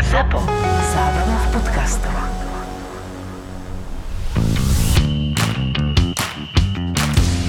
Zapo. 0.00 0.40
Zábrná 0.94 1.36
v 1.36 1.52
podcastov. 1.52 2.51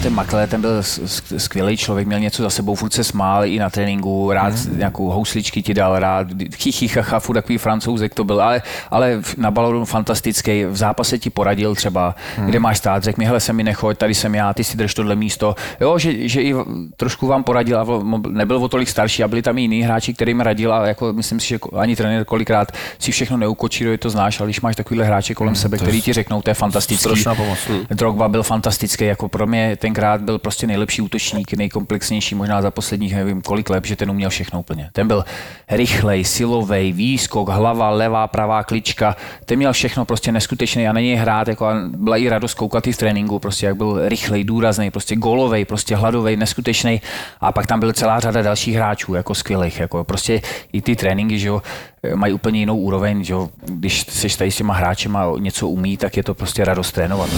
Ten 0.04 0.14
Makler, 0.14 0.50
ten 0.50 0.62
byl 0.62 0.84
skvělý 1.38 1.78
člověk, 1.78 2.08
měl 2.08 2.20
něco 2.20 2.44
za 2.44 2.50
sebou, 2.50 2.76
furt 2.76 2.94
se 2.94 3.04
smál 3.04 3.46
i 3.46 3.60
na 3.60 3.70
tréninku, 3.70 4.32
rád 4.32 4.54
mm. 4.54 4.78
nějakou 4.78 5.10
housličky 5.10 5.62
ti 5.62 5.74
dal, 5.74 6.00
rád 6.00 6.28
chichy, 6.56 6.88
chacha, 6.88 7.20
furt 7.20 7.36
takový 7.36 7.58
francouzek 7.58 8.14
to 8.14 8.24
byl, 8.24 8.42
ale, 8.42 8.62
ale 8.92 9.22
na 9.38 9.52
balonu 9.52 9.86
fantastický, 9.86 10.66
v 10.66 10.76
zápase 10.76 11.20
ti 11.20 11.30
poradil 11.30 11.76
třeba, 11.76 12.16
mm. 12.38 12.46
kde 12.46 12.60
máš 12.60 12.78
stát, 12.78 13.04
řekl 13.04 13.22
mi, 13.22 13.26
hele, 13.26 13.40
se 13.40 13.54
mi 13.54 13.64
nechoď, 13.64 13.98
tady 13.98 14.14
jsem 14.14 14.36
já, 14.36 14.54
ty 14.54 14.64
si 14.64 14.78
drž 14.78 14.94
tohle 14.94 15.16
místo, 15.16 15.56
jo, 15.82 15.98
že, 15.98 16.28
že 16.28 16.42
i 16.42 16.56
trošku 16.98 17.28
vám 17.28 17.44
poradil 17.44 17.80
a 17.80 17.86
nebyl 18.30 18.58
o 18.58 18.68
tolik 18.68 18.90
starší 18.90 19.24
a 19.24 19.28
byli 19.28 19.42
tam 19.42 19.58
i 19.58 19.62
jiní 19.62 19.82
hráči, 19.82 20.14
kterým 20.14 20.40
radil 20.40 20.74
a 20.74 20.88
jako 20.88 21.14
myslím 21.14 21.40
si, 21.40 21.48
že 21.48 21.60
ani 21.78 21.96
trenér 21.96 22.26
kolikrát 22.26 22.72
si 23.00 23.12
všechno 23.12 23.38
neukočíruje, 23.38 23.98
to 23.98 24.10
znáš, 24.10 24.40
ale 24.40 24.48
když 24.48 24.62
máš 24.62 24.76
takovýhle 24.76 25.06
hráče 25.06 25.34
kolem 25.34 25.52
mm, 25.52 25.56
sebe, 25.56 25.78
který 25.78 26.02
ti 26.02 26.14
řeknou, 26.14 26.42
to 26.42 26.50
je 26.50 26.54
fantastický. 26.54 27.24
pomoc. 27.36 27.60
Drogba 27.90 28.28
byl 28.28 28.44
fantastický, 28.44 29.06
jako 29.06 29.30
pro 29.30 29.48
mě 29.48 29.76
ten 29.76 29.93
tenkrát 29.94 30.22
byl 30.22 30.40
prostě 30.40 30.68
nejlepší 30.68 31.02
útočník, 31.02 31.54
nejkomplexnější 31.54 32.36
možná 32.36 32.62
za 32.62 32.72
posledních 32.72 33.16
nevím 33.16 33.42
kolik 33.42 33.70
let, 33.70 33.86
že 33.86 33.96
ten 33.96 34.12
uměl 34.12 34.30
všechno 34.30 34.60
úplně. 34.60 34.90
Ten 34.94 35.08
byl 35.08 35.26
rychlej, 35.70 36.24
silový, 36.24 36.94
výskok, 36.94 37.50
hlava, 37.50 37.90
levá, 37.90 38.28
pravá 38.28 38.64
klička, 38.64 39.16
ten 39.46 39.58
měl 39.58 39.74
všechno 39.74 40.06
prostě 40.06 40.32
neskutečný 40.32 40.88
a 40.88 40.94
něj 40.94 41.16
hrát, 41.16 41.48
jako 41.48 41.66
byla 41.88 42.18
i 42.18 42.30
radost 42.30 42.54
koukat 42.54 42.88
v 42.88 42.98
tréninku, 42.98 43.40
prostě 43.40 43.66
jak 43.66 43.78
byl 43.78 44.10
rychlej, 44.10 44.44
důrazný, 44.44 44.92
prostě 44.92 45.16
golový, 45.16 45.66
prostě 45.66 45.96
hladový, 45.96 46.38
neskutečný. 46.38 47.02
A 47.42 47.52
pak 47.52 47.68
tam 47.68 47.80
byl 47.80 47.94
celá 47.94 48.20
řada 48.20 48.42
dalších 48.42 48.76
hráčů, 48.76 49.14
jako 49.14 49.36
skvělých, 49.36 49.80
jako 49.80 50.04
prostě 50.04 50.42
i 50.74 50.82
ty 50.82 50.96
tréninky, 50.96 51.40
že 51.40 51.48
jo, 51.48 51.62
mají 52.16 52.34
úplně 52.34 52.60
jinou 52.60 52.78
úroveň, 52.78 53.24
že 53.24 53.34
jo, 53.34 53.50
když 53.66 54.06
seš 54.10 54.36
tady 54.36 54.52
s 54.52 54.56
těma 54.56 54.74
hráčema 54.74 55.26
něco 55.40 55.68
umí, 55.68 55.98
tak 55.98 56.18
je 56.18 56.24
to 56.24 56.34
prostě 56.34 56.66
radost 56.66 56.92
trénovat. 56.92 57.30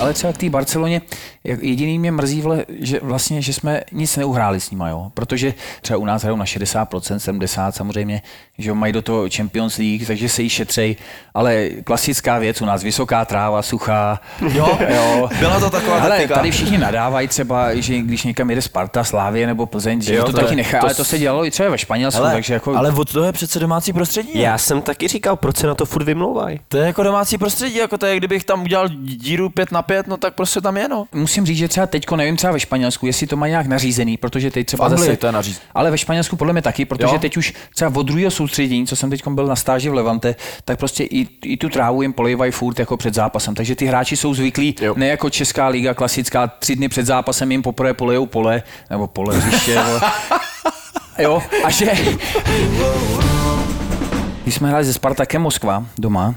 Ale 0.00 0.14
třeba 0.14 0.32
k 0.32 0.36
té 0.36 0.50
Barceloně, 0.50 1.02
jediný 1.44 1.98
mě 1.98 2.12
mrzí, 2.12 2.42
vle, 2.42 2.64
že 2.80 3.00
vlastně, 3.02 3.42
že 3.42 3.52
jsme 3.52 3.80
nic 3.92 4.16
neuhráli 4.16 4.60
s 4.60 4.70
nimi, 4.70 4.84
jo? 4.88 5.10
protože 5.14 5.54
třeba 5.82 5.98
u 5.98 6.04
nás 6.04 6.22
hrajou 6.22 6.36
na 6.36 6.44
60%, 6.44 6.86
70% 6.86 7.70
samozřejmě, 7.70 8.22
že 8.58 8.72
mají 8.72 8.92
do 8.92 9.02
toho 9.02 9.24
Champions 9.36 9.78
League, 9.78 10.06
takže 10.06 10.28
se 10.28 10.42
jí 10.42 10.48
šetřej, 10.48 10.96
ale 11.34 11.68
klasická 11.84 12.38
věc 12.38 12.62
u 12.62 12.64
nás, 12.64 12.82
vysoká 12.82 13.24
tráva, 13.24 13.62
suchá. 13.62 14.20
Jo, 14.52 14.78
jo. 14.88 15.28
byla 15.38 15.60
to 15.60 15.70
taková 15.70 16.00
Ale 16.00 16.08
taktika. 16.08 16.34
tady 16.34 16.50
všichni 16.50 16.78
nadávají 16.78 17.28
třeba, 17.28 17.74
že 17.74 17.98
když 17.98 18.22
někam 18.22 18.50
jede 18.50 18.62
Sparta, 18.62 19.04
Slávě 19.04 19.46
nebo 19.46 19.66
Plzeň, 19.66 20.00
že 20.00 20.14
jo, 20.14 20.24
to, 20.24 20.32
to 20.32 20.40
taky 20.40 20.56
nechá, 20.56 20.78
to 20.78 20.86
ale 20.86 20.94
to 20.94 21.04
se 21.04 21.18
dělalo 21.18 21.46
i 21.46 21.50
třeba 21.50 21.68
ve 21.70 21.78
Španělsku, 21.78 22.22
ale, 22.22 22.32
takže 22.32 22.54
jako... 22.54 22.76
Ale 22.76 22.92
od 22.92 23.12
toho 23.12 23.26
je 23.26 23.32
přece 23.32 23.58
domácí 23.58 23.92
prostředí. 23.92 24.30
Já 24.34 24.58
jsem 24.58 24.82
taky 24.82 25.08
říkal, 25.08 25.36
proč 25.36 25.56
se 25.56 25.66
na 25.66 25.74
to 25.74 25.86
furt 25.86 26.04
vymlouvají. 26.04 26.60
To 26.68 26.76
je 26.76 26.86
jako 26.86 27.02
domácí 27.02 27.38
prostředí, 27.38 27.76
jako 27.76 27.98
to 27.98 28.06
je, 28.06 28.16
kdybych 28.16 28.44
tam 28.44 28.62
udělal 28.62 28.88
díru 28.88 29.48
5 29.50 29.72
na 29.72 29.82
5, 29.88 30.06
no 30.06 30.16
tak 30.16 30.34
prostě 30.34 30.60
tam 30.60 30.76
je, 30.76 30.88
no. 30.88 31.06
Musím 31.12 31.46
říct, 31.46 31.58
že 31.58 31.68
třeba 31.68 31.86
teďko 31.86 32.16
nevím 32.16 32.36
třeba 32.36 32.52
ve 32.52 32.60
Španělsku, 32.60 33.06
jestli 33.06 33.26
to 33.26 33.36
má 33.36 33.48
nějak 33.48 33.66
nařízený, 33.66 34.16
protože 34.16 34.50
teď 34.50 34.66
třeba 34.66 34.88
v 34.88 34.92
Anglii 34.92 35.06
zase, 35.06 35.16
to 35.16 35.26
je 35.26 35.32
nařízený. 35.32 35.66
Ale 35.74 35.90
ve 35.90 35.98
Španělsku 35.98 36.36
podle 36.36 36.52
mě 36.52 36.62
taky, 36.62 36.84
protože 36.84 37.14
jo? 37.14 37.18
teď 37.18 37.36
už 37.36 37.54
třeba 37.74 37.90
od 37.96 38.02
druhého 38.02 38.30
soustředění, 38.30 38.86
co 38.86 38.96
jsem 38.96 39.10
teď 39.10 39.26
byl 39.28 39.46
na 39.46 39.56
stáži 39.56 39.90
v 39.90 39.94
Levante, 39.94 40.36
tak 40.64 40.78
prostě 40.78 41.04
i, 41.04 41.28
i 41.44 41.56
tu 41.56 41.68
trávu 41.68 42.02
jim 42.02 42.12
polivají 42.12 42.52
furt 42.52 42.78
jako 42.78 42.96
před 42.96 43.14
zápasem. 43.14 43.54
Takže 43.54 43.74
ty 43.74 43.86
hráči 43.86 44.16
jsou 44.16 44.34
zvyklí, 44.34 44.74
jo. 44.80 44.94
ne 44.96 45.08
jako 45.08 45.30
Česká 45.30 45.68
liga 45.68 45.94
klasická, 45.94 46.46
tři 46.46 46.76
dny 46.76 46.88
před 46.88 47.06
zápasem 47.06 47.52
jim 47.52 47.62
poprvé 47.62 47.94
polejou 47.94 48.26
pole, 48.26 48.62
nebo 48.90 49.06
pole 49.06 49.36
hřiště. 49.36 49.78
jo, 51.18 51.42
a 51.64 51.70
že... 51.70 51.92
Když 54.42 54.54
jsme 54.54 54.68
hráli 54.68 54.84
se 54.84 54.92
Spartakem 54.92 55.42
Moskva 55.42 55.86
doma, 55.98 56.34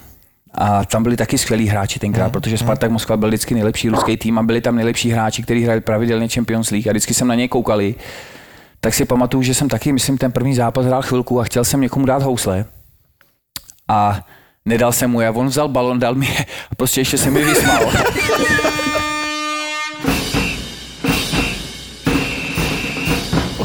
a 0.56 0.86
tam 0.86 1.04
byli 1.04 1.18
taky 1.18 1.38
skvělí 1.38 1.68
hráči 1.68 2.00
tenkrát, 2.00 2.26
mm. 2.26 2.32
protože 2.32 2.58
Spartak 2.58 2.92
Moskva 2.92 3.18
byl 3.18 3.30
vždycky 3.30 3.54
nejlepší 3.54 3.90
ruský 3.90 4.18
tým 4.18 4.40
a 4.40 4.44
byli 4.44 4.62
tam 4.62 4.76
nejlepší 4.76 5.10
hráči, 5.10 5.44
kteří 5.44 5.64
hráli 5.64 5.82
pravidelně 5.82 6.28
Champions 6.28 6.72
League 6.72 6.88
a 6.88 6.92
vždycky 6.92 7.14
jsem 7.14 7.28
na 7.28 7.36
ně 7.36 7.48
koukali. 7.48 7.96
Tak 8.80 8.94
si 8.94 9.06
pamatuju, 9.06 9.44
že 9.44 9.54
jsem 9.54 9.70
taky, 9.70 9.94
myslím, 9.94 10.18
ten 10.18 10.32
první 10.32 10.56
zápas 10.56 10.86
hrál 10.86 11.02
chvilku 11.02 11.40
a 11.40 11.44
chtěl 11.44 11.66
jsem 11.66 11.82
někomu 11.82 12.06
dát 12.06 12.24
housle. 12.24 12.66
A 13.88 14.26
nedal 14.66 14.92
jsem 14.92 15.12
mu 15.12 15.22
je. 15.22 15.30
On 15.30 15.48
vzal 15.48 15.68
balon, 15.68 16.00
dal 16.00 16.16
mi 16.16 16.26
je 16.26 16.46
a 16.72 16.76
prostě 16.76 17.02
ještě 17.02 17.18
se 17.18 17.32
mi 17.32 17.44
vysmál. 17.46 17.82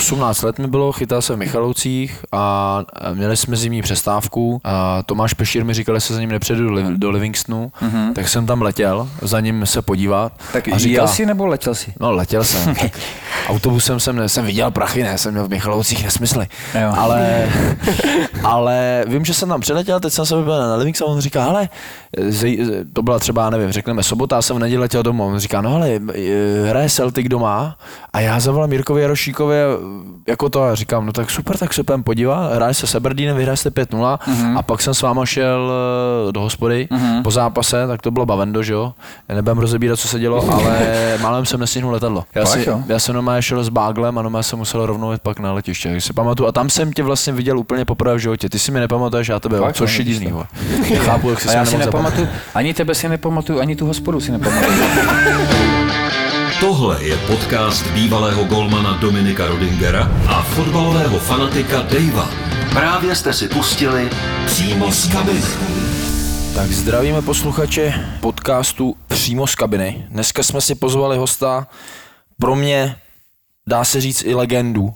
18 0.06 0.42
let 0.42 0.58
mi 0.58 0.66
bylo, 0.66 0.92
chytal 0.92 1.22
jsem 1.22 1.36
v 1.36 1.38
Michaloucích 1.38 2.24
a 2.32 2.84
měli 3.14 3.36
jsme 3.36 3.56
zimní 3.56 3.82
přestávku 3.82 4.60
a 4.64 5.02
Tomáš 5.02 5.34
Pešír 5.34 5.64
mi 5.64 5.74
říkal, 5.74 5.94
že 5.94 6.00
se 6.00 6.14
za 6.14 6.20
ním 6.20 6.30
nepředu 6.30 6.96
do 6.96 7.10
Livingstonu, 7.10 7.72
mm-hmm. 7.82 8.12
tak 8.12 8.28
jsem 8.28 8.46
tam 8.46 8.62
letěl 8.62 9.08
za 9.22 9.40
ním 9.40 9.66
se 9.66 9.82
podívat. 9.82 10.32
Tak 10.52 10.68
a 10.68 10.78
říká, 10.78 10.92
jel 10.92 11.08
jsi 11.08 11.26
nebo 11.26 11.46
letěl 11.46 11.74
jsi? 11.74 11.94
No 12.00 12.12
letěl 12.12 12.44
jsem. 12.44 12.74
tak 12.80 12.98
autobusem 13.48 14.00
jsem, 14.00 14.16
ne, 14.16 14.28
jsem 14.28 14.44
viděl 14.44 14.70
prachy, 14.70 15.02
ne, 15.02 15.18
jsem 15.18 15.32
měl 15.32 15.46
v 15.46 15.50
Michaloucích 15.50 16.04
nesmysly. 16.04 16.46
Jo. 16.74 16.92
Ale, 16.96 17.48
ale 18.44 19.04
vím, 19.08 19.24
že 19.24 19.34
jsem 19.34 19.48
tam 19.48 19.60
přeletěl, 19.60 20.00
teď 20.00 20.12
jsem 20.12 20.26
se 20.26 20.34
byl 20.34 20.58
na 20.58 20.76
Livingstonu 20.76 21.10
a 21.10 21.14
on 21.14 21.20
říká, 21.20 21.44
ale 21.44 21.68
to 22.92 23.02
byla 23.02 23.18
třeba, 23.18 23.50
nevím, 23.50 23.72
řekneme 23.72 24.02
sobota, 24.02 24.42
jsem 24.42 24.56
v 24.56 24.58
neděli 24.58 24.80
letěl 24.80 25.02
domů. 25.02 25.26
On 25.26 25.38
říká, 25.38 25.60
no 25.60 25.74
ale 25.74 26.00
hraje 26.68 26.90
Celtic 26.90 27.28
doma 27.28 27.78
a 28.12 28.20
já 28.20 28.40
zavolám 28.40 28.72
Jirkovi 28.72 29.02
Jarošíkovi 29.02 29.56
jako 30.26 30.48
to 30.48 30.62
a 30.62 30.74
říkám, 30.74 31.06
no 31.06 31.12
tak 31.12 31.30
super, 31.30 31.58
tak 31.58 31.74
se 31.74 31.82
půjdeme 31.82 32.02
podívat, 32.02 32.52
hraje 32.54 32.74
se 32.74 32.86
se 32.86 33.00
Berdínem, 33.00 33.36
vyhraje 33.36 33.56
se 33.56 33.74
5-0 33.74 34.18
mm-hmm. 34.18 34.58
a 34.58 34.62
pak 34.62 34.82
jsem 34.82 34.94
s 34.94 35.02
váma 35.02 35.26
šel 35.26 35.72
eh, 36.28 36.32
do 36.32 36.40
hospody 36.40 36.88
mm-hmm. 36.90 37.22
po 37.22 37.30
zápase, 37.30 37.86
tak 37.86 38.02
to 38.02 38.10
bylo 38.10 38.26
bavendo, 38.26 38.62
že 38.62 38.72
jo. 38.72 38.92
Já 39.28 39.34
nebudem 39.34 39.58
rozebírat, 39.58 39.98
co 39.98 40.08
se 40.08 40.18
dělo, 40.18 40.50
ale 40.52 40.78
málem 41.22 41.46
jsem 41.46 41.60
nestihnul 41.60 41.92
letadlo. 41.92 42.24
Já, 42.34 42.46
si, 42.46 42.66
já 42.86 42.98
jsem 42.98 43.14
normálně 43.14 43.42
šel 43.42 43.64
s 43.64 43.68
báglem 43.68 44.18
a 44.18 44.22
normálně 44.22 44.42
jsem 44.42 44.58
musel 44.58 44.86
rovnou 44.86 45.12
jít 45.12 45.22
pak 45.22 45.38
na 45.38 45.52
letiště, 45.52 45.88
když 45.88 46.04
si 46.04 46.12
pamatuju. 46.12 46.48
A 46.48 46.52
tam 46.52 46.70
jsem 46.70 46.92
tě 46.92 47.02
vlastně 47.02 47.32
viděl 47.32 47.58
úplně 47.58 47.84
poprvé 47.84 48.14
v 48.14 48.18
životě. 48.18 48.48
Ty 48.48 48.58
si 48.58 48.70
mi 48.70 48.80
nepamatuješ, 48.80 49.28
já 49.28 49.40
tebe, 49.40 49.58
Fakt, 49.58 49.76
což 49.76 49.98
je 49.98 50.04
divný. 50.04 50.32
Chápu, 50.96 51.30
jak 51.30 51.40
si 51.40 51.56
já 51.56 51.64
si 51.64 51.78
nepamatuju, 51.78 52.28
ani 52.54 52.74
tebe 52.74 52.94
si 52.94 53.08
nepamatuju, 53.08 53.60
ani 53.60 53.76
tu 53.76 53.86
hospodu 53.86 54.20
si 54.20 54.32
nepamatuju. 54.32 54.72
Tohle 56.60 57.04
je 57.04 57.16
podcast 57.16 57.86
bývalého 57.86 58.44
golmana 58.44 58.96
Dominika 58.96 59.46
Rodingera 59.46 60.10
a 60.28 60.42
fotbalového 60.42 61.18
fanatika 61.18 61.82
Davea. 61.82 62.28
Právě 62.70 63.14
jste 63.14 63.32
si 63.32 63.48
pustili 63.48 64.10
přímo 64.46 64.92
z 64.92 65.12
kabiny. 65.12 65.42
Tak 66.54 66.70
zdravíme 66.70 67.22
posluchače 67.22 67.94
podcastu 68.20 68.96
Přímo 69.06 69.46
z 69.46 69.54
kabiny. 69.54 70.06
Dneska 70.08 70.42
jsme 70.42 70.60
si 70.60 70.74
pozvali 70.74 71.16
hosta, 71.16 71.66
pro 72.40 72.56
mě 72.56 72.96
dá 73.66 73.84
se 73.84 74.00
říct 74.00 74.22
i 74.26 74.34
legendu. 74.34 74.94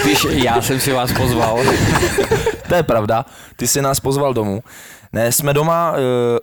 Spíš 0.00 0.26
já 0.30 0.62
jsem 0.62 0.80
si 0.80 0.92
vás 0.92 1.12
pozval. 1.12 1.58
to 2.68 2.74
je 2.74 2.82
pravda, 2.82 3.26
ty 3.56 3.68
jsi 3.68 3.82
nás 3.82 4.00
pozval 4.00 4.34
domů. 4.34 4.62
Ne, 5.12 5.32
jsme 5.32 5.54
doma 5.54 5.92
uh, 5.92 5.98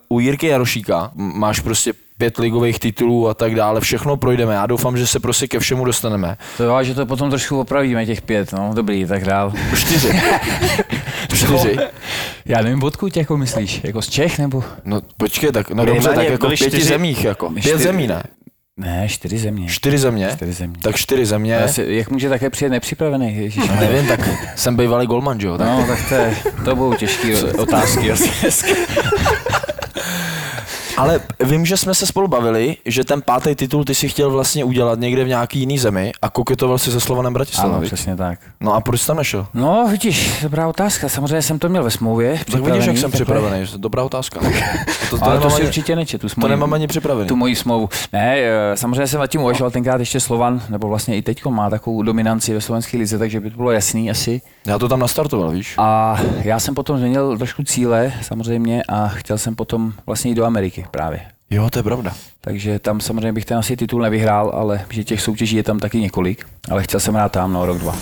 u 0.09 0.19
Jirky 0.19 0.47
Jarošíka, 0.47 1.11
máš 1.15 1.59
prostě 1.59 1.93
pět 2.17 2.37
ligových 2.37 2.79
titulů 2.79 3.29
a 3.29 3.33
tak 3.33 3.55
dále, 3.55 3.81
všechno 3.81 4.17
projdeme. 4.17 4.53
Já 4.53 4.65
doufám, 4.65 4.97
že 4.97 5.07
se 5.07 5.19
prostě 5.19 5.47
ke 5.47 5.59
všemu 5.59 5.85
dostaneme. 5.85 6.37
To 6.57 6.63
jo, 6.63 6.83
že 6.83 6.95
to 6.95 7.05
potom 7.05 7.29
trošku 7.29 7.59
opravíme, 7.59 8.05
těch 8.05 8.21
pět, 8.21 8.53
no, 8.53 8.71
dobrý, 8.73 9.05
tak 9.05 9.25
dál. 9.25 9.53
Čtyři. 9.77 10.21
Čtyři. 11.33 11.77
Já 12.45 12.61
nevím, 12.61 12.83
odkud 12.83 13.17
jako 13.17 13.37
myslíš, 13.37 13.81
jako 13.83 14.01
z 14.01 14.09
Čech 14.09 14.39
nebo? 14.39 14.63
No 14.85 15.01
počkej, 15.17 15.51
tak, 15.51 15.69
no 15.69 15.85
dobře, 15.85 16.09
tak 16.09 16.29
jako 16.29 16.47
v 16.47 16.49
pěti 16.49 16.67
čtyři... 16.67 16.83
zemích, 16.83 17.23
jako. 17.23 17.49
Pět 17.49 17.61
čtyři... 17.61 17.83
zemí, 17.83 18.07
ne? 18.07 18.23
Ne, 18.79 19.07
čtyři 19.09 19.37
země. 19.37 19.67
Čtyři 19.67 19.97
země? 19.97 20.29
Čtyři 20.35 20.53
země. 20.53 20.77
Tak 20.81 20.95
čtyři 20.95 21.25
země. 21.25 21.67
Si, 21.67 21.85
jak 21.87 22.09
může 22.11 22.29
také 22.29 22.49
přijet 22.49 22.71
nepřipravený? 22.71 23.35
Ježiš, 23.35 23.67
no, 23.69 23.75
nevím, 23.75 24.07
tak 24.07 24.29
jsem 24.55 24.75
bývalý 24.77 25.07
golman, 25.07 25.37
jo? 25.41 25.57
Tak... 25.57 25.67
No, 25.67 25.85
tak 25.87 26.09
to, 26.09 26.15
je, 26.15 26.35
to 26.65 26.75
budou 26.75 26.93
těžké 26.93 27.43
otázky 27.43 28.11
asi. 28.11 28.29
Ale 30.99 31.19
vím, 31.43 31.65
že 31.65 31.77
jsme 31.77 31.95
se 31.95 32.05
spolu 32.05 32.27
bavili, 32.27 32.77
že 32.85 33.03
ten 33.03 33.21
pátý 33.21 33.55
titul 33.55 33.83
ty 33.83 33.95
si 33.95 34.09
chtěl 34.09 34.31
vlastně 34.31 34.63
udělat 34.63 34.99
někde 34.99 35.23
v 35.23 35.27
nějaký 35.27 35.59
jiný 35.59 35.79
zemi 35.79 36.11
a 36.21 36.29
koketoval 36.29 36.77
si 36.77 36.91
se 36.91 36.99
Slovanem 36.99 37.33
Bratislava. 37.33 37.77
Ano, 37.77 37.85
přesně 37.85 38.15
tak. 38.15 38.39
No 38.59 38.73
a 38.73 38.81
proč 38.81 39.01
jsi 39.01 39.07
tam 39.07 39.17
nešel? 39.17 39.47
No, 39.53 39.87
vidíš, 39.91 40.39
dobrá 40.41 40.67
otázka. 40.67 41.09
Samozřejmě 41.09 41.41
jsem 41.41 41.59
to 41.59 41.69
měl 41.69 41.83
ve 41.83 41.91
smlouvě. 41.91 42.39
Tak 42.51 42.61
vidíš, 42.61 42.85
jak 42.85 42.97
jsem 42.97 43.11
připravený. 43.11 43.65
Dobrá 43.77 44.03
otázka. 44.03 44.39
To, 45.09 45.17
to, 45.17 45.25
Ale 45.25 45.39
to 45.39 45.49
si 45.49 45.55
ani, 45.55 45.65
určitě 45.65 45.95
neče, 45.95 46.17
tu 46.17 46.29
smlouvu. 46.29 46.47
To 46.47 46.49
nemám 46.49 46.73
ani 46.73 46.87
připravený. 46.87 47.27
Tu 47.27 47.35
moji 47.35 47.55
smlouvu. 47.55 47.89
Ne, 48.13 48.37
eh, 48.37 48.77
samozřejmě 48.77 49.07
jsem 49.07 49.19
nad 49.19 49.27
tím 49.27 49.41
uvažoval 49.41 49.71
tenkrát 49.71 49.99
ještě 49.99 50.19
Slovan, 50.19 50.61
nebo 50.69 50.87
vlastně 50.87 51.17
i 51.17 51.21
teď 51.21 51.45
má 51.45 51.69
takovou 51.69 52.03
dominanci 52.03 52.53
ve 52.53 52.61
slovenské 52.61 52.97
lize, 52.97 53.17
takže 53.17 53.39
by 53.39 53.49
to 53.49 53.57
bylo 53.57 53.71
jasný 53.71 54.11
asi. 54.11 54.41
Já 54.65 54.79
to 54.79 54.89
tam 54.89 54.99
nastartoval, 54.99 55.51
víš? 55.51 55.75
A 55.77 56.19
já 56.41 56.59
jsem 56.59 56.75
potom 56.75 56.97
změnil 56.97 57.37
trošku 57.37 57.63
cíle, 57.63 58.13
samozřejmě, 58.21 58.83
a 58.89 59.07
chtěl 59.07 59.37
jsem 59.37 59.55
potom 59.55 59.93
vlastně 60.05 60.31
jít 60.31 60.35
do 60.35 60.45
Ameriky 60.45 60.85
právě. 60.89 61.21
Jo, 61.49 61.69
to 61.69 61.79
je 61.79 61.83
pravda. 61.83 62.13
Takže 62.41 62.79
tam 62.79 63.01
samozřejmě 63.01 63.33
bych 63.33 63.45
ten 63.45 63.57
asi 63.57 63.77
titul 63.77 64.01
nevyhrál, 64.01 64.49
ale 64.49 64.85
že 64.89 65.03
těch 65.03 65.21
soutěží 65.21 65.55
je 65.55 65.63
tam 65.63 65.79
taky 65.79 65.99
několik. 65.99 66.45
Ale 66.71 66.83
chtěl 66.83 66.99
jsem 66.99 67.13
hrát 67.13 67.31
tam, 67.31 67.53
no, 67.53 67.65
rok, 67.65 67.77
dva. 67.77 67.95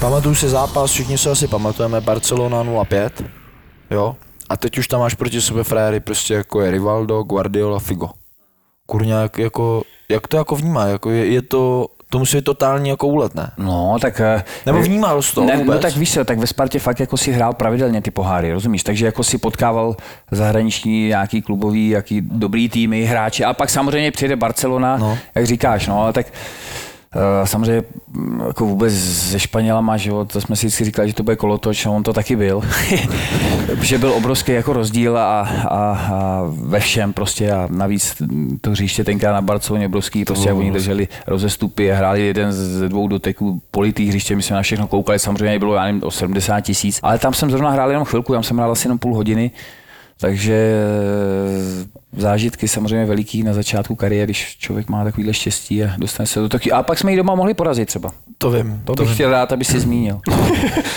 Pamatuju 0.00 0.34
si 0.34 0.48
zápas, 0.48 0.90
všichni 0.90 1.18
se 1.18 1.30
asi 1.30 1.48
pamatujeme, 1.48 2.00
Barcelona 2.00 2.64
0-5, 2.64 3.10
jo? 3.90 4.16
A 4.48 4.56
teď 4.56 4.78
už 4.78 4.88
tam 4.88 5.00
máš 5.00 5.14
proti 5.14 5.40
sobě 5.40 5.64
frajery, 5.64 6.00
prostě 6.00 6.34
jako 6.34 6.60
je 6.60 6.70
Rivaldo, 6.70 7.22
Guardiola, 7.22 7.78
Figo. 7.78 8.10
Kurňák, 8.86 9.38
jako, 9.38 9.82
jak 10.08 10.28
to 10.28 10.36
jako 10.36 10.56
vnímá, 10.56 10.84
jako 10.84 11.10
je, 11.10 11.26
je 11.26 11.42
to 11.42 11.86
to 12.10 12.18
musí 12.18 12.36
být 12.36 12.44
totální 12.44 12.88
jako 12.88 13.06
úlet, 13.06 13.34
ne? 13.34 13.50
No, 13.58 13.96
tak... 14.00 14.20
eh, 14.20 14.44
Nebo 14.66 14.82
vnímal 14.82 15.22
jsi 15.22 15.34
to 15.34 15.44
ne, 15.44 15.56
vůbec? 15.56 15.74
No 15.76 15.78
tak 15.82 15.96
víš 15.96 16.18
tak 16.24 16.38
ve 16.38 16.46
Spartě 16.46 16.78
fakt 16.78 17.00
jako 17.00 17.16
si 17.16 17.32
hrál 17.32 17.52
pravidelně 17.54 18.02
ty 18.02 18.10
poháry, 18.10 18.52
rozumíš? 18.52 18.82
Takže 18.82 19.06
jako 19.06 19.22
si 19.24 19.38
potkával 19.38 19.96
zahraniční 20.30 21.08
nějaký 21.08 21.42
klubový, 21.42 21.88
jaký 21.88 22.20
dobrý 22.20 22.68
týmy, 22.68 23.04
hráči. 23.04 23.44
A 23.44 23.54
pak 23.54 23.70
samozřejmě 23.70 24.10
přijde 24.10 24.36
Barcelona, 24.36 24.96
No. 24.96 25.08
no. 25.08 25.18
jak 25.34 25.46
říkáš, 25.46 25.86
no, 25.86 26.02
ale 26.02 26.12
tak 26.12 26.26
samozřejmě 27.44 27.82
mm, 28.08 28.40
jako 28.46 28.66
vůbec 28.66 28.92
ze 28.92 29.40
Španělama, 29.40 29.96
že 29.96 30.10
jo, 30.10 30.24
to 30.24 30.40
jsme 30.40 30.56
si 30.56 30.66
vždycky 30.66 30.84
říkali, 30.84 31.08
že 31.08 31.14
to 31.14 31.22
bude 31.22 31.36
kolotoč, 31.36 31.86
a 31.86 31.90
on 31.90 32.02
to 32.02 32.12
taky 32.12 32.36
byl. 32.36 32.62
že 33.82 33.98
byl 33.98 34.12
obrovský 34.12 34.52
jako 34.52 34.72
rozdíl 34.72 35.18
a, 35.18 35.40
a, 35.40 35.46
a, 35.68 36.42
ve 36.48 36.80
všem 36.80 37.12
prostě 37.12 37.52
a 37.52 37.68
navíc 37.70 38.22
to 38.60 38.70
hřiště 38.70 39.04
tenkrát 39.04 39.32
na 39.32 39.42
Barceloně 39.42 39.86
obrovský, 39.86 40.24
prostě 40.24 40.48
jak 40.48 40.56
oni 40.56 40.70
drželi 40.70 41.08
rozestupy 41.26 41.92
a 41.92 41.96
hráli 41.96 42.26
jeden 42.26 42.52
z 42.52 42.88
dvou 42.88 43.08
doteků 43.08 43.62
politých 43.70 44.08
hřiště, 44.08 44.36
my 44.36 44.42
jsme 44.42 44.56
na 44.56 44.62
všechno 44.62 44.86
koukali, 44.86 45.18
samozřejmě 45.18 45.58
bylo 45.58 45.74
já 45.74 45.84
nevím, 45.84 46.02
o 46.04 46.10
70 46.10 46.60
tisíc, 46.60 47.00
ale 47.02 47.18
tam 47.18 47.34
jsem 47.34 47.50
zrovna 47.50 47.70
hrál 47.70 47.90
jenom 47.90 48.04
chvilku, 48.04 48.32
tam 48.32 48.42
jsem 48.42 48.56
hrál 48.56 48.72
asi 48.72 48.86
jenom 48.86 48.98
půl 48.98 49.14
hodiny, 49.14 49.50
takže 50.20 50.54
eh, 50.54 51.96
zážitky 52.16 52.68
samozřejmě 52.68 53.06
veliký 53.06 53.42
na 53.42 53.52
začátku 53.52 53.94
kariéry, 53.94 54.26
když 54.26 54.56
člověk 54.58 54.88
má 54.88 55.04
takovýhle 55.04 55.34
štěstí 55.34 55.84
a 55.84 55.94
dostane 55.98 56.26
se 56.26 56.40
do 56.40 56.48
taky. 56.48 56.72
A 56.72 56.82
pak 56.82 56.98
jsme 56.98 57.10
ji 57.10 57.16
doma 57.16 57.34
mohli 57.34 57.54
porazit 57.54 57.88
třeba. 57.88 58.10
To 58.38 58.50
vím. 58.50 58.82
To 58.84 58.94
bych 58.94 59.14
chtěl 59.14 59.30
rád, 59.30 59.52
aby 59.52 59.64
si 59.64 59.80
zmínil. 59.80 60.20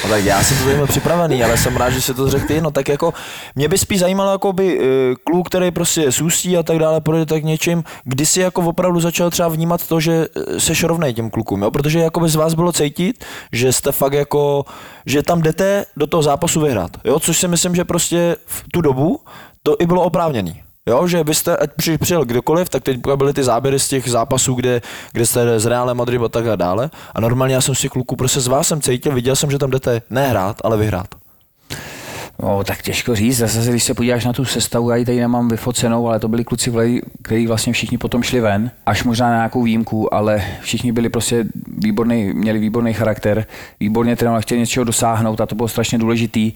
No 0.04 0.10
tak 0.10 0.26
já 0.26 0.44
jsem 0.44 0.58
to 0.58 0.64
tady 0.64 0.88
připravený, 0.88 1.44
ale 1.44 1.58
jsem 1.58 1.78
rád, 1.78 1.90
že 1.90 2.02
si 2.02 2.14
to 2.14 2.30
řekl 2.30 2.48
ty. 2.48 2.62
No 2.62 2.72
tak 2.72 2.90
jako, 2.90 3.14
mě 3.56 3.68
by 3.68 3.78
spíš 3.78 4.00
zajímalo 4.00 4.32
jako 4.32 4.54
by 4.54 4.80
eh, 4.80 5.16
kluk, 5.24 5.48
který 5.48 5.72
prostě 5.72 6.10
ústí 6.24 6.58
a 6.58 6.64
tak 6.64 6.80
dále, 6.80 7.02
projde 7.02 7.26
tak 7.26 7.44
něčím, 7.44 7.84
kdy 8.04 8.26
si 8.26 8.40
jako 8.40 8.62
opravdu 8.62 9.00
začal 9.00 9.30
třeba 9.30 9.50
vnímat 9.50 9.88
to, 9.88 10.00
že 10.00 10.28
eh, 10.36 10.60
seš 10.60 10.84
rovnej 10.84 11.14
těm 11.14 11.30
klukům, 11.30 11.62
jo? 11.62 11.72
protože 11.72 12.00
jako 12.00 12.20
by 12.20 12.30
z 12.30 12.36
vás 12.36 12.54
bylo 12.54 12.72
cítit, 12.72 13.26
že 13.52 13.74
jste 13.74 13.92
fakt 13.92 14.14
jako, 14.14 14.66
že 15.06 15.24
tam 15.24 15.42
jdete 15.42 15.86
do 15.98 16.08
toho 16.08 16.24
zápasu 16.24 16.62
vyhrát, 16.62 16.92
jo? 17.06 17.20
což 17.20 17.38
si 17.38 17.48
myslím, 17.48 17.76
že 17.76 17.86
prostě 17.86 18.36
v 18.46 18.64
tu 18.72 18.82
dobu 18.82 19.09
to 19.64 19.76
i 19.80 19.86
bylo 19.86 20.04
oprávněný. 20.04 20.62
Jo, 20.88 21.08
že 21.08 21.24
vy 21.24 21.36
jste, 21.36 21.58
ať 21.58 21.70
při- 21.78 21.98
přijel 21.98 22.26
kdokoliv, 22.26 22.70
tak 22.70 22.84
teď 22.84 23.00
byly 23.16 23.34
ty 23.34 23.44
záběry 23.44 23.80
z 23.80 23.88
těch 23.88 24.10
zápasů, 24.10 24.54
kde, 24.54 24.82
kde 25.12 25.26
jste 25.26 25.60
z 25.60 25.66
Reálem 25.66 25.98
Madrid 25.98 26.22
a 26.22 26.30
tak 26.30 26.48
a 26.48 26.56
dále. 26.56 26.90
A 27.16 27.22
normálně 27.22 27.56
já 27.56 27.62
jsem 27.62 27.76
si 27.76 27.90
kluku, 27.90 28.16
prostě 28.16 28.40
z 28.40 28.48
vás 28.48 28.68
jsem 28.68 28.82
cítil, 28.82 29.14
viděl 29.16 29.36
jsem, 29.36 29.52
že 29.52 29.58
tam 29.58 29.70
jdete 29.70 30.02
ne 30.10 30.28
hrát, 30.28 30.58
ale 30.64 30.78
vyhrát. 30.78 31.08
No, 32.44 32.64
tak 32.64 32.82
těžko 32.82 33.16
říct. 33.16 33.38
Zase, 33.38 33.70
když 33.70 33.84
se 33.84 33.94
podíváš 33.94 34.26
na 34.26 34.34
tu 34.34 34.46
sestavu, 34.46 34.90
já 34.90 34.96
ji 34.96 35.06
tady 35.06 35.20
nemám 35.20 35.48
vyfocenou, 35.48 36.08
ale 36.08 36.20
to 36.20 36.28
byli 36.28 36.44
kluci, 36.44 36.72
kteří 37.22 37.48
vlastně 37.48 37.74
všichni 37.74 37.98
potom 37.98 38.24
šli 38.24 38.40
ven, 38.40 38.72
až 38.86 39.04
možná 39.04 39.30
na 39.30 39.36
nějakou 39.36 39.64
výjimku, 39.64 40.14
ale 40.14 40.44
všichni 40.62 40.92
byli 40.92 41.10
prostě 41.10 41.46
výborný, 41.78 42.34
měli 42.34 42.60
výborný 42.60 42.94
charakter, 42.94 43.46
výborně 43.80 44.16
trénovali, 44.16 44.44
chtěli 44.44 44.60
něčeho 44.60 44.84
dosáhnout 44.84 45.42
a 45.42 45.46
to 45.46 45.56
bylo 45.56 45.68
strašně 45.68 45.98
důležitý, 45.98 46.52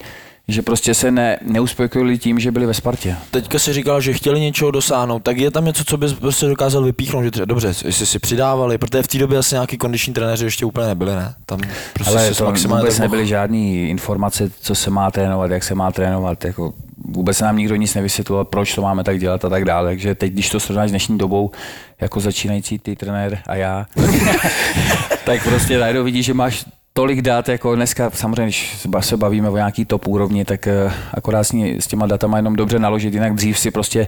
že 0.48 0.62
prostě 0.62 0.94
se 0.94 1.12
ne, 1.12 1.40
neuspokojili 1.42 2.18
tím, 2.18 2.40
že 2.40 2.52
byli 2.52 2.66
ve 2.66 2.74
Spartě. 2.74 3.16
Teďka 3.32 3.60
si 3.60 3.74
říkal, 3.74 4.02
že 4.02 4.14
chtěli 4.14 4.40
něčeho 4.40 4.72
dosáhnout, 4.72 5.24
tak 5.24 5.38
je 5.38 5.52
tam 5.52 5.66
něco, 5.66 5.84
co 5.84 5.98
bys 5.98 6.14
prostě 6.14 6.46
dokázal 6.46 6.84
vypíchnout, 6.84 7.24
že 7.24 7.32
třeba, 7.32 7.46
dobře, 7.46 7.68
jestli 7.68 8.06
si 8.06 8.20
přidávali, 8.20 8.78
protože 8.78 9.04
v 9.04 9.08
té 9.08 9.18
době 9.18 9.38
asi 9.38 9.56
nějaký 9.56 9.78
kondiční 9.78 10.14
trenéři 10.14 10.46
ještě 10.46 10.66
úplně 10.66 10.88
nebyli, 10.88 11.16
ne? 11.16 11.34
Tam 11.46 11.60
prostě 11.94 12.18
Ale 12.18 12.34
to 12.34 12.46
maximálně 12.46 12.82
vůbec 12.82 13.00
nebyly 13.00 13.28
žádné 13.28 13.58
informace, 13.68 14.52
co 14.62 14.76
se 14.76 14.90
má 14.90 15.12
trénovat, 15.12 15.52
jak 15.52 15.64
se 15.64 15.76
má 15.76 15.92
trénovat. 15.92 16.46
Jako 16.46 16.74
vůbec 17.06 17.42
nám 17.42 17.58
nikdo 17.58 17.76
nic 17.76 17.94
nevysvětloval, 17.94 18.46
proč 18.46 18.76
to 18.76 18.82
máme 18.82 19.04
tak 19.04 19.20
dělat 19.20 19.46
a 19.46 19.50
tak 19.50 19.66
dále. 19.66 19.90
Takže 19.90 20.16
teď, 20.16 20.34
když 20.34 20.50
to 20.50 20.60
srovnáš 20.60 20.90
s 20.90 20.92
dnešní 20.92 21.18
dobou, 21.18 21.52
jako 22.02 22.20
začínající 22.20 22.80
ty 22.80 22.96
trenér 22.96 23.42
a 23.48 23.56
já, 23.56 23.86
tak 25.26 25.44
prostě 25.44 25.80
najednou 25.80 26.04
vidíš, 26.04 26.26
že 26.26 26.34
máš 26.34 26.66
tolik 26.94 27.22
dat, 27.22 27.50
jako 27.50 27.76
dneska 27.76 28.10
samozřejmě, 28.10 28.44
když 28.44 28.88
se 29.00 29.18
bavíme 29.18 29.50
o 29.50 29.56
nějaký 29.56 29.86
top 29.86 30.08
úrovni, 30.08 30.46
tak 30.46 30.68
eh, 30.68 30.92
akorát 31.14 31.44
s 31.80 31.88
těma 31.88 32.08
datama 32.08 32.38
jenom 32.38 32.56
dobře 32.56 32.80
naložit, 32.80 33.14
jinak 33.14 33.34
dřív 33.34 33.60
si 33.60 33.72
prostě 33.72 34.08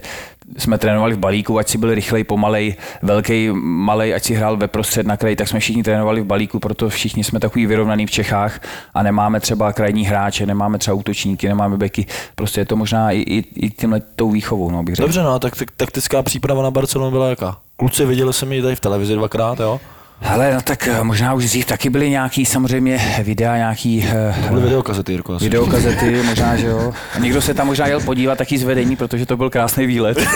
jsme 0.58 0.78
trénovali 0.78 1.14
v 1.14 1.18
balíku, 1.18 1.58
ať 1.58 1.68
si 1.68 1.78
byl 1.78 1.94
rychlej, 1.94 2.24
pomalej, 2.24 2.74
velký, 3.02 3.48
malej, 3.62 4.14
ať 4.14 4.24
si 4.24 4.34
hrál 4.34 4.56
ve 4.56 4.68
prostřed 4.68 5.06
na 5.06 5.16
kraji, 5.16 5.36
tak 5.36 5.48
jsme 5.48 5.60
všichni 5.60 5.82
trénovali 5.82 6.20
v 6.20 6.24
balíku, 6.24 6.58
proto 6.58 6.88
všichni 6.88 7.24
jsme 7.24 7.40
takový 7.40 7.66
vyrovnaný 7.66 8.06
v 8.06 8.10
Čechách 8.10 8.60
a 8.94 9.02
nemáme 9.02 9.40
třeba 9.40 9.72
krajní 9.72 10.04
hráče, 10.04 10.46
nemáme 10.46 10.78
třeba 10.78 10.94
útočníky, 10.94 11.48
nemáme 11.48 11.76
beky, 11.76 12.06
prostě 12.34 12.60
je 12.60 12.64
to 12.64 12.76
možná 12.76 13.10
i, 13.10 13.18
i, 13.18 13.44
i 13.66 13.70
tímhle 13.70 14.00
tou 14.16 14.30
výchovou, 14.30 14.70
no, 14.70 14.82
bych 14.82 14.94
řekl. 14.94 15.06
Dobře, 15.06 15.22
no, 15.22 15.38
tak 15.38 15.56
tak 15.56 15.70
taktická 15.70 16.22
příprava 16.22 16.62
na 16.62 16.70
Barcelonu 16.70 17.10
byla 17.10 17.28
jaká? 17.28 17.56
Kluci 17.76 18.04
viděli 18.04 18.32
jsem 18.32 18.52
ji 18.52 18.62
tady 18.62 18.76
v 18.76 18.80
televizi 18.80 19.14
dvakrát, 19.14 19.60
jo? 19.60 19.80
Hele, 20.20 20.54
no 20.54 20.60
tak 20.60 20.88
eh, 20.88 21.04
možná 21.04 21.34
už 21.34 21.44
dřív 21.44 21.66
taky 21.66 21.90
byly 21.90 22.10
nějaký 22.10 22.46
samozřejmě 22.46 23.00
videa, 23.24 23.56
nějaký 23.56 24.04
eh, 24.08 24.34
To 24.42 24.48
byly 24.48 24.62
videokazety, 24.62 25.12
Jirko. 25.12 25.32
asi. 25.32 25.44
videokazety, 25.44 26.22
možná, 26.22 26.56
že 26.56 26.66
jo. 26.66 26.92
A 27.14 27.18
někdo 27.18 27.42
se 27.42 27.54
tam 27.54 27.66
možná 27.66 27.86
jel 27.86 28.00
podívat 28.00 28.38
taky 28.38 28.58
z 28.58 28.62
vedení, 28.62 28.96
protože 28.96 29.26
to 29.26 29.36
byl 29.36 29.50
krásný 29.50 29.86
výlet. 29.86 30.18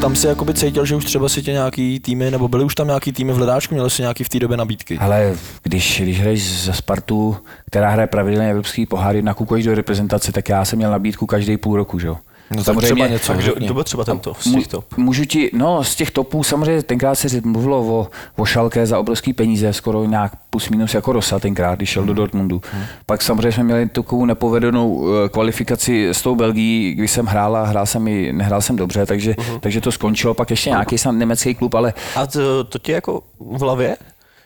Tam 0.00 0.16
si 0.16 0.26
jakoby 0.26 0.54
cítil, 0.54 0.86
že 0.86 0.96
už 0.96 1.04
třeba 1.04 1.28
si 1.28 1.42
tě 1.42 1.52
nějaký 1.52 2.00
týmy, 2.00 2.30
nebo 2.30 2.48
byly 2.48 2.64
už 2.64 2.74
tam 2.74 2.86
nějaký 2.86 3.12
týmy 3.12 3.32
v 3.32 3.36
hledáčku, 3.36 3.74
měli 3.74 3.90
si 3.90 4.02
nějaký 4.02 4.24
v 4.24 4.28
té 4.28 4.38
době 4.38 4.56
nabídky. 4.56 4.98
Ale 4.98 5.34
když, 5.62 6.00
když 6.00 6.20
hraješ 6.20 6.64
za 6.64 6.72
Spartu, 6.72 7.36
která 7.66 7.90
hraje 7.90 8.06
pravidelně 8.06 8.50
evropský 8.50 8.86
poháry, 8.86 9.22
nakukuješ 9.22 9.64
do 9.64 9.74
reprezentace, 9.74 10.32
tak 10.32 10.48
já 10.48 10.64
jsem 10.64 10.76
měl 10.76 10.90
nabídku 10.90 11.26
každý 11.26 11.56
půl 11.56 11.76
roku, 11.76 11.98
že 11.98 12.06
jo. 12.06 12.16
No 12.50 12.64
tak 12.64 12.76
třeba 12.76 13.06
něco, 13.06 13.32
A 13.32 13.36
kdo, 13.36 13.74
byl 13.74 13.84
třeba 13.84 14.04
tento 14.04 14.34
z 14.40 14.52
těch 14.52 14.66
top? 14.66 14.84
Můžu 14.96 15.24
ti, 15.24 15.50
no 15.52 15.84
z 15.84 15.94
těch 15.94 16.10
topů 16.10 16.42
samozřejmě 16.42 16.82
tenkrát 16.82 17.14
se 17.14 17.40
mluvilo 17.44 17.78
o, 17.78 18.08
o 18.36 18.44
Šalké 18.44 18.86
za 18.86 18.98
obrovský 18.98 19.32
peníze, 19.32 19.72
skoro 19.72 20.04
nějak 20.04 20.32
plus 20.50 20.68
minus 20.68 20.94
jako 20.94 21.12
Rosa 21.12 21.38
tenkrát, 21.38 21.74
když 21.74 21.88
šel 21.88 22.04
do 22.04 22.14
Dortmundu. 22.14 22.62
Pak 23.06 23.22
samozřejmě 23.22 23.52
jsme 23.52 23.64
měli 23.64 23.88
takovou 23.88 24.24
nepovedenou 24.24 25.08
eh, 25.08 25.28
kvalifikaci 25.28 26.08
s 26.08 26.22
tou 26.22 26.34
Belgií, 26.34 26.94
kdy 26.94 27.08
jsem 27.08 27.26
hrál 27.26 27.56
a 27.56 27.64
hrál 27.64 27.86
jsem 27.86 28.08
i, 28.08 28.32
nehrál 28.32 28.62
jsem 28.62 28.76
dobře, 28.76 29.06
takže, 29.06 29.34
takže 29.60 29.80
to 29.80 29.92
skončilo. 29.92 30.34
Pak 30.34 30.50
ještě 30.50 30.70
nějaký 30.70 30.98
snad 30.98 31.12
německý 31.12 31.54
klub, 31.54 31.74
ale 31.74 31.94
A 32.16 32.26
to, 32.26 32.64
to 32.64 32.78
tě 32.78 32.92
jako 32.92 33.22
v 33.40 33.60
hlavě? 33.60 33.96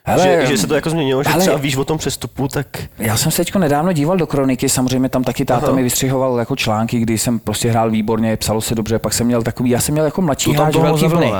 Hele, 0.04 0.24
že, 0.24 0.46
že, 0.46 0.58
se 0.58 0.66
to 0.66 0.74
jako 0.74 0.90
změnilo, 0.90 1.22
že 1.22 1.30
hele, 1.30 1.40
třeba 1.42 1.56
víš 1.56 1.76
o 1.76 1.84
tom 1.84 1.98
přestupu, 1.98 2.48
tak 2.48 2.66
Já 2.98 3.16
jsem 3.16 3.32
se 3.32 3.36
teďko 3.36 3.58
nedávno 3.58 3.92
díval 3.92 4.16
do 4.16 4.26
kroniky, 4.26 4.68
samozřejmě 4.68 5.08
tam 5.08 5.24
taky 5.24 5.44
táta 5.44 5.66
Aha. 5.66 5.76
mi 5.76 5.82
vystřihoval 5.82 6.38
jako 6.38 6.56
články, 6.56 6.98
kdy 6.98 7.18
jsem 7.18 7.38
prostě 7.38 7.70
hrál 7.70 7.90
výborně, 7.90 8.36
psalo 8.36 8.60
se 8.60 8.74
dobře, 8.74 8.98
pak 8.98 9.12
jsem 9.12 9.26
měl 9.26 9.42
takový, 9.42 9.70
já 9.70 9.80
jsem 9.80 9.92
měl 9.92 10.04
jako 10.04 10.22
mladší 10.22 10.54
To 10.54 10.62
hráč 10.62 10.76
velký 10.76 11.06
vlny. 11.06 11.32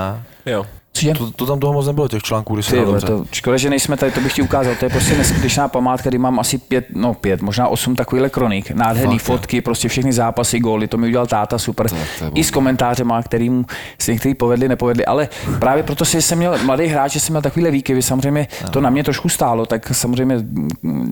jo. 0.47 0.67
Cože? 0.92 1.12
To, 1.14 1.30
to, 1.30 1.47
tam 1.47 1.61
toho 1.61 1.73
moc 1.73 1.87
nebylo, 1.87 2.09
těch 2.09 2.23
článků, 2.23 2.54
když 2.54 2.66
Ty, 2.66 2.76
dobře. 2.76 3.06
to, 3.06 3.25
škoda, 3.32 3.56
že 3.56 3.70
nejsme 3.70 3.97
tady, 3.97 4.12
to 4.12 4.20
bych 4.20 4.32
ti 4.32 4.42
ukázal. 4.42 4.75
To 4.75 4.85
je 4.85 4.88
prostě 4.88 5.16
neskutečná 5.16 5.68
památka, 5.68 6.11
kdy 6.11 6.18
mám 6.18 6.40
asi 6.40 6.59
pět, 6.59 6.87
no 6.94 7.14
pět, 7.14 7.42
možná 7.42 7.68
osm 7.68 7.97
takovýchhle 7.97 8.30
kronik. 8.30 8.70
Nádherný 8.70 9.18
Fakt, 9.18 9.26
fotky, 9.26 9.61
prostě 9.61 9.88
všechny 9.88 10.12
zápasy, 10.12 10.59
góly, 10.59 10.88
to 10.88 10.97
mi 10.97 11.06
udělal 11.06 11.26
táta 11.26 11.59
super. 11.59 11.88
to 11.88 12.25
je 12.25 12.30
I 12.35 12.44
s 12.44 12.50
komentářema, 12.50 13.23
kterým 13.23 13.64
se 13.99 14.12
některý 14.12 14.35
povedli, 14.35 14.68
nepovedli. 14.68 15.04
Ale 15.04 15.28
právě 15.59 15.82
proto 15.82 16.04
si 16.04 16.23
jsem 16.23 16.38
měl 16.38 16.59
mladý 16.64 16.87
hráč, 16.87 17.12
že 17.12 17.20
jsem 17.20 17.32
měl 17.32 17.42
takovýhle 17.42 17.70
výkyvy. 17.70 18.02
Samozřejmě 18.02 18.49
to 18.70 18.80
na 18.80 18.90
mě 18.90 19.04
trošku 19.04 19.28
stálo, 19.28 19.66
tak 19.66 19.94
samozřejmě 19.94 20.44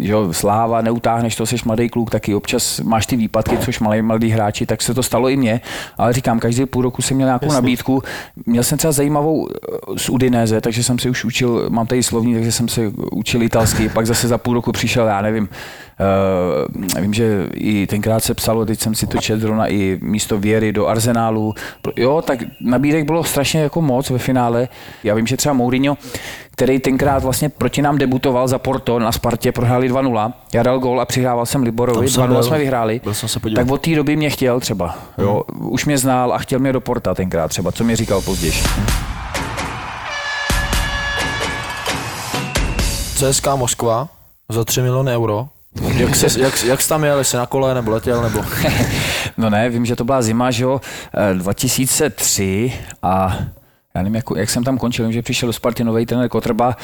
že 0.00 0.12
jo, 0.12 0.32
sláva, 0.32 0.80
neutáhneš 0.80 1.36
to, 1.36 1.46
jsi 1.46 1.56
mladý 1.64 1.88
kluk, 1.88 2.10
taky 2.10 2.34
občas 2.34 2.80
máš 2.80 3.06
ty 3.06 3.16
výpadky, 3.16 3.58
což 3.58 3.80
malý 3.80 4.02
mladý 4.02 4.30
hráči, 4.30 4.66
tak 4.66 4.82
se 4.82 4.94
to 4.94 5.02
stalo 5.02 5.28
i 5.28 5.36
mně. 5.36 5.60
Ale 5.98 6.12
říkám, 6.12 6.40
každý 6.40 6.66
půl 6.66 6.82
roku 6.82 7.02
jsem 7.02 7.16
měl 7.16 7.28
nějakou 7.28 7.52
nabídku. 7.52 8.02
Měl 8.46 8.62
jsem 8.62 8.78
třeba 8.78 8.92
zajímavou 8.92 9.48
z 9.96 10.08
Udinéze, 10.08 10.60
takže 10.60 10.82
jsem 10.84 10.98
se 10.98 11.10
už 11.10 11.24
učil, 11.24 11.66
mám 11.68 11.86
tady 11.86 12.02
slovní, 12.02 12.34
takže 12.34 12.52
jsem 12.52 12.68
se 12.68 12.92
učil 13.12 13.42
italsky, 13.42 13.88
pak 13.88 14.06
zase 14.06 14.28
za 14.28 14.38
půl 14.38 14.54
roku 14.54 14.72
přišel, 14.72 15.06
já 15.06 15.22
nevím, 15.22 15.48
uh, 16.96 17.00
vím, 17.02 17.14
že 17.14 17.46
i 17.54 17.86
tenkrát 17.86 18.24
se 18.24 18.34
psalo, 18.34 18.66
teď 18.66 18.80
jsem 18.80 18.94
si 18.94 19.06
to 19.06 19.18
četl 19.18 19.40
zrovna 19.40 19.66
i 19.66 19.98
místo 20.02 20.38
Věry 20.38 20.72
do 20.72 20.86
Arsenálu. 20.86 21.54
Jo, 21.96 22.22
tak 22.26 22.38
nabídek 22.60 23.04
bylo 23.04 23.24
strašně 23.24 23.60
jako 23.60 23.82
moc 23.82 24.10
ve 24.10 24.18
finále. 24.18 24.68
Já 25.04 25.14
vím, 25.14 25.26
že 25.26 25.36
třeba 25.36 25.52
Mourinho, 25.52 25.96
který 26.50 26.78
tenkrát 26.78 27.22
vlastně 27.22 27.48
proti 27.48 27.82
nám 27.82 27.98
debutoval 27.98 28.48
za 28.48 28.58
Porto 28.58 28.98
na 28.98 29.12
Spartě, 29.12 29.52
prohráli 29.52 29.92
2-0. 29.92 30.32
Já 30.54 30.62
dal 30.62 30.78
gol 30.78 31.00
a 31.00 31.04
přihrával 31.04 31.46
jsem 31.46 31.62
Liborovi, 31.62 31.98
Tam 31.98 32.08
jsem 32.08 32.22
2-0 32.24 32.28
byl. 32.28 32.42
jsme 32.42 32.58
vyhráli. 32.58 33.00
Byl 33.04 33.14
jsem 33.14 33.28
se 33.28 33.40
podívat. 33.40 33.62
Tak 33.62 33.70
od 33.72 33.80
té 33.80 33.94
doby 33.94 34.16
mě 34.16 34.30
chtěl 34.30 34.60
třeba. 34.60 34.98
Jo, 35.18 35.42
už 35.58 35.84
mě 35.84 35.98
znal 35.98 36.32
a 36.32 36.38
chtěl 36.38 36.58
mě 36.58 36.72
do 36.72 36.80
Porta 36.80 37.14
tenkrát 37.14 37.48
třeba, 37.48 37.72
co 37.72 37.84
mi 37.84 37.96
říkal 37.96 38.22
později. 38.22 38.52
CSK 43.18 43.46
Moskva 43.56 44.08
za 44.48 44.64
3 44.64 44.82
miliony 44.82 45.12
euro. 45.12 45.48
Jak, 45.94 46.16
se, 46.16 46.40
jak, 46.40 46.64
jak 46.64 46.82
jsi 46.82 46.88
tam 46.88 47.04
jel, 47.04 47.18
jestli 47.18 47.38
na 47.38 47.46
kole, 47.46 47.74
nebo 47.74 47.90
letěl, 47.90 48.22
nebo... 48.22 48.44
No 49.36 49.50
ne, 49.50 49.70
vím, 49.70 49.86
že 49.86 49.96
to 49.96 50.04
byla 50.04 50.22
zima, 50.22 50.50
že 50.50 50.64
jo, 50.64 50.80
eh, 51.30 51.34
2003 51.34 52.72
a 53.02 53.38
já 53.94 54.02
nevím, 54.02 54.14
jak, 54.14 54.24
jak 54.36 54.50
jsem 54.50 54.64
tam 54.64 54.78
končil, 54.78 55.04
vím, 55.04 55.12
že 55.12 55.22
přišel 55.22 55.46
do 55.46 55.52
Sparty 55.52 55.84
nový 55.84 56.06
trenér 56.06 56.28
Kotrba 56.28 56.76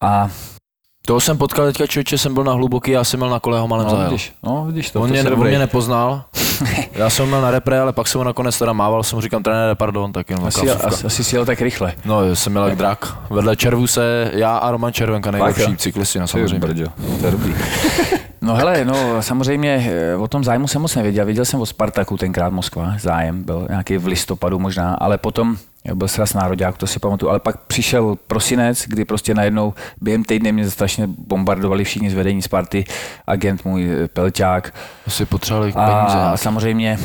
a 0.00 0.30
Toho 1.06 1.20
jsem 1.20 1.38
potkal 1.38 1.66
teďka 1.66 1.86
člověče, 1.86 2.18
jsem 2.18 2.34
byl 2.34 2.44
na 2.44 2.52
hluboký, 2.52 2.90
já 2.90 3.04
jsem 3.04 3.20
měl 3.20 3.30
na 3.30 3.40
kole 3.40 3.60
ho 3.60 3.68
malem 3.68 3.86
no, 3.86 3.90
zajel. 3.90 4.10
vidíš, 4.10 4.32
no, 4.42 4.64
vidíš 4.66 4.90
to, 4.90 5.00
On 5.00 5.08
to 5.08 5.12
mě, 5.12 5.30
on 5.30 5.46
mě 5.46 5.58
nepoznal, 5.58 6.24
já 6.92 7.10
jsem 7.10 7.26
měl 7.26 7.40
na 7.40 7.50
repre, 7.50 7.80
ale 7.80 7.92
pak 7.92 8.08
jsem 8.08 8.18
ho 8.18 8.24
nakonec 8.24 8.58
teda 8.58 8.72
mával, 8.72 9.02
jsem 9.02 9.16
mu 9.16 9.20
říkám, 9.20 9.42
trenére, 9.42 9.74
pardon, 9.74 10.12
tak 10.12 10.30
jenom 10.30 10.46
asi, 10.46 10.70
asi, 10.70 11.06
asi 11.06 11.24
si 11.24 11.36
jel 11.36 11.44
tak 11.44 11.60
rychle. 11.60 11.92
No, 12.04 12.34
jsem 12.36 12.52
měl 12.52 12.64
jak 12.66 12.78
drak. 12.78 13.16
Vedle 13.30 13.56
Červu 13.56 13.86
se 13.86 14.30
já 14.34 14.56
a 14.56 14.70
Roman 14.70 14.92
Červenka, 14.92 15.30
nejlepší 15.30 15.76
cyklisti 15.76 16.18
na 16.18 16.26
Ty 16.26 16.30
samozřejmě. 16.30 16.58
brďo, 16.58 16.86
to 17.20 17.26
je 17.26 17.32
dobrý. 17.32 17.54
No 18.40 18.54
hele, 18.54 18.84
no 18.84 19.22
samozřejmě 19.22 19.90
eh, 19.90 20.16
o 20.16 20.28
tom 20.28 20.44
zájmu 20.44 20.68
jsem 20.68 20.82
moc 20.82 20.94
nevěděl. 20.96 21.24
Věděl 21.24 21.44
jsem 21.44 21.60
o 21.60 21.66
Spartaku 21.66 22.16
tenkrát 22.16 22.52
Moskva, 22.52 22.94
zájem 23.00 23.42
byl 23.42 23.66
nějaký 23.70 23.96
v 23.96 24.06
listopadu 24.06 24.58
možná, 24.58 24.94
ale 24.94 25.18
potom 25.18 25.56
byl 25.94 26.08
sraz 26.08 26.34
nároďák, 26.34 26.78
to 26.78 26.86
si 26.86 26.98
pamatuju, 26.98 27.30
ale 27.30 27.40
pak 27.40 27.56
přišel 27.56 28.16
prosinec, 28.26 28.84
kdy 28.86 29.04
prostě 29.04 29.34
najednou 29.34 29.74
během 30.00 30.24
týdne 30.24 30.52
mě 30.52 30.70
strašně 30.70 31.06
bombardovali 31.06 31.84
všichni 31.84 32.10
z 32.10 32.14
vedení 32.14 32.42
Sparty, 32.42 32.84
agent 33.26 33.64
můj 33.64 33.90
eh, 34.04 34.08
Pelťák, 34.08 34.74
Asi 35.06 35.24
potřebovali 35.24 35.72
peníze. 35.72 36.18
a 36.18 36.36
samozřejmě 36.36 36.98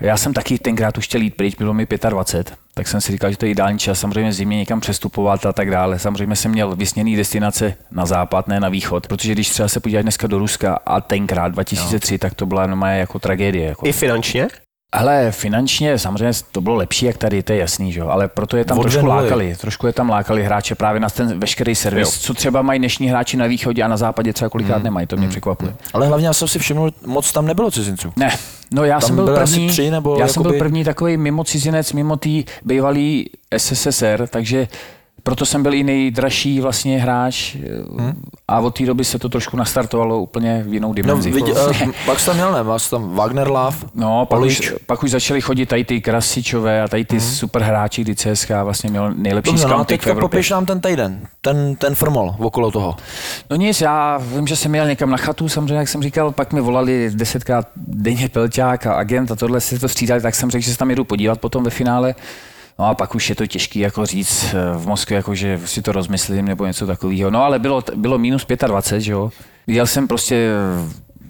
já 0.00 0.16
jsem 0.16 0.32
taky 0.32 0.58
tenkrát 0.58 0.98
už 0.98 1.04
chtěl 1.04 1.20
jít 1.20 1.36
pryč, 1.36 1.54
bylo 1.54 1.74
mi 1.74 1.86
25, 2.08 2.58
tak 2.74 2.88
jsem 2.88 3.00
si 3.00 3.12
říkal, 3.12 3.30
že 3.30 3.36
to 3.36 3.44
je 3.44 3.50
ideální 3.50 3.78
čas, 3.78 4.00
samozřejmě 4.00 4.32
zimě 4.32 4.56
někam 4.56 4.80
přestupovat 4.80 5.46
a 5.46 5.52
tak 5.52 5.70
dále. 5.70 5.98
Samozřejmě 5.98 6.36
jsem 6.36 6.50
měl 6.50 6.76
vysněný 6.76 7.16
destinace 7.16 7.74
na 7.90 8.06
západ, 8.06 8.48
ne 8.48 8.60
na 8.60 8.68
východ, 8.68 9.06
protože 9.06 9.32
když 9.32 9.50
třeba 9.50 9.68
se 9.68 9.80
podívat 9.80 10.02
dneska 10.02 10.26
do 10.26 10.38
Ruska 10.38 10.78
a 10.86 11.00
tenkrát 11.00 11.48
2003, 11.48 12.14
no. 12.14 12.18
tak 12.18 12.34
to 12.34 12.46
byla 12.46 12.66
normálně 12.66 13.00
jako 13.00 13.18
tragédie. 13.18 13.68
Jako. 13.68 13.86
I 13.86 13.92
finančně? 13.92 14.48
Ale 14.94 15.30
finančně 15.32 15.98
samozřejmě 15.98 16.32
to 16.52 16.60
bylo 16.60 16.76
lepší, 16.76 17.06
jak 17.06 17.16
tady, 17.16 17.42
to 17.42 17.52
je 17.52 17.58
jasný, 17.58 17.92
že? 17.92 18.00
jo, 18.00 18.08
ale 18.08 18.28
proto 18.28 18.56
je 18.56 18.64
tam 18.64 18.78
Od 18.78 18.82
trošku 18.82 19.06
lákali, 19.06 19.56
trošku 19.60 19.86
je 19.86 19.92
tam 19.92 20.10
lákali 20.10 20.44
hráče 20.44 20.74
právě 20.74 21.00
na 21.00 21.08
ten 21.10 21.38
veškerý 21.40 21.74
servis, 21.74 22.08
Jo. 22.08 22.18
co 22.20 22.34
třeba 22.34 22.62
mají 22.62 22.78
dnešní 22.78 23.06
hráči 23.08 23.36
na 23.36 23.46
východě 23.46 23.82
a 23.82 23.88
na 23.88 23.96
západě 23.96 24.32
třeba 24.32 24.48
kolikrát 24.48 24.74
Hmm. 24.76 24.84
nemají, 24.84 25.06
to 25.06 25.16
mě 25.16 25.28
překvapuje. 25.28 25.74
Ale 25.92 26.06
hlavně 26.06 26.26
já 26.26 26.32
jsem 26.32 26.48
si 26.48 26.58
všiml, 26.58 26.90
moc 27.06 27.32
tam 27.32 27.46
nebylo 27.46 27.70
cizinců. 27.70 28.12
Ne, 28.16 28.30
no 28.70 28.84
já 28.84 29.00
Tam 29.00 29.06
jsem 29.06 29.16
byl 29.16 29.36
asi 29.40 29.52
první, 29.54 29.68
tři, 29.68 29.90
nebo 29.90 30.18
já 30.18 30.28
jsem 30.28 30.42
byl 30.42 30.52
jakoby- 30.52 30.58
první 30.68 30.84
takový 30.84 31.16
mimo 31.16 31.44
cizinec, 31.44 31.92
mimo 31.92 32.16
tý 32.16 32.44
bývalý 32.64 33.30
SSSR, 33.56 34.26
takže 34.30 34.68
proto 35.22 35.46
jsem 35.46 35.62
byl 35.62 35.74
i 35.74 35.82
nejdražší 35.84 36.60
vlastně 36.60 36.98
hráč 37.00 37.54
hmm. 37.98 38.22
a 38.48 38.60
od 38.60 38.78
té 38.78 38.86
doby 38.86 39.04
se 39.04 39.18
to 39.18 39.28
trošku 39.28 39.56
nastartovalo 39.56 40.18
úplně 40.20 40.62
v 40.66 40.74
jinou 40.74 40.88
No, 40.88 40.94
dimenzi. 40.94 41.30
vidě, 41.30 41.52
uh, 41.52 41.72
pak 42.06 42.20
jsi 42.20 42.26
tam 42.26 42.34
měl, 42.36 42.52
ne? 42.52 42.62
Máš 42.62 42.90
tam 42.90 43.10
Wagner 43.14 43.48
Love, 43.50 43.76
No, 43.94 44.26
pak 44.26 44.40
už, 44.40 44.72
pak 44.86 45.02
už 45.02 45.10
začali 45.10 45.40
chodit 45.40 45.66
tady 45.66 45.84
ty 45.84 46.00
Krasičové 46.00 46.82
a 46.82 46.88
tady 46.88 47.04
ty 47.04 47.20
super 47.20 47.62
hráči, 47.62 48.02
kdy 48.02 48.14
CSK 48.16 48.50
vlastně 48.64 48.90
měl 48.90 49.14
nejlepší 49.14 49.50
Dobře, 49.52 49.66
no 49.66 49.74
a 49.74 49.76
scouting 49.76 49.86
v 49.86 49.98
teďka 50.00 50.10
Evropě. 50.10 50.28
popiš 50.38 50.50
nám 50.50 50.66
ten 50.66 50.80
týden, 50.80 51.20
ten, 51.40 51.76
ten 51.76 51.94
formol 51.94 52.34
okolo 52.38 52.70
toho. 52.70 52.96
No 53.50 53.56
nic, 53.56 53.80
já 53.80 54.18
vím, 54.18 54.46
že 54.46 54.56
jsem 54.56 54.74
jel 54.74 54.86
někam 54.86 55.10
na 55.10 55.16
chatu, 55.16 55.48
samozřejmě, 55.48 55.74
jak 55.76 55.88
jsem 55.88 56.02
říkal, 56.02 56.32
pak 56.32 56.52
mi 56.52 56.60
volali 56.60 57.10
desetkrát 57.14 57.68
denně 57.76 58.28
Pelťák 58.28 58.86
a 58.86 58.94
agent 58.94 59.30
a 59.30 59.36
tohle 59.36 59.60
si 59.60 59.78
to 59.78 59.88
střídali, 59.88 60.20
tak 60.20 60.34
jsem 60.34 60.50
řekl, 60.50 60.64
že 60.64 60.72
se 60.72 60.78
tam 60.78 60.90
jdu 60.90 61.04
podívat 61.04 61.40
potom 61.40 61.64
ve 61.64 61.70
finále. 61.70 62.14
No 62.78 62.86
a 62.86 62.94
pak 62.94 63.14
už 63.14 63.28
je 63.28 63.34
to 63.34 63.46
těžký 63.46 63.78
jako 63.78 64.06
říct 64.06 64.44
eh, 64.54 64.78
v 64.78 64.86
Moskvě, 64.86 65.16
jako 65.16 65.34
že 65.34 65.60
si 65.64 65.82
to 65.82 65.92
rozmyslím 65.92 66.44
nebo 66.44 66.66
něco 66.66 66.86
takového. 66.86 67.30
No 67.30 67.44
ale 67.44 67.58
bylo, 67.58 67.82
bylo 67.96 68.18
minus 68.18 68.46
25, 68.66 69.00
že 69.00 69.12
jo. 69.12 69.30
Jel 69.66 69.86
jsem 69.86 70.08
prostě 70.08 70.50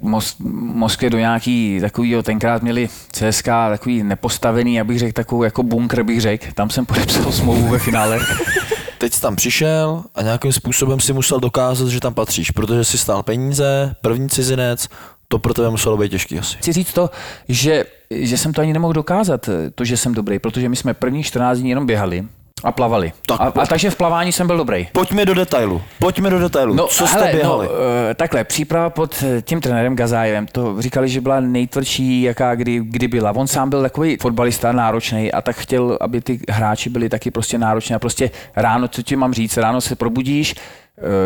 v 0.01 0.05
Mos- 0.05 0.37
Moskvě 0.75 1.11
do 1.11 1.19
nějaký 1.19 1.79
takovýho, 1.81 2.23
tenkrát 2.23 2.63
měli 2.63 2.89
CSK 3.13 3.45
takový 3.45 4.03
nepostavený, 4.03 4.81
abych 4.81 4.99
řekl, 4.99 5.13
takovou 5.13 5.43
jako 5.43 5.63
bunkr 5.63 6.03
bych 6.03 6.21
řekl. 6.21 6.47
Tam 6.55 6.71
jsem 6.71 6.87
podepsal 6.93 7.33
smlouvu 7.33 7.69
ve 7.69 7.79
finále. 7.79 8.19
Teď 8.99 9.13
jsi 9.13 9.21
tam 9.21 9.37
přišel 9.37 10.05
a 10.15 10.23
nějakým 10.23 10.53
způsobem 10.53 11.01
si 11.01 11.13
musel 11.13 11.41
dokázat, 11.41 11.89
že 11.89 12.01
tam 12.01 12.15
patříš, 12.15 12.51
protože 12.51 12.85
si 12.85 12.99
stál 12.99 13.23
peníze, 13.23 13.95
první 14.01 14.29
cizinec, 14.29 14.89
to 15.29 15.39
pro 15.39 15.55
tebe 15.55 15.71
muselo 15.71 15.97
být 15.97 16.09
těžký 16.09 16.39
asi. 16.39 16.57
chci 16.57 16.73
říct 16.73 16.93
to, 16.93 17.11
že, 17.49 17.85
že 18.17 18.39
jsem 18.39 18.53
to 18.53 18.61
ani 18.61 18.73
nemohl 18.73 18.93
dokázat, 18.93 19.49
to, 19.75 19.85
že 19.85 19.97
jsem 19.97 20.15
dobrý, 20.15 20.39
protože 20.39 20.69
my 20.69 20.77
jsme 20.77 20.95
první 20.95 21.23
14 21.23 21.59
dní 21.59 21.69
jenom 21.69 21.87
běhali 21.87 22.25
a 22.65 22.73
plavali. 22.73 23.13
Tak 23.27 23.41
a, 23.41 23.45
a 23.45 23.67
takže 23.67 23.91
v 23.91 23.97
plavání 23.97 24.33
jsem 24.33 24.47
byl 24.47 24.57
dobrý. 24.57 24.89
Pojďme 24.93 25.25
do 25.25 25.35
detailu, 25.35 25.83
pojďme 25.99 26.31
do 26.31 26.39
detailu. 26.39 26.75
No, 26.75 26.87
Co 26.87 27.07
jste 27.07 27.19
hele, 27.19 27.33
běhali? 27.33 27.67
No, 27.67 27.73
eh, 28.11 28.15
takhle, 28.15 28.45
příprava 28.45 28.91
pod 28.91 29.25
eh, 29.27 29.43
tím 29.43 29.61
trenérem 29.61 29.97
Gazájevem, 29.97 30.47
to 30.47 30.83
říkali, 30.83 31.09
že 31.09 31.21
byla 31.21 31.41
nejtvrdší, 31.41 32.23
jaká 32.23 32.55
kdy, 32.55 32.81
kdy 32.85 33.09
byla. 33.09 33.33
On 33.33 33.47
sám 33.47 33.71
byl 33.71 33.83
takový 33.83 34.17
fotbalista 34.17 34.73
náročný 34.73 35.33
a 35.33 35.43
tak 35.43 35.57
chtěl, 35.57 35.99
aby 36.01 36.21
ty 36.21 36.41
hráči 36.49 36.91
byli 36.91 37.09
taky 37.09 37.31
prostě 37.31 37.59
nároční. 37.59 37.95
A 37.95 37.99
prostě 37.99 38.31
ráno, 38.57 38.89
co 38.89 39.03
ti 39.03 39.17
mám 39.17 39.35
říct, 39.35 39.57
ráno 39.57 39.81
se 39.81 39.97
probudíš, 39.97 40.55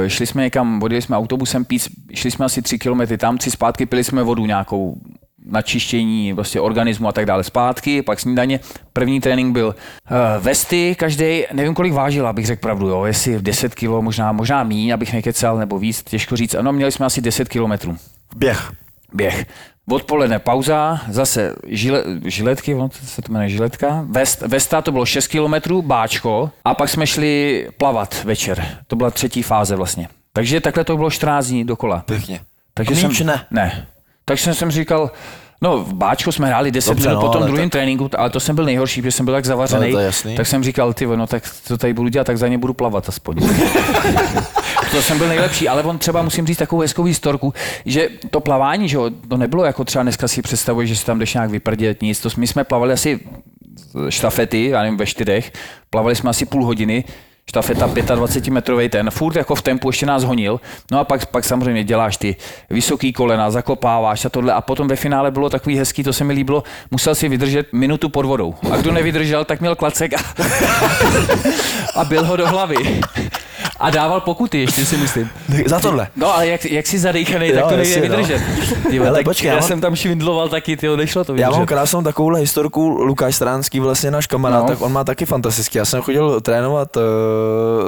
eh, 0.05 0.11
šli 0.11 0.27
jsme 0.27 0.43
někam, 0.43 0.83
odjeli 0.83 1.03
jsme 1.03 1.17
autobusem 1.17 1.65
pít, 1.65 1.83
šli 2.15 2.31
jsme 2.31 2.45
asi 2.45 2.63
tři 2.63 2.79
kilometry 2.79 3.19
tam, 3.19 3.39
tři 3.39 3.51
zpátky, 3.51 3.87
pili 3.87 4.05
jsme 4.05 4.23
vodu 4.23 4.47
nějakou 4.47 4.97
na 5.47 5.63
čištění 5.63 6.35
prostě 6.35 6.61
organismu 6.61 7.09
a 7.09 7.13
tak 7.13 7.27
dále 7.27 7.45
zpátky, 7.45 8.03
pak 8.03 8.21
snídaně. 8.21 8.61
První 8.93 9.21
trénink 9.21 9.53
byl 9.53 9.67
uh, 9.67 10.45
vesty, 10.45 10.95
každý, 10.99 11.45
nevím 11.53 11.75
kolik 11.75 11.93
vážil, 11.93 12.27
abych 12.27 12.47
řekl 12.47 12.61
pravdu, 12.61 12.89
jo, 12.89 13.05
jestli 13.05 13.43
10 13.43 13.75
kg, 13.75 13.89
možná, 14.01 14.33
možná 14.33 14.63
míň, 14.65 14.91
abych 14.91 15.13
nekecal, 15.13 15.59
nebo 15.59 15.79
víc, 15.79 16.03
těžko 16.03 16.37
říct. 16.37 16.55
Ano, 16.55 16.73
měli 16.73 16.93
jsme 16.93 17.07
asi 17.07 17.21
10 17.21 17.49
kilometrů 17.49 17.97
Běh. 18.37 18.73
běh. 19.13 19.47
Odpoledne 19.91 20.39
pauza, 20.39 21.01
zase 21.09 21.55
žile, 21.67 22.05
žiletky, 22.25 22.75
ono 22.75 22.89
to 22.89 22.97
se 23.05 23.23
to 23.23 23.33
jmenuje 23.33 23.49
žiletka, 23.49 24.05
Vest, 24.09 24.41
Vesta 24.41 24.83
to 24.83 24.93
bylo 24.93 25.07
6 25.07 25.27
kilometrů, 25.27 25.83
báčko 25.83 26.51
a 26.65 26.75
pak 26.75 26.89
jsme 26.89 27.07
šli 27.07 27.69
plavat 27.79 28.25
večer. 28.25 28.67
To 28.87 28.97
byla 28.97 29.11
třetí 29.11 29.43
fáze 29.43 29.77
vlastně. 29.77 30.09
Takže 30.33 30.61
takhle 30.61 30.85
to 30.85 30.97
bylo 30.97 31.11
14 31.11 31.47
dní 31.47 31.65
dokola. 31.65 32.03
Pěkně. 32.07 32.41
Takže 32.75 32.93
A 32.95 32.97
jsem, 32.97 33.09
míč 33.09 33.21
ne? 33.21 33.47
Ne. 33.51 33.87
Takže 34.29 34.55
jsem 34.55 34.71
říkal, 34.71 35.11
no 35.63 35.79
v 35.79 35.95
Báčku 35.95 36.33
jsme 36.33 36.47
hráli 36.47 36.71
10 36.71 36.91
Dobře, 36.91 37.09
minut 37.09 37.21
no, 37.21 37.27
po 37.27 37.33
tom 37.33 37.47
druhém 37.47 37.65
tak- 37.65 37.73
tréninku, 37.73 38.11
ale 38.19 38.31
to 38.31 38.41
jsem 38.41 38.57
byl 38.57 38.65
nejhorší, 38.65 39.03
protože 39.03 39.13
jsem 39.13 39.25
byl 39.25 39.35
tak 39.35 39.45
zavařený. 39.45 39.93
To 39.93 39.99
je 39.99 40.07
jasný. 40.07 40.37
Tak 40.37 40.47
jsem 40.47 40.65
říkal, 40.65 40.93
ty 40.93 41.07
no 41.07 41.27
tak 41.27 41.43
to 41.69 41.79
tady 41.79 41.95
budu 41.95 42.09
dělat, 42.09 42.25
tak 42.25 42.39
za 42.39 42.49
ně 42.49 42.59
budu 42.59 42.75
plavat 42.75 43.09
aspoň. 43.09 43.37
to 44.91 45.03
jsem 45.03 45.19
byl 45.19 45.29
nejlepší, 45.29 45.69
ale 45.69 45.83
on 45.83 45.99
třeba 45.99 46.23
musím 46.23 46.47
říct 46.47 46.59
takovou 46.59 46.83
hezkou 46.83 47.03
historku, 47.03 47.55
že 47.85 48.09
to 48.31 48.41
plavání, 48.41 48.89
že 48.89 48.97
jo, 48.97 49.11
to 49.29 49.37
nebylo 49.37 49.65
jako 49.65 49.85
třeba 49.85 50.03
dneska 50.03 50.29
si 50.29 50.43
představuješ, 50.43 50.91
že 50.91 50.97
si 50.97 51.07
tam 51.07 51.19
jdeš 51.19 51.35
nějak 51.35 51.51
vyprdět, 51.51 52.03
nic. 52.03 52.21
To, 52.21 52.29
my 52.37 52.47
jsme 52.47 52.65
plavali 52.65 52.93
asi 52.93 53.21
štafety, 54.09 54.69
já 54.69 54.83
nevím, 54.83 54.99
ve 54.99 55.07
čtyřech, 55.07 55.53
plavali 55.91 56.17
jsme 56.17 56.31
asi 56.31 56.47
půl 56.47 56.65
hodiny, 56.65 57.05
štafeta 57.51 57.87
25 57.87 58.51
metrový 58.53 58.89
ten, 58.89 59.11
furt 59.11 59.37
jako 59.37 59.55
v 59.55 59.63
tempu 59.63 59.89
ještě 59.89 60.07
nás 60.07 60.25
honil, 60.25 60.61
no 60.91 60.99
a 60.99 61.05
pak, 61.05 61.27
pak 61.27 61.45
samozřejmě 61.45 61.85
děláš 61.85 62.17
ty 62.17 62.37
vysoký 62.71 63.13
kolena, 63.13 63.51
zakopáváš 63.51 64.25
a 64.25 64.29
tohle. 64.29 64.53
A 64.53 64.61
potom 64.61 64.89
ve 64.89 64.97
finále 64.97 65.31
bylo 65.31 65.51
takový 65.51 65.79
hezký, 65.79 66.03
to 66.03 66.13
se 66.13 66.25
mi 66.25 66.33
líbilo, 66.33 66.63
musel 66.91 67.15
si 67.15 67.29
vydržet 67.29 67.73
minutu 67.73 68.09
pod 68.09 68.27
vodou. 68.27 68.55
A 68.73 68.77
kdo 68.77 68.93
nevydržel, 68.93 69.45
tak 69.45 69.61
měl 69.61 69.77
klacek 69.77 70.13
a, 70.15 70.19
a 72.01 72.05
byl 72.05 72.25
ho 72.25 72.37
do 72.37 72.49
hlavy. 72.49 73.01
A 73.81 73.91
dával 73.91 74.21
pokuty 74.21 74.61
ještě 74.61 74.85
si 74.87 74.97
myslím. 74.97 75.31
Za 75.67 75.81
tohle. 75.81 76.09
No 76.17 76.35
ale 76.35 76.47
jak, 76.49 76.65
jak 76.65 76.87
jsi 76.87 76.99
zadýchaný, 76.99 77.53
tak 77.53 77.67
to 77.69 77.77
nejde 77.77 77.97
no. 77.97 78.03
vydržet. 78.17 78.43
Ty, 78.91 78.99
Hele, 78.99 79.13
tak 79.19 79.25
počkej, 79.25 79.47
já, 79.49 79.55
já 79.55 79.61
mám- 79.61 79.69
jsem 79.69 79.81
tam 79.81 79.97
švindloval 79.97 80.49
taky, 80.49 80.77
ty 80.77 80.97
nešlo 80.97 81.25
to 81.25 81.33
Já 81.33 81.37
vydržet. 81.37 81.57
mám 81.59 81.67
krásnou 81.67 82.03
takovouhle 82.03 82.41
historku, 82.41 82.89
Lukáš 82.89 83.37
Stránský, 83.37 83.81
vlastně 83.81 84.11
náš 84.11 84.27
kamarád, 84.27 84.63
No. 84.63 84.69
tak 84.69 84.81
on 84.81 84.93
má 84.93 85.05
taky 85.05 85.27
fantastický. 85.27 85.79
Já 85.79 85.85
jsem 85.85 86.03
chodil 86.03 86.41
trénovat 86.41 86.97
uh, 86.97 87.03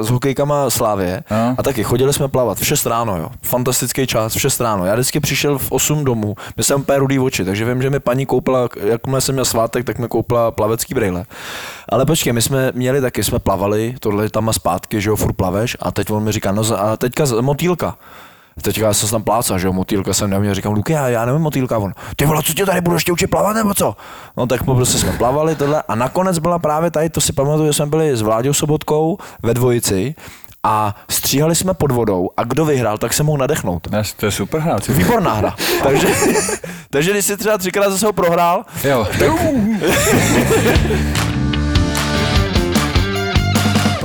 s 0.02 0.10
hokejkama 0.10 0.70
Slávě 0.70 1.22
No. 1.30 1.54
a 1.58 1.62
taky 1.62 1.84
chodili 1.84 2.12
jsme 2.12 2.28
plavat 2.28 2.58
v 2.58 2.66
6 2.66 2.86
ráno, 2.86 3.16
jo. 3.16 3.28
Fantastický 3.42 4.06
čas, 4.06 4.34
v 4.34 4.40
6 4.40 4.60
ráno. 4.60 4.86
Já 4.86 4.94
vždycky 4.94 5.20
přišel 5.20 5.58
v 5.58 5.72
8 5.72 6.04
domů, 6.04 6.34
měl 6.56 6.64
jsem 6.64 6.80
úplně 6.80 6.98
rudý 6.98 7.18
oči, 7.18 7.44
takže 7.44 7.64
vím, 7.64 7.82
že 7.82 7.90
mi 7.90 8.00
paní 8.00 8.26
koupila, 8.26 8.68
jakmile 8.84 9.20
jsem 9.20 9.34
měl 9.34 9.44
svátek, 9.44 9.84
tak 9.84 9.98
mi 9.98 10.08
koupila 10.08 10.50
plavecký 10.50 10.94
brýle. 10.94 11.24
Ale 11.88 12.06
počkej, 12.06 12.32
my 12.32 12.42
jsme 12.42 12.72
měli 12.74 13.00
taky, 13.00 13.24
jsme 13.24 13.38
plavali, 13.38 13.94
tohle 14.00 14.28
tam 14.30 14.48
a 14.48 14.52
zpátky, 14.52 15.00
že 15.00 15.10
jo, 15.10 15.16
furt 15.16 15.32
plaveš 15.32 15.76
a 15.80 15.90
teď 15.92 16.10
on 16.10 16.22
mi 16.22 16.32
říká, 16.32 16.52
no 16.52 16.62
a 16.78 16.96
teďka 16.96 17.26
z- 17.26 17.40
motýlka. 17.40 17.96
Teďka 18.62 18.86
já 18.86 18.94
jsem 18.94 19.08
tam 19.08 19.22
plácal, 19.22 19.58
že 19.58 19.66
jo, 19.66 19.72
motýlka 19.72 20.14
jsem 20.14 20.30
neuměl, 20.30 20.54
říkám, 20.54 20.72
Luky, 20.72 20.92
já, 20.92 21.08
já 21.08 21.24
nevím 21.24 21.42
motýlka, 21.42 21.78
on, 21.78 21.92
ty 22.16 22.26
vole, 22.26 22.42
co 22.42 22.54
tě 22.54 22.66
tady 22.66 22.80
budu 22.80 22.96
ještě 22.96 23.12
učit 23.12 23.26
plavat, 23.26 23.56
nebo 23.56 23.74
co? 23.74 23.96
No 24.36 24.46
tak 24.46 24.62
po 24.62 24.74
prostě 24.74 24.98
jsme 24.98 25.12
plavali 25.12 25.54
tohle 25.54 25.82
a 25.88 25.94
nakonec 25.94 26.38
byla 26.38 26.58
právě 26.58 26.90
tady, 26.90 27.10
to 27.10 27.20
si 27.20 27.32
pamatuju, 27.32 27.66
že 27.68 27.72
jsme 27.72 27.86
byli 27.86 28.16
s 28.16 28.22
Vláďou 28.22 28.52
Sobotkou 28.52 29.18
ve 29.42 29.54
dvojici 29.54 30.14
a 30.62 30.94
stříhali 31.10 31.54
jsme 31.54 31.74
pod 31.74 31.90
vodou 31.92 32.30
a 32.36 32.44
kdo 32.44 32.64
vyhrál, 32.64 32.98
tak 32.98 33.12
se 33.14 33.22
mohl 33.22 33.38
nadechnout. 33.38 33.88
To 34.16 34.26
je 34.26 34.32
super 34.32 34.60
hrát. 34.60 34.86
Výborná 34.88 35.32
hra. 35.34 35.54
takže, 35.82 36.08
takže 36.90 37.10
když 37.10 37.24
si 37.24 37.36
třeba 37.36 37.58
třikrát 37.58 37.90
zase 37.90 38.06
ho 38.06 38.12
prohrál, 38.12 38.64
Jo. 38.84 39.06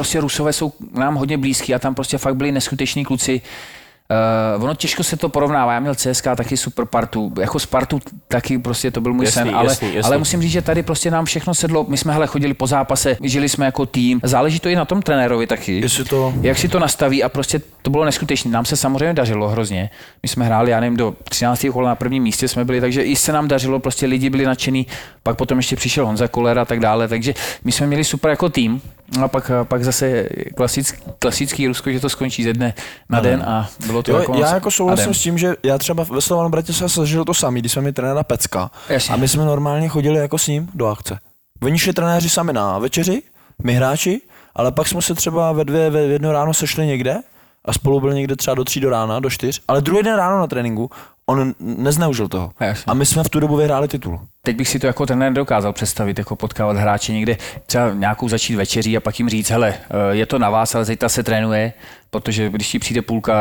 prostě 0.03 0.19
Rusové 0.19 0.53
jsou 0.53 0.74
nám 0.93 1.15
hodně 1.15 1.38
blízký 1.38 1.75
a 1.75 1.79
tam 1.79 1.95
prostě 1.95 2.17
fakt 2.17 2.36
byli 2.36 2.51
neskuteční 2.51 3.05
kluci. 3.05 3.41
Uh, 4.57 4.63
ono 4.63 4.75
těžko 4.75 5.03
se 5.03 5.17
to 5.17 5.29
porovnává. 5.29 5.74
Já 5.74 5.79
měl 5.79 5.95
CSK 5.95 6.24
taky 6.38 6.57
super 6.57 6.86
partu, 6.86 7.31
jako 7.39 7.60
Spartu 7.60 8.00
taky 8.27 8.57
prostě 8.57 8.91
to 8.91 9.01
byl 9.01 9.13
můj 9.13 9.25
Jasný, 9.25 9.41
sen, 9.43 9.55
ale, 9.55 9.67
jasný, 9.72 9.88
jasný. 9.95 10.07
ale 10.07 10.17
musím 10.17 10.41
říct, 10.41 10.51
že 10.51 10.62
tady 10.62 10.83
prostě 10.83 11.12
nám 11.12 11.25
všechno 11.25 11.53
sedlo. 11.53 11.86
My 11.89 11.98
jsme 11.98 12.13
hele 12.13 12.27
chodili 12.27 12.53
po 12.53 12.67
zápase, 12.67 13.17
žili 13.24 13.50
jsme 13.50 13.65
jako 13.65 13.86
tým. 13.86 14.19
Záleží 14.24 14.60
to 14.60 14.69
i 14.69 14.75
na 14.75 14.86
tom 14.86 15.01
trenérovi 15.01 15.48
taky. 15.48 15.79
Jestli 15.81 16.03
to- 16.05 16.33
Jak 16.41 16.57
si 16.57 16.67
to 16.67 16.79
nastaví 16.79 17.24
a 17.24 17.29
prostě 17.29 17.62
to 17.81 17.89
bylo 17.89 18.05
neskutečné. 18.05 18.51
Nám 18.51 18.65
se 18.65 18.75
samozřejmě 18.77 19.13
dařilo 19.13 19.48
hrozně. 19.50 19.89
My 20.24 20.29
jsme 20.29 20.45
hráli, 20.45 20.72
já 20.72 20.79
nevím, 20.79 20.98
do 20.98 21.15
13. 21.29 21.65
kola 21.74 21.89
na 21.89 21.95
prvním 21.95 22.24
místě 22.24 22.48
jsme 22.48 22.65
byli, 22.65 22.81
takže 22.81 23.03
i 23.03 23.15
se 23.15 23.31
nám 23.31 23.48
dařilo, 23.48 23.79
prostě 23.79 24.05
lidi 24.05 24.29
byli 24.29 24.45
nadšení. 24.45 24.88
Pak 25.24 25.38
potom 25.38 25.57
ještě 25.57 25.75
přišel 25.75 26.05
Honza 26.05 26.27
Koller 26.27 26.60
a 26.60 26.65
tak 26.65 26.79
dále, 26.79 27.07
takže 27.07 27.33
my 27.63 27.72
jsme 27.72 27.88
měli 27.88 28.03
super 28.03 28.29
jako 28.31 28.50
tým. 28.50 28.81
No 29.17 29.24
a 29.24 29.27
pak, 29.27 29.51
pak 29.63 29.84
zase 29.84 30.29
klasický, 30.55 31.01
klasický 31.20 31.67
Rusko, 31.67 31.91
že 31.91 32.00
to 32.00 32.10
skončí 32.10 32.43
ze 32.43 32.53
dne 32.53 32.74
na 33.10 33.20
den 33.20 33.43
a 33.48 33.70
bylo 33.86 34.03
to 34.03 34.12
Jo, 34.12 34.17
jako 34.17 34.38
já 34.38 34.53
jako 34.53 34.72
souhlasím 34.72 35.13
s 35.13 35.22
tím, 35.22 35.38
že 35.38 35.55
já 35.63 35.77
třeba 35.77 36.03
ve 36.03 36.22
Slovanu 36.22 36.50
Bratislava 36.50 36.89
jsem 36.89 37.03
zažil 37.03 37.25
to 37.25 37.34
samý, 37.34 37.62
když 37.62 37.72
jsme 37.72 37.82
měli 37.82 37.93
trenéra 37.93 38.24
Pecka 38.24 38.72
Jasně. 38.89 39.13
a 39.13 39.17
my 39.17 39.27
jsme 39.27 39.46
normálně 39.46 39.88
chodili 39.89 40.20
jako 40.20 40.38
s 40.38 40.48
ním 40.48 40.70
do 40.74 40.88
akce. 40.88 41.20
Oni 41.63 41.79
šli 41.79 41.93
trenéři 41.93 42.29
sami 42.29 42.53
na 42.53 42.79
večeři, 42.79 43.22
my 43.63 43.74
hráči, 43.74 44.22
ale 44.55 44.72
pak 44.72 44.88
jsme 44.88 45.01
se 45.01 45.15
třeba 45.15 45.51
ve 45.51 45.65
dvě, 45.65 45.89
ve 45.89 46.01
jedno 46.01 46.32
ráno 46.32 46.53
sešli 46.53 46.86
někde 46.86 47.17
a 47.65 47.74
spolu 47.74 48.00
byli 48.00 48.15
někde 48.15 48.36
třeba 48.36 48.55
do 48.55 48.63
tří 48.63 48.79
do 48.79 48.89
rána, 48.89 49.20
do 49.20 49.29
čtyř, 49.29 49.62
ale 49.67 49.82
druhý 49.82 50.03
den 50.03 50.15
ráno 50.15 50.39
na 50.39 50.48
tréninku 50.48 50.89
on 51.25 51.53
nezneužil 51.60 52.27
toho. 52.27 52.51
Jasně. 52.60 52.84
A 52.88 52.94
my 52.94 53.06
jsme 53.06 53.24
v 53.24 53.30
tu 53.30 53.39
dobu 53.39 53.56
vyhráli 53.56 53.88
titul. 53.88 54.20
Teď 54.46 54.56
bych 54.56 54.68
si 54.68 54.80
to 54.80 54.88
jako 54.88 55.06
trenér 55.06 55.34
dokázal 55.34 55.74
představit, 55.74 56.18
jako 56.18 56.36
potkávat 56.36 56.77
hráče 56.77 57.13
někde, 57.13 57.38
třeba 57.65 57.94
nějakou 57.94 58.30
začít 58.30 58.56
večeří 58.56 58.98
a 58.98 59.00
pak 59.00 59.20
jim 59.20 59.30
říct, 59.30 59.50
hele, 59.50 59.74
eh, 59.74 60.15
je 60.15 60.25
to 60.25 60.39
na 60.39 60.50
vás, 60.50 60.75
ale 60.75 60.86
zítra 60.86 61.10
se 61.10 61.24
trénuje, 61.24 61.74
protože 62.10 62.50
když 62.50 62.70
ti 62.72 62.80
přijde 62.80 63.01
půlka 63.01 63.34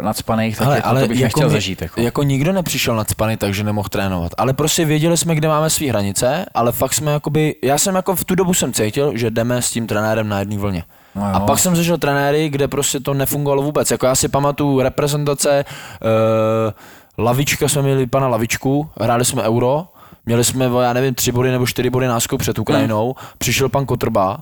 nadspaných, 0.00 0.56
tak 0.56 0.66
Hele, 0.66 0.76
jako, 0.76 1.00
to 1.00 1.08
bych 1.08 1.22
nechtěl 1.22 1.48
my- 1.48 1.52
zažít. 1.52 1.82
Jako. 1.82 2.00
jako 2.00 2.22
nikdo 2.22 2.52
nepřišel 2.52 2.96
nadspaný, 2.96 3.36
takže 3.36 3.64
nemohl 3.64 3.88
trénovat. 3.88 4.32
Ale 4.38 4.52
prostě 4.52 4.84
věděli 4.84 5.16
jsme, 5.16 5.34
kde 5.34 5.48
máme 5.48 5.70
své 5.70 5.86
hranice, 5.86 6.46
ale 6.54 6.72
fakt 6.72 6.94
jsme 6.94 7.12
jakoby, 7.12 7.54
já 7.64 7.78
jsem 7.78 7.94
jako 7.94 8.16
v 8.16 8.24
tu 8.24 8.34
dobu 8.34 8.54
jsem 8.54 8.72
cítil, 8.72 9.12
že 9.16 9.30
jdeme 9.30 9.62
s 9.62 9.70
tím 9.70 9.86
trenérem 9.86 10.28
na 10.28 10.38
jedné 10.38 10.58
vlně. 10.58 10.84
No 11.14 11.24
a 11.34 11.40
pak 11.40 11.58
jsem 11.58 11.76
zažil 11.76 11.98
trenéry, 11.98 12.48
kde 12.48 12.68
prostě 12.68 13.00
to 13.00 13.14
nefungovalo 13.14 13.62
vůbec. 13.62 13.90
Jako 13.90 14.06
já 14.06 14.14
si 14.14 14.28
pamatuju 14.28 14.80
reprezentace, 14.80 15.64
uh, 16.02 16.72
lavička 17.20 17.68
jsme 17.68 17.82
měli 17.82 18.06
pana 18.06 18.28
Lavičku, 18.28 18.90
hráli 19.00 19.24
jsme 19.24 19.42
euro, 19.42 19.84
měli 20.26 20.44
jsme, 20.44 20.70
já 20.82 20.92
nevím, 20.92 21.14
tři 21.14 21.32
body 21.32 21.50
nebo 21.50 21.66
čtyři 21.66 21.90
body 21.90 22.06
náskok 22.06 22.40
před 22.40 22.58
Ukrajinou, 22.58 23.14
přišel 23.38 23.68
pan 23.68 23.86
Kotrba, 23.86 24.38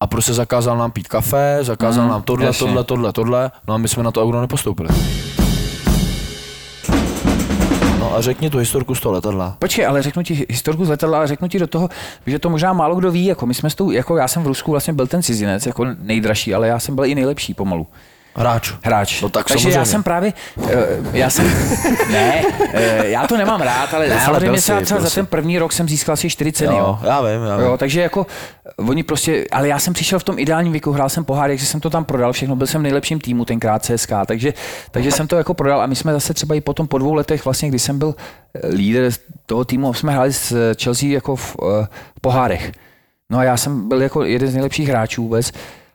a 0.00 0.06
prostě 0.06 0.32
zakázal 0.32 0.78
nám 0.78 0.90
pít 0.90 1.08
kafe, 1.08 1.58
zakázal 1.62 2.04
Mm, 2.04 2.10
nám 2.10 2.22
tohle, 2.22 2.46
jasně. 2.46 2.66
tohle, 2.66 2.84
tohle, 2.84 3.12
tohle, 3.12 3.50
no 3.68 3.74
a 3.74 3.76
my 3.78 3.88
jsme 3.88 4.02
na 4.02 4.10
to 4.10 4.22
euro 4.22 4.40
nepostoupili. 4.40 4.88
No 7.98 8.14
a 8.16 8.20
řekni 8.20 8.50
tu 8.50 8.58
historku 8.58 8.94
z 8.94 9.00
toho 9.00 9.12
letadla. 9.12 9.56
Počkej, 9.58 9.86
ale 9.86 10.02
řeknu 10.02 10.22
ti 10.22 10.46
historku 10.48 10.84
z 10.84 10.88
letadla, 10.88 11.18
ale 11.18 11.26
řeknu 11.26 11.48
ti 11.48 11.58
do 11.58 11.66
toho, 11.66 11.88
že 12.26 12.38
to 12.38 12.50
možná 12.50 12.72
málo 12.72 12.94
kdo 12.96 13.10
ví, 13.10 13.24
jako 13.24 13.46
my 13.46 13.54
jsme 13.54 13.70
s 13.70 13.74
tou, 13.74 13.90
jako 13.90 14.16
já 14.16 14.28
jsem 14.28 14.42
v 14.42 14.46
Rusku 14.46 14.70
vlastně 14.70 14.92
byl 14.92 15.06
ten 15.06 15.22
cizinec, 15.22 15.66
jako 15.66 15.84
nejdražší, 15.98 16.54
ale 16.54 16.68
já 16.68 16.78
jsem 16.78 16.94
byl 16.94 17.04
i 17.04 17.14
nejlepší 17.14 17.54
pomalu. 17.54 17.86
Hráč. 18.36 18.72
Hráč. 18.82 19.22
No 19.22 19.28
tak 19.28 19.46
Takže 19.46 19.62
samozřejmě. 19.62 19.78
já 19.78 19.84
jsem 19.84 20.02
právě, 20.02 20.32
eh, 20.70 20.86
já 21.12 21.30
jsem, 21.30 21.46
ne, 22.12 22.44
eh, 22.72 23.08
já 23.08 23.26
to 23.26 23.36
nemám 23.36 23.60
rád, 23.60 23.94
ale 23.94 24.08
Ne, 24.08 24.14
ale 24.14 24.24
samozřejmě 24.24 24.60
byl 24.66 24.84
třeba, 24.84 25.00
za 25.00 25.10
ten 25.10 25.26
první 25.26 25.58
rok 25.58 25.72
jsem 25.72 25.88
získal 25.88 26.12
asi 26.12 26.30
čtyři 26.30 26.52
ceny, 26.52 26.76
jo. 26.76 26.98
Jo, 27.02 27.08
já 27.08 27.20
vím, 27.20 27.42
já 27.46 27.56
vím. 27.56 27.66
Jo, 27.66 27.76
takže 27.76 28.00
jako 28.00 28.26
oni 28.88 29.02
prostě, 29.02 29.46
ale 29.52 29.68
já 29.68 29.78
jsem 29.78 29.94
přišel 29.94 30.18
v 30.18 30.24
tom 30.24 30.38
ideálním 30.38 30.72
věku, 30.72 30.92
hrál 30.92 31.08
jsem 31.08 31.24
pohár, 31.24 31.56
že 31.56 31.66
jsem 31.66 31.80
to 31.80 31.90
tam 31.90 32.04
prodal 32.04 32.32
všechno, 32.32 32.56
byl 32.56 32.66
jsem 32.66 32.80
v 32.80 32.82
nejlepším 32.82 33.20
týmu 33.20 33.44
tenkrát 33.44 33.84
CSK, 33.84 34.12
takže, 34.26 34.54
takže 34.90 35.12
jsem 35.12 35.26
to 35.26 35.36
jako 35.36 35.54
prodal 35.54 35.80
a 35.80 35.86
my 35.86 35.96
jsme 35.96 36.12
zase 36.12 36.34
třeba 36.34 36.54
i 36.54 36.60
potom 36.60 36.88
po 36.88 36.98
dvou 36.98 37.14
letech, 37.14 37.44
vlastně, 37.44 37.68
když 37.68 37.82
jsem 37.82 37.98
byl 37.98 38.14
eh, 38.54 38.68
líder 38.68 39.12
toho 39.46 39.64
týmu, 39.64 39.94
jsme 39.94 40.12
hráli 40.12 40.32
s 40.32 40.52
eh, 40.52 40.74
Chelsea 40.82 41.08
jako 41.08 41.36
v, 41.36 41.56
eh, 41.62 41.86
v 42.16 42.20
pohárech. 42.20 42.72
No 43.30 43.38
a 43.38 43.44
já 43.44 43.56
jsem 43.56 43.88
byl 43.88 44.02
jako 44.02 44.24
jeden 44.24 44.48
z 44.48 44.54
nejlepších 44.54 44.88
hráčů 44.88 45.22
vůbec 45.22 45.52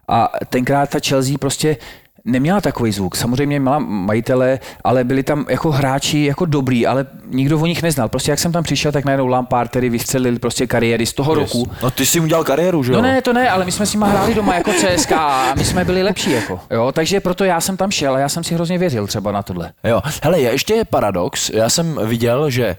a 0.08 0.30
tenkrát 0.50 0.90
ta 0.90 1.00
Chelsea 1.08 1.38
prostě 1.40 1.78
neměla 2.26 2.62
takový 2.62 2.92
zvuk. 2.92 3.16
Samozřejmě 3.16 3.60
měla 3.60 3.80
majitele, 3.80 4.60
ale 4.84 5.04
byli 5.04 5.24
tam 5.24 5.46
jako 5.50 5.72
hráči 5.72 6.24
jako 6.24 6.46
dobrý, 6.46 6.88
ale 6.88 7.06
nikdo 7.28 7.60
o 7.60 7.66
nich 7.66 7.84
neznal. 7.84 8.10
Prostě 8.10 8.32
jak 8.32 8.40
jsem 8.40 8.52
tam 8.52 8.64
přišel, 8.64 8.92
tak 8.92 9.06
najednou 9.06 9.28
Lampard, 9.28 9.70
který 9.70 9.90
vystřelil 9.90 10.40
prostě 10.40 10.68
kariéry 10.68 11.06
z 11.06 11.14
toho 11.14 11.40
yes. 11.40 11.54
roku. 11.54 11.72
No 11.84 11.92
ty 11.92 12.06
jsi 12.06 12.20
udělal 12.20 12.44
kariéru, 12.44 12.84
že 12.84 12.92
jo? 12.92 12.96
No 12.96 13.02
ne, 13.02 13.22
to 13.22 13.34
ne, 13.34 13.50
ale 13.50 13.66
my 13.66 13.72
jsme 13.72 13.86
s 13.86 13.94
nimi 13.94 14.06
hráli 14.08 14.36
doma 14.36 14.56
jako 14.56 14.72
CSK 14.74 15.12
a 15.12 15.54
my 15.56 15.66
jsme 15.66 15.86
byli 15.86 16.04
lepší. 16.04 16.32
Jako. 16.32 16.60
Jo, 16.72 16.92
takže 16.92 17.20
proto 17.20 17.44
já 17.44 17.62
jsem 17.62 17.78
tam 17.78 17.92
šel 17.92 18.16
a 18.16 18.20
já 18.20 18.30
jsem 18.30 18.44
si 18.44 18.56
hrozně 18.56 18.78
věřil 18.78 19.08
třeba 19.08 19.32
na 19.32 19.44
tohle. 19.44 19.72
Jo, 19.84 20.02
hele, 20.24 20.40
je, 20.40 20.52
ještě 20.52 20.74
je 20.74 20.86
paradox, 20.86 21.50
já 21.50 21.70
jsem 21.70 22.00
viděl, 22.04 22.50
že 22.50 22.76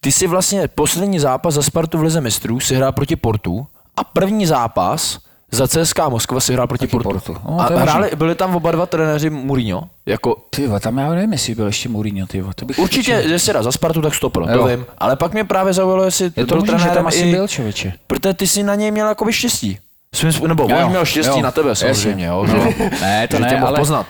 ty 0.00 0.12
si 0.12 0.26
vlastně 0.26 0.68
poslední 0.68 1.18
zápas 1.18 1.54
za 1.54 1.62
Spartu 1.62 1.98
v 1.98 2.02
Lize 2.02 2.20
mistrů 2.20 2.60
si 2.60 2.74
hrál 2.74 2.92
proti 2.92 3.16
Portu 3.16 3.66
a 3.96 4.04
první 4.04 4.46
zápas 4.46 5.18
za 5.52 5.68
CSK 5.68 5.98
Moskva 6.08 6.40
si 6.40 6.52
hrál 6.52 6.66
proti 6.66 6.86
Portu. 6.86 7.08
Portu. 7.08 7.36
No, 7.44 7.60
a 7.60 7.66
hráli, 7.66 8.10
byli 8.16 8.34
tam 8.34 8.56
oba 8.56 8.70
dva 8.70 8.86
trenéři 8.86 9.30
Mourinho, 9.30 9.82
jako 10.06 10.36
Ty 10.50 10.68
tam 10.80 10.98
já 10.98 11.10
nevím, 11.10 11.32
jestli 11.32 11.54
byl 11.54 11.66
ještě 11.66 11.88
Mourinho, 11.88 12.26
ty 12.26 12.44
to 12.54 12.64
bych 12.64 12.78
Určitě, 12.78 13.12
jestli 13.12 13.52
dá 13.52 13.62
za 13.62 13.72
Spartu, 13.72 14.02
tak 14.02 14.14
stopro, 14.14 14.46
to 14.46 14.66
vím. 14.66 14.86
Ale 14.98 15.16
pak 15.16 15.32
mě 15.32 15.44
právě 15.44 15.72
zaujalo, 15.72 16.04
jestli 16.04 16.24
Je 16.36 16.46
to 16.46 16.54
byl 16.54 16.60
že 16.60 16.66
trenérem 16.66 16.94
tam 16.94 17.06
asi 17.06 17.20
i... 17.20 17.32
byl 17.32 17.48
člověče. 17.48 17.92
Protože 18.06 18.34
ty 18.34 18.46
jsi 18.46 18.62
na 18.62 18.74
něj 18.74 18.90
měl 18.90 19.08
jakoby 19.08 19.32
štěstí. 19.32 19.78
Svým, 20.14 20.48
nebo 20.48 20.66
Jo, 20.70 20.76
on 20.84 20.88
měl 20.88 21.04
štěstí 21.04 21.38
jo, 21.38 21.42
na 21.42 21.50
tebe 21.50 21.76
samozřejmě, 21.76 22.26
jo, 22.26 22.46
že. 22.46 22.88
Ne, 23.00 23.28
to 23.28 23.36
že 23.36 23.42
ne, 23.42 23.60
ale- 23.60 23.78
poznat. 23.78 24.06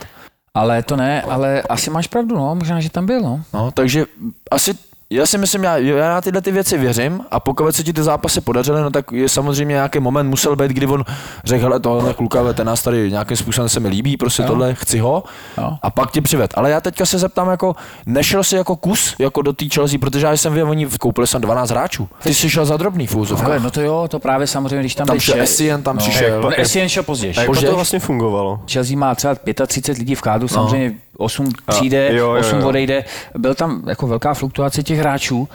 Ale 0.55 0.83
to 0.83 0.97
ne, 0.97 1.23
ale 1.23 1.63
asi 1.63 1.91
máš 1.91 2.07
pravdu, 2.07 2.37
no, 2.37 2.55
možná, 2.55 2.81
že 2.81 2.91
tam 2.91 3.07
byl, 3.07 3.21
no. 3.21 3.43
No, 3.55 3.71
takže 3.71 4.05
asi 4.51 4.75
já 5.13 5.27
si 5.27 5.39
myslím, 5.39 5.65
já, 5.65 5.77
já 5.77 6.09
na 6.15 6.21
tyhle 6.21 6.41
ty 6.41 6.53
věci 6.53 6.79
věřím 6.79 7.21
a 7.31 7.41
pokud 7.41 7.73
se 7.77 7.83
ti 7.85 7.93
ty 7.93 8.03
zápasy 8.03 8.41
podařily, 8.41 8.81
no 8.83 8.91
tak 8.91 9.13
je 9.13 9.29
samozřejmě 9.29 9.73
nějaký 9.73 10.01
moment 10.01 10.29
musel 10.29 10.57
být, 10.57 10.71
kdy 10.71 10.87
on 10.87 11.05
řekl, 11.45 11.63
hele, 11.63 11.81
tohle 11.81 12.15
kluka, 12.15 12.53
ten 12.53 12.67
nás 12.67 12.83
tady 12.83 13.11
nějakým 13.11 13.37
způsobem 13.37 13.69
se 13.69 13.81
mi 13.81 13.89
líbí, 13.89 14.17
prostě 14.17 14.43
Jo. 14.43 14.49
tohle, 14.49 14.75
chci 14.75 14.99
ho 14.99 15.23
Jo. 15.59 15.71
a 15.83 15.91
pak 15.91 16.11
tě 16.11 16.21
přived. 16.21 16.51
Ale 16.55 16.71
já 16.71 16.81
teďka 16.81 17.07
se 17.07 17.19
zeptám, 17.19 17.49
jako, 17.51 17.77
nešel 18.07 18.45
jsi 18.45 18.57
jako 18.57 18.77
kus 18.77 19.15
jako 19.19 19.43
do 19.43 19.53
té 19.53 19.65
Chelsea, 19.75 19.99
protože 19.99 20.27
já 20.27 20.33
jsem 20.33 20.53
věděl, 20.53 20.71
oni 20.71 20.87
koupili 21.01 21.27
jsem 21.27 21.41
12 21.41 21.71
hráčů. 21.71 22.09
Ty 22.23 22.35
jsi 22.35 22.51
šel 22.51 22.67
za 22.67 22.77
drobný 22.77 23.07
v 23.07 23.15
úzovkách. 23.17 23.47
Ale 23.47 23.61
no 23.61 23.71
to 23.71 23.81
jo, 23.81 24.09
to 24.11 24.19
právě 24.19 24.47
samozřejmě, 24.47 24.81
když 24.81 24.95
tam, 24.95 25.07
Tam 25.07 25.21
šel 25.21 25.41
Essien, 25.41 25.83
tam 25.83 25.97
no, 25.97 26.03
přišel. 26.03 26.43
No, 26.43 26.61
Essien 26.61 26.89
šel 26.89 27.03
později. 27.03 27.35
A 27.35 27.41
jak 27.43 27.61
to 27.61 27.75
vlastně 27.75 27.99
fungovalo? 27.99 28.61
Chelsea 28.73 28.97
má 28.97 29.15
třeba 29.15 29.35
35 29.67 29.99
lidí 29.99 30.15
v 30.15 30.21
kádu, 30.21 30.49
samozřejmě 30.49 30.95
8 31.21 31.49
přijde, 31.67 32.09
jo, 32.13 32.35
jo, 32.35 32.41
8 32.41 32.61
jo. 32.61 32.69
odejde. 32.69 33.05
Byl 33.39 33.55
tam 33.55 33.83
jako 33.87 34.07
velká 34.07 34.35
fluktuace 34.35 34.83
těch 34.83 34.99
hráčů. 34.99 35.49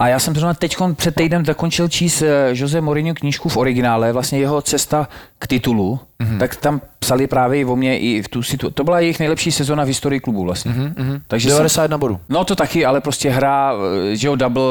A 0.00 0.08
já 0.08 0.18
jsem 0.18 0.34
zrovna 0.34 0.54
teď 0.54 0.76
před 0.94 1.14
týdnem 1.14 1.42
dokončil 1.42 1.88
číst 1.88 2.22
eh, 2.22 2.48
Jose 2.52 2.80
Mourinho 2.80 3.14
knížku 3.14 3.48
v 3.48 3.56
originále, 3.56 4.12
vlastně 4.12 4.38
jeho 4.38 4.62
cesta 4.62 5.08
k 5.38 5.46
titulu, 5.46 6.00
mm-hmm. 6.20 6.38
tak 6.38 6.56
tam 6.56 6.80
psali 6.98 7.26
právě 7.26 7.60
i 7.60 7.64
o 7.64 7.76
mě 7.76 7.98
i 7.98 8.22
v 8.22 8.28
tu 8.28 8.42
situaci. 8.42 8.74
To 8.74 8.84
byla 8.84 9.00
jejich 9.00 9.18
nejlepší 9.18 9.52
sezona 9.52 9.84
v 9.84 9.86
historii 9.86 10.20
klubu 10.20 10.44
vlastně. 10.44 10.72
Mm-hmm. 10.72 11.20
Takže 11.28 11.48
jsem, 11.48 11.56
91 11.56 11.98
bodů. 11.98 12.20
No 12.28 12.44
to 12.44 12.56
taky, 12.56 12.86
ale 12.86 13.00
prostě 13.00 13.30
hra, 13.30 13.72
eh, 14.12 14.16
že 14.16 14.26
jo, 14.26 14.36
double, 14.36 14.64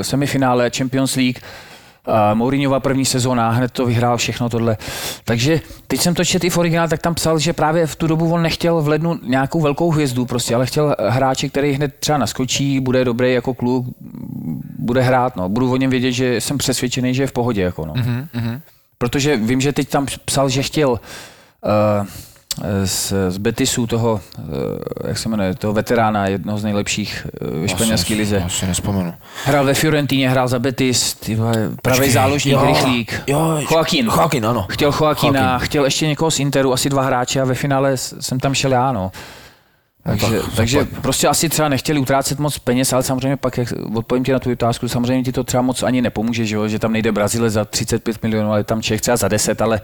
eh, 0.00 0.04
semifinále, 0.04 0.70
Champions 0.76 1.16
League, 1.16 1.38
Mourinhova 2.34 2.80
první 2.80 3.04
sezóna, 3.04 3.50
hned 3.50 3.72
to 3.72 3.86
vyhrál 3.86 4.16
všechno 4.16 4.48
tohle. 4.48 4.76
Takže 5.24 5.60
teď 5.86 6.00
jsem 6.00 6.14
to 6.14 6.24
četl 6.24 6.46
i 6.46 6.50
v 6.50 6.58
originále, 6.58 6.88
tak 6.88 7.02
tam 7.02 7.14
psal, 7.14 7.38
že 7.38 7.52
právě 7.52 7.86
v 7.86 7.96
tu 7.96 8.06
dobu 8.06 8.32
on 8.32 8.42
nechtěl 8.42 8.82
v 8.82 8.88
lednu 8.88 9.18
nějakou 9.22 9.60
velkou 9.60 9.90
hvězdu 9.90 10.26
prostě, 10.26 10.54
ale 10.54 10.66
chtěl 10.66 10.96
hráče, 11.08 11.48
který 11.48 11.72
hned 11.72 11.94
třeba 12.00 12.18
naskočí, 12.18 12.80
bude 12.80 13.04
dobrý 13.04 13.32
jako 13.32 13.54
kluk, 13.54 13.86
bude 14.78 15.02
hrát, 15.02 15.36
no. 15.36 15.48
Budu 15.48 15.72
o 15.72 15.76
něm 15.76 15.90
vědět, 15.90 16.12
že 16.12 16.40
jsem 16.40 16.58
přesvědčený, 16.58 17.14
že 17.14 17.22
je 17.22 17.26
v 17.26 17.32
pohodě, 17.32 17.62
jako 17.62 17.86
no. 17.86 17.94
Mm-hmm. 17.94 18.60
Protože 18.98 19.36
vím, 19.36 19.60
že 19.60 19.72
teď 19.72 19.88
tam 19.88 20.06
psal, 20.24 20.48
že 20.48 20.62
chtěl 20.62 20.90
uh, 20.90 20.98
z, 22.84 23.12
z 23.28 23.38
Betisu 23.38 23.86
toho, 23.86 24.20
uh, 24.38 24.44
jak 25.08 25.18
se 25.18 25.28
jmenuje, 25.28 25.54
toho 25.54 25.72
veterána, 25.72 26.26
jednoho 26.26 26.58
z 26.58 26.64
nejlepších 26.64 27.26
uh, 27.40 27.60
ve 27.62 27.68
španělské 27.68 28.14
lize. 28.14 28.36
Já 28.36 28.48
si 28.48 28.66
nespomenu. 28.66 29.14
Hrál 29.44 29.64
ve 29.64 29.74
Fiorentíně, 29.74 30.30
hrál 30.30 30.48
za 30.48 30.58
Betis, 30.58 31.16
pravý 31.82 32.10
záložník, 32.10 32.54
jo, 32.54 32.66
rychlík. 32.66 33.22
jo, 33.26 33.58
Joaquín. 33.70 34.06
Joaquín, 34.06 34.46
ano. 34.46 34.66
Chtěl 34.70 34.92
Joaquína, 35.00 35.40
Joaquín. 35.40 35.66
chtěl 35.66 35.84
ještě 35.84 36.06
někoho 36.06 36.30
z 36.30 36.40
Interu, 36.40 36.72
asi 36.72 36.88
dva 36.88 37.02
hráče 37.02 37.40
a 37.40 37.44
ve 37.44 37.54
finále 37.54 37.96
jsem 37.96 38.40
tam 38.40 38.54
šel 38.54 38.72
já, 38.72 38.92
no. 38.92 39.12
Takže, 40.06 40.40
tak 40.40 40.54
takže 40.56 40.86
prostě 41.02 41.28
asi 41.28 41.48
třeba 41.48 41.68
nechtěli 41.68 42.00
utrácet 42.00 42.38
moc 42.38 42.58
peněz, 42.58 42.92
ale 42.92 43.02
samozřejmě 43.02 43.36
pak, 43.36 43.58
jak 43.58 43.68
odpovím 43.94 44.24
ti 44.24 44.32
na 44.32 44.38
tu 44.38 44.52
otázku, 44.52 44.88
samozřejmě 44.88 45.24
ti 45.24 45.32
to 45.32 45.44
třeba 45.44 45.62
moc 45.62 45.82
ani 45.82 46.02
nepomůže, 46.02 46.46
že, 46.46 46.56
jo? 46.56 46.68
že 46.68 46.78
tam 46.78 46.92
nejde 46.92 47.12
Brazile 47.12 47.50
za 47.50 47.64
35 47.64 48.22
milionů, 48.22 48.50
ale 48.50 48.64
tam 48.64 48.82
Čech 48.82 49.00
třeba 49.00 49.16
za 49.16 49.28
10, 49.28 49.60
ale 49.62 49.80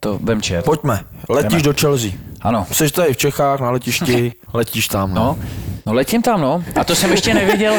to 0.00 0.18
vem 0.22 0.42
čet. 0.42 0.64
Pojďme, 0.64 1.00
letíš 1.28 1.62
Jdeme. 1.62 1.62
do 1.62 1.80
Chelsea. 1.80 2.10
Ano. 2.40 2.66
Jsi 2.72 2.90
tady 2.90 3.12
v 3.12 3.16
Čechách 3.16 3.60
na 3.60 3.70
letišti, 3.70 4.32
letíš 4.54 4.88
tam. 4.88 5.14
No. 5.14 5.24
No, 5.24 5.38
no 5.86 5.92
letím 5.92 6.22
tam, 6.22 6.40
no. 6.40 6.64
A 6.80 6.84
to 6.84 6.94
jsem 6.94 7.10
ještě 7.10 7.34
nevěděl, 7.34 7.74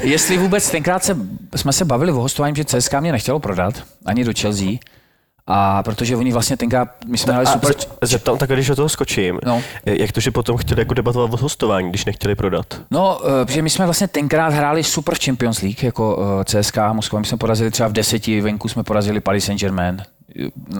jestli 0.00 0.38
vůbec 0.38 0.70
tenkrát 0.70 1.04
se, 1.04 1.16
jsme 1.56 1.72
se 1.72 1.84
bavili 1.84 2.12
o 2.12 2.20
hostování, 2.20 2.56
že 2.56 2.64
CSK 2.64 2.94
mě 3.00 3.12
nechtělo 3.12 3.38
prodat, 3.40 3.74
ani 4.06 4.24
do 4.24 4.32
Chelsea. 4.40 4.68
A 5.52 5.82
protože 5.82 6.16
oni 6.16 6.32
vlastně 6.32 6.56
tenkrát, 6.56 6.88
my 7.06 7.18
jsme 7.18 7.32
hráli 7.32 7.46
super... 7.46 7.74
se- 7.80 7.88
zeptám, 8.02 8.38
tak 8.38 8.50
když 8.50 8.66
do 8.68 8.76
toho 8.76 8.88
skočím, 8.88 9.38
No. 9.46 9.62
jak 9.86 10.12
to, 10.12 10.20
že 10.20 10.30
potom 10.30 10.56
chtěli 10.56 10.80
jako 10.80 10.94
debatovat 10.94 11.34
o 11.34 11.36
hostování, 11.36 11.88
když 11.90 12.04
nechtěli 12.04 12.34
prodat? 12.34 12.80
No, 12.90 13.20
eh, 13.42 13.44
protože 13.46 13.62
my 13.62 13.70
jsme 13.70 13.84
vlastně 13.84 14.08
tenkrát 14.08 14.52
hráli 14.52 14.84
super 14.84 15.14
v 15.14 15.24
Champions 15.24 15.62
League, 15.62 15.82
jako 15.82 16.18
eh, 16.40 16.44
CSKA 16.44 16.92
Moskva. 16.92 17.18
My 17.18 17.24
jsme 17.26 17.38
porazili 17.38 17.70
třeba 17.70 17.88
v 17.88 17.92
deseti, 17.92 18.40
venku 18.40 18.68
jsme 18.68 18.82
porazili 18.82 19.20
Paris 19.20 19.44
Saint-Germain. 19.44 20.02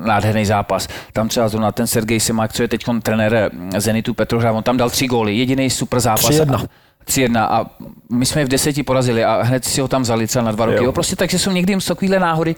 Nádherný 0.05 0.45
zápas. 0.45 0.89
Tam 1.13 1.29
třeba 1.29 1.49
zrovna 1.49 1.73
ten 1.73 1.87
Sergej 1.87 2.21
Semak, 2.21 2.53
co 2.53 2.63
je 2.63 2.69
teď 2.69 2.85
trenér 3.03 3.51
Zenitu 3.77 4.15
Petrohrad, 4.15 4.57
on 4.57 4.63
tam 4.63 4.77
dal 4.77 4.91
tři 4.91 5.07
góly. 5.07 5.37
Jediný 5.37 5.71
super 5.71 6.01
zápas. 6.01 6.31
3-1. 6.31 6.67
3-1 7.07 7.39
a 7.39 7.71
my 8.11 8.27
jsme 8.27 8.41
je 8.41 8.45
v 8.45 8.49
deseti 8.49 8.83
porazili 8.83 9.25
a 9.25 9.43
hned 9.43 9.65
si 9.65 9.81
ho 9.81 9.89
tam 9.89 10.03
vzali 10.03 10.27
třeba 10.27 10.45
na 10.45 10.53
dva 10.53 10.67
roky. 10.67 10.77
Jo. 10.77 10.85
Jo. 10.85 10.93
prostě 10.93 11.17
takže 11.17 11.39
jsou 11.39 11.51
někdy 11.51 11.77
takovýhle 11.89 12.19
náhody. 12.19 12.57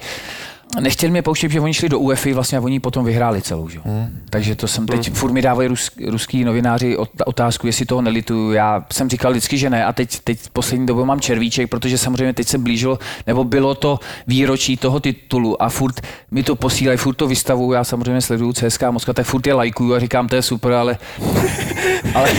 Nechtěli 0.81 1.11
mě 1.11 1.23
pouštět, 1.23 1.51
že 1.51 1.61
oni 1.61 1.75
šli 1.75 1.89
do 1.89 1.99
UEFI 1.99 2.33
vlastně 2.33 2.59
a 2.59 2.61
oni 2.61 2.81
potom 2.81 3.05
vyhráli 3.05 3.43
celou. 3.43 3.69
Že? 3.69 3.81
Hmm. 3.85 4.21
Takže 4.31 4.55
to 4.55 4.69
jsem 4.69 4.87
teď, 4.87 5.07
hmm. 5.07 5.17
furt 5.17 5.33
mi 5.33 5.43
dávají 5.43 5.69
rus, 5.69 5.91
ruský 6.09 6.45
novináři 6.45 6.97
ot- 6.97 7.23
otázku, 7.27 7.67
jestli 7.67 7.87
toho 7.87 8.03
nelituju. 8.03 8.53
Já 8.53 8.85
jsem 8.93 9.11
říkal 9.11 9.31
vždycky, 9.31 9.59
že 9.59 9.71
ne 9.71 9.85
a 9.85 9.93
teď, 9.93 10.21
teď 10.25 10.39
poslední 10.53 10.87
dobou 10.87 11.05
mám 11.05 11.21
červíček, 11.21 11.71
protože 11.71 11.99
samozřejmě 11.99 12.33
teď 12.33 12.49
se 12.49 12.59
blížilo, 12.59 12.99
nebo 13.27 13.45
bylo 13.45 13.75
to 13.75 14.01
výročí 14.27 14.77
toho 14.77 15.01
titulu 15.01 15.63
a 15.63 15.69
furt 15.69 16.01
mi 16.31 16.43
to 16.43 16.57
posílají, 16.57 16.99
furt 16.99 17.15
to 17.15 17.27
vystavuju, 17.27 17.73
já 17.73 17.85
samozřejmě 17.85 18.21
sleduju 18.21 18.53
CSK 18.53 18.83
Moskva, 18.91 19.13
tak 19.15 19.27
furt 19.27 19.47
je 19.47 19.55
lajkuju 19.55 19.95
a 19.95 20.01
říkám, 20.01 20.29
to 20.29 20.37
je 20.37 20.43
super, 20.43 20.73
ale 20.73 20.99
ale, 22.15 22.31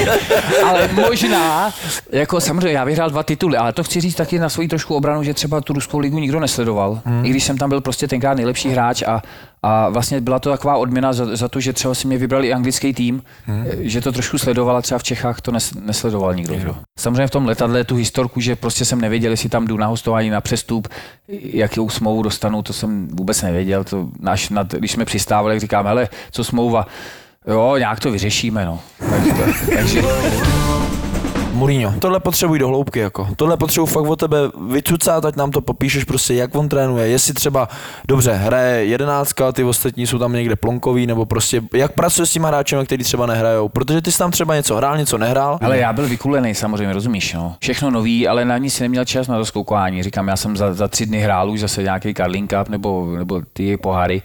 ale 0.65 0.89
možná, 0.93 1.73
jako 2.11 2.41
samozřejmě 2.41 2.71
já 2.71 2.83
vyhrál 2.83 3.09
dva 3.09 3.23
tituly, 3.23 3.57
ale 3.57 3.73
to 3.73 3.83
chci 3.83 4.01
říct 4.01 4.15
taky 4.15 4.39
na 4.39 4.49
svoji 4.49 4.67
trošku 4.67 4.95
obranu, 4.95 5.23
že 5.23 5.33
třeba 5.33 5.61
tu 5.61 5.73
ruskou 5.73 5.99
ligu 5.99 6.19
nikdo 6.19 6.39
nesledoval, 6.39 7.01
hmm. 7.05 7.25
i 7.25 7.29
když 7.29 7.43
jsem 7.43 7.57
tam 7.57 7.69
byl 7.69 7.81
prostě 7.81 8.07
tenkrát 8.23 8.35
nejlepší 8.35 8.69
hráč 8.69 9.01
a, 9.01 9.21
a 9.63 9.89
vlastně 9.89 10.21
byla 10.21 10.39
to 10.39 10.49
taková 10.49 10.77
odměna 10.77 11.13
za, 11.13 11.35
za 11.35 11.47
to, 11.47 11.59
že 11.59 11.73
třeba 11.73 11.93
si 11.93 12.07
mě 12.07 12.17
vybrali 12.17 12.47
i 12.47 12.53
anglický 12.53 12.93
tým, 12.93 13.23
hmm. 13.45 13.65
že 13.79 14.01
to 14.01 14.11
trošku 14.11 14.37
sledovala, 14.37 14.81
třeba 14.81 14.99
v 14.99 15.03
Čechách 15.03 15.41
to 15.41 15.51
nes, 15.51 15.73
nesledoval 15.73 16.35
nikdo. 16.35 16.59
Že? 16.59 16.67
Samozřejmě 16.99 17.27
v 17.27 17.31
tom 17.31 17.45
letadle 17.45 17.83
tu 17.83 17.95
historku, 17.95 18.39
že 18.39 18.55
prostě 18.55 18.85
jsem 18.85 19.01
nevěděl, 19.01 19.31
jestli 19.31 19.49
tam 19.49 19.67
jdu 19.67 19.77
na 19.77 19.87
hostování, 19.87 20.29
na 20.29 20.41
přestup, 20.41 20.87
jakou 21.27 21.89
smlouvu 21.89 22.21
dostanu, 22.21 22.61
to 22.61 22.73
jsem 22.73 23.07
vůbec 23.07 23.41
nevěděl. 23.41 23.83
To 23.83 24.07
až 24.25 24.49
nad, 24.49 24.73
když 24.73 24.91
jsme 24.91 25.05
přistávali, 25.05 25.59
říkám, 25.59 25.85
hele, 25.85 26.09
co 26.31 26.43
smlouva, 26.43 26.87
Jo, 27.47 27.75
nějak 27.77 27.99
to 27.99 28.11
vyřešíme, 28.11 28.65
no. 28.65 28.79
Takže, 29.09 29.31
takže 29.75 30.01
Mourinho, 31.53 31.93
tohle 31.99 32.19
potřebují 32.19 32.59
do 32.59 32.67
hloubky, 32.67 32.99
jako. 32.99 33.27
Tohle 33.35 33.57
potřebuji 33.57 33.85
fakt 33.85 34.07
od 34.07 34.19
tebe 34.19 34.37
vycucat, 34.69 35.25
ať 35.25 35.35
nám 35.35 35.51
to 35.51 35.61
popíšeš 35.61 36.03
prostě, 36.03 36.33
jak 36.33 36.55
on 36.55 36.69
trénuje, 36.69 37.07
jestli 37.07 37.33
třeba, 37.33 37.69
dobře, 38.07 38.33
hraje 38.33 38.85
jedenáctka, 38.85 39.51
ty 39.51 39.63
ostatní 39.63 40.07
jsou 40.07 40.19
tam 40.19 40.33
někde 40.33 40.55
plonkový, 40.55 41.07
nebo 41.07 41.25
prostě, 41.25 41.61
jak 41.73 41.91
pracuje 41.91 42.25
s 42.25 42.31
těma 42.31 42.47
hráčem, 42.47 42.85
který 42.85 43.03
třeba 43.03 43.25
nehrajou, 43.25 43.69
protože 43.69 44.01
ty 44.01 44.11
jsi 44.11 44.17
tam 44.17 44.31
třeba 44.31 44.55
něco 44.55 44.75
hrál, 44.75 44.97
něco 44.97 45.17
nehrál. 45.17 45.57
ale 45.61 45.77
já 45.77 45.93
byl 45.93 46.07
vykulený, 46.07 46.55
samozřejmě, 46.55 46.93
rozumíš, 46.93 47.33
no. 47.33 47.55
Všechno 47.59 47.91
nový, 47.91 48.27
ale 48.27 48.45
na 48.45 48.57
nic 48.57 48.79
neměl 48.79 49.05
čas 49.05 49.27
na 49.27 49.37
doskoukání. 49.37 50.03
Říkám, 50.03 50.27
já 50.27 50.35
jsem 50.35 50.57
za, 50.57 50.73
za 50.73 50.87
tři 50.87 51.05
dny 51.05 51.19
hrál 51.19 51.51
už 51.51 51.59
zase 51.59 51.83
nějaký 51.83 52.13
Carling 52.13 52.53
Cup 52.53 52.69
nebo, 52.69 53.15
nebo 53.17 53.41
ty 53.53 53.77
poháry. 53.77 54.21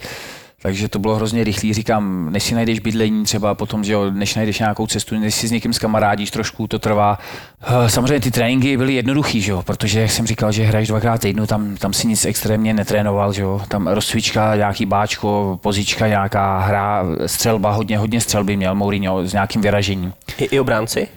Takže 0.63 0.89
to 0.89 0.99
bylo 0.99 1.15
hrozně 1.15 1.45
rychlý. 1.45 1.75
Říkám, 1.75 2.33
než 2.33 2.43
si 2.43 2.55
najdeš 2.55 2.79
bydlení 2.79 3.25
třeba 3.25 3.55
potom, 3.55 3.85
že 3.85 3.93
jo, 3.93 4.11
než 4.11 4.35
najdeš 4.35 4.59
nějakou 4.59 4.87
cestu, 4.87 5.19
než 5.19 5.35
si 5.35 5.49
s 5.49 5.51
někým 5.51 5.73
skamarádíš 5.73 6.31
trošku, 6.31 6.67
to 6.67 6.79
trvá. 6.79 7.19
Eh, 7.63 7.91
Samozřejmě 7.91 8.21
ty 8.21 8.31
tréninky 8.31 8.77
byly 8.77 8.95
jednoduchý, 8.95 9.41
že 9.41 9.53
jo, 9.53 9.63
protože 9.63 10.01
jak 10.01 10.11
jsem 10.11 10.27
říkal, 10.27 10.53
že 10.53 10.65
hraješ 10.65 10.89
dvakrát 10.89 11.21
týdnu, 11.21 11.47
tam, 11.47 11.77
tam 11.77 11.93
si 11.93 12.07
nic 12.07 12.25
extrémně 12.25 12.75
netrénoval, 12.75 13.33
že 13.33 13.43
jo. 13.43 13.61
Tam 13.69 13.87
rozcvička, 13.87 14.57
nějaký 14.57 14.87
báčko, 14.87 15.59
pozička, 15.63 16.07
nějaká 16.09 16.59
hra, 16.59 17.05
střelba, 17.27 17.71
hodně, 17.73 17.99
hodně 17.99 18.21
střelby 18.21 18.57
měl 18.57 18.75
Mourinho 18.75 19.27
s 19.27 19.33
nějakým 19.33 19.63
vyražením. 19.63 20.13
I, 20.39 20.45
i 20.45 20.61
obránci? 20.61 21.09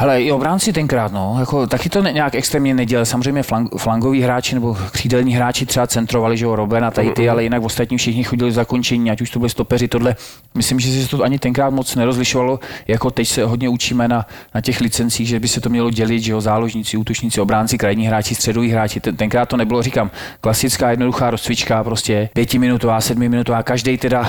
Hele, 0.00 0.22
i 0.22 0.32
obránci 0.32 0.72
tenkrát, 0.72 1.12
no, 1.12 1.36
jako, 1.40 1.66
taky 1.66 1.88
to 1.88 2.02
ne, 2.02 2.12
nějak 2.12 2.34
extrémně 2.34 2.74
nedělal. 2.74 3.04
Samozřejmě 3.04 3.42
flang, 3.42 3.78
flangoví 3.78 4.22
hráči 4.22 4.54
nebo 4.54 4.76
křídelní 4.92 5.34
hráči 5.34 5.66
třeba 5.66 5.86
centrovali, 5.86 6.36
že 6.36 6.44
jo, 6.44 6.56
Robben 6.56 6.84
a 6.84 6.90
tady 6.90 7.10
ty, 7.10 7.28
ale 7.28 7.42
jinak 7.42 7.62
ostatní 7.62 7.98
všichni 7.98 8.24
chodili 8.24 8.50
v 8.50 8.54
zakončení, 8.54 9.10
ať 9.10 9.20
už 9.20 9.30
to 9.30 9.38
byly 9.38 9.50
stopeři, 9.50 9.88
tohle. 9.88 10.16
Myslím, 10.54 10.80
že 10.80 11.02
se 11.02 11.08
to 11.08 11.22
ani 11.22 11.38
tenkrát 11.38 11.70
moc 11.70 11.94
nerozlišovalo, 11.94 12.60
jako 12.88 13.10
teď 13.10 13.28
se 13.28 13.44
hodně 13.44 13.68
učíme 13.68 14.08
na, 14.08 14.26
na 14.54 14.60
těch 14.60 14.80
licencích, 14.80 15.28
že 15.28 15.40
by 15.40 15.48
se 15.48 15.60
to 15.60 15.68
mělo 15.68 15.90
dělit, 15.90 16.20
že 16.20 16.32
jo, 16.32 16.40
záložníci, 16.40 16.96
útočníci, 16.96 17.40
obránci, 17.40 17.78
krajní 17.78 18.06
hráči, 18.06 18.34
středoví 18.34 18.70
hráči. 18.70 19.00
Ten, 19.00 19.16
tenkrát 19.16 19.46
to 19.46 19.56
nebylo, 19.56 19.82
říkám, 19.82 20.10
klasická 20.40 20.90
jednoduchá 20.90 21.30
rozcvička, 21.30 21.84
prostě 21.84 22.28
pětiminutová, 22.32 23.00
sedmiminutová, 23.00 23.62
každý 23.62 23.98
teda, 23.98 24.28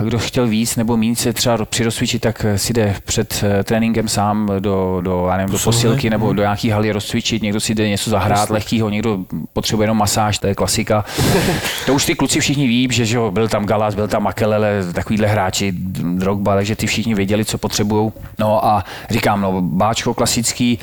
eh, 0.00 0.04
kdo 0.04 0.18
chtěl 0.18 0.46
víc 0.46 0.76
nebo 0.76 0.96
méně 0.96 1.16
se 1.16 1.32
třeba 1.32 1.64
při 1.64 1.84
rozcvičit, 1.84 2.22
tak 2.22 2.46
si 2.56 2.72
jde 2.72 2.96
před 3.04 3.44
eh, 3.46 3.64
tréninkem 3.64 4.08
sám 4.08 4.50
do, 4.58 4.85
do, 5.00 5.26
já 5.30 5.36
nevím, 5.36 5.52
do 5.52 5.58
posilky 5.58 6.10
nebo 6.10 6.32
do 6.32 6.42
nějaký 6.42 6.70
haly 6.70 6.92
rozcvičit, 6.92 7.42
někdo 7.42 7.60
si 7.60 7.74
jde 7.74 7.88
něco 7.88 8.10
zahrát 8.10 8.50
lehkýho, 8.50 8.88
někdo 8.88 9.18
potřebuje 9.52 9.84
jenom 9.84 9.98
masáž, 9.98 10.38
to 10.38 10.46
je 10.46 10.54
klasika. 10.54 11.04
to 11.86 11.94
už 11.94 12.06
ty 12.06 12.14
kluci 12.14 12.40
všichni 12.40 12.66
ví, 12.66 12.88
že, 12.90 13.04
že 13.04 13.18
byl 13.30 13.48
tam 13.48 13.66
Galas, 13.66 13.94
byl 13.94 14.08
tam 14.08 14.22
Makelele, 14.22 14.92
takovýhle 14.92 15.28
hráči, 15.28 15.72
Drogba, 16.16 16.54
takže 16.54 16.76
ty 16.76 16.86
všichni 16.86 17.14
věděli, 17.14 17.44
co 17.44 17.58
potřebují. 17.58 18.12
No 18.38 18.64
a 18.64 18.84
říkám, 19.10 19.40
no, 19.40 19.62
báčko 19.62 20.14
klasický, 20.14 20.78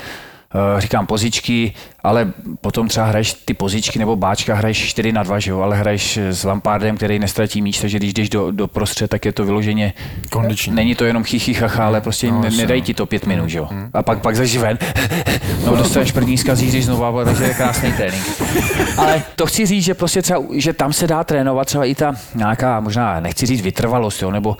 eh, 0.77 0.81
říkám 0.81 1.05
pozičky, 1.05 1.73
ale 2.03 2.33
potom 2.61 2.87
třeba 2.87 3.05
hraješ 3.05 3.33
ty 3.33 3.53
pozičky 3.53 3.99
nebo 3.99 4.15
báčka, 4.15 4.55
hraješ 4.55 4.77
4 4.77 5.11
na 5.11 5.23
2, 5.23 5.39
že 5.39 5.51
jo, 5.51 5.61
ale 5.61 5.77
hraješ 5.77 6.17
s 6.17 6.43
Lampardem, 6.43 6.97
který 6.97 7.19
nestratí 7.19 7.61
míč, 7.61 7.79
takže 7.79 7.97
když 7.97 8.13
jdeš 8.13 8.29
do, 8.29 8.51
do 8.51 8.67
prostřed, 8.67 9.09
tak 9.09 9.25
je 9.25 9.33
to 9.33 9.45
vyloženě 9.45 9.93
Kondiční. 10.29 10.75
Není 10.75 10.95
to 10.95 11.05
jenom 11.05 11.23
chichy 11.23 11.53
chacha, 11.53 11.85
ale 11.85 12.01
prostě 12.01 12.31
no, 12.31 12.41
ne, 12.41 12.49
nedají 12.49 12.81
ti 12.81 12.93
to 12.93 13.05
pět 13.05 13.25
minut, 13.25 13.49
že 13.49 13.57
jo. 13.57 13.69
A 13.93 14.03
pak, 14.03 14.21
pak 14.21 14.35
zažij 14.35 14.61
ven. 14.61 14.77
No, 15.65 15.75
dostaneš 15.75 16.11
první 16.11 16.37
zkazí, 16.37 16.67
když 16.67 16.85
znova, 16.85 17.25
takže 17.25 17.43
je 17.43 17.53
krásný 17.53 17.91
trénink. 17.91 18.25
Ale 18.97 19.23
to 19.35 19.45
chci 19.45 19.65
říct, 19.65 19.83
že 19.83 19.93
prostě 19.93 20.21
třeba, 20.21 20.41
že 20.55 20.73
tam 20.73 20.93
se 20.93 21.07
dá 21.07 21.23
trénovat 21.23 21.67
třeba 21.67 21.85
i 21.85 21.95
ta 21.95 22.15
nějaká, 22.35 22.79
možná 22.79 23.19
nechci 23.19 23.45
říct 23.45 23.61
vytrvalost, 23.61 24.21
jo, 24.21 24.31
nebo 24.31 24.49
uh, 24.49 24.57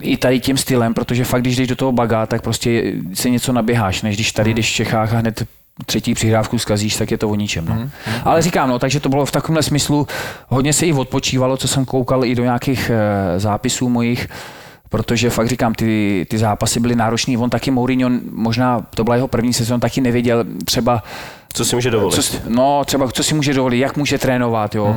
i 0.00 0.16
tady 0.16 0.40
tím 0.40 0.56
stylem, 0.56 0.94
protože 0.94 1.24
fakt, 1.24 1.40
když 1.40 1.56
jdeš 1.56 1.68
do 1.68 1.76
toho 1.76 1.92
baga, 1.92 2.26
tak 2.26 2.42
prostě 2.42 2.92
se 3.14 3.30
něco 3.30 3.52
naběháš, 3.52 4.02
než 4.02 4.16
když 4.16 4.32
tady 4.32 4.54
jdeš 4.54 4.70
v 4.70 4.74
Čechách 4.74 5.14
a 5.14 5.18
hned 5.18 5.46
třetí 5.86 6.14
přihrávku 6.14 6.58
zkazíš, 6.58 6.96
tak 6.96 7.10
je 7.10 7.18
to 7.18 7.28
o 7.28 7.34
ničem. 7.34 7.64
No. 7.64 7.90
Ale 8.24 8.42
říkám, 8.42 8.68
no, 8.68 8.78
takže 8.78 9.00
to 9.00 9.08
bylo 9.08 9.26
v 9.26 9.32
takovémhle 9.32 9.62
smyslu, 9.62 10.06
hodně 10.48 10.72
se 10.72 10.86
i 10.86 10.92
odpočívalo, 10.92 11.56
co 11.56 11.68
jsem 11.68 11.84
koukal 11.84 12.24
i 12.24 12.34
do 12.34 12.44
nějakých 12.44 12.90
uh, 12.90 13.40
zápisů 13.40 13.88
mojich, 13.88 14.28
protože 14.88 15.30
fakt 15.30 15.48
říkám, 15.48 15.74
ty, 15.74 16.26
ty 16.30 16.38
zápasy 16.38 16.80
byly 16.80 16.96
náročný. 16.96 17.36
On 17.36 17.50
taky 17.50 17.70
Mourinho, 17.70 18.10
možná 18.30 18.86
to 18.94 19.04
byla 19.04 19.16
jeho 19.16 19.28
první 19.28 19.52
sezon, 19.52 19.80
taky 19.80 20.00
nevěděl 20.00 20.44
třeba, 20.64 21.02
Co 21.56 21.64
si 21.64 21.74
může 21.76 21.90
dovolit? 21.90 22.14
co, 22.14 22.22
si- 22.22 22.40
no, 22.48 22.82
třeba 22.84 23.08
co 23.12 23.24
si 23.24 23.34
může 23.34 23.54
dovolit, 23.54 23.78
jak 23.78 23.96
může 23.96 24.18
trénovat, 24.18 24.74
jo. 24.74 24.96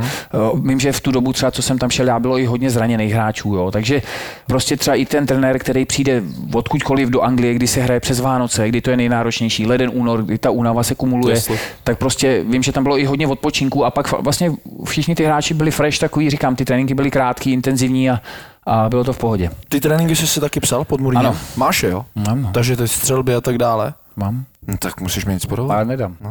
Mm. 0.53 0.67
Vím, 0.69 0.79
že 0.79 0.91
v 0.91 1.01
tu 1.01 1.11
dobu 1.11 1.33
třeba, 1.33 1.51
co 1.51 1.61
jsem 1.61 1.77
tam 1.77 1.89
šel, 1.89 2.07
já 2.07 2.19
bylo 2.19 2.39
i 2.39 2.45
hodně 2.45 2.69
zraněných 2.69 3.13
hráčů, 3.13 3.55
jo. 3.55 3.71
Takže 3.71 4.01
prostě 4.47 4.77
třeba 4.77 4.95
i 4.95 5.05
ten 5.05 5.25
trenér, 5.25 5.59
který 5.59 5.85
přijde 5.85 6.23
odkudkoliv 6.53 7.09
do 7.09 7.21
Anglie, 7.21 7.53
kdy 7.53 7.67
se 7.67 7.81
hraje 7.81 7.99
přes 7.99 8.19
Vánoce, 8.19 8.69
kdy 8.69 8.81
to 8.81 8.89
je 8.91 8.97
nejnáročnější, 8.97 9.65
leden, 9.65 9.91
únor, 9.93 10.23
kdy 10.23 10.37
ta 10.37 10.49
únava 10.49 10.83
se 10.83 10.95
kumuluje, 10.95 11.35
Jasně. 11.35 11.57
tak 11.83 11.97
prostě 11.97 12.43
vím, 12.47 12.63
že 12.63 12.71
tam 12.71 12.83
bylo 12.83 12.99
i 12.99 13.05
hodně 13.05 13.27
odpočinku 13.27 13.85
a 13.85 13.91
pak 13.91 14.21
vlastně 14.21 14.51
všichni 14.85 15.15
ty 15.15 15.23
hráči 15.25 15.53
byli 15.53 15.71
fresh 15.71 15.99
takový, 15.99 16.29
říkám, 16.29 16.55
ty 16.55 16.65
tréninky 16.65 16.93
byly 16.93 17.11
krátký, 17.11 17.51
intenzivní 17.51 18.09
a, 18.09 18.21
a 18.65 18.89
bylo 18.89 19.03
to 19.03 19.13
v 19.13 19.17
pohodě. 19.17 19.49
Ty 19.69 19.79
tréninky 19.81 20.15
jsi 20.15 20.27
si 20.27 20.39
taky 20.39 20.59
psal 20.59 20.85
pod 20.85 21.01
Mourinho? 21.01 21.25
Ano. 21.29 21.37
Máš 21.55 21.83
je, 21.83 21.89
jo? 21.89 22.05
Mám, 22.27 22.41
no. 22.41 22.51
Takže 22.53 22.75
ty 22.77 22.87
střelby 22.87 23.35
a 23.35 23.41
tak 23.41 23.57
dále. 23.57 23.93
Mám, 24.15 24.45
No, 24.67 24.77
tak 24.77 25.01
musíš 25.01 25.25
mi 25.25 25.33
nic 25.33 25.45
podovat. 25.45 25.75
ale 25.75 25.85
nedám. 25.85 26.17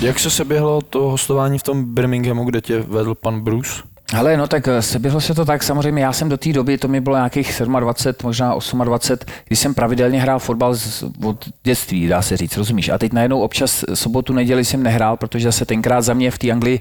Jak 0.00 0.18
se 0.18 0.30
se 0.30 0.44
běhlo 0.44 0.80
to 0.82 0.98
hostování 1.00 1.58
v 1.58 1.62
tom 1.62 1.94
Birminghamu, 1.94 2.44
kde 2.44 2.60
tě 2.60 2.78
vedl 2.80 3.14
pan 3.14 3.40
Bruce? 3.40 3.82
Ale 4.14 4.36
no 4.36 4.46
tak 4.46 4.68
eh, 4.68 4.82
seběhlo 4.82 5.20
se 5.20 5.34
to 5.34 5.44
tak, 5.44 5.62
samozřejmě 5.62 6.02
já 6.02 6.12
jsem 6.12 6.28
do 6.28 6.36
té 6.36 6.52
doby, 6.52 6.78
to 6.78 6.88
mi 6.88 7.00
bylo 7.00 7.16
nějakých 7.16 7.62
27, 7.80 8.26
možná 8.26 8.54
28, 8.84 9.32
když 9.46 9.58
jsem 9.58 9.74
pravidelně 9.74 10.20
hrál 10.20 10.38
fotbal 10.38 10.74
z, 10.74 11.04
od 11.24 11.48
dětství, 11.62 12.08
dá 12.08 12.22
se 12.22 12.36
říct, 12.36 12.56
rozumíš? 12.56 12.88
A 12.88 12.98
teď 12.98 13.12
najednou 13.12 13.40
občas 13.40 13.84
sobotu, 13.94 14.32
neděli 14.32 14.64
jsem 14.64 14.82
nehrál, 14.82 15.16
protože 15.16 15.48
zase 15.48 15.64
tenkrát 15.64 16.00
za 16.00 16.14
mě 16.14 16.30
v 16.30 16.38
té 16.38 16.50
Anglii 16.50 16.80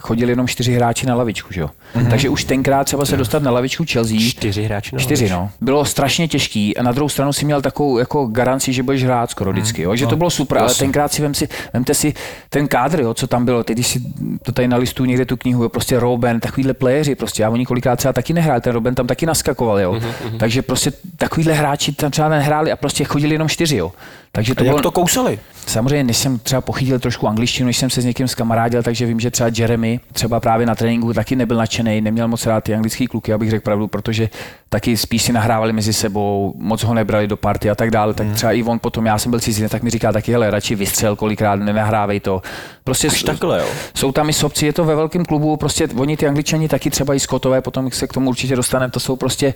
chodili 0.00 0.32
jenom 0.32 0.48
čtyři 0.48 0.74
hráči 0.74 1.06
na 1.06 1.14
lavičku, 1.14 1.52
že 1.52 1.60
jo? 1.60 1.70
Mm-hmm. 1.94 2.10
Takže 2.10 2.28
už 2.28 2.44
tenkrát 2.44 2.84
třeba 2.84 3.04
se 3.04 3.16
dostat 3.16 3.42
na 3.42 3.50
lavičku 3.50 3.84
Chelsea, 3.92 4.18
Čtyři 4.20 4.62
hráči 4.62 4.94
na 4.94 5.00
Čtyři, 5.00 5.28
no. 5.28 5.50
Bylo 5.60 5.84
strašně 5.84 6.28
těžký 6.28 6.76
a 6.76 6.82
na 6.82 6.92
druhou 6.92 7.08
stranu 7.08 7.32
si 7.32 7.44
měl 7.44 7.62
takovou 7.62 7.98
jako 7.98 8.26
garanci, 8.26 8.72
že 8.72 8.82
budeš 8.82 9.04
hrát 9.04 9.30
skoro 9.30 9.52
vždycky, 9.52 9.82
jo? 9.82 9.96
že 9.96 10.06
to 10.06 10.16
bylo 10.16 10.30
super, 10.30 10.58
ale 10.58 10.74
tenkrát 10.74 11.12
si, 11.12 11.22
vem 11.22 11.34
si, 11.34 11.48
vemte 11.72 11.94
si 11.94 12.14
ten 12.48 12.68
kádr, 12.68 13.00
jo, 13.00 13.14
co 13.14 13.26
tam 13.26 13.44
bylo, 13.44 13.64
teď 13.64 13.76
když 13.76 13.86
si 13.86 14.02
to 14.42 14.52
tady 14.52 14.68
na 14.68 14.76
listu 14.76 15.04
někde 15.04 15.24
tu 15.24 15.36
knihu, 15.36 15.62
jo, 15.62 15.68
prostě 15.68 16.00
Robben, 16.00 16.40
takovýhle 16.46 16.74
playeři 16.74 17.14
prostě 17.14 17.44
a 17.44 17.50
oni 17.50 17.66
kolikrát 17.66 17.96
třeba 17.96 18.12
taky 18.12 18.32
nehráli, 18.32 18.60
ten 18.60 18.72
Robin 18.72 18.94
tam 18.94 19.06
taky 19.06 19.26
naskakoval, 19.26 19.80
jo. 19.80 19.92
Uh-huh. 19.92 20.38
Takže 20.38 20.62
prostě 20.62 20.92
takovýhle 21.16 21.52
hráči 21.52 21.92
tam 21.92 22.10
třeba 22.10 22.28
nehráli 22.28 22.72
a 22.72 22.76
prostě 22.76 23.04
chodili 23.04 23.34
jenom 23.34 23.48
čtyři, 23.48 23.76
jo. 23.76 23.92
Takže 24.32 24.54
to 24.54 24.60
A 24.60 24.64
jak 24.64 24.72
bylo, 24.72 24.82
to 24.82 24.90
kousali? 24.90 25.38
Samozřejmě, 25.66 26.04
než 26.04 26.16
jsem 26.16 26.38
třeba 26.38 26.60
pochytil 26.60 26.98
trošku 26.98 27.28
angličtinu, 27.28 27.66
než 27.66 27.76
jsem 27.76 27.90
se 27.90 28.00
s 28.00 28.04
někým 28.04 28.28
zkamarádil, 28.28 28.82
takže 28.82 29.06
vím, 29.06 29.20
že 29.20 29.30
třeba 29.30 29.50
Jeremy 29.56 30.00
třeba 30.12 30.40
právě 30.40 30.66
na 30.66 30.74
tréninku 30.74 31.12
taky 31.12 31.36
nebyl 31.36 31.56
nadšený, 31.56 32.00
neměl 32.00 32.28
moc 32.28 32.46
rád 32.46 32.64
ty 32.64 32.74
anglické 32.74 33.06
kluky, 33.06 33.32
abych 33.32 33.50
řekl 33.50 33.64
pravdu, 33.64 33.88
protože 33.88 34.28
taky 34.68 34.96
spíš 34.96 35.22
si 35.22 35.32
nahrávali 35.32 35.72
mezi 35.72 35.92
sebou, 35.92 36.54
moc 36.56 36.82
ho 36.82 36.94
nebrali 36.94 37.26
do 37.26 37.36
party 37.36 37.70
a 37.70 37.74
tak 37.74 37.90
dále. 37.90 38.14
Tak 38.14 38.26
třeba 38.32 38.52
i 38.52 38.62
on 38.62 38.78
potom, 38.78 39.06
já 39.06 39.18
jsem 39.18 39.30
byl 39.30 39.40
cizinec, 39.40 39.72
tak 39.72 39.82
mi 39.82 39.90
říká 39.90 40.12
taky, 40.12 40.32
hele, 40.32 40.50
radši 40.50 40.74
vystřel 40.74 41.16
kolikrát, 41.16 41.56
nenahrávej 41.56 42.20
to. 42.20 42.42
Prostě 42.84 43.08
Až 43.08 43.22
takhle, 43.22 43.58
jo. 43.58 43.66
jsou 43.94 44.12
tam 44.12 44.28
i 44.28 44.32
sobci, 44.32 44.66
je 44.66 44.72
to 44.72 44.84
ve 44.84 44.94
velkém 44.94 45.24
klubu, 45.24 45.56
prostě 45.56 45.88
oni 45.96 46.16
ty 46.16 46.26
angličani 46.26 46.68
taky 46.68 46.90
třeba 46.90 47.14
i 47.14 47.20
skotové, 47.20 47.60
potom 47.60 47.90
se 47.90 48.06
k 48.06 48.12
tomu 48.12 48.30
určitě 48.30 48.56
dostaneme, 48.56 48.90
to 48.90 49.00
jsou 49.00 49.16
prostě 49.16 49.54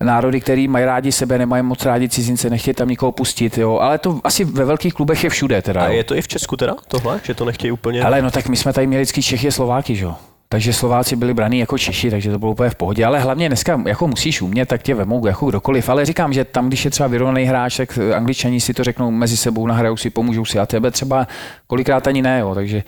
národy, 0.00 0.40
který 0.40 0.68
mají 0.68 0.84
rádi 0.84 1.12
sebe, 1.12 1.38
nemají 1.38 1.62
moc 1.62 1.84
rádi 1.84 2.08
cizince, 2.08 2.50
nechtějí 2.50 2.74
tam 2.74 2.88
nikoho 2.88 3.12
pustit, 3.12 3.58
jo. 3.58 3.78
Ale 3.78 3.98
to 3.98 4.20
asi 4.24 4.44
ve 4.44 4.64
velkých 4.64 4.94
klubech 4.94 5.24
je 5.24 5.30
všude 5.30 5.62
teda. 5.62 5.80
A 5.80 5.86
jo. 5.88 5.92
je 5.92 6.04
to 6.04 6.14
i 6.14 6.22
v 6.22 6.28
Česku 6.28 6.56
teda 6.56 6.74
tohle, 6.88 7.20
že 7.22 7.34
to 7.34 7.44
nechtějí 7.44 7.72
úplně? 7.72 8.02
Ale 8.02 8.22
no 8.22 8.30
tak 8.30 8.48
my 8.48 8.56
jsme 8.56 8.72
tady 8.72 8.86
měli 8.86 9.02
vždycky 9.02 9.22
Čechy 9.22 9.48
a 9.48 9.50
Slováky, 9.50 9.96
že 9.96 10.04
jo. 10.04 10.14
Takže 10.52 10.72
Slováci 10.72 11.16
byli 11.16 11.34
braní 11.34 11.58
jako 11.58 11.78
Češi, 11.78 12.10
takže 12.10 12.30
to 12.30 12.38
bylo 12.38 12.52
úplně 12.52 12.70
v 12.70 12.74
pohodě. 12.74 13.04
Ale 13.04 13.20
hlavně 13.20 13.48
dneska, 13.48 13.82
jako 13.86 14.08
musíš 14.08 14.42
umět, 14.42 14.68
tak 14.68 14.82
tě 14.82 14.94
vemou 14.94 15.26
jako 15.26 15.46
kdokoliv. 15.46 15.88
Ale 15.88 16.04
říkám, 16.04 16.32
že 16.32 16.44
tam, 16.44 16.68
když 16.68 16.84
je 16.84 16.90
třeba 16.90 17.06
vyrovnaný 17.06 17.44
hráč, 17.44 17.76
tak 17.76 17.98
angličani 18.14 18.60
si 18.60 18.74
to 18.74 18.84
řeknou 18.84 19.10
mezi 19.10 19.36
sebou, 19.36 19.66
nahrajou 19.66 19.96
si, 19.96 20.10
pomůžou 20.10 20.44
si 20.44 20.58
a 20.58 20.66
tebe 20.66 20.90
třeba 20.90 21.26
kolikrát 21.66 22.06
ani 22.06 22.22
ne. 22.22 22.40
Jo. 22.40 22.54
Takže, 22.54 22.82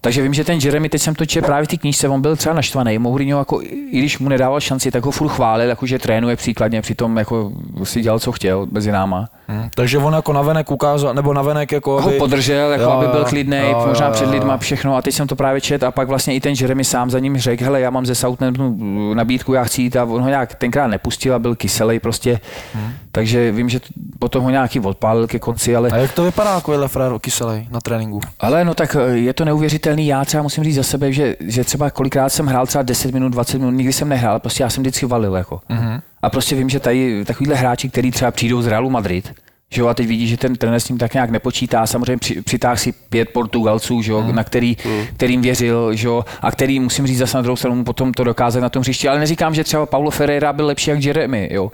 takže 0.00 0.22
vím, 0.22 0.34
že 0.34 0.44
ten 0.44 0.58
Jeremy, 0.62 0.88
teď 0.88 1.02
jsem 1.02 1.14
to 1.14 1.26
četl 1.26 1.46
právě 1.46 1.66
té 1.66 1.76
knížce, 1.76 2.08
on 2.08 2.20
byl 2.20 2.36
třeba 2.36 2.54
naštvaný. 2.54 2.98
Mourinho, 2.98 3.38
jako, 3.38 3.62
i 3.62 3.98
když 3.98 4.18
mu 4.18 4.28
nedával 4.28 4.60
šanci, 4.60 4.90
tak 4.90 5.04
ho 5.04 5.10
furt 5.10 5.28
chválil, 5.28 5.68
jako, 5.68 5.86
že 5.86 5.98
trénuje 5.98 6.36
příkladně, 6.36 6.82
přitom 6.82 7.16
jako, 7.16 7.52
si 7.84 8.00
dělal, 8.00 8.18
co 8.18 8.32
chtěl 8.32 8.66
mezi 8.70 8.92
náma. 8.92 9.28
Hmm. 9.50 9.68
Takže 9.74 9.98
on 9.98 10.14
jako 10.14 10.32
navenek 10.32 10.70
ukázal, 10.70 11.14
nebo 11.14 11.34
navenek 11.34 11.72
jako 11.72 11.90
ho 12.00 12.08
aby... 12.08 12.18
podržel, 12.18 12.70
jako 12.70 12.82
Jo, 12.84 12.90
aby 12.90 13.06
byl 13.06 13.24
klidný, 13.24 13.60
možná 13.86 14.06
jo, 14.06 14.12
před 14.12 14.30
lidma 14.30 14.56
všechno 14.58 14.96
a 14.96 15.02
teď 15.02 15.14
jsem 15.14 15.26
to 15.26 15.36
právě 15.36 15.60
čet 15.60 15.82
a 15.82 15.90
pak 15.90 16.08
vlastně 16.08 16.34
i 16.34 16.40
ten 16.40 16.54
Jeremy 16.60 16.84
sám 16.84 17.10
za 17.10 17.18
ním 17.18 17.38
řekl, 17.38 17.64
hele, 17.64 17.80
já 17.80 17.90
mám 17.90 18.06
ze 18.06 18.14
Southamptonu 18.14 19.14
nabídku, 19.14 19.52
já 19.52 19.64
chci 19.64 19.82
jít 19.82 19.96
a 19.96 20.04
on 20.04 20.22
ho 20.22 20.28
nějak 20.28 20.54
tenkrát 20.54 20.86
nepustil 20.86 21.34
a 21.34 21.38
byl 21.38 21.54
kyselý 21.54 22.00
prostě, 22.00 22.40
Hmm. 22.74 22.92
takže 23.12 23.52
vím, 23.52 23.68
že 23.68 23.80
potom 24.18 24.44
ho 24.44 24.50
nějaký 24.50 24.80
odpálil 24.80 25.26
ke 25.26 25.38
konci, 25.38 25.76
ale 25.76 25.90
A 25.90 25.96
jak 25.96 26.12
to 26.12 26.22
vypadá 26.24 26.54
takovýhle 26.54 26.88
frér 26.88 27.12
kyselej 27.20 27.66
na 27.70 27.80
tréninku? 27.80 28.20
ale 28.40 28.64
no 28.64 28.74
tak 28.74 28.96
eh, 29.00 29.10
je 29.16 29.32
to 29.32 29.44
neuvěřitelný. 29.44 30.06
Já 30.06 30.24
třeba 30.24 30.42
musím 30.42 30.64
říct 30.64 30.74
za 30.74 30.82
sebe, 30.82 31.12
že, 31.12 31.36
že 31.40 31.64
třeba 31.64 31.90
kolikrát 31.90 32.28
jsem 32.28 32.46
hrál 32.46 32.66
třeba 32.66 32.82
10 32.82 33.14
minut, 33.14 33.28
20 33.28 33.58
minut, 33.58 33.70
nikdy 33.70 33.92
jsem 33.92 34.08
nehrál, 34.08 34.40
prostě 34.40 34.62
já 34.62 34.70
jsem 34.70 34.82
vždycky 34.82 35.06
valil. 35.06 35.34
Jako. 35.36 35.60
Uh-huh. 35.70 36.00
A 36.22 36.30
prostě 36.30 36.56
vím, 36.56 36.68
že 36.68 36.80
tady 36.80 37.24
takovýhle 37.24 37.56
hráči, 37.56 37.88
kteří 37.88 38.10
třeba 38.10 38.30
přijdou 38.30 38.62
z 38.62 38.66
Realu 38.66 38.90
Madrid, 38.90 39.32
že 39.72 39.80
jo, 39.80 39.88
a 39.88 39.94
teď 39.94 40.06
vidí, 40.06 40.26
že 40.26 40.36
ten 40.36 40.56
trenér 40.56 40.80
s 40.80 40.88
ním 40.88 40.98
tak 40.98 41.14
nějak 41.14 41.30
nepočítá. 41.30 41.86
Samozřejmě 41.86 42.16
při, 42.16 42.42
přitáhl 42.42 42.76
si 42.76 42.92
pět 42.92 43.28
Portugalců, 43.28 44.02
že 44.02 44.12
jo, 44.12 44.32
na 44.32 44.44
který, 44.44 44.76
kterým 45.16 45.42
věřil, 45.42 45.94
že 45.94 46.06
jo, 46.06 46.24
a 46.40 46.50
který, 46.50 46.80
musím 46.80 47.06
říct 47.06 47.18
zase 47.18 47.36
na 47.36 47.42
druhou 47.42 47.56
stranu, 47.56 47.84
potom 47.84 48.12
to 48.12 48.24
dokázat 48.24 48.60
na 48.60 48.68
tom 48.68 48.80
hřišti. 48.80 49.08
Ale 49.08 49.18
neříkám, 49.20 49.54
že 49.54 49.64
třeba 49.64 49.86
Paulo 49.86 50.10
Ferreira 50.10 50.52
byl 50.52 50.66
lepší 50.66 50.90
jak 50.90 51.04
Jeremy, 51.04 51.48
jo. 51.52 51.70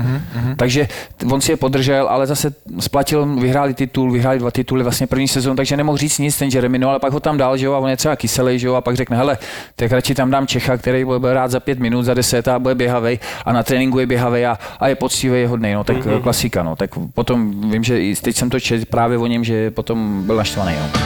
Takže 0.56 0.88
on 1.32 1.40
si 1.40 1.52
je 1.52 1.56
podržel, 1.56 2.08
ale 2.08 2.26
zase 2.26 2.54
splatil, 2.80 3.26
vyhráli 3.26 3.74
titul, 3.74 4.10
vyhráli 4.10 4.38
dva 4.38 4.50
tituly 4.50 4.82
vlastně 4.82 5.06
první 5.06 5.28
sezónu, 5.28 5.56
takže 5.56 5.76
nemohl 5.76 5.98
říct 5.98 6.18
nic 6.18 6.38
ten 6.38 6.48
Jeremy, 6.52 6.78
no 6.78 6.88
ale 6.88 6.98
pak 6.98 7.12
ho 7.12 7.20
tam 7.20 7.38
dal, 7.38 7.56
že 7.56 7.66
jo, 7.66 7.72
a 7.72 7.78
on 7.78 7.90
je 7.90 7.96
třeba 7.96 8.16
kyselý, 8.16 8.58
že 8.58 8.66
jo, 8.66 8.74
a 8.74 8.80
pak 8.80 8.96
řekne, 8.96 9.16
hele, 9.16 9.38
tak 9.76 9.92
radši 9.92 10.14
tam 10.14 10.30
dám 10.30 10.46
Čecha, 10.46 10.76
který 10.76 11.04
bude 11.04 11.34
rád 11.34 11.50
za 11.50 11.60
pět 11.60 11.78
minut, 11.78 12.02
za 12.02 12.14
deset 12.14 12.48
a 12.48 12.58
bude 12.58 12.74
běhavej 12.74 13.18
a 13.44 13.52
na 13.52 13.62
tréninku 13.62 13.98
je 13.98 14.06
běhavej 14.06 14.46
a, 14.46 14.58
a 14.80 14.88
je 14.88 14.94
poctivý, 14.94 15.40
je 15.40 15.48
hodnej, 15.48 15.74
no, 15.74 15.84
tak 15.84 15.96
mm-hmm. 15.96 16.22
klasika, 16.22 16.62
no, 16.62 16.76
tak 16.76 16.90
potom 17.14 17.70
vím, 17.70 17.85
že 17.86 18.02
i 18.02 18.16
teď 18.16 18.36
jsem 18.36 18.50
to 18.50 18.60
četl 18.60 18.84
právě 18.90 19.18
o 19.18 19.26
něm, 19.26 19.44
že 19.44 19.70
potom 19.70 20.22
byl 20.26 20.36
naštvaný, 20.36 20.74
no. 20.80 21.00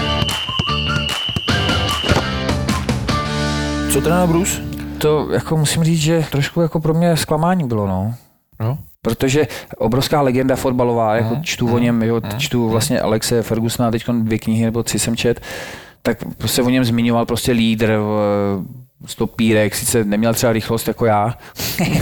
Co 3.92 4.00
trenér 4.00 4.28
Bruce? 4.28 4.62
To 4.98 5.28
jako 5.32 5.56
musím 5.56 5.84
říct, 5.84 6.00
že 6.00 6.24
trošku 6.30 6.60
jako 6.60 6.80
pro 6.80 6.94
mě 6.94 7.16
zklamání 7.16 7.68
bylo, 7.68 7.86
no. 7.86 8.14
Jo. 8.60 8.78
Protože 9.02 9.46
obrovská 9.78 10.20
legenda 10.20 10.56
fotbalová, 10.56 11.16
jako 11.16 11.36
čtu 11.42 11.74
o 11.74 11.78
něm, 11.78 12.02
jo, 12.02 12.20
čtu 12.38 12.68
vlastně 12.68 13.00
Alexe 13.00 13.42
Fergusona, 13.42 13.90
teď 13.90 14.04
dvě 14.08 14.38
knihy 14.38 14.64
nebo 14.64 14.82
tři 14.82 14.98
jsem 14.98 15.16
čet, 15.16 15.40
tak 16.02 16.18
se 16.46 16.62
o 16.62 16.70
něm 16.70 16.84
zmiňoval 16.84 17.26
prostě 17.26 17.52
lídr, 17.52 17.98
stopírek, 19.06 19.74
sice 19.74 20.04
neměl 20.04 20.34
třeba 20.34 20.52
rychlost 20.52 20.88
jako 20.88 21.06
já, 21.06 21.34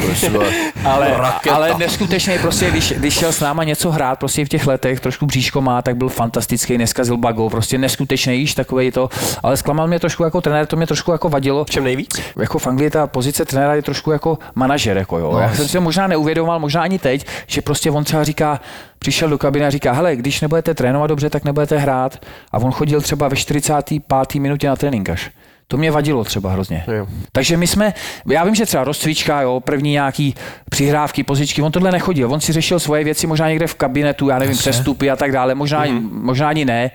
ale, 0.84 1.16
ale 1.52 1.74
neskutečně 1.78 2.38
prostě, 2.38 2.70
když, 2.70 2.92
když 2.92 3.14
šel 3.14 3.32
s 3.32 3.40
náma 3.40 3.64
něco 3.64 3.90
hrát 3.90 4.18
prostě 4.18 4.44
v 4.44 4.48
těch 4.48 4.66
letech, 4.66 5.00
trošku 5.00 5.26
bříško 5.26 5.60
má, 5.60 5.82
tak 5.82 5.96
byl 5.96 6.08
fantastický, 6.08 6.78
neskazil 6.78 7.16
bago, 7.16 7.50
prostě 7.50 7.78
neskutečný, 7.78 8.38
jíž 8.38 8.54
takový 8.54 8.90
to, 8.90 9.08
ale 9.42 9.56
zklamal 9.56 9.86
mě 9.86 9.98
trošku 10.00 10.24
jako 10.24 10.40
trenér, 10.40 10.66
to 10.66 10.76
mě 10.76 10.86
trošku 10.86 11.12
jako 11.12 11.28
vadilo, 11.28 11.64
V 11.64 11.70
čem 11.70 11.84
nejvíc? 11.84 12.20
jako 12.38 12.58
v 12.58 12.66
Anglii 12.66 12.90
ta 12.90 13.06
pozice 13.06 13.44
trenéra 13.44 13.74
je 13.74 13.82
trošku 13.82 14.10
jako 14.10 14.38
manažer, 14.54 14.96
jako 14.96 15.18
jo. 15.18 15.30
No, 15.32 15.38
Já 15.38 15.54
jsem 15.54 15.66
si 15.66 15.72
to 15.72 15.80
možná 15.80 16.06
neuvědomoval, 16.06 16.58
možná 16.58 16.82
ani 16.82 16.98
teď, 16.98 17.26
že 17.46 17.62
prostě 17.62 17.90
on 17.90 18.04
třeba 18.04 18.24
říká, 18.24 18.60
přišel 18.98 19.28
do 19.28 19.38
kabiny 19.38 19.66
a 19.66 19.70
říká, 19.70 19.92
hele, 19.92 20.16
když 20.16 20.40
nebudete 20.40 20.74
trénovat 20.74 21.08
dobře, 21.08 21.30
tak 21.30 21.44
nebudete 21.44 21.78
hrát. 21.78 22.18
A 22.52 22.58
on 22.58 22.70
chodil 22.72 23.00
třeba 23.00 23.28
ve 23.28 23.36
45. 23.36 24.34
minutě 24.40 24.68
na 24.68 24.76
trénink 24.76 25.10
až. 25.10 25.30
To 25.70 25.76
mě 25.76 25.90
vadilo 25.90 26.24
třeba 26.24 26.52
hrozně. 26.52 26.84
Jo. 26.96 27.06
Takže 27.32 27.56
my 27.56 27.66
jsme, 27.66 27.94
já 28.26 28.44
vím, 28.44 28.54
že 28.54 28.66
třeba 28.66 28.84
rozcvička, 28.84 29.40
jo, 29.40 29.60
první 29.60 29.90
nějaký 29.90 30.34
přihrávky, 30.70 31.22
pozičky, 31.22 31.62
on 31.62 31.72
tohle 31.72 31.92
nechodil, 31.92 32.32
on 32.32 32.40
si 32.40 32.52
řešil 32.52 32.80
svoje 32.80 33.04
věci 33.04 33.26
možná 33.26 33.48
někde 33.48 33.66
v 33.66 33.74
kabinetu, 33.74 34.28
já 34.28 34.38
nevím, 34.38 34.56
přestupy 34.56 35.10
a 35.10 35.16
tak 35.16 35.32
dále, 35.32 35.54
možná, 35.54 35.86
mm-hmm. 35.86 36.08
možná 36.12 36.48
ani 36.48 36.64
ne. 36.64 36.90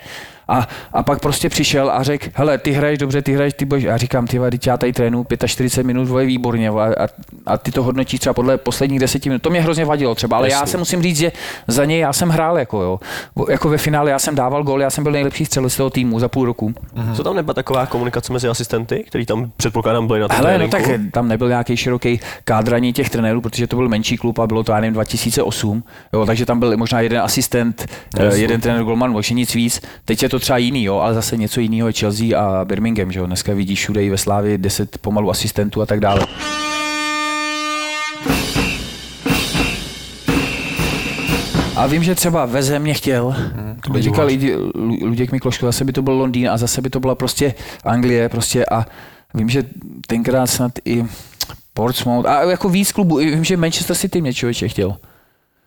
A, 0.53 0.67
a 0.93 1.03
pak 1.03 1.19
prostě 1.19 1.49
přišel 1.49 1.91
a 1.91 2.03
řekl, 2.03 2.29
hele, 2.33 2.57
ty 2.57 2.71
hraješ 2.71 2.99
dobře, 2.99 3.21
ty 3.21 3.33
hraješ, 3.33 3.53
ty 3.53 3.65
budeš. 3.65 3.85
A 3.85 3.97
říkám, 3.97 4.27
ty 4.27 4.39
teď 4.49 4.67
já 4.67 4.77
tady 4.77 4.93
trénu 4.93 5.25
45 5.45 5.87
minut, 5.87 6.07
vole, 6.07 6.25
výborně, 6.25 6.71
vole, 6.71 6.95
a, 6.95 7.07
a, 7.45 7.57
ty 7.57 7.71
to 7.71 7.83
hodnotíš 7.83 8.19
třeba 8.19 8.33
podle 8.33 8.57
posledních 8.57 8.99
deseti 8.99 9.29
minut. 9.29 9.41
To 9.41 9.49
mě 9.49 9.61
hrozně 9.61 9.85
vadilo 9.85 10.15
třeba, 10.15 10.37
ale 10.37 10.49
já 10.49 10.65
se 10.65 10.77
musím 10.77 11.03
říct, 11.03 11.17
že 11.17 11.31
za 11.67 11.85
něj 11.85 11.99
já 11.99 12.13
jsem 12.13 12.29
hrál, 12.29 12.57
jako 12.57 12.81
jo. 12.81 12.99
Jako 13.49 13.69
ve 13.69 13.77
finále 13.77 14.11
já 14.11 14.19
jsem 14.19 14.35
dával 14.35 14.63
gól, 14.63 14.81
já 14.81 14.89
jsem 14.89 15.03
byl 15.03 15.11
nejlepší 15.11 15.45
střelec 15.45 15.77
toho 15.77 15.89
týmu 15.89 16.19
za 16.19 16.27
půl 16.27 16.45
roku. 16.45 16.73
Co 17.15 17.23
tam 17.23 17.35
nebyla 17.35 17.53
taková 17.53 17.85
komunikace 17.85 18.33
mezi 18.33 18.47
asistenty, 18.47 19.03
který 19.07 19.25
tam 19.25 19.51
předpokládám 19.57 20.07
byli 20.07 20.19
na 20.19 20.27
tom 20.27 20.37
Hele, 20.37 20.57
no 20.57 20.67
tak 20.67 20.81
tam 21.11 21.27
nebyl 21.27 21.47
nějaký 21.47 21.77
široký 21.77 22.19
kádr 22.43 22.73
ani 22.73 22.93
těch 22.93 23.09
trenérů, 23.09 23.41
protože 23.41 23.67
to 23.67 23.75
byl 23.75 23.89
menší 23.89 24.17
klub 24.17 24.39
a 24.39 24.47
bylo 24.47 24.63
to, 24.63 24.71
já 24.71 24.79
nevím, 24.79 24.93
2008, 24.93 25.83
jo, 26.13 26.25
takže 26.25 26.45
tam 26.45 26.59
byl 26.59 26.77
možná 26.77 27.01
jeden 27.01 27.21
asistent, 27.21 27.85
eh, 28.19 28.35
jeden 28.35 28.61
trenér 28.61 28.83
Golman, 28.83 29.17
už 29.17 29.29
nic 29.29 29.55
víc. 29.55 29.81
Teď 30.05 30.23
je 30.23 30.29
to 30.29 30.39
třeba 30.43 30.57
jiný, 30.57 30.83
jo, 30.83 30.97
ale 30.97 31.13
zase 31.13 31.37
něco 31.37 31.59
jiného 31.59 31.87
je 31.87 31.93
Chelsea 31.93 32.39
a 32.39 32.65
Birmingham, 32.65 33.11
že 33.11 33.19
jo. 33.19 33.25
Dneska 33.25 33.53
vidíš 33.53 33.79
všude 33.79 34.03
i 34.03 34.09
ve 34.09 34.17
Slávě 34.17 34.57
10 34.57 34.97
pomalu 34.97 35.29
asistentů 35.31 35.81
a 35.81 35.85
tak 35.85 35.99
dále. 35.99 36.27
A 41.75 41.87
vím, 41.87 42.03
že 42.03 42.15
třeba 42.15 42.45
ve 42.45 42.63
země 42.63 42.93
chtěl, 42.93 43.35
hmm, 43.37 43.79
říkal 43.99 44.29
i 44.29 44.55
Lu- 44.75 44.97
Luděk 45.07 45.31
Mikloško, 45.31 45.65
zase 45.65 45.85
by 45.85 45.93
to 45.93 46.01
byl 46.01 46.13
Londýn 46.13 46.49
a 46.49 46.57
zase 46.57 46.81
by 46.81 46.89
to 46.89 46.99
byla 46.99 47.15
prostě 47.15 47.53
Anglie 47.83 48.29
prostě 48.29 48.65
a 48.65 48.85
vím, 49.33 49.49
že 49.49 49.63
tenkrát 50.07 50.47
snad 50.47 50.71
i 50.85 51.05
Portsmouth 51.73 52.25
a 52.25 52.41
jako 52.49 52.69
víc 52.69 52.91
klubů, 52.91 53.15
vím, 53.17 53.43
že 53.43 53.57
Manchester 53.57 53.95
City 53.95 54.21
mě 54.21 54.33
člověče 54.33 54.67
chtěl. 54.67 54.97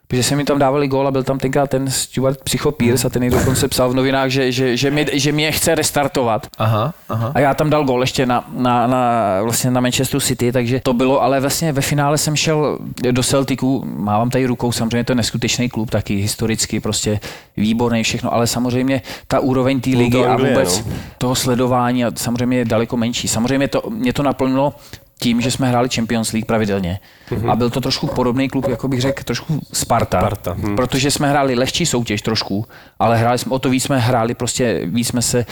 Protože 0.08 0.22
se 0.22 0.36
mi 0.36 0.44
tam 0.44 0.58
dávali 0.58 0.88
gól 0.88 1.08
a 1.08 1.10
byl 1.10 1.22
tam 1.22 1.38
tenkrát 1.38 1.70
ten 1.70 1.90
Stuart 1.90 2.42
Psycho 2.42 2.72
Pierce 2.72 3.06
a 3.06 3.10
ten 3.10 3.30
dokonce 3.30 3.68
psal 3.68 3.90
v 3.90 3.94
novinách, 3.94 4.30
že, 4.30 4.52
že, 4.52 4.76
že, 4.76 4.90
mě, 4.90 5.06
že 5.12 5.32
mě 5.32 5.52
chce 5.52 5.74
restartovat. 5.74 6.46
Aha, 6.58 6.94
aha. 7.08 7.32
A 7.34 7.40
já 7.40 7.54
tam 7.54 7.70
dal 7.70 7.84
gól 7.84 8.00
ještě 8.00 8.26
na, 8.26 8.44
na, 8.52 8.86
na, 8.86 9.22
vlastně 9.42 9.70
na 9.70 9.80
Manchester 9.80 10.20
City, 10.20 10.52
takže 10.52 10.80
to 10.80 10.92
bylo, 10.92 11.22
ale 11.22 11.40
vlastně 11.40 11.72
ve 11.72 11.80
finále 11.80 12.18
jsem 12.18 12.36
šel 12.36 12.78
do 13.10 13.22
Celticu, 13.22 13.84
mávám 13.86 14.30
tady 14.30 14.46
rukou, 14.46 14.72
samozřejmě 14.72 15.04
to 15.04 15.12
je 15.12 15.16
neskutečný 15.16 15.68
klub, 15.68 15.90
taky 15.90 16.16
historicky 16.16 16.80
prostě 16.80 17.20
výborný 17.56 18.02
všechno, 18.02 18.34
ale 18.34 18.46
samozřejmě 18.46 19.02
ta 19.26 19.40
úroveň 19.40 19.80
té 19.80 19.90
ligy 19.90 20.24
a 20.24 20.36
vůbec 20.36 20.84
no. 20.86 20.92
toho 21.18 21.34
sledování 21.34 22.04
a 22.04 22.10
samozřejmě 22.14 22.58
je 22.58 22.64
daleko 22.64 22.96
menší. 22.96 23.28
Samozřejmě 23.28 23.68
to, 23.68 23.82
mě 23.90 24.12
to 24.12 24.22
naplnilo 24.22 24.74
tím, 25.18 25.40
že 25.40 25.50
jsme 25.50 25.68
hráli 25.68 25.88
Champions 25.88 26.32
League 26.32 26.46
pravidelně. 26.46 27.00
Mm-hmm. 27.30 27.50
A 27.50 27.56
byl 27.56 27.70
to 27.70 27.80
trošku 27.80 28.06
podobný 28.06 28.48
klub, 28.48 28.68
jako 28.68 28.88
bych 28.88 29.00
řekl, 29.00 29.22
trošku 29.24 29.60
Sparta. 29.72 30.18
Sparta, 30.18 30.52
hm. 30.52 30.76
Protože 30.76 31.10
jsme 31.10 31.30
hráli 31.30 31.54
lehčí 31.54 31.86
soutěž 31.86 32.22
trošku, 32.22 32.66
ale 32.98 33.18
hráli 33.18 33.38
jsme, 33.38 33.52
o 33.52 33.58
to 33.58 33.70
víc 33.70 33.84
jsme 33.84 33.98
hráli, 33.98 34.34
prostě 34.34 34.80
víc 34.84 35.08
jsme 35.08 35.22
se 35.22 35.46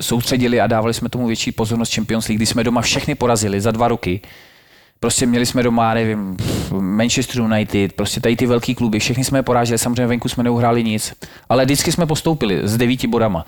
soustředili 0.00 0.60
a 0.60 0.66
dávali 0.66 0.94
jsme 0.94 1.08
tomu 1.08 1.26
větší 1.26 1.52
pozornost 1.52 1.94
Champions 1.94 2.28
League, 2.28 2.38
kdy 2.38 2.46
jsme 2.46 2.64
doma 2.64 2.80
všechny 2.80 3.14
porazili 3.14 3.60
za 3.60 3.70
dva 3.70 3.88
roky. 3.88 4.20
Prostě 5.00 5.26
měli 5.26 5.46
jsme 5.46 5.62
doma, 5.62 5.94
nevím, 5.94 6.36
Manchester 6.80 7.40
United, 7.40 7.92
prostě 7.92 8.20
tady 8.20 8.36
ty 8.36 8.46
velký 8.46 8.74
kluby, 8.74 8.98
všechny 8.98 9.24
jsme 9.24 9.38
je 9.38 9.42
poráželi, 9.42 9.78
samozřejmě 9.78 10.06
venku 10.06 10.28
jsme 10.28 10.44
neuhráli 10.44 10.84
nic, 10.84 11.12
ale 11.48 11.64
vždycky 11.64 11.92
jsme 11.92 12.06
postoupili 12.06 12.60
s 12.62 12.76
devíti 12.76 13.06
bodama. 13.06 13.44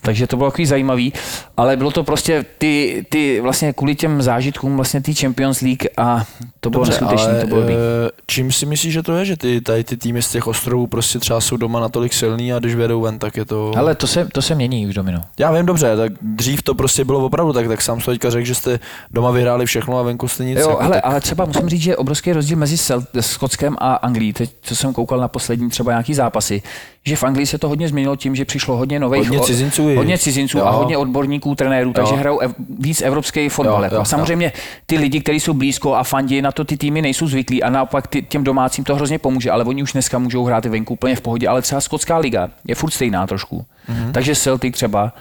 Takže 0.00 0.26
to 0.26 0.36
bylo 0.36 0.50
takový 0.50 0.66
zajímavý, 0.66 1.12
ale 1.56 1.76
bylo 1.76 1.90
to 1.90 2.04
prostě 2.04 2.44
ty, 2.58 3.06
ty 3.08 3.40
vlastně 3.40 3.72
kvůli 3.72 3.94
těm 3.94 4.22
zážitkům 4.22 4.76
vlastně 4.76 5.00
ty 5.00 5.14
Champions 5.14 5.60
League 5.60 5.86
a 5.96 6.24
to 6.60 6.70
bylo 6.70 6.84
neskutečné, 6.84 7.40
to 7.40 7.46
bylo 7.46 7.60
dobrý. 7.60 7.74
eh, 7.74 8.10
čím 8.26 8.52
si 8.52 8.66
myslíš, 8.66 8.92
že 8.92 9.02
to 9.02 9.16
je, 9.16 9.24
že 9.24 9.36
ty, 9.36 9.60
tady 9.60 9.84
ty 9.84 9.96
týmy 9.96 10.22
z 10.22 10.28
těch 10.30 10.46
ostrovů 10.46 10.86
prostě 10.86 11.18
třeba 11.18 11.40
jsou 11.40 11.56
doma 11.56 11.80
natolik 11.80 12.12
silný 12.12 12.52
a 12.52 12.58
když 12.58 12.74
vědou 12.74 13.00
ven, 13.00 13.18
tak 13.18 13.36
je 13.36 13.44
to... 13.44 13.72
Ale 13.76 13.94
to 13.94 14.06
se, 14.06 14.28
to 14.32 14.42
se 14.42 14.54
mění 14.54 14.86
už, 14.86 14.94
Domino. 14.94 15.20
Já 15.38 15.52
vím 15.52 15.66
dobře, 15.66 15.96
tak 15.96 16.12
dřív 16.22 16.62
to 16.62 16.74
prostě 16.74 17.04
bylo 17.04 17.24
opravdu 17.24 17.52
tak, 17.52 17.68
tak 17.68 17.82
sám 17.82 18.00
jsi 18.00 18.06
teďka 18.06 18.30
řekl, 18.30 18.46
že 18.46 18.54
jste 18.54 18.80
doma 19.10 19.30
vyhráli 19.30 19.66
všechno 19.66 19.98
a 19.98 20.02
venku 20.02 20.28
jste 20.28 20.44
nic. 20.44 20.58
Jo, 20.58 20.68
jako, 20.70 20.91
hele, 20.92 21.02
tak, 21.02 21.10
ale 21.12 21.20
třeba 21.20 21.44
musím 21.44 21.68
říct, 21.68 21.80
že 21.82 21.90
je 21.90 21.96
obrovský 21.96 22.32
rozdíl 22.32 22.56
mezi 22.58 22.76
Sel- 22.76 23.04
Skotskem 23.20 23.76
a 23.78 23.94
Anglií. 23.94 24.32
Teď, 24.32 24.50
co 24.62 24.76
jsem 24.76 24.92
koukal 24.92 25.18
na 25.18 25.28
poslední 25.28 25.70
třeba 25.70 25.92
nějaký 25.92 26.14
zápasy, 26.14 26.62
že 27.06 27.16
v 27.16 27.24
Anglii 27.24 27.46
se 27.46 27.58
to 27.58 27.68
hodně 27.68 27.88
změnilo 27.88 28.16
tím, 28.16 28.36
že 28.36 28.44
přišlo 28.44 28.76
hodně 28.76 29.00
nových, 29.00 29.28
Hodně 29.28 29.44
cizinců 29.46 29.88
i. 29.88 29.96
hodně 29.96 30.18
cizinců 30.18 30.58
Jo. 30.58 30.64
a 30.64 30.70
hodně 30.70 30.96
odborníků, 30.98 31.54
trenérů, 31.54 31.92
takže 31.92 32.12
Jo. 32.14 32.18
hrajou 32.18 32.38
ev- 32.38 32.54
víc 32.78 33.02
evropský 33.02 33.48
fotbal. 33.48 33.78
Jo, 33.78 33.84
Jako. 33.84 33.94
jo, 33.96 34.04
Samozřejmě 34.04 34.52
ty 34.86 34.98
lidi, 34.98 35.20
kteří 35.20 35.40
jsou 35.40 35.52
blízko 35.54 35.94
a 35.94 36.02
fandí, 36.04 36.42
na 36.42 36.52
to 36.52 36.64
ty 36.64 36.76
týmy 36.76 37.02
nejsou 37.02 37.26
zvyklí 37.26 37.62
a 37.62 37.70
naopak 37.70 38.06
ty, 38.06 38.22
těm 38.22 38.44
domácím 38.44 38.84
to 38.84 38.94
hrozně 38.94 39.18
pomůže, 39.18 39.50
ale 39.50 39.64
oni 39.64 39.82
už 39.82 39.92
dneska 39.92 40.18
můžou 40.18 40.44
hrát 40.44 40.66
i 40.66 40.68
venku 40.68 40.94
úplně 40.94 41.16
v 41.16 41.20
pohodě, 41.20 41.48
ale 41.48 41.62
třeba 41.62 41.80
skotská 41.80 42.18
liga 42.18 42.48
je 42.68 42.74
furt 42.74 42.90
stejná 42.90 43.26
trošku. 43.26 43.64
Mhm. 43.88 43.98
Mm-hmm. 43.98 44.12
Takže 44.12 44.34
Celtic 44.36 44.74
třeba, 44.74 45.12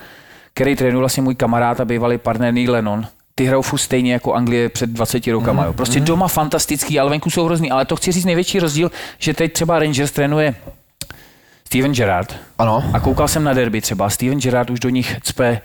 který 0.53 0.75
trénuje 0.75 0.99
vlastně 0.99 1.23
můj 1.23 1.35
kamarád 1.35 1.79
a 1.79 1.85
bývalý 1.85 2.17
partner 2.17 2.53
Neil 2.53 2.71
Lennon, 2.71 3.05
ty 3.35 3.45
hrajou 3.45 3.61
furt 3.61 3.79
stejně 3.79 4.13
jako 4.13 4.33
Anglie 4.33 4.69
před 4.69 4.89
20 4.89 5.27
rokama. 5.27 5.65
Jo. 5.65 5.73
Prostě 5.73 5.99
doma 5.99 6.27
fantastický, 6.27 6.99
ale 6.99 7.09
venku 7.09 7.29
jsou 7.29 7.45
hrozný. 7.45 7.71
Ale 7.71 7.85
to 7.85 7.95
chci 7.95 8.11
říct 8.11 8.25
největší 8.25 8.59
rozdíl, 8.59 8.91
že 9.17 9.33
teď 9.33 9.53
třeba 9.53 9.79
Rangers 9.79 10.11
trénuje 10.11 10.55
Steven 11.67 11.93
Gerrard. 11.93 12.35
Ano. 12.57 12.83
A 12.93 12.99
koukal 12.99 13.27
jsem 13.27 13.43
na 13.43 13.53
derby 13.53 13.81
třeba. 13.81 14.09
Steven 14.09 14.39
Gerrard 14.39 14.69
už 14.69 14.79
do 14.79 14.89
nich 14.89 15.15
cpe 15.23 15.61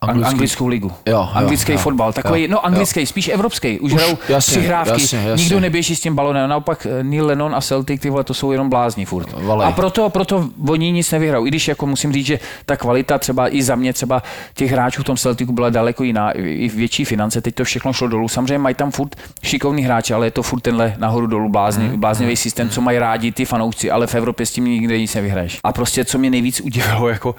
Anglický. 0.00 0.10
Anglický. 0.24 0.34
anglickou 0.34 0.66
ligu. 0.66 0.88
Jo, 1.06 1.12
jo, 1.12 1.28
anglický 1.34 1.72
jo, 1.72 1.78
fotbal. 1.78 2.12
Takový, 2.12 2.42
jo, 2.42 2.48
no 2.50 2.66
anglický, 2.66 3.06
spíš 3.06 3.28
evropský. 3.28 3.80
Už, 3.80 3.92
Už, 3.92 4.00
hrajou 4.00 4.18
přihrávky, 4.38 4.90
jasně, 5.02 5.18
jasně. 5.18 5.42
nikdo 5.42 5.60
neběží 5.60 5.96
s 5.96 6.00
tím 6.00 6.14
balonem. 6.14 6.50
Naopak 6.50 6.86
eh, 7.00 7.04
Neil 7.04 7.26
Lennon 7.26 7.54
a 7.54 7.60
Celtic, 7.60 8.00
ty 8.00 8.10
vole, 8.10 8.24
to 8.24 8.34
jsou 8.34 8.52
jenom 8.52 8.68
blázni 8.70 9.04
furt. 9.04 9.28
Valej. 9.42 9.68
A 9.68 9.72
proto, 9.72 10.10
proto 10.10 10.48
oni 10.68 10.92
nic 10.92 11.10
nevyhrajou. 11.12 11.46
I 11.46 11.48
když 11.48 11.68
jako 11.68 11.86
musím 11.86 12.12
říct, 12.12 12.26
že 12.26 12.38
ta 12.66 12.76
kvalita 12.76 13.18
třeba 13.18 13.54
i 13.54 13.62
za 13.62 13.74
mě 13.74 13.92
třeba 13.92 14.22
těch 14.54 14.70
hráčů 14.72 15.02
v 15.02 15.04
tom 15.04 15.16
Celticu 15.16 15.52
byla 15.52 15.70
daleko 15.70 16.04
jiná, 16.04 16.30
i 16.30 16.68
větší 16.68 17.04
finance, 17.04 17.40
teď 17.40 17.54
to 17.54 17.64
všechno 17.64 17.92
šlo 17.92 18.08
dolů. 18.08 18.28
Samozřejmě 18.28 18.58
mají 18.58 18.74
tam 18.74 18.90
furt 18.90 19.16
šikovný 19.42 19.82
hráče, 19.82 20.14
ale 20.14 20.26
je 20.26 20.30
to 20.30 20.42
furt 20.42 20.60
tenhle 20.60 20.94
nahoru 20.98 21.26
dolů 21.26 21.48
blázni, 21.48 21.84
Mhm. 21.88 22.00
bláznivý 22.00 22.36
systém, 22.36 22.70
co 22.70 22.80
mají 22.80 22.98
rádi 22.98 23.32
ty 23.32 23.44
fanoušci, 23.44 23.90
ale 23.90 24.06
v 24.06 24.14
Evropě 24.14 24.46
s 24.46 24.50
tím 24.50 24.64
nikdy 24.64 25.00
nic 25.00 25.14
nevyhraješ. 25.14 25.58
A 25.64 25.72
prostě 25.72 26.04
co 26.04 26.18
mě 26.18 26.30
nejvíc 26.30 26.60
udivilo, 26.60 27.08
jako 27.18 27.34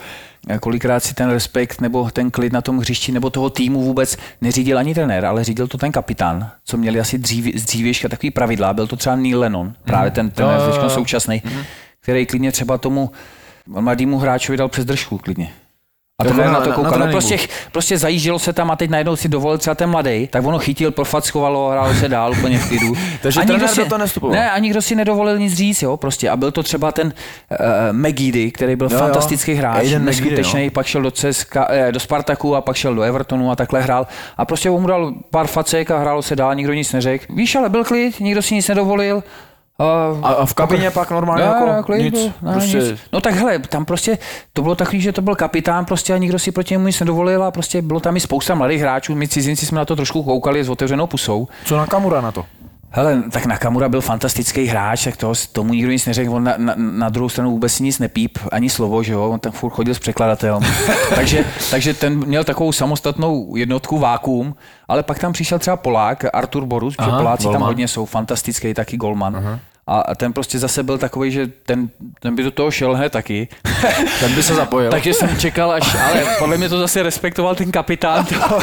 kolikrát 0.60 1.00
si 1.00 1.14
ten 1.14 1.30
respekt 1.30 1.82
nebo 1.82 2.12
ten 2.12 2.32
klid 2.32 2.54
na 2.54 2.62
tom 2.62 2.78
hřišti 2.78 3.12
nebo 3.12 3.30
toho 3.30 3.50
týmu 3.50 3.82
vůbec 3.82 4.18
neřídil 4.42 4.78
ani 4.78 4.94
trenér, 4.94 5.26
ale 5.26 5.44
řídil 5.44 5.68
to 5.68 5.78
ten 5.78 5.92
kapitán, 5.92 6.52
co 6.66 6.78
měli 6.78 7.00
asi 7.00 7.18
dřív, 7.18 7.56
z 7.56 7.66
dřívějška 7.66 8.10
takový 8.10 8.32
pravidla. 8.32 8.74
Byl 8.74 8.88
to 8.88 8.96
třeba 8.96 9.16
Neil 9.16 9.40
Lennon, 9.40 9.74
právě 9.84 10.12
ten 10.12 10.32
trenér 10.32 10.62
teďka 10.72 10.90
současný, 10.90 11.44
který 12.02 12.26
klidně 12.26 12.52
třeba 12.52 12.78
tomu 12.78 13.12
mladému 13.68 14.18
hráčovi 14.18 14.58
dal 14.58 14.70
přes 14.70 14.86
držku 14.86 15.18
klidně. 15.18 15.52
A 16.20 16.26
Jo, 16.26 16.32
trenér 16.32 16.46
na- 16.54 16.60
na 16.60 16.66
to 16.66 16.72
koukal. 16.72 17.00
na 17.00 17.06
No 17.06 17.12
prostě, 17.12 17.38
prostě 17.72 17.98
zajíždělo 17.98 18.40
se 18.40 18.54
tam 18.54 18.72
a 18.72 18.76
teď 18.76 18.90
najednou 18.90 19.16
si 19.16 19.28
dovolil 19.30 19.58
třeba 19.58 19.76
ten 19.76 19.90
mladý, 19.90 20.28
tak 20.28 20.46
ono 20.46 20.60
chytil, 20.60 20.92
profackovalo 20.92 21.70
hrálo 21.70 21.94
se 21.94 22.10
dál 22.10 22.32
úplně 22.32 22.58
v 22.60 22.68
klidu. 22.68 22.94
Takže 23.22 23.40
A 23.40 23.44
nikdo 23.44 23.58
trenér 23.58 23.76
si- 23.76 23.90
toho 23.90 24.00
nestupoval. 24.00 24.36
Ne, 24.36 24.52
a 24.52 24.60
nikdo 24.60 24.82
si 24.82 24.96
nedovolil 24.96 25.38
nic 25.38 25.54
říct, 25.54 25.82
jo, 25.82 25.98
prostě. 25.98 26.30
A 26.30 26.36
byl 26.38 26.52
to 26.52 26.64
třeba 26.64 26.92
ten 26.92 27.08
uh, 27.08 27.58
Megidy, 27.92 28.52
který 28.52 28.76
byl 28.76 28.88
Jo, 28.92 28.94
jo. 28.94 29.00
fantastický 29.00 29.54
hráč, 29.54 29.78
Aiden 29.78 30.04
Megidy, 30.04 30.30
neskutečný, 30.30 30.70
pak 30.70 30.86
šel 30.86 31.02
do, 31.02 31.12
CSKA, 31.12 31.68
eh, 31.70 31.92
do 31.92 32.00
Spartaku 32.00 32.56
a 32.56 32.62
pak 32.62 32.76
šel 32.76 32.96
do 32.96 33.02
Evertonu 33.02 33.52
a 33.52 33.56
takhle 33.56 33.82
hrál. 33.82 34.08
A 34.38 34.46
prostě 34.46 34.70
mu 34.70 34.88
dal 34.88 35.14
pár 35.32 35.48
facek 35.48 35.92
a 35.92 36.00
hrálo 36.00 36.22
se 36.22 36.36
dál, 36.36 36.56
nikdo 36.56 36.74
nic 36.74 36.94
neřekl. 36.94 37.26
Víš, 37.30 37.56
ale 37.56 37.70
byl 37.70 37.84
klid, 37.84 38.20
nikdo 38.20 38.42
si 38.42 38.56
nic 38.56 38.68
nedovolil. 38.68 39.24
A, 39.80 40.28
a 40.28 40.46
v 40.46 40.54
kabině 40.54 40.92
pak 40.92 41.12
normálně 41.12 41.46
No, 41.46 41.52
jako 41.54 41.66
no, 41.66 41.84
klid 41.84 42.04
nic, 42.04 42.14
byl, 42.14 42.32
no, 42.42 42.52
prostě, 42.54 42.78
nic. 42.78 43.00
no 43.14 43.22
tak 43.22 43.34
hele, 43.34 43.60
tam 43.60 43.86
prostě 43.86 44.18
to 44.54 44.62
bylo 44.62 44.76
takový, 44.76 45.02
že 45.02 45.12
to 45.12 45.22
byl 45.22 45.36
kapitán 45.36 45.86
prostě 45.86 46.14
a 46.14 46.18
nikdo 46.18 46.40
si 46.40 46.52
proti 46.52 46.74
němu 46.74 46.88
nic 46.88 47.00
nedovolil 47.00 47.44
a 47.44 47.52
prostě 47.52 47.82
bylo 47.82 48.00
tam 48.00 48.16
i 48.18 48.20
spousta 48.20 48.56
mladých 48.56 48.82
hráčů, 48.82 49.16
my 49.16 49.28
cizinci 49.28 49.66
jsme 49.66 49.78
na 49.78 49.86
to 49.86 49.96
trošku 49.96 50.24
koukali 50.24 50.64
s 50.64 50.70
otevřenou 50.70 51.08
pusou. 51.08 51.48
co 51.66 51.78
na 51.78 51.88
Kamura 51.88 52.22
na 52.22 52.32
to? 52.32 52.46
Hele, 52.92 53.24
tak 53.32 53.46
Nakamura 53.46 53.90
byl 53.90 54.02
fantastický 54.02 54.66
hráč, 54.66 55.04
tak 55.04 55.18
toho, 55.18 55.34
tomu 55.52 55.74
nikdo 55.74 55.92
nic 55.92 56.06
neřekl, 56.06 56.36
on 56.36 56.44
na, 56.44 56.54
na, 56.58 56.74
na 56.78 57.10
druhou 57.10 57.30
stranu 57.30 57.52
vůbec 57.52 57.80
nic 57.80 58.00
nepíp, 58.00 58.38
ani 58.52 58.70
slovo, 58.70 59.04
že 59.04 59.14
jo, 59.14 59.30
on 59.30 59.40
tam 59.40 59.52
furt 59.52 59.70
chodil 59.70 59.94
s 59.96 60.00
překladatelem. 60.00 60.64
takže, 61.16 61.46
takže 61.72 61.94
ten 61.94 62.26
měl 62.26 62.44
takovou 62.44 62.72
samostatnou 62.72 63.56
jednotku 63.56 63.98
vákuum, 64.00 64.56
ale 64.88 65.04
pak 65.04 65.20
tam 65.20 65.34
přišel 65.34 65.60
třeba 65.60 65.78
Polák, 65.78 66.26
Artur 66.34 66.66
Borus, 66.66 66.94
že 66.94 66.98
Aha, 67.00 67.18
Poláci 67.18 67.44
tam 67.44 67.52
golman. 67.52 67.68
hodně 67.68 67.88
jsou, 67.88 68.06
fantastický 68.06 68.74
taky 68.74 68.98
golman. 68.98 69.36
Aha. 69.36 69.60
A 69.92 70.16
ten 70.16 70.34
prostě 70.34 70.60
zase 70.60 70.84
byl 70.84 70.98
takový, 70.98 71.32
že 71.32 71.48
ten, 71.66 71.90
ten 72.20 72.36
by 72.36 72.44
do 72.44 72.52
toho 72.52 72.72
šel 72.72 72.96
hned 72.96 73.12
taky. 73.12 73.48
Ten 74.20 74.36
by 74.36 74.44
se 74.44 74.56
zapojil. 74.56 74.92
Takže 74.92 75.14
jsem 75.14 75.38
čekal 75.38 75.72
až, 75.72 75.96
ale 75.96 76.26
podle 76.40 76.58
mě 76.58 76.70
to 76.70 76.80
zase 76.80 77.04
respektoval 77.04 77.56
ten 77.56 77.72
kapitán 77.72 78.26
toho, 78.26 78.60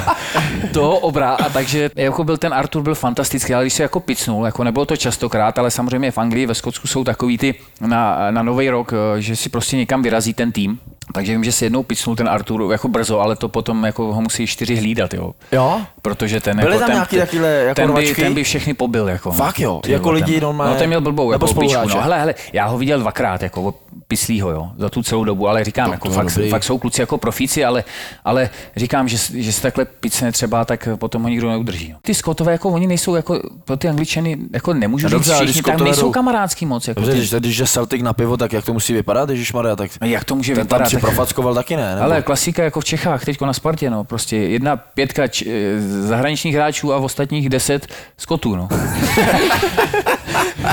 toho 0.72 0.98
obra. 0.98 1.30
A 1.30 1.48
takže 1.48 1.90
jako 1.96 2.24
byl 2.24 2.36
ten 2.36 2.54
Artur 2.54 2.82
byl 2.82 2.94
fantastický, 2.94 3.54
ale 3.54 3.64
když 3.64 3.72
se 3.72 3.82
jako 3.82 4.00
picnul, 4.00 4.46
jako 4.46 4.64
nebylo 4.64 4.86
to 4.86 4.96
častokrát, 4.96 5.58
ale 5.58 5.70
samozřejmě 5.70 6.10
v 6.10 6.18
Anglii, 6.18 6.46
ve 6.46 6.54
Skotsku 6.54 6.88
jsou 6.88 7.04
takový 7.04 7.38
ty 7.38 7.54
na, 7.80 8.30
na 8.30 8.42
nový 8.42 8.70
rok, 8.70 8.92
eh, 8.92 9.22
že 9.22 9.36
si 9.36 9.48
prostě 9.48 9.76
někam 9.76 10.02
vyrazí 10.02 10.34
ten 10.34 10.52
tým. 10.52 10.78
Takže 11.12 11.32
vím, 11.32 11.44
že 11.44 11.52
se 11.52 11.64
jednou 11.64 11.82
picnul 11.82 12.16
ten 12.16 12.28
Artur 12.28 12.72
jako 12.72 12.88
brzo, 12.88 13.20
ale 13.20 13.36
to 13.36 13.48
potom 13.48 13.84
jako 13.84 14.14
ho 14.14 14.20
musí 14.20 14.46
čtyři 14.46 14.76
hlídat, 14.76 15.14
jo. 15.14 15.32
Jo? 15.52 15.80
Protože 16.02 16.40
ten, 16.40 16.56
Byly 16.60 16.66
jako 16.68 16.78
tam 16.78 16.86
ten, 16.86 16.94
nějaký 16.96 17.16
takovýhle 17.16 17.48
jako 17.48 17.74
ten, 17.74 17.94
by, 17.94 18.14
ten 18.14 18.34
by 18.34 18.44
všechny 18.44 18.74
pobil. 18.74 19.08
Jako, 19.08 19.32
Fakt 19.32 19.58
jo? 19.60 19.80
Ty 19.82 19.92
Jako 19.92 20.10
lidi 20.12 20.40
normálně- 20.40 20.72
No 20.72 20.78
ten 20.78 20.88
měl 20.88 21.00
blbou, 21.00 21.32
jako 21.32 21.46
pičku, 21.46 21.88
no. 21.88 22.00
Hele, 22.00 22.18
hele, 22.18 22.34
já 22.52 22.66
ho 22.66 22.78
viděl 22.78 23.00
dvakrát, 23.00 23.42
jako 23.42 23.74
pislýho, 24.08 24.50
jo, 24.50 24.70
za 24.78 24.88
tu 24.88 25.02
celou 25.02 25.24
dobu, 25.24 25.48
ale 25.48 25.64
říkám, 25.64 25.92
jako 25.92 26.08
to 26.08 26.14
fakt, 26.14 26.26
dobrý. 26.34 26.50
fakt, 26.50 26.64
jsou 26.64 26.78
kluci 26.78 27.00
jako 27.00 27.18
profíci, 27.18 27.64
ale, 27.64 27.84
ale 28.24 28.50
říkám, 28.76 29.08
že, 29.08 29.16
že 29.34 29.52
se 29.52 29.62
takhle 29.62 29.84
picne 29.84 30.32
třeba, 30.32 30.64
tak 30.64 30.88
potom 30.96 31.22
ho 31.22 31.28
nikdo 31.28 31.50
neudrží. 31.50 31.92
No. 31.92 31.98
Ty 32.02 32.14
Skotové, 32.14 32.52
jako 32.52 32.68
oni 32.68 32.86
nejsou 32.86 33.14
jako, 33.14 33.40
pro 33.64 33.76
ty 33.76 33.88
Angličany, 33.88 34.38
jako 34.52 34.74
nemůžu 34.74 35.08
No 35.08 35.18
říct 35.18 35.32
všichni, 35.32 35.52
Skotové 35.52 35.84
nejsou 35.84 36.10
kamarádský 36.12 36.66
moc. 36.66 36.88
Jako 36.88 37.00
Dobře, 37.00 37.16
když, 37.16 37.30
když 37.30 37.58
je 37.58 37.66
Celtic 37.66 38.02
na 38.02 38.12
pivo, 38.12 38.36
tak 38.36 38.52
jak 38.52 38.64
to 38.64 38.72
musí 38.72 38.92
vypadat, 38.92 39.30
Ježíš 39.30 39.52
Maria, 39.52 39.76
tak 39.76 39.90
jak 40.04 40.24
to 40.24 40.34
může 40.34 40.54
tam 40.54 40.62
vypadat? 40.62 40.95
Tak- 41.00 41.10
profackoval 41.10 41.54
taky 41.54 41.76
ne, 41.76 41.90
nebo? 41.94 42.02
ale 42.04 42.22
klasika 42.22 42.64
jako 42.64 42.80
v 42.80 42.84
Čechách, 42.84 43.24
teď 43.24 43.40
na 43.40 43.52
Spartě, 43.52 43.90
no, 43.90 44.04
prostě 44.04 44.36
jedna 44.36 44.76
pětka 44.76 45.28
č- 45.28 45.44
eh, 45.48 45.80
zahraničních 45.80 46.54
hráčů 46.54 46.92
a 46.92 46.98
v 46.98 47.04
ostatních 47.04 47.48
deset 47.48 47.86
skotů, 48.18 48.56
no. 48.56 48.68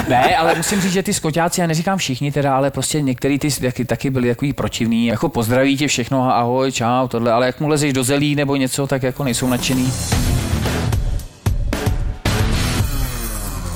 ne, 0.09 0.37
ale 0.37 0.55
musím 0.55 0.81
říct, 0.81 0.93
že 0.93 1.03
ty 1.03 1.13
skotáci, 1.13 1.61
já 1.61 1.67
neříkám 1.67 1.97
všichni 1.97 2.31
teda, 2.31 2.55
ale 2.55 2.71
prostě 2.71 3.01
některý 3.01 3.39
ty 3.39 3.51
taky, 3.51 3.85
taky 3.85 4.09
byli 4.09 4.27
takový 4.29 4.53
protivní, 4.53 5.05
jako 5.05 5.29
pozdraví 5.29 5.77
tě 5.77 5.87
všechno, 5.87 6.23
a 6.23 6.31
ahoj, 6.31 6.71
čau, 6.71 7.07
tohle, 7.07 7.31
ale 7.31 7.45
jak 7.45 7.59
mu 7.59 7.67
lezeš 7.67 7.93
do 7.93 8.03
zelí 8.03 8.35
nebo 8.35 8.55
něco, 8.55 8.87
tak 8.87 9.03
jako 9.03 9.23
nejsou 9.23 9.47
nadšený. 9.47 9.93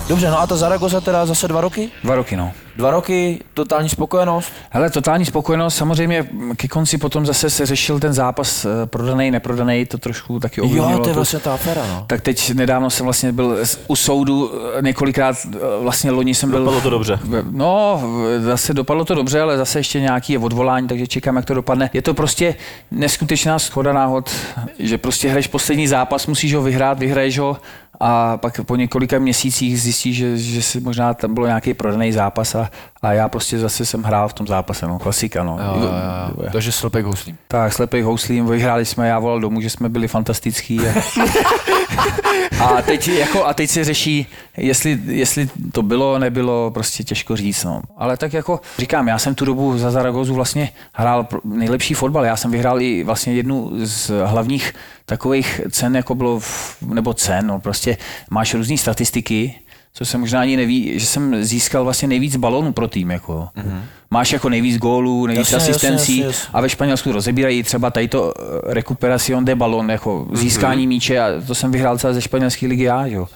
Dobře, 0.08 0.30
no 0.30 0.40
a 0.40 0.48
ta 0.48 0.56
Zaragoza 0.56 1.02
teda 1.02 1.26
zase 1.26 1.48
dva 1.48 1.62
roky? 1.62 1.90
Dva 2.04 2.16
roky, 2.16 2.36
no. 2.36 2.52
Dva 2.76 2.92
roky, 2.92 3.44
totální 3.54 3.90
spokojenost. 3.90 4.52
Hele, 4.70 4.90
totální 4.90 5.26
spokojenost, 5.26 5.76
samozřejmě 5.76 6.28
ke 6.58 6.68
konci 6.68 6.98
potom 6.98 7.26
zase 7.26 7.50
se 7.50 7.66
řešil 7.66 8.00
ten 8.00 8.14
zápas 8.14 8.66
eh, 8.66 8.70
prodaný, 8.86 9.32
neprodaný, 9.32 9.86
to 9.86 9.98
trošku 9.98 10.40
taky 10.40 10.62
ovlivnilo. 10.62 10.92
Jo, 10.92 11.00
to 11.00 11.10
je 11.10 11.16
vlastně 11.16 11.40
ta 11.40 11.54
aféra, 11.54 11.82
no. 11.88 12.04
Tak 12.08 12.22
teď 12.22 12.54
nedávno 12.54 12.90
jsem 12.90 13.04
vlastně 13.04 13.32
byl 13.32 13.58
u 13.88 13.96
soudu 13.96 14.52
eh, 14.78 14.82
několikrát, 14.82 15.36
eh, 15.46 15.58
vlastně 15.82 16.12
loni 16.12 16.36
jsem 16.36 16.50
byl... 16.50 16.60
Dopadlo 16.60 16.82
to 16.82 16.90
dobře. 16.90 17.20
No, 17.52 18.02
zase 18.40 18.74
dopadlo 18.74 19.06
to 19.06 19.16
dobře, 19.16 19.42
ale 19.42 19.58
zase 19.58 19.80
ještě 19.80 20.00
nějaký 20.00 20.34
je 20.34 20.40
odvolání, 20.40 20.88
takže 20.88 21.08
čekám, 21.08 21.36
jak 21.36 21.46
to 21.46 21.54
dopadne. 21.54 21.90
Je 21.94 22.02
to 22.02 22.14
prostě 22.14 22.56
neskutečná 22.92 23.60
schoda 23.60 23.94
náhod, 23.94 24.32
že 24.80 24.98
prostě 24.98 25.30
hraješ 25.30 25.48
poslední 25.48 25.88
zápas, 25.88 26.28
musíš 26.28 26.54
ho 26.54 26.62
vyhrát, 26.62 27.00
vyhraješ 27.00 27.40
ho 27.40 27.58
a 28.00 28.38
pak 28.38 28.62
po 28.66 28.76
několika 28.76 29.20
měsících 29.20 29.82
zjistíš, 29.82 30.18
že, 30.18 30.38
že 30.38 30.62
si 30.62 30.80
možná 30.80 31.14
tam 31.14 31.34
bylo 31.34 31.46
nějaký 31.46 31.74
prodaný 31.74 32.12
zápas 32.12 32.56
a, 32.56 32.70
a 33.02 33.14
já 33.14 33.30
prostě 33.30 33.60
zase 33.60 33.86
jsem 33.86 34.04
hrál 34.04 34.28
v 34.28 34.34
tom 34.34 34.48
zápase, 34.48 34.88
no, 34.88 35.00
klasika, 35.00 35.44
no. 35.44 35.60
Jo, 35.66 35.82
jo, 35.82 35.90
jo. 36.44 36.50
Takže 36.52 36.72
slepek 36.72 37.06
houslím. 37.06 37.38
Tak, 37.48 37.74
slepej 37.74 38.02
houslím, 38.02 38.46
vyhráli 38.48 38.86
jsme, 38.86 39.08
já 39.08 39.20
volal 39.20 39.40
domů, 39.40 39.62
že 39.62 39.70
jsme 39.70 39.90
byli 39.90 40.08
fantastický. 40.08 40.80
A... 40.80 40.94
A 42.60 42.82
teď, 42.82 43.08
jako, 43.08 43.46
a 43.46 43.54
teď 43.54 43.70
se 43.70 43.84
řeší, 43.84 44.28
jestli, 44.58 45.00
jestli 45.06 45.50
to 45.72 45.82
bylo, 45.82 46.20
nebylo, 46.20 46.72
prostě 46.72 47.04
těžko 47.04 47.36
říct. 47.36 47.64
No. 47.64 47.82
Ale 47.98 48.18
tak 48.18 48.34
jako 48.34 48.62
říkám, 48.78 49.08
já 49.08 49.20
jsem 49.20 49.36
tu 49.36 49.46
dobu 49.46 49.78
za 49.78 49.92
Zaragozu 49.92 50.34
vlastně 50.34 50.70
hrál 50.94 51.28
nejlepší 51.44 51.94
fotbal. 51.94 52.26
Já 52.26 52.36
jsem 52.36 52.52
vyhrál 52.52 52.82
i 52.82 53.04
vlastně 53.04 53.34
jednu 53.34 53.72
z 53.84 54.12
hlavních 54.26 54.74
takových 55.06 55.62
cen, 55.72 55.96
jako 55.96 56.16
bylo, 56.16 56.40
v, 56.40 56.78
nebo 56.82 57.14
cen, 57.14 57.48
no, 57.48 57.60
prostě 57.60 57.98
máš 58.30 58.54
různé 58.54 58.78
statistiky, 58.78 59.56
co 59.98 60.06
se 60.06 60.18
možná 60.18 60.42
ani 60.42 60.58
neví, 60.58 61.00
že 61.00 61.06
jsem 61.06 61.44
získal 61.44 61.84
vlastně 61.84 62.08
nejvíc 62.08 62.36
balonů 62.36 62.74
pro 62.74 62.88
tým. 62.88 63.12
Jako. 63.12 63.48
Mm-hmm. 63.58 63.82
Máš 64.12 64.32
jako 64.32 64.50
nejvíc 64.50 64.78
gólů, 64.78 65.26
nejvíc 65.26 65.52
Jasně, 65.52 65.72
asistencí 65.72 66.18
jasně, 66.18 66.26
jasně. 66.26 66.50
a 66.54 66.62
ve 66.62 66.70
Španělsku 66.70 67.12
rozebírají 67.12 67.64
třeba 67.64 67.90
tady 67.92 68.08
to 68.08 68.34
eh, 68.38 68.74
recuperación 68.74 69.46
de 69.46 69.56
balon, 69.56 69.92
jako 69.92 70.28
získání 70.34 70.86
mm-hmm. 70.86 70.88
míče 70.88 71.20
a 71.20 71.28
to 71.48 71.56
jsem 71.56 71.72
vyhrál 71.72 71.98
celé 71.98 72.14
ze 72.14 72.22
španělské 72.22 72.68
ligy 72.68 72.84
já, 72.84 73.06
jo. 73.06 73.28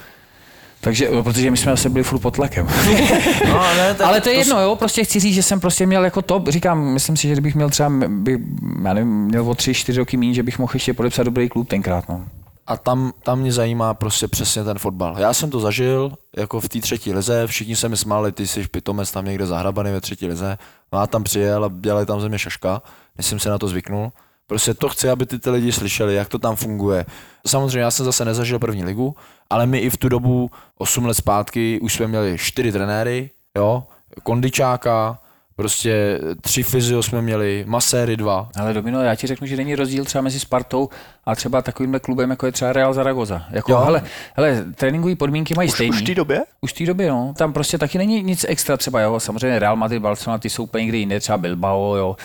Takže, 0.82 1.10
no, 1.14 1.24
protože 1.24 1.52
my 1.52 1.58
jsme 1.58 1.72
zase 1.72 1.90
byli 1.90 2.04
furt 2.04 2.20
pod 2.20 2.36
tlakem. 2.36 2.68
No, 3.48 3.64
ne, 3.78 3.94
tak 3.98 4.08
Ale 4.08 4.22
to 4.22 4.30
je 4.30 4.36
jedno, 4.36 4.62
jo, 4.62 4.76
prostě 4.76 5.04
chci 5.04 5.20
říct, 5.20 5.36
že 5.36 5.44
jsem 5.44 5.60
prostě 5.60 5.86
měl 5.86 6.06
jako 6.06 6.22
top, 6.22 6.48
říkám, 6.48 6.94
myslím 6.94 7.18
si, 7.18 7.28
že 7.28 7.34
kdybych 7.34 7.56
měl 7.56 7.70
třeba, 7.70 7.92
by, 8.08 8.40
já 8.84 8.94
nevím, 8.94 9.24
měl 9.24 9.50
o 9.50 9.56
tři, 9.56 9.74
čtyři 9.74 10.00
roky 10.00 10.18
méně, 10.18 10.34
že 10.34 10.44
bych 10.44 10.60
mohl 10.60 10.72
ještě 10.76 10.94
podepsat 10.94 11.24
dobrý 11.24 11.50
klub 11.50 11.68
tenkrát, 11.68 12.10
no. 12.10 12.26
A 12.72 12.78
tam, 12.78 13.12
tam 13.24 13.40
mě 13.40 13.52
zajímá 13.52 13.94
prostě 13.94 14.28
přesně 14.28 14.64
ten 14.64 14.80
fotbal. 14.80 15.20
Já 15.20 15.34
jsem 15.34 15.50
to 15.50 15.60
zažil 15.60 16.12
jako 16.38 16.62
v 16.62 16.70
té 16.70 16.80
třetí 16.80 17.14
lize, 17.14 17.48
všichni 17.48 17.76
se 17.76 17.90
mi 17.90 17.98
smáli, 17.98 18.32
ty 18.32 18.48
jsi 18.48 18.68
pitomec 18.68 19.12
tam 19.12 19.26
někde 19.26 19.46
zahrabaný 19.46 19.92
ve 19.92 20.02
třetí 20.02 20.28
lize. 20.28 20.58
No 20.94 21.00
a 21.00 21.08
tam 21.08 21.24
přijel 21.24 21.66
a 21.66 21.72
dělali 21.80 22.06
tam 22.06 22.22
ze 22.22 22.30
mě 22.30 22.40
šaška, 22.40 22.82
než 23.18 23.26
jsem 23.26 23.40
se 23.40 23.50
na 23.50 23.58
to 23.58 23.68
zvyknul. 23.68 24.12
Prostě 24.48 24.74
to 24.74 24.90
chci, 24.90 25.10
aby 25.10 25.26
ty, 25.26 25.40
ty 25.40 25.50
lidi 25.50 25.72
slyšeli, 25.72 26.16
jak 26.16 26.30
to 26.30 26.40
tam 26.40 26.56
funguje. 26.56 27.06
Samozřejmě 27.48 27.80
já 27.80 27.92
jsem 27.92 28.06
zase 28.06 28.26
nezažil 28.26 28.60
první 28.60 28.84
ligu, 28.84 29.16
ale 29.50 29.66
my 29.66 29.80
i 29.80 29.90
v 29.90 29.98
tu 29.98 30.10
dobu, 30.10 30.52
8 30.78 31.06
let 31.06 31.14
zpátky, 31.14 31.80
už 31.82 31.94
jsme 31.94 32.08
měli 32.08 32.38
čtyři 32.38 32.72
trenéry, 32.72 33.30
jo, 33.58 33.84
kondičáka, 34.24 35.20
prostě 35.62 36.20
tři 36.42 36.64
fyzio 36.64 37.04
jsme 37.04 37.22
měli, 37.22 37.64
maséry 37.68 38.18
dva, 38.18 38.50
Ale 38.60 38.74
Domino, 38.74 39.02
já 39.02 39.16
ti 39.16 39.28
řeknu, 39.28 39.48
že 39.48 39.56
není 39.56 39.76
rozdíl 39.76 40.06
třeba 40.06 40.22
mezi 40.22 40.40
Spartou 40.40 40.90
a 41.26 41.36
třeba 41.36 41.62
takovýmhle 41.62 42.00
klubem, 42.00 42.30
jako 42.30 42.46
je 42.46 42.52
třeba 42.52 42.74
Real 42.74 42.94
Zaragoza. 42.94 43.44
Jako, 43.50 43.72
Jo. 43.72 43.78
hele, 43.78 44.02
hele, 44.36 44.66
tréninkové 44.76 45.16
podmínky 45.16 45.54
mají 45.56 45.70
Už, 45.70 45.74
stejný. 45.76 45.90
už 45.96 46.02
v 46.02 46.06
té 46.06 46.16
době? 46.16 46.42
Už 46.62 46.74
v 46.74 46.78
té 46.78 46.86
době, 46.86 47.10
no. 47.10 47.34
Tam 47.38 47.54
prostě 47.54 47.78
taky 47.78 47.98
není 47.98 48.24
nic 48.24 48.46
extra 48.50 48.78
třeba, 48.78 49.02
jo. 49.02 49.20
Samozřejmě 49.20 49.60
Real 49.60 49.76
Madrid, 49.76 50.02
Barcelona, 50.02 50.38
ty 50.38 50.50
jsou 50.50 50.64
úplně 50.64 50.82
někde 50.84 50.98
jinde, 50.98 51.20
třeba 51.20 51.38
Bilbao, 51.38 51.96
jo. 51.96 52.16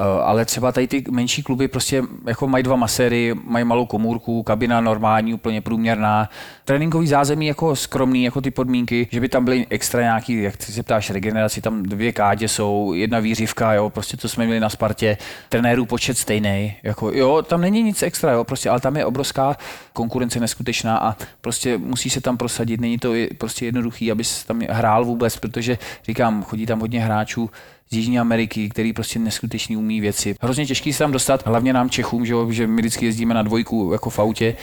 Eh, 0.00 0.22
Ale 0.22 0.44
třeba 0.44 0.72
tady 0.72 0.88
ty 0.88 1.04
menší 1.10 1.42
kluby 1.42 1.68
prostě 1.68 2.02
jako 2.26 2.48
mají 2.48 2.64
dva 2.64 2.76
maséry, 2.76 3.34
mají 3.44 3.64
malou 3.64 3.86
komůrku, 3.86 4.42
kabina 4.42 4.80
normální, 4.80 5.34
úplně 5.34 5.60
průměrná. 5.60 6.30
Tréninkový 6.64 7.06
zázemí 7.06 7.46
jako 7.46 7.76
skromný, 7.76 8.24
jako 8.24 8.40
ty 8.40 8.50
podmínky, 8.50 9.08
že 9.10 9.20
by 9.20 9.28
tam 9.28 9.44
byly 9.44 9.66
extra 9.70 10.02
nějaký, 10.02 10.42
jak 10.42 10.56
ty 10.56 10.64
se 10.64 10.82
ptáš, 10.82 11.10
regeneraci, 11.10 11.60
tam 11.60 11.82
dvě 11.82 12.12
kádě 12.12 12.48
jsou, 12.48 12.92
jedna 12.92 13.18
výřivka, 13.18 13.72
jo, 13.72 13.90
prostě 13.90 14.16
to 14.16 14.28
jsme 14.28 14.44
měli 14.44 14.60
na 14.60 14.68
Spartě, 14.68 15.18
trenérů 15.48 15.86
počet 15.86 16.18
stejný, 16.18 16.76
jako 16.82 17.10
jo, 17.12 17.42
tam 17.42 17.60
není 17.60 17.82
nic 17.82 18.02
extra, 18.02 18.32
jo, 18.32 18.44
prostě, 18.44 18.70
ale 18.70 18.80
tam 18.80 18.96
je 18.96 19.04
obrovská 19.04 19.56
konkurence 19.92 20.40
neskutečná 20.40 20.98
a 20.98 21.16
prostě 21.40 21.78
musí 21.78 22.10
se 22.10 22.20
tam 22.20 22.36
prosadit, 22.36 22.80
není 22.80 22.98
to 22.98 23.12
prostě 23.38 23.64
jednoduchý, 23.64 24.12
aby 24.12 24.24
se 24.24 24.46
tam 24.46 24.60
hrál 24.68 25.04
vůbec, 25.04 25.36
protože 25.36 25.78
říkám, 26.04 26.42
chodí 26.42 26.66
tam 26.66 26.80
hodně 26.80 27.00
hráčů, 27.00 27.50
z 27.90 27.96
Jižní 27.96 28.18
Ameriky, 28.18 28.68
který 28.68 28.92
prostě 28.92 29.18
neskutečný 29.18 29.76
umí 29.76 30.00
věci. 30.00 30.34
Hrozně 30.42 30.66
těžký 30.66 30.92
se 30.92 30.98
tam 30.98 31.12
dostat, 31.12 31.46
hlavně 31.46 31.72
nám 31.72 31.90
Čechům, 31.90 32.26
že, 32.26 32.32
jo, 32.32 32.50
že 32.52 32.66
my 32.66 32.82
vždycky 32.82 33.06
jezdíme 33.06 33.34
na 33.34 33.42
dvojku 33.42 33.92
jako 33.92 34.10
v 34.10 34.18
autě. 34.18 34.56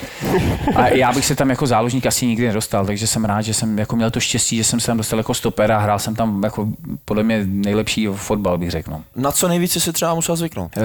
A 0.75 0.87
já 0.87 1.11
bych 1.13 1.25
se 1.25 1.35
tam 1.35 1.49
jako 1.49 1.67
záložník 1.67 2.05
asi 2.05 2.25
nikdy 2.25 2.47
nedostal, 2.47 2.85
takže 2.85 3.07
jsem 3.07 3.25
rád, 3.25 3.41
že 3.41 3.53
jsem 3.53 3.79
jako 3.79 3.95
měl 3.95 4.11
to 4.11 4.19
štěstí, 4.19 4.57
že 4.57 4.63
jsem 4.63 4.79
se 4.79 4.87
tam 4.87 4.97
dostal 4.97 5.19
jako 5.19 5.33
stoper 5.33 5.71
a 5.71 5.79
hrál 5.79 5.99
jsem 5.99 6.15
tam 6.15 6.43
jako 6.43 6.67
podle 7.05 7.23
mě 7.23 7.43
nejlepší 7.45 8.07
fotbal, 8.07 8.57
bych 8.57 8.71
řekl. 8.71 8.91
no. 8.91 9.03
Na 9.15 9.31
co 9.31 9.47
nejvíce 9.47 9.79
si 9.79 9.93
třeba 9.93 10.13
musel 10.15 10.35
zvyknout? 10.35 10.71
Eh, 10.77 10.81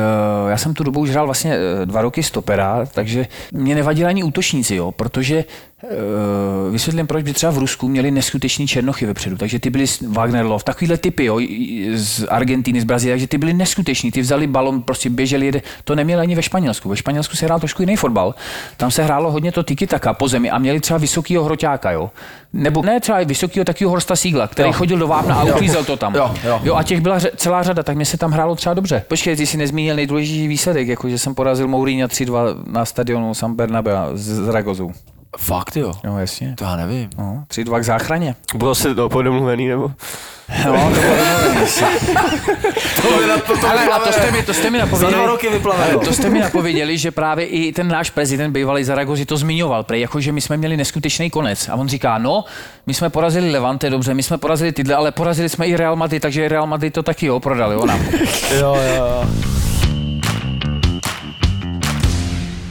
já 0.50 0.56
jsem 0.56 0.74
tu 0.74 0.84
dobu 0.84 1.00
už 1.00 1.10
hrál 1.10 1.26
vlastně 1.26 1.56
eh, 1.82 1.86
dva 1.86 2.02
roky 2.02 2.22
stopera, 2.22 2.86
takže 2.92 3.26
mě 3.52 3.74
nevadili 3.74 4.08
ani 4.08 4.22
útočníci, 4.24 4.74
jo, 4.74 4.92
protože 4.92 5.44
eh, 5.84 5.88
vysvětlím, 6.70 7.06
proč 7.06 7.24
by 7.24 7.32
třeba 7.32 7.52
v 7.52 7.58
Rusku 7.58 7.88
měli 7.88 8.10
neskutečný 8.10 8.66
černochy 8.66 9.06
vepředu, 9.06 9.36
takže 9.36 9.58
ty 9.58 9.70
byli 9.70 9.84
Wagnerlov, 10.08 10.64
takovýhle 10.64 10.96
typy 10.96 11.24
jo, 11.24 11.40
z 11.94 12.27
Argentiny, 12.30 12.80
z 12.80 12.84
Brazílie, 12.84 13.14
takže 13.14 13.26
ty 13.26 13.38
byli 13.38 13.52
neskuteční, 13.52 14.10
ty 14.10 14.20
vzali 14.20 14.46
balon, 14.46 14.82
prostě 14.82 15.10
běželi, 15.10 15.46
jede. 15.46 15.62
to 15.84 15.94
neměli 15.94 16.20
ani 16.22 16.34
ve 16.34 16.42
Španělsku. 16.42 16.88
Ve 16.88 16.96
Španělsku 16.96 17.36
se 17.36 17.46
hrál 17.46 17.58
trošku 17.60 17.82
jiný 17.82 17.96
fotbal, 17.96 18.34
tam 18.76 18.90
se 18.90 19.04
hrálo 19.04 19.30
hodně 19.30 19.52
to 19.52 19.62
tiki 19.62 19.86
taka 19.86 20.12
po 20.14 20.28
zemi 20.28 20.50
a 20.50 20.58
měli 20.58 20.80
třeba 20.80 20.98
vysokýho 20.98 21.44
hroťáka, 21.44 21.90
jo. 21.90 22.10
Nebo 22.52 22.82
ne 22.82 23.00
třeba 23.00 23.18
vysokýho 23.24 23.64
takového 23.64 23.90
Horsta 23.90 24.16
Sígla, 24.16 24.46
který 24.46 24.68
Jo. 24.68 24.72
chodil 24.72 24.98
do 24.98 25.06
vápna 25.08 25.34
a 25.34 25.44
uklízel 25.44 25.84
to 25.84 25.96
tam. 25.96 26.14
Jo, 26.14 26.34
jo. 26.44 26.60
jo 26.64 26.74
a 26.74 26.82
těch 26.82 27.00
byla 27.00 27.18
ře- 27.18 27.30
celá 27.36 27.62
řada, 27.62 27.82
tak 27.82 27.96
mě 27.96 28.04
se 28.04 28.16
tam 28.18 28.30
hrálo 28.32 28.54
třeba 28.56 28.74
dobře. 28.74 29.04
Počkej, 29.08 29.36
ty 29.36 29.46
jsi 29.46 29.56
nezmínil 29.56 29.96
nejdůležitější 29.96 30.48
výsledek, 30.48 30.88
jako 30.88 31.08
že 31.08 31.18
jsem 31.18 31.34
porazil 31.34 31.68
Mourinho 31.68 32.08
3-2 32.08 32.62
na 32.72 32.84
stadionu 32.84 33.34
San 33.34 33.54
Bernabeu 33.54 33.96
z 34.14 34.24
Zaragozu. 34.26 34.90
Fakt 35.36 35.76
jo. 35.76 35.92
Jo, 36.04 36.16
jasně. 36.16 36.54
To 36.58 36.64
já 36.64 36.76
nevím. 36.76 37.10
No, 37.18 37.44
3-2 37.48 37.80
k 37.80 37.84
záchraně. 37.84 38.34
Bylo 38.54 38.74
se 38.74 38.94
to 38.94 39.08
podomluvený, 39.08 39.68
nebo? 39.68 39.92
No, 40.64 40.92
to 42.96 43.02
bylo 43.02 43.68
Ale 43.70 43.84
a 43.88 43.98
to 43.98 44.12
jste 44.12 44.30
mi, 44.30 44.42
to 44.42 44.54
jste 44.54 44.70
mi 44.70 44.78
napověděli. 44.78 45.12
Za 45.12 45.18
dva 45.18 45.26
roky 45.26 45.48
vyplaveno. 45.48 45.98
To 46.00 46.12
jste 46.12 46.30
mi 46.30 46.40
napověděli, 46.40 46.98
že 46.98 47.10
právě 47.10 47.46
i 47.46 47.72
ten 47.72 47.88
náš 47.88 48.10
prezident 48.10 48.52
bývalý 48.52 48.84
Zaragozi 48.84 49.26
to 49.26 49.36
zmiňoval, 49.36 49.84
prej, 49.84 50.00
jako 50.00 50.20
že 50.20 50.32
my 50.32 50.40
jsme 50.40 50.56
měli 50.56 50.76
neskutečný 50.76 51.30
konec. 51.30 51.68
A 51.68 51.74
on 51.74 51.88
říká, 51.88 52.18
no, 52.18 52.44
my 52.86 52.94
jsme 52.94 53.10
porazili 53.10 53.50
Levante, 53.50 53.90
dobře, 53.90 54.14
my 54.14 54.22
jsme 54.22 54.38
porazili 54.38 54.72
tyhle, 54.72 54.94
ale 54.94 55.12
porazili 55.12 55.48
jsme 55.48 55.66
i 55.66 55.76
Real 55.76 55.96
Madrid, 55.96 56.22
takže 56.22 56.48
Real 56.48 56.66
Madrid 56.66 56.94
to 56.94 57.02
taky 57.02 57.26
jo, 57.26 57.40
prodali, 57.40 57.74
jo, 57.74 57.86
nám. 57.86 58.00
Jo, 58.50 58.74
jo, 58.74 58.94
jo. 58.96 59.24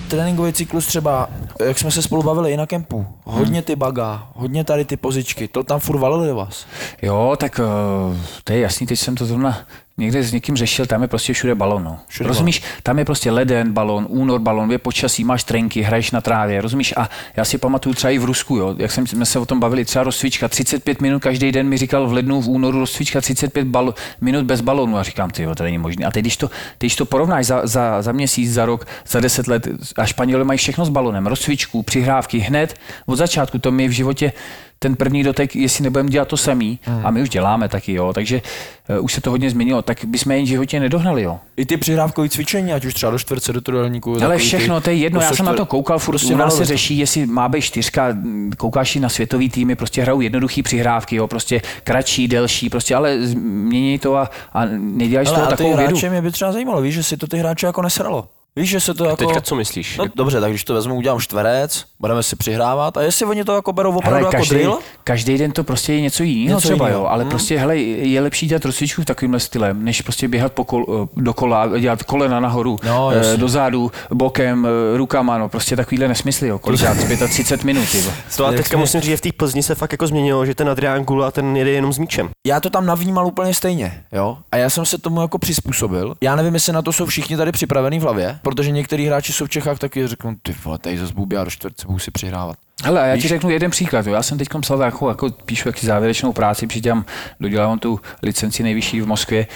Tréninkový 0.08 0.53
cyklus 0.53 0.88
třeba, 0.88 1.30
jak 1.64 1.80
jsme 1.80 1.91
se 1.91 2.01
spolu 2.01 2.24
bavili 2.24 2.53
i 2.53 2.58
na 2.58 2.66
kempu, 2.66 3.08
hodně 3.24 3.62
ty 3.62 3.76
baga, 3.76 4.28
hodně 4.36 4.64
tady 4.64 4.86
ty 4.86 4.97
pozičky, 4.97 5.47
to 5.47 5.64
tam 5.64 5.80
furt 5.80 5.97
valili 5.97 6.34
vás. 6.34 6.66
Jo, 7.01 7.36
tak 7.39 7.60
eh, 7.60 8.18
to 8.43 8.53
je 8.53 8.60
jasný, 8.60 8.88
teď 8.88 8.99
jsem 8.99 9.16
to 9.16 9.26
zrovna 9.26 9.58
někde 9.97 10.23
s 10.23 10.33
někým 10.33 10.55
řešil, 10.55 10.85
tam 10.85 11.01
je 11.01 11.07
prostě 11.07 11.33
všude 11.33 11.55
balon. 11.55 11.83
No. 11.83 11.99
Všude 12.07 12.27
rozumíš, 12.27 12.61
tam 12.83 12.99
je 12.99 13.05
prostě 13.05 13.31
leden, 13.31 13.71
balon, 13.71 14.05
únor, 14.09 14.39
balon, 14.39 14.71
je 14.71 14.77
počasí, 14.77 15.23
máš 15.23 15.43
trenky, 15.43 15.81
hraješ 15.81 16.11
na 16.11 16.21
trávě, 16.21 16.61
rozumíš? 16.61 16.93
A 16.97 17.09
já 17.35 17.45
si 17.45 17.57
pamatuju 17.57 17.95
třeba 17.95 18.11
i 18.11 18.17
v 18.17 18.25
Rusku, 18.25 18.57
jo, 18.57 18.75
jak 18.77 18.91
jsem, 18.91 19.07
jsme 19.07 19.25
se 19.25 19.39
o 19.39 19.45
tom 19.45 19.59
bavili, 19.59 19.85
třeba 19.85 20.03
rozcvička, 20.03 20.47
35 20.47 21.01
minut 21.01 21.19
každý 21.23 21.51
den 21.51 21.67
mi 21.67 21.77
říkal 21.77 22.07
v 22.07 22.13
lednu, 22.13 22.41
v 22.41 22.49
únoru 22.49 22.79
rozcvička 22.79 23.21
35 23.21 23.67
balo, 23.67 23.93
minut 24.21 24.45
bez 24.45 24.61
balonu 24.61 24.97
a 24.97 25.03
říkám, 25.03 25.29
ty 25.29 25.43
jo, 25.43 25.55
to 25.55 25.63
není 25.63 25.77
možné. 25.77 26.05
A 26.05 26.11
teď, 26.11 26.21
když 26.23 26.37
to, 26.37 26.49
když 26.79 26.95
to 26.95 27.05
porovnáš 27.05 27.45
za, 27.45 27.67
za, 27.67 28.01
za, 28.01 28.11
měsíc, 28.11 28.53
za 28.53 28.65
rok, 28.65 28.87
za 29.07 29.19
10 29.19 29.47
let, 29.47 29.67
a 29.97 30.05
Španělé 30.05 30.43
mají 30.43 30.57
všechno 30.57 30.85
s 30.85 30.89
balonem, 30.89 31.27
rozcvičku, 31.27 31.83
přihrávky, 31.83 32.39
hned 32.39 32.75
od 33.05 33.15
začátku, 33.15 33.59
to 33.59 33.71
mi 33.71 33.87
v 33.87 33.91
životě 33.91 34.33
ten 34.80 34.95
první 34.95 35.23
dotek, 35.23 35.55
jestli 35.55 35.84
nebudeme 35.84 36.09
dělat 36.09 36.28
to 36.28 36.38
samý, 36.38 36.80
hmm. 36.84 37.05
a 37.05 37.11
my 37.11 37.21
už 37.21 37.30
děláme 37.30 37.69
taky, 37.69 37.93
jo, 37.93 38.13
takže 38.13 38.41
uh, 38.89 39.05
už 39.05 39.13
se 39.13 39.21
to 39.21 39.30
hodně 39.30 39.49
změnilo, 39.49 39.82
tak 39.82 40.05
bychom 40.05 40.32
je 40.32 40.41
v 40.41 40.45
životě 40.45 40.80
nedohnali, 40.80 41.23
jo. 41.23 41.39
I 41.57 41.65
ty 41.65 41.78
přihrávkové 41.78 42.30
cvičení, 42.30 42.73
ať 42.73 42.86
už 42.86 42.93
třeba 42.93 43.11
do 43.11 43.19
čtverce, 43.19 43.53
do 43.53 43.61
trojelníku. 43.61 44.23
Ale 44.23 44.38
všechno, 44.38 44.82
to 44.82 44.89
je 44.89 44.95
jedno, 44.95 45.21
já 45.21 45.34
jsem 45.34 45.45
na 45.45 45.53
to 45.53 45.65
koukal, 45.65 45.99
furt 45.99 46.13
prostě 46.13 46.34
u 46.34 46.38
nás 46.38 46.57
se 46.57 46.65
řeší, 46.65 46.97
jestli 46.97 47.25
má 47.25 47.49
být 47.49 47.61
čtyřka, 47.61 48.17
koukáš 48.57 48.95
i 48.95 48.99
na 48.99 49.09
světový 49.09 49.49
týmy, 49.49 49.75
prostě 49.75 50.01
hrajou 50.01 50.21
jednoduchý 50.21 50.63
přihrávky, 50.63 51.15
jo, 51.15 51.28
prostě 51.28 51.61
kratší, 51.84 52.28
delší, 52.28 52.69
prostě 52.69 52.95
ale 52.95 53.17
mění 53.36 53.99
to 53.99 54.15
a, 54.15 54.30
a 54.53 54.65
neděláš 54.78 55.28
z 55.28 55.30
Ale 55.30 55.38
toho 55.38 55.47
a 55.47 55.51
ty 55.51 55.57
takovou 55.57 55.78
vědu. 55.78 55.91
hráče 55.91 56.09
mě 56.09 56.21
by 56.21 56.32
třeba 56.32 56.51
zajímalo, 56.51 56.82
víš, 56.82 56.95
že 56.95 57.03
si 57.03 57.17
to 57.17 57.28
ty 57.28 57.38
hráče 57.38 57.65
jako 57.65 57.82
nesralo. 57.82 58.28
Víš, 58.58 58.70
že 58.70 58.80
se 58.80 58.93
to 58.93 59.05
jako... 59.05 59.16
Teďka 59.26 59.41
co 59.41 59.55
myslíš? 59.55 59.97
No 59.97 60.05
dobře, 60.16 60.39
tak 60.41 60.49
když 60.51 60.64
to 60.64 60.74
vezmu, 60.74 60.95
udělám 60.95 61.20
čtverec, 61.20 61.86
budeme 61.99 62.24
si 62.24 62.36
přihrávat 62.36 62.97
a 62.97 63.01
jestli 63.01 63.26
oni 63.26 63.43
to 63.43 63.55
jako 63.55 63.74
berou 63.74 63.89
opravdu 63.97 64.10
Hele, 64.16 64.20
jako 64.28 64.32
každý, 64.38 64.55
drill, 64.55 64.80
každý 65.03 65.38
den 65.38 65.51
to 65.51 65.64
prostě 65.64 65.93
je 65.93 66.01
něco 66.01 66.24
jiného 66.24 66.58
Něco 66.58 66.68
třeba, 66.68 66.88
jinýho. 66.88 67.01
jo, 67.01 67.08
ale 67.08 67.24
Hmm. 67.24 67.30
prostě 67.30 67.60
hele, 67.60 67.78
je 67.78 68.22
lepší 68.22 68.47
dělat 68.47 68.66
rozcvičku 68.66 69.03
takovýmhle 69.03 69.39
stylem, 69.39 69.84
než 69.86 70.01
prostě 70.01 70.28
běhat 70.28 70.53
po 70.53 70.64
kol, 70.66 71.08
do 71.16 71.34
kola, 71.34 71.62
a 71.62 71.78
dělat 71.78 72.03
kolena 72.03 72.39
nahoru, 72.39 72.80
No, 72.86 73.12
eh, 73.34 73.38
do 73.38 73.49
zádu, 73.49 73.91
bokem, 74.14 74.68
eh, 74.93 74.97
rukama, 74.97 75.38
no 75.38 75.49
prostě 75.49 75.76
takovýhle 75.76 76.08
nesmysly, 76.08 76.47
jo, 76.47 76.60
kolikrát 76.60 76.97
35 77.28 77.64
minut, 77.64 77.95
jo. 77.95 78.12
To 78.38 78.45
a 78.45 78.51
teďka 78.51 78.78
musím 78.78 79.01
říct, 79.01 79.10
že 79.10 79.18
v 79.18 79.22
té 79.22 79.30
Plzni 79.32 79.64
se 79.64 79.76
fakt 79.76 79.91
jako 79.91 80.08
změnilo, 80.08 80.45
že 80.45 80.55
ten 80.55 80.70
Adrián 80.70 81.03
Gula 81.03 81.32
ten 81.32 81.58
jede 81.58 81.72
jenom 81.72 81.93
s 81.93 81.97
míčem. 81.97 82.30
já 82.47 82.60
to 82.60 82.70
tam 82.70 82.86
navnímal 82.86 83.28
úplně 83.28 83.53
stejně, 83.53 84.03
jo. 84.12 84.38
A 84.51 84.58
já 84.58 84.70
jsem 84.70 84.86
se 84.86 84.97
tomu 84.97 85.22
jako 85.22 85.38
přizpůsobil. 85.39 86.14
Já 86.22 86.36
nevím, 86.36 86.53
jestli 86.53 86.74
na 86.74 86.82
to 86.82 86.93
jsou 86.93 87.05
všichni 87.05 87.38
tady 87.38 87.51
připravení 87.51 87.99
v 87.99 88.01
hlavě, 88.03 88.39
protože 88.47 88.71
některý 88.71 89.05
hráči 89.05 89.33
jsou 89.33 89.45
v 89.45 89.49
Čechách 89.49 89.79
taky 89.79 90.07
řeknou, 90.07 90.35
ty 90.41 90.55
vole, 90.63 90.77
tady 90.77 90.97
zase 90.97 91.13
budu 91.13 91.43
do 91.43 91.49
čtvrtce, 91.49 91.87
budu 91.87 91.99
si 91.99 92.11
přihrávat. 92.11 92.57
Hele, 92.83 93.09
já 93.09 93.15
ti 93.15 93.21
Víš? 93.21 93.29
řeknu 93.29 93.49
jeden 93.49 93.71
příklad. 93.71 94.07
Jo. 94.07 94.13
Já 94.13 94.23
jsem 94.23 94.37
teď 94.37 94.47
psal 94.61 94.81
jako, 94.81 95.09
jako 95.09 95.29
píšu 95.29 95.69
jaký 95.69 95.85
závěrečnou 95.85 96.33
práci, 96.33 96.67
přidělám, 96.67 97.05
dodělám 97.39 97.79
tu 97.79 97.99
licenci 98.23 98.63
nejvyšší 98.63 99.01
v 99.01 99.07
Moskvě. 99.07 99.47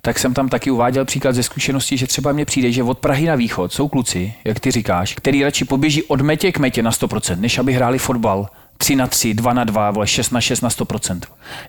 tak 0.00 0.18
jsem 0.18 0.34
tam 0.34 0.48
taky 0.48 0.70
uváděl 0.70 1.04
příklad 1.04 1.34
ze 1.34 1.42
zkušenosti, 1.42 1.96
že 1.96 2.06
třeba 2.06 2.32
mně 2.32 2.44
přijde, 2.44 2.72
že 2.72 2.82
od 2.82 2.98
Prahy 2.98 3.26
na 3.26 3.34
východ 3.34 3.72
jsou 3.72 3.88
kluci, 3.88 4.34
jak 4.44 4.60
ty 4.60 4.70
říkáš, 4.70 5.14
který 5.14 5.44
radši 5.44 5.64
poběží 5.64 6.02
od 6.02 6.20
metě 6.20 6.52
k 6.52 6.58
metě 6.58 6.82
na 6.82 6.90
100%, 6.90 7.40
než 7.40 7.58
aby 7.58 7.72
hráli 7.72 7.98
fotbal 7.98 8.48
3 8.78 8.96
na 8.96 9.06
3, 9.06 9.34
2 9.34 9.52
na 9.52 9.64
2, 9.64 9.90
vole, 9.90 10.06
6 10.06 10.30
na 10.30 10.40
6 10.40 10.60
na 10.60 10.68
100%. 10.68 11.20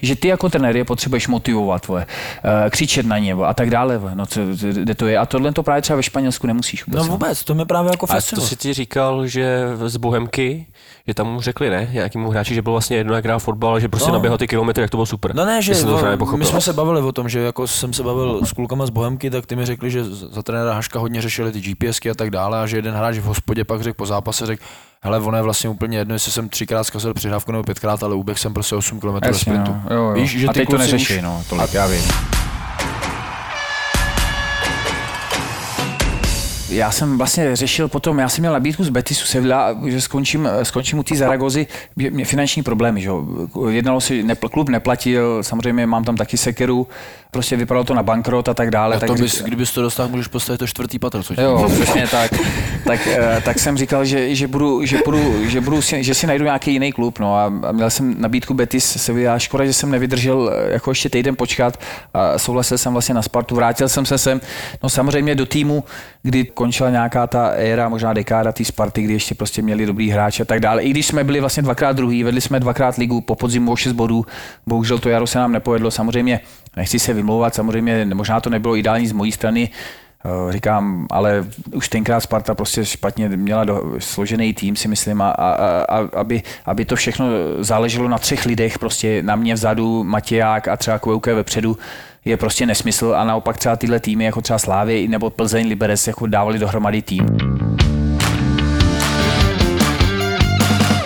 Že 0.01 0.15
ty 0.15 0.27
jako 0.27 0.49
trenér 0.49 0.77
je 0.77 0.85
potřebuješ 0.85 1.27
motivovat, 1.27 1.87
vole, 1.87 2.05
eh, 2.65 2.69
křičet 2.69 3.05
na 3.05 3.17
ně 3.17 3.33
a 3.33 3.53
tak 3.53 3.69
dále. 3.69 3.97
Vole. 3.97 4.11
No, 4.15 4.25
co, 4.25 4.41
kde 4.73 4.95
to 4.95 5.07
je. 5.07 5.17
A 5.17 5.25
tohle 5.25 5.51
to 5.53 5.63
právě 5.63 5.81
třeba 5.81 5.97
ve 5.97 6.03
Španělsku 6.03 6.47
nemusíš 6.47 6.85
vůbec. 6.85 7.01
No 7.03 7.11
vůbec, 7.11 7.43
to 7.43 7.55
mi 7.55 7.65
právě 7.65 7.91
jako 7.91 8.05
A 8.05 8.07
to 8.07 8.13
fascinuje. 8.13 8.47
si 8.47 8.55
ti 8.55 8.73
říkal, 8.73 9.27
že 9.27 9.67
z 9.85 9.97
Bohemky, 9.97 10.65
že 11.09 11.13
tam 11.13 11.27
mu 11.27 11.41
řekli 11.41 11.69
ne, 11.69 11.89
nějakému 11.93 12.29
hráči, 12.29 12.53
že 12.55 12.61
byl 12.61 12.71
vlastně 12.71 12.97
jedno, 12.97 13.13
jak 13.15 13.25
hrál 13.25 13.39
fotbal, 13.39 13.79
že 13.79 13.87
prostě 13.87 14.07
No. 14.09 14.13
naběhl 14.13 14.37
ty 14.37 14.47
kilometry, 14.47 14.81
jak 14.81 14.91
to 14.91 14.97
bylo 14.97 15.05
super. 15.05 15.35
No 15.35 15.45
ne, 15.45 15.61
že 15.61 15.75
to 15.83 16.35
my 16.37 16.45
jsme 16.45 16.61
se 16.61 16.73
bavili 16.73 17.01
o 17.01 17.11
tom, 17.11 17.29
že 17.29 17.39
jako 17.39 17.67
jsem 17.67 17.93
se 17.93 18.03
bavil 18.03 18.39
s 18.45 18.51
klukama 18.53 18.85
z 18.85 18.89
Bohemky, 18.89 19.29
tak 19.29 19.45
ty 19.45 19.55
mi 19.55 19.65
řekli, 19.65 19.91
že 19.91 20.03
za 20.03 20.43
trenéra 20.43 20.73
Haška 20.73 20.99
hodně 20.99 21.21
řešili 21.21 21.51
ty 21.51 21.61
GPSky 21.61 22.09
a 22.09 22.13
tak 22.13 22.29
dále 22.29 22.59
a 22.59 22.67
že 22.67 22.77
jeden 22.77 22.93
hráč 22.95 23.17
v 23.17 23.23
hospodě 23.23 23.63
pak 23.65 23.81
řekl 23.81 23.95
po 23.97 24.05
zápase, 24.05 24.45
řekl, 24.45 24.63
hele, 25.01 25.19
ono 25.19 25.37
je 25.37 25.43
vlastně 25.43 25.69
úplně 25.69 25.97
jedno, 25.97 26.15
jestli 26.15 26.31
jsem 26.31 26.49
třikrát 26.49 26.83
zkazil 26.83 27.13
přihrávku 27.13 27.51
nebo 27.51 27.63
pětkrát, 27.63 28.03
ale 28.03 28.15
uběh 28.15 28.39
jsem 28.39 28.53
prostě 28.53 28.75
8 28.75 28.99
km 28.99 29.07
Jasně, 29.23 29.39
sprintu. 29.39 29.71
no. 29.89 29.95
jo, 29.95 30.03
jo. 30.03 30.13
Víš, 30.13 30.37
že 30.39 30.47
a 30.47 30.53
ty 30.53 30.59
teď 30.59 30.69
to 30.69 30.77
neřeší, 30.77 31.15
už- 31.15 31.21
no, 31.21 31.43
tolik, 31.49 31.73
já 31.73 31.87
vím. 31.87 32.01
Já 36.69 36.91
jsem 36.91 37.17
vlastně 37.17 37.55
řešil 37.55 37.87
potom, 37.87 38.19
já 38.19 38.29
jsem 38.29 38.41
měl 38.41 38.53
nabídku 38.53 38.83
z 38.83 38.89
Betisu 38.89 39.25
Sevilla, 39.25 39.75
že 39.87 40.01
skončím, 40.01 40.49
skončím 40.63 40.99
u 40.99 41.03
té 41.03 41.15
Zaragozy, 41.15 41.67
mě 41.95 42.25
finanční 42.25 42.63
problémy, 42.63 43.01
že 43.01 43.07
jo. 43.09 43.25
Jednalo 43.69 44.01
se, 44.01 44.13
ne, 44.13 44.35
klub 44.35 44.69
neplatil, 44.69 45.43
samozřejmě 45.43 45.85
mám 45.85 46.03
tam 46.03 46.15
taky 46.15 46.37
sekeru, 46.37 46.87
prostě 47.31 47.55
vypadalo 47.55 47.83
to 47.83 47.93
na 47.93 48.03
bankrot 48.03 48.49
a 48.49 48.53
tak 48.53 48.71
dále. 48.71 48.95
A 48.95 48.99
tak 48.99 49.07
to 49.07 49.13
řík- 49.15 49.21
bys, 49.21 49.41
kdybys 49.43 49.71
to 49.71 49.81
dostal, 49.81 50.07
můžeš 50.07 50.27
postavit 50.27 50.57
to 50.57 50.67
čtvrtý 50.67 50.99
patro, 50.99 51.23
co? 51.23 51.41
Jo, 51.41 51.69
přesně 51.75 52.07
tak. 52.07 52.31
tak. 52.85 53.07
eh, 53.07 53.41
Tak 53.45 53.59
jsem 53.59 53.77
říkal, 53.77 54.05
že, 54.05 54.35
že, 54.35 54.47
budu, 54.47 54.85
že, 54.85 54.99
budu, 55.05 55.47
že, 55.49 55.61
budu 55.61 55.81
si, 55.81 56.03
že 56.03 56.13
si 56.13 56.27
najdu 56.27 56.45
nějaký 56.45 56.71
jiný 56.73 56.91
klub. 56.91 57.19
No, 57.19 57.35
a 57.35 57.45
a 57.63 57.71
měl 57.71 57.89
jsem 57.89 58.21
nabídku 58.21 58.53
Betis 58.53 58.85
Sevilla. 58.85 59.39
Škoda, 59.39 59.65
že 59.65 59.73
jsem 59.73 59.91
nevydržel 59.91 60.51
eh, 60.53 60.71
jako 60.73 60.91
ještě 60.91 61.09
týden 61.09 61.35
počkat. 61.35 61.79
A 62.13 62.37
souhlasil 62.37 62.77
jsem 62.77 62.93
vlastně 62.93 63.15
na 63.15 63.21
Spartu. 63.21 63.55
Vrátil 63.55 63.89
jsem 63.89 64.05
se 64.05 64.17
sem. 64.17 64.41
No 64.83 64.89
samozřejmě 64.89 65.35
do 65.35 65.45
týmu, 65.45 65.83
kdy 66.23 66.43
končila 66.59 66.89
nějaká 66.89 67.27
ta 67.27 67.47
éra, 67.47 67.89
možná 67.89 68.13
dekáda 68.13 68.51
té 68.51 68.65
Sparty, 68.65 69.01
kdy 69.01 69.13
ještě 69.13 69.35
prostě 69.35 69.61
měli 69.61 69.85
dobrý 69.85 70.09
hráče 70.09 70.43
a 70.43 70.45
tak 70.45 70.59
dále. 70.59 70.83
I 70.83 70.89
když 70.89 71.05
jsme 71.05 71.23
byli 71.23 71.39
vlastně 71.39 71.63
dvakrát 71.63 71.95
druhý, 71.95 72.23
vedli 72.23 72.41
jsme 72.41 72.59
dvakrát 72.59 72.97
ligu 72.97 73.21
po 73.21 73.35
podzimu 73.35 73.71
o 73.71 73.75
6 73.75 73.91
bodů. 73.93 74.25
Bohužel 74.67 74.99
to 74.99 75.09
jaro 75.09 75.27
se 75.27 75.39
nám 75.39 75.51
nepovedlo. 75.51 75.91
Samozřejmě 75.91 76.39
nechci 76.77 76.99
se 76.99 77.13
vymlouvat, 77.13 77.55
samozřejmě 77.55 78.05
možná 78.13 78.41
to 78.41 78.49
nebylo 78.49 78.75
ideální 78.75 79.07
z 79.07 79.11
mojí 79.11 79.31
strany. 79.31 79.69
Eh, 79.69 80.51
Říkám, 80.51 81.07
ale 81.11 81.45
už 81.73 81.89
tenkrát 81.89 82.19
Sparta 82.19 82.55
prostě 82.55 82.85
špatně 82.85 83.29
měla 83.29 83.63
do, 83.63 83.95
složený 83.99 84.53
tým, 84.53 84.75
si 84.75 84.87
myslím, 84.87 85.21
a, 85.21 85.29
a, 85.31 85.47
a 85.83 86.07
aby, 86.19 86.43
aby, 86.65 86.85
to 86.85 86.95
všechno 86.95 87.25
záleželo 87.59 88.07
na 88.07 88.17
třech 88.17 88.45
lidech, 88.45 88.79
prostě 88.79 89.23
na 89.23 89.35
mě 89.35 89.53
vzadu, 89.53 90.03
Matěják 90.03 90.67
a 90.67 90.77
třeba 90.77 90.99
Kvouke 90.99 91.33
vepředu, 91.33 91.77
je 92.25 92.37
prostě 92.37 92.65
nesmysl 92.65 93.13
a 93.17 93.23
naopak 93.23 93.57
třeba 93.57 93.75
tyhle 93.75 93.99
týmy, 93.99 94.23
jako 94.23 94.41
třeba 94.41 94.59
Slávě 94.59 95.07
nebo 95.07 95.29
Plzeň, 95.29 95.67
Liberec, 95.67 96.07
jako 96.07 96.27
dávali 96.27 96.59
dohromady 96.59 97.01
tým. 97.01 97.48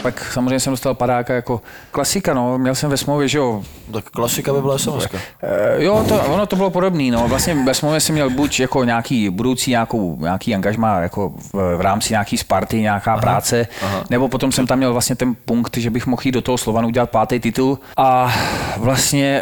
Pak 0.03 0.31
samozřejmě 0.31 0.59
jsem 0.59 0.73
dostal 0.73 0.93
padáka 0.93 1.33
jako 1.33 1.61
klasika, 1.91 2.33
no, 2.33 2.57
měl 2.57 2.75
jsem 2.75 2.89
ve 2.89 2.97
smlouvě, 2.97 3.27
že 3.27 3.37
jo, 3.37 3.63
Tak 3.93 4.09
klasika 4.09 4.53
by 4.53 4.61
byla 4.61 4.77
sms. 4.77 5.07
Eh, 5.43 5.83
Jo, 5.83 6.05
to, 6.07 6.21
ono 6.21 6.45
to 6.45 6.55
bylo 6.55 6.69
podobné. 6.69 7.11
No. 7.11 7.27
Vlastně 7.27 7.55
ve 7.63 7.73
smlouvě 7.73 7.99
jsem 7.99 8.15
měl 8.15 8.29
buď 8.29 8.59
jako 8.59 8.83
nějaký 8.83 9.29
budoucí 9.29 9.71
nějakou, 9.71 10.17
nějaký 10.21 10.55
angažma 10.55 10.99
jako 10.99 11.29
v, 11.29 11.77
v 11.77 11.81
rámci 11.81 12.13
nějaký 12.13 12.37
Sparty, 12.37 12.81
nějaká 12.81 13.11
aha, 13.11 13.21
práce, 13.21 13.67
aha. 13.81 14.03
nebo 14.09 14.27
potom 14.27 14.51
jsem 14.51 14.67
tam 14.67 14.77
měl 14.77 14.93
vlastně 14.93 15.15
ten 15.15 15.35
punkt, 15.45 15.77
že 15.77 15.89
bych 15.89 16.07
mohl 16.07 16.21
jít 16.25 16.31
do 16.31 16.41
toho 16.41 16.57
Slovanu 16.57 16.87
udělat 16.87 17.09
pátý 17.09 17.39
titul 17.39 17.79
a 17.97 18.33
vlastně, 18.77 19.41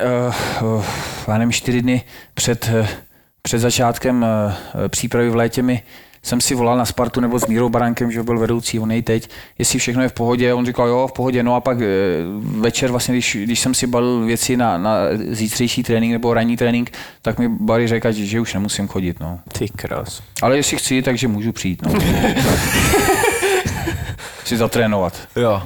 uh, 0.62 0.84
já 1.28 1.38
nevím, 1.38 1.52
čtyři 1.52 1.82
dny 1.82 2.04
před, 2.34 2.70
před 3.42 3.60
začátkem 3.60 4.24
uh, 4.24 4.88
přípravy 4.88 5.30
v 5.30 5.36
létě 5.36 5.62
mi 5.62 5.84
jsem 6.24 6.42
si 6.42 6.56
volal 6.56 6.78
na 6.78 6.86
Spartu 6.86 7.20
nebo 7.20 7.40
s 7.40 7.48
Mírou 7.48 7.70
Barankem, 7.70 8.12
že 8.12 8.24
byl 8.24 8.40
vedoucí, 8.40 8.80
on 8.80 8.92
je 8.92 9.04
teď, 9.04 9.30
jestli 9.60 9.80
všechno 9.80 10.04
je 10.04 10.10
v 10.10 10.14
pohodě, 10.14 10.54
on 10.54 10.66
říkal, 10.66 10.88
jo, 10.88 11.08
v 11.08 11.14
pohodě, 11.14 11.44
no 11.44 11.56
a 11.56 11.60
pak 11.60 11.78
eh, 11.82 11.86
večer 12.42 12.92
vlastně, 12.92 13.14
když, 13.14 13.38
když 13.44 13.60
jsem 13.60 13.74
si 13.74 13.88
balil 13.88 14.26
věci 14.26 14.58
na, 14.58 14.78
na 14.78 14.96
zítřejší 15.30 15.84
trénink 15.84 16.14
nebo 16.14 16.34
ranní 16.34 16.58
trénink, 16.58 16.92
tak 17.22 17.40
mi 17.40 17.50
Barry 17.50 17.88
řekl, 17.88 18.12
že, 18.12 18.26
že 18.26 18.40
už 18.40 18.54
nemusím 18.54 18.88
chodit, 18.88 19.20
no. 19.20 19.40
Ty 19.58 19.70
krás. 19.70 20.22
Ale 20.42 20.58
jestli 20.58 20.78
chci, 20.78 21.02
takže 21.02 21.28
můžu 21.28 21.52
přijít, 21.52 21.82
no. 21.82 21.94
si 24.46 24.58
zatrénovat. 24.58 25.28
Jo, 25.36 25.64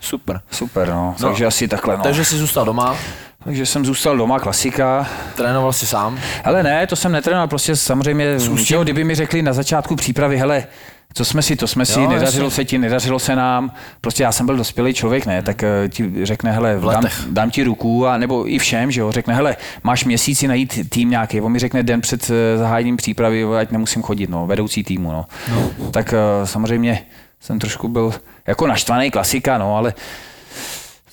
super. 0.00 0.40
Super, 0.50 0.88
no. 0.88 1.14
Takže 1.20 1.46
asi 1.46 1.68
takhle, 1.68 1.96
no. 1.96 2.02
Takže 2.02 2.24
jsi 2.24 2.36
zůstal 2.36 2.64
doma, 2.64 2.96
Takže 3.44 3.66
jsem 3.66 3.84
zůstal 3.84 4.16
doma, 4.16 4.38
klasika. 4.38 5.08
trénoval 5.36 5.72
si 5.72 5.86
sám. 5.86 6.18
Ale 6.44 6.62
ne, 6.62 6.86
to 6.86 6.96
jsem 6.96 7.12
netrénoval, 7.12 7.48
prostě 7.48 7.76
samozřejmě, 7.76 8.38
že 8.56 8.76
kdyby 8.82 9.04
mi 9.04 9.14
řekli 9.14 9.42
na 9.42 9.52
začátku 9.52 9.96
přípravy, 9.96 10.38
hele, 10.38 10.66
co 11.14 11.24
jsme 11.24 11.42
si, 11.42 11.56
to 11.56 11.66
jsme 11.66 11.86
si, 11.86 12.00
Jo, 12.00 12.10
nedařilo 12.10 12.46
jasně. 12.46 12.56
se 12.56 12.64
ti, 12.64 12.78
nedařilo 12.78 13.18
se 13.18 13.36
nám, 13.36 13.72
prostě 14.00 14.22
já 14.22 14.32
jsem 14.32 14.46
byl 14.46 14.56
dospělý 14.56 14.94
člověk, 14.94 15.26
ne, 15.26 15.42
tak 15.42 15.62
eh, 15.62 15.88
ti 15.88 16.10
řekne, 16.26 16.52
hele, 16.52 16.80
dám, 16.92 17.04
dám, 17.30 17.50
ti 17.50 17.64
ruku, 17.64 18.06
a 18.06 18.18
nebo 18.18 18.50
i 18.50 18.58
všem, 18.58 18.90
že 18.90 19.00
jo, 19.00 19.12
řekne, 19.12 19.34
hele, 19.34 19.56
máš 19.82 20.04
měsíci 20.04 20.48
najít 20.48 20.90
tým 20.90 21.10
nějaký, 21.10 21.40
on 21.40 21.52
mi 21.52 21.58
řekne 21.58 21.82
den 21.82 22.00
před 22.00 22.30
eh, 22.30 22.58
zahájením 22.58 22.96
přípravy, 22.96 23.44
ať 23.58 23.70
nemusím 23.70 24.02
chodit, 24.02 24.30
no, 24.30 24.46
vedoucí 24.46 24.84
týmu, 24.84 25.12
no. 25.12 25.24
no. 25.50 25.90
Tak 25.90 26.12
eh, 26.12 26.46
samozřejmě 26.46 27.02
jsem 27.40 27.58
trošku 27.58 27.88
byl 27.88 28.14
jako 28.46 28.66
naštvaný 28.66 29.10
klasika, 29.10 29.58
no, 29.58 29.76
ale 29.76 29.94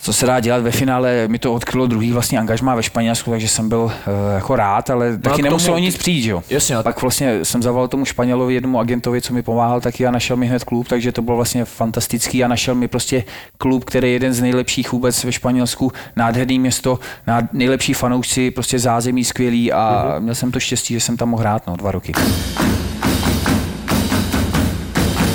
co 0.02 0.14
se 0.14 0.26
dá 0.26 0.40
dělat 0.40 0.62
ve 0.64 0.72
finále, 0.72 1.28
mi 1.28 1.40
to 1.40 1.54
odkrylo 1.54 1.88
druhý 1.88 2.12
vlastně 2.12 2.40
angažmá 2.40 2.76
ve 2.76 2.84
Španělsku, 2.84 3.32
takže 3.32 3.48
jsem 3.48 3.70
byl 3.70 3.80
uh, 3.80 3.92
jako 4.36 4.56
rád, 4.56 4.90
ale 4.90 5.08
a 5.10 5.12
taky 5.12 5.36
tomu- 5.36 5.44
nemuselo 5.44 5.78
nic 5.78 5.98
přijít, 5.98 6.28
jo. 6.28 6.44
Jasně, 6.50 6.76
Pak 6.84 7.02
vlastně 7.02 7.46
jsem 7.46 7.62
zavolal 7.64 7.88
tomu 7.88 8.06
Španělovi, 8.06 8.54
jednomu 8.54 8.80
agentovi, 8.80 9.22
co 9.22 9.34
mi 9.34 9.42
pomáhal 9.44 9.82
taky 9.82 10.08
a 10.08 10.12
našel 10.12 10.38
mi 10.38 10.48
hned 10.48 10.64
klub, 10.64 10.88
takže 10.88 11.12
to 11.12 11.22
bylo 11.22 11.36
vlastně 11.38 11.66
fantastický 11.66 12.44
a 12.44 12.48
našel 12.48 12.76
mi 12.76 12.88
prostě 12.88 13.24
klub, 13.58 13.84
který 13.86 14.08
je 14.08 14.14
jeden 14.14 14.34
z 14.34 14.42
nejlepších 14.42 14.92
vůbec 14.92 15.24
ve 15.24 15.32
Španělsku, 15.32 15.92
nádherný 16.16 16.60
město, 16.60 17.00
nád, 17.28 17.46
nejlepší 17.54 17.94
fanoušci, 17.94 18.52
prostě 18.52 18.80
zázemí 18.80 19.24
skvělý 19.24 19.72
a 19.72 20.06
Mhm. 20.14 20.24
měl 20.24 20.36
jsem 20.36 20.52
to 20.52 20.60
štěstí, 20.60 20.94
že 20.94 21.00
jsem 21.00 21.18
tam 21.18 21.30
mohl 21.30 21.42
hrát, 21.42 21.68
no, 21.68 21.76
dva 21.76 21.92
roky. 21.92 22.14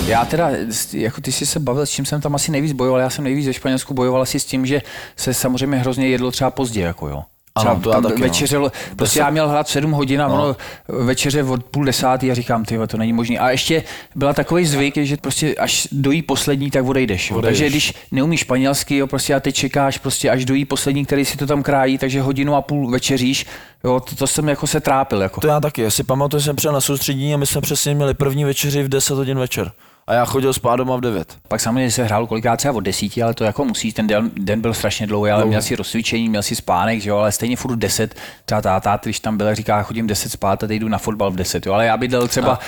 Já 0.06 0.24
teda, 0.24 0.50
jako 0.92 1.20
ty 1.20 1.32
jsi 1.32 1.46
se 1.46 1.60
bavil, 1.60 1.86
s 1.86 1.90
čím 1.90 2.04
jsem 2.04 2.20
tam 2.20 2.34
asi 2.34 2.50
nejvíc 2.50 2.72
bojoval, 2.72 3.00
já 3.00 3.10
jsem 3.10 3.24
nejvíc 3.24 3.46
ve 3.46 3.52
Španělsku 3.52 3.94
bojoval 3.94 4.22
asi 4.22 4.40
s 4.40 4.44
tím, 4.44 4.66
že 4.66 4.82
se 5.16 5.34
samozřejmě 5.34 5.78
hrozně 5.78 6.08
jedlo 6.08 6.30
třeba 6.30 6.50
pozdě, 6.50 6.80
jako 6.80 7.08
jo. 7.08 7.22
Ano, 7.56 7.80
to 7.80 7.90
já 7.90 8.00
taky, 8.00 8.20
no. 8.20 8.26
večeřel, 8.26 8.72
prostě 8.96 9.18
já 9.18 9.30
měl 9.30 9.48
hrát 9.48 9.68
7 9.68 9.90
hodin 9.90 10.22
a 10.22 10.26
ono 10.26 10.56
večeře 10.88 11.42
od 11.42 11.64
půl 11.64 11.84
desátý 11.84 12.30
a 12.30 12.34
říkám, 12.34 12.64
ty 12.64 12.78
to 12.86 12.96
není 12.96 13.12
možné. 13.12 13.38
A 13.38 13.50
ještě 13.50 13.82
byla 14.14 14.32
takový 14.32 14.66
zvyk, 14.66 14.96
že 14.96 15.16
prostě 15.16 15.54
až 15.54 15.88
dojí 15.92 16.22
poslední, 16.22 16.70
tak 16.70 16.84
odejdeš. 16.84 17.30
Odejdeš. 17.30 17.58
Takže 17.58 17.70
když 17.70 17.94
neumíš 18.12 18.40
španělsky, 18.40 18.96
jo, 18.96 19.06
prostě 19.06 19.34
a 19.34 19.40
teď 19.40 19.54
čekáš 19.54 19.98
prostě 19.98 20.30
až 20.30 20.44
dojí 20.44 20.64
poslední, 20.64 21.04
který 21.04 21.24
si 21.24 21.36
to 21.36 21.46
tam 21.46 21.62
krájí, 21.62 21.98
takže 21.98 22.20
hodinu 22.20 22.54
a 22.54 22.62
půl 22.62 22.90
večeříš, 22.90 23.46
jo, 23.84 24.00
to, 24.00 24.16
to 24.16 24.26
jsem 24.26 24.48
jako 24.48 24.66
se 24.66 24.80
trápil. 24.80 25.22
Jako. 25.22 25.40
To 25.40 25.46
já 25.46 25.60
taky. 25.60 25.82
Já 25.82 25.90
si 25.90 26.04
pamatuju, 26.04 26.40
že 26.40 26.44
jsem 26.44 26.56
přijel 26.56 26.72
na 26.72 26.80
soustředění 26.80 27.34
a 27.34 27.36
my 27.36 27.46
jsme 27.46 27.60
přesně 27.60 27.94
měli 27.94 28.14
první 28.14 28.44
večeři 28.44 28.82
v 28.82 28.88
10 28.88 29.14
hodin 29.14 29.38
večer. 29.38 29.72
A 30.06 30.14
já 30.14 30.24
chodil 30.24 30.52
spát 30.52 30.76
doma 30.76 30.96
v 30.96 31.00
9. 31.00 31.36
Pak 31.48 31.60
samozřejmě 31.60 31.90
se 31.90 32.04
hrál 32.04 32.26
kolikrát 32.26 32.56
třeba 32.56 32.74
od 32.74 32.80
desíti, 32.80 33.22
ale 33.22 33.34
to 33.34 33.44
jako 33.44 33.64
musí, 33.64 33.92
ten 33.92 34.06
den, 34.06 34.30
den 34.36 34.60
byl 34.60 34.74
strašně 34.74 35.06
dlouhý, 35.06 35.30
ale 35.30 35.44
měl 35.44 35.62
si 35.62 35.76
rozcvičení, 35.76 36.28
měl 36.28 36.42
si 36.42 36.56
spánek, 36.56 37.00
že 37.00 37.10
jo, 37.10 37.16
ale 37.16 37.32
stejně 37.32 37.56
furt 37.56 37.76
10, 37.76 38.14
třeba 38.44 38.62
táta, 38.62 39.00
když 39.02 39.20
tam 39.20 39.36
byl, 39.36 39.54
říká, 39.54 39.82
chodím 39.82 40.06
10 40.06 40.32
spát 40.32 40.64
a 40.64 40.66
teď 40.66 40.80
jdu 40.80 40.88
na 40.88 40.98
fotbal 40.98 41.30
v 41.30 41.36
10, 41.36 41.66
jo, 41.66 41.72
ale 41.72 41.86
já 41.86 41.96
bydlel 41.96 42.28
třeba, 42.28 42.58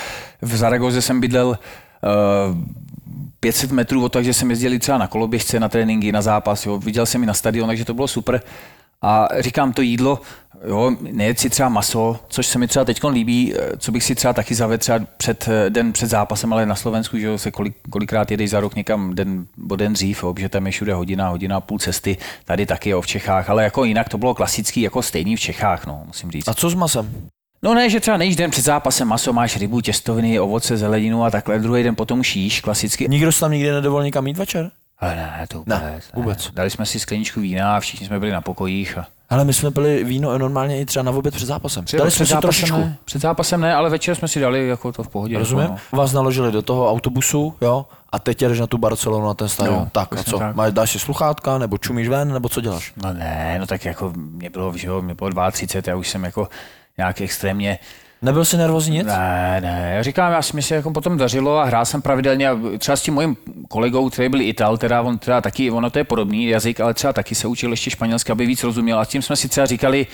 v 0.43 0.57
Zaragoze 0.57 1.03
jsem 1.03 1.21
bydlel 1.21 1.49
uh, 1.49 2.57
500 3.41 3.73
metrů 3.73 4.05
od 4.05 4.13
takže 4.13 4.35
jsem 4.35 4.51
jezdil 4.51 4.79
třeba 4.79 4.99
na 4.99 5.07
koloběžce, 5.07 5.61
na 5.61 5.69
tréninky, 5.69 6.13
na 6.13 6.23
zápas, 6.23 6.67
jo, 6.67 6.79
viděl 6.79 7.07
jsem 7.07 7.23
i 7.23 7.27
na 7.27 7.35
stadion, 7.35 7.69
takže 7.69 7.85
to 7.85 7.95
bylo 7.95 8.09
super. 8.09 8.41
A 9.03 9.29
říkám, 9.39 9.73
to 9.73 9.83
jídlo, 9.83 10.21
jo, 10.67 10.97
nejet 11.01 11.39
si 11.39 11.51
třeba 11.51 11.69
maso, 11.69 12.21
což 12.29 12.47
se 12.47 12.59
mi 12.59 12.69
třeba 12.69 12.85
teď 12.85 13.01
líbí, 13.05 13.55
eh, 13.55 13.77
co 13.77 13.93
bych 13.93 14.05
si 14.05 14.15
třeba 14.15 14.33
taky 14.33 14.55
zavedl 14.55 14.81
třeba 14.81 15.01
před, 15.17 15.49
eh, 15.49 15.71
den 15.71 15.93
před 15.93 16.07
zápasem, 16.07 16.53
ale 16.53 16.67
na 16.67 16.75
Slovensku, 16.75 17.19
že 17.19 17.39
se 17.39 17.51
kolik, 17.51 17.77
kolikrát 17.91 18.31
jedeš 18.31 18.51
za 18.51 18.61
rok 18.61 18.75
někam 18.75 19.15
den, 19.15 19.47
o 19.71 19.77
den 19.77 19.93
dřív, 19.93 20.23
jo, 20.23 20.35
že 20.39 20.49
tam 20.49 20.67
je 20.67 20.73
všude 20.73 20.95
hodina, 20.95 21.29
hodina 21.29 21.57
a 21.57 21.61
půl 21.61 21.79
cesty, 21.79 22.17
tady 22.45 22.67
taky 22.67 22.91
jo, 22.91 23.01
v 23.01 23.07
Čechách, 23.07 23.51
ale 23.51 23.65
jako 23.65 23.85
jinak 23.85 24.09
to 24.09 24.19
bylo 24.19 24.35
klasický, 24.35 24.81
jako 24.81 25.03
stejný 25.03 25.37
v 25.37 25.41
Čechách, 25.41 25.87
no, 25.87 26.03
musím 26.07 26.31
říct. 26.31 26.49
A 26.49 26.55
co 26.55 26.71
s 26.71 26.75
masem? 26.75 27.29
No 27.63 27.75
ne, 27.75 27.91
že 27.91 28.01
třeba 28.01 28.17
nejíš 28.17 28.37
den 28.37 28.51
před 28.51 28.65
zápasem 28.65 29.09
maso, 29.09 29.33
máš 29.33 29.57
rybu, 29.57 29.81
těstoviny, 29.81 30.41
ovoce, 30.41 30.77
zeleninu 30.77 31.25
a 31.25 31.31
takhle, 31.31 31.59
druhý 31.59 31.83
den 31.83 31.95
potom 31.95 32.23
jíš 32.35 32.61
klasicky. 32.61 33.09
Nikdo 33.09 33.33
se 33.33 33.41
tam 33.41 33.53
nikdy 33.53 33.71
nedovolil 33.71 34.05
nikam 34.05 34.27
jít 34.27 34.37
večer? 34.37 34.71
Ale 35.01 35.17
ne, 35.17 35.47
to 35.49 35.59
vůbec. 35.59 35.81
Ne, 35.81 36.01
vůbec. 36.15 36.51
Dali 36.55 36.71
jsme 36.71 36.87
si 36.87 36.99
skleničku 37.01 37.41
vína 37.41 37.77
a 37.77 37.81
všichni 37.81 38.07
jsme 38.07 38.21
byli 38.21 38.33
na 38.33 38.41
pokojích. 38.41 38.99
A... 38.99 39.07
Ale 39.31 39.45
my 39.45 39.53
jsme 39.53 39.71
pili 39.71 40.05
víno 40.05 40.39
normálně 40.39 40.81
i 40.81 40.85
třeba 40.85 41.03
na 41.03 41.13
oběd 41.13 41.35
před 41.35 41.47
zápasem. 41.47 41.85
Dali 41.99 42.11
jsme 42.11 42.27
si 42.27 42.37
trošičku. 42.37 42.77
ne, 42.77 42.97
před 43.05 43.23
zápasem 43.23 43.61
ne, 43.61 43.75
ale 43.75 43.91
večer 43.91 44.15
jsme 44.15 44.29
si 44.29 44.41
dali 44.41 44.69
jako 44.69 44.93
to 44.93 45.03
v 45.03 45.09
pohodě. 45.09 45.39
Rozumím? 45.39 45.63
Jako, 45.63 45.79
no. 45.93 45.99
Vás 45.99 46.13
naložili 46.13 46.53
do 46.53 46.63
toho 46.63 46.91
autobusu, 46.91 47.55
jo, 47.61 47.87
a 48.13 48.19
teď 48.19 48.43
jedeš 48.43 48.61
na 48.61 48.67
tu 48.67 48.79
Barcelonu 48.79 49.27
na 49.27 49.35
ten 49.35 49.49
stadion. 49.49 49.79
Jo, 49.79 49.89
tak 49.93 50.13
a 50.13 50.23
co? 50.25 50.39
tak. 50.39 50.57
Máš, 50.57 50.73
dáš 50.73 50.91
si 50.91 50.99
sluchátka, 50.99 51.59
nebo 51.59 51.79
čumíš 51.79 52.09
ven, 52.09 52.33
nebo 52.33 52.49
co 52.49 52.61
děláš? 52.61 52.93
No 52.97 53.13
ne, 53.13 53.57
no 53.61 53.67
tak 53.67 53.85
jako 53.85 54.13
mě 54.17 54.51
bylo, 54.51 54.77
že 54.77 54.89
jo, 54.89 55.03
mě 55.03 55.15
bylo 55.15 55.51
32, 55.51 55.93
já 55.93 55.97
už 55.97 56.09
jsem 56.09 56.25
jako 56.25 56.49
nějak 56.99 57.21
extrémně 57.21 57.79
Nebyl 58.23 58.45
jsi 58.45 58.57
nervózní 58.57 58.97
nic? 58.97 59.07
Ne, 59.07 59.59
ne, 59.61 59.93
já 59.97 60.03
říkám, 60.03 60.33
já 60.33 60.43
si 60.43 60.57
myslím, 60.57 60.69
že 60.69 60.75
jako 60.75 60.91
potom 60.91 61.19
dařilo 61.19 61.59
a 61.59 61.65
hrál 61.65 61.85
jsem 61.85 62.03
pravidelně 62.03 62.49
a 62.49 62.59
třeba 62.79 62.97
s 62.97 63.03
tím 63.03 63.15
mojím 63.15 63.37
kolegou, 63.69 64.11
který 64.11 64.29
byl 64.29 64.41
Ital, 64.41 64.79
teda 64.79 65.03
on 65.03 65.19
teda 65.19 65.41
taky, 65.41 65.71
ono 65.71 65.91
to 65.91 65.99
je 65.99 66.05
podobný 66.05 66.47
jazyk, 66.47 66.81
ale 66.81 66.95
třeba 66.95 67.13
taky 67.13 67.35
se 67.35 67.49
učil 67.49 67.71
ještě 67.71 67.91
španělsky, 67.91 68.33
aby 68.33 68.47
víc 68.47 68.65
rozuměl 68.65 68.99
a 68.99 69.05
s 69.05 69.09
tím 69.09 69.23
jsme 69.23 69.37
si 69.37 69.49
třeba 69.49 69.67
říkali, 69.67 70.07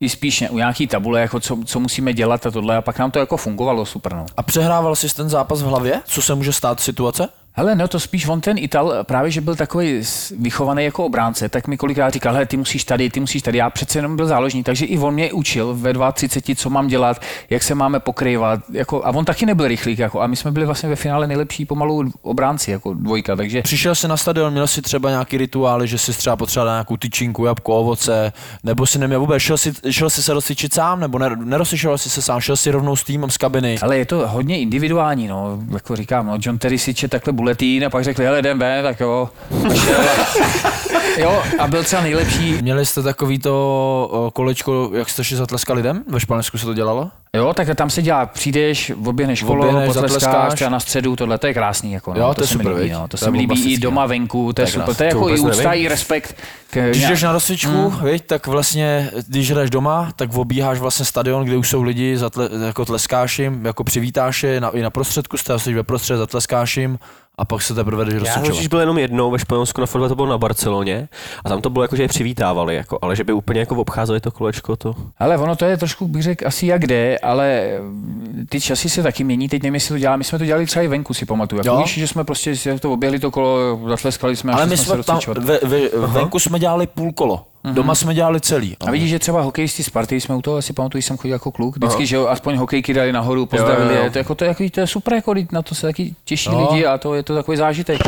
i 0.00 0.08
spíš 0.08 0.44
u 0.50 0.56
nějaký 0.56 0.86
tabule, 0.86 1.20
jako 1.20 1.40
co, 1.40 1.58
co, 1.64 1.80
musíme 1.80 2.12
dělat 2.12 2.46
a 2.46 2.50
tohle 2.50 2.76
a 2.76 2.82
pak 2.82 2.98
nám 2.98 3.10
to 3.10 3.18
jako 3.18 3.36
fungovalo 3.36 3.86
super. 3.86 4.12
No. 4.14 4.26
A 4.36 4.42
přehrával 4.42 4.96
jsi 4.96 5.14
ten 5.14 5.28
zápas 5.28 5.62
v 5.62 5.66
hlavě? 5.66 6.00
Co 6.04 6.22
se 6.22 6.34
může 6.34 6.52
stát 6.52 6.80
situace? 6.80 7.28
Hele, 7.52 7.74
no 7.74 7.88
to 7.88 8.00
spíš 8.00 8.28
on 8.28 8.40
ten 8.40 8.58
Ital, 8.58 8.94
právě 9.02 9.30
že 9.30 9.40
byl 9.40 9.56
takový 9.56 10.02
vychovaný 10.38 10.84
jako 10.84 11.04
obránce, 11.04 11.48
tak 11.48 11.66
mi 11.66 11.76
kolikrát 11.76 12.12
říkal, 12.12 12.32
hele, 12.32 12.46
ty 12.46 12.56
musíš 12.56 12.84
tady, 12.84 13.10
ty 13.10 13.20
musíš 13.20 13.42
tady. 13.42 13.58
Já 13.58 13.70
přece 13.70 13.98
jenom 13.98 14.16
byl 14.16 14.26
záložník, 14.26 14.66
takže 14.66 14.86
i 14.86 14.98
on 14.98 15.14
mě 15.14 15.32
učil 15.32 15.74
ve 15.74 15.92
32, 16.12 16.56
co 16.56 16.70
mám 16.70 16.86
dělat, 16.86 17.20
jak 17.50 17.62
se 17.62 17.74
máme 17.74 18.00
pokrývat. 18.00 18.60
Jako, 18.72 19.04
a 19.04 19.10
on 19.10 19.24
taky 19.24 19.46
nebyl 19.46 19.68
rychlý, 19.68 19.96
jako, 19.98 20.20
a 20.20 20.26
my 20.26 20.36
jsme 20.36 20.50
byli 20.50 20.66
vlastně 20.66 20.88
ve 20.88 20.96
finále 20.96 21.26
nejlepší 21.26 21.64
pomalu 21.64 22.10
obránci, 22.22 22.70
jako 22.70 22.94
dvojka, 22.94 23.36
takže 23.36 23.62
Přišel 23.62 23.94
jsi 23.94 24.08
na 24.08 24.16
stadion, 24.16 24.52
měl 24.52 24.66
jsi 24.66 24.82
třeba 24.82 25.10
nějaký 25.10 25.36
rituály, 25.36 25.88
že 25.88 25.98
jsi 25.98 26.12
třeba 26.12 26.36
potřeboval 26.36 26.74
nějakou 26.74 26.96
tyčinku, 26.96 27.44
jabko, 27.44 27.80
ovoce, 27.80 28.32
nebo 28.64 28.86
si 28.86 28.98
neměl 28.98 29.20
vůbec, 29.20 29.42
šel 29.42 29.58
jsi, 29.58 29.72
šel 29.90 30.10
jsi 30.10 30.22
se 30.22 30.34
rozcvičit 30.34 30.74
sám, 30.74 31.00
nebo 31.00 31.18
nerozcvičoval 31.18 31.98
jsi 31.98 32.10
se 32.10 32.22
sám, 32.22 32.40
šel 32.40 32.56
jsi 32.56 32.70
rovnou 32.70 32.96
s 32.96 33.04
týmem 33.04 33.30
z 33.30 33.36
kabiny. 33.36 33.78
ale 33.82 33.98
je 33.98 34.06
to 34.06 34.28
hodně 34.28 34.60
individuální, 34.60 35.28
no, 35.28 35.58
jako 35.72 35.96
říkám, 35.96 36.26
no, 36.26 36.38
John 36.40 36.58
Terry 36.58 36.78
si 36.78 36.94
takhle 37.08 37.32
buletín 37.40 37.84
a 37.84 37.90
pak 37.90 38.04
řekli, 38.04 38.24
hele, 38.24 38.38
jdem 38.38 38.58
ven, 38.58 38.82
tak 38.82 39.00
jo. 39.00 39.28
Jo, 41.18 41.42
a 41.58 41.66
byl 41.66 41.84
třeba 41.84 42.02
nejlepší, 42.02 42.58
Měli 42.62 42.86
jste 42.86 43.02
takový 43.02 43.38
to 43.38 44.30
kolečko, 44.34 44.90
jak 44.94 45.08
jste 45.08 45.24
šli 45.24 45.36
zatleska 45.36 45.72
lidem? 45.74 46.04
Ve 46.08 46.20
Španělsku 46.20 46.58
se 46.58 46.66
to 46.66 46.74
dělalo? 46.74 47.10
Jo, 47.36 47.54
tak 47.54 47.68
tam 47.74 47.90
se 47.90 48.02
dělá, 48.02 48.26
přijdeš, 48.26 48.92
oběhneš 49.04 49.42
kolo, 49.42 49.60
Oběhneš, 49.68 49.86
potleskáš, 49.86 50.12
zatleskáš. 50.22 50.54
třeba 50.54 50.70
na 50.70 50.80
středu, 50.80 51.16
tohle, 51.16 51.38
to 51.38 51.46
je 51.46 51.54
krásný. 51.54 51.92
Jako, 51.92 52.14
no, 52.14 52.20
Jo, 52.20 52.34
to 52.34 52.42
je 52.42 52.46
se 52.46 52.58
mi 52.58 52.64
super, 52.64 52.78
líbí, 52.78 52.92
no, 52.92 53.00
to, 53.00 53.08
To 53.08 53.16
se 53.16 53.24
je 53.24 53.30
mi 53.30 53.38
líbí 53.38 53.72
i 53.72 53.78
doma 53.78 54.06
venku, 54.06 54.52
to 54.52 54.62
je, 54.62 54.66
To 54.66 54.70
je 54.70 54.72
super, 54.72 54.94
to 54.96 55.04
je 55.04 55.10
To 55.10 55.16
jako 55.16 55.28
i 55.30 55.38
úcta, 55.38 55.72
i 55.72 55.88
respekt. 55.88 56.36
K, 56.70 56.90
Když 56.90 57.06
jdeš 57.08 57.22
na 57.22 57.32
rozcvičku, 57.32 57.72
mm. 57.72 58.04
viď, 58.04 58.26
tak 58.26 58.46
vlastně, 58.46 59.10
když 59.28 59.48
jdeš 59.50 59.70
doma, 59.70 60.12
tak 60.16 60.34
obíháš 60.34 60.78
vlastně 60.78 61.04
stadion, 61.04 61.44
kde 61.44 61.56
už 61.56 61.68
jsou 61.70 61.82
lidi, 61.82 62.16
zatle, 62.16 62.48
jako 62.66 62.84
tleskáš 62.84 63.38
jim, 63.38 63.66
jako 63.66 63.84
přivítáš 63.84 64.42
je, 64.42 64.60
na, 64.60 64.68
i 64.70 64.82
na 64.82 64.90
prostředku, 64.90 65.36
jsi 65.36 65.74
ve 65.74 65.82
prostřed, 65.82 66.16
zatleskáš 66.16 66.76
jim 66.76 66.98
a 67.38 67.44
pak 67.44 67.62
se 67.62 67.74
teprve 67.74 68.04
jdeš 68.04 68.14
Já 68.14 68.18
rozcvičovat. 68.20 68.48
totiž 68.50 68.66
byl 68.68 68.80
jenom 68.80 68.98
jednou 68.98 69.30
ve 69.30 69.38
Španělsku 69.38 69.80
na 69.80 69.86
fotbale, 69.86 70.08
to 70.08 70.14
bylo 70.14 70.28
na 70.28 70.38
Barceloně 70.38 70.99
a 71.44 71.48
tam 71.48 71.60
to 71.60 71.70
bylo 71.70 71.84
jako, 71.84 71.96
že 71.96 72.02
je 72.02 72.08
přivítávali, 72.08 72.74
jako, 72.74 72.98
ale 73.02 73.16
že 73.16 73.24
by 73.24 73.32
úplně 73.32 73.60
jako 73.60 73.74
obcházeli 73.76 74.20
to 74.20 74.30
kolečko, 74.30 74.76
to... 74.76 74.94
Ale 75.18 75.38
ono 75.38 75.56
to 75.56 75.64
je 75.64 75.76
trošku, 75.76 76.08
bych 76.08 76.22
řekl, 76.22 76.46
asi 76.46 76.66
jak 76.66 76.86
jde, 76.86 77.18
ale 77.18 77.68
mm, 77.80 78.46
ty 78.48 78.60
časy 78.60 78.88
se 78.88 79.02
taky 79.02 79.24
mění, 79.24 79.48
teď 79.48 79.62
nevím, 79.62 79.74
jestli 79.74 79.88
to 79.94 79.98
dělá, 79.98 80.16
my 80.16 80.24
jsme 80.24 80.38
to 80.38 80.44
dělali 80.44 80.66
třeba 80.66 80.82
i 80.82 80.88
venku, 80.88 81.14
si 81.14 81.26
pamatuju. 81.26 81.58
Jako 81.60 81.68
Jo. 81.68 81.78
víš, 81.82 81.94
že 81.94 82.06
jsme 82.08 82.24
prostě 82.24 82.54
to 82.80 82.92
oběhli 82.92 83.18
to 83.18 83.30
kolo, 83.30 83.80
zatleskali 83.88 84.36
jsme, 84.36 84.52
a 84.52 84.56
Ale 84.56 84.66
my 84.66 84.76
jsme 84.76 84.94
jsme 84.94 85.02
tam, 85.02 85.20
ve, 85.38 85.58
ve, 85.64 85.88
venku 86.06 86.38
jsme 86.38 86.58
dělali 86.58 86.86
půl 86.86 87.12
kolo, 87.12 87.44
doma 87.72 87.94
jsme 87.94 88.14
dělali 88.14 88.40
celý. 88.40 88.76
A 88.86 88.90
vidíš, 88.90 89.10
že 89.10 89.18
třeba 89.18 89.40
hokejisti 89.40 89.82
Sparty, 89.82 90.20
jsme 90.20 90.34
u 90.34 90.42
toho 90.42 90.56
asi 90.56 90.72
pamatuju, 90.72 91.00
že 91.02 91.06
jsem 91.06 91.16
chodil 91.16 91.34
jako 91.34 91.50
kluk, 91.50 91.76
vždycky, 91.76 92.06
že 92.06 92.16
jo, 92.16 92.26
aspoň 92.26 92.56
hokejky 92.56 92.94
dali 92.94 93.12
nahoru, 93.12 93.46
pozdravili 93.46 93.94
jo, 93.94 93.98
jo. 93.98 94.04
je, 94.04 94.10
to, 94.10 94.18
jako, 94.18 94.34
to, 94.34 94.44
je, 94.44 94.48
jako, 94.48 94.64
to 94.74 94.80
je 94.80 94.86
super, 94.86 95.14
jako, 95.14 95.34
na 95.52 95.62
to 95.62 95.74
se 95.74 95.86
taky 95.86 96.14
těší 96.24 96.50
No. 96.50 96.68
lidi 96.70 96.86
a 96.86 96.98
to 96.98 97.14
je 97.14 97.22
to 97.22 97.34
takový 97.34 97.56
zážitek. 97.56 98.00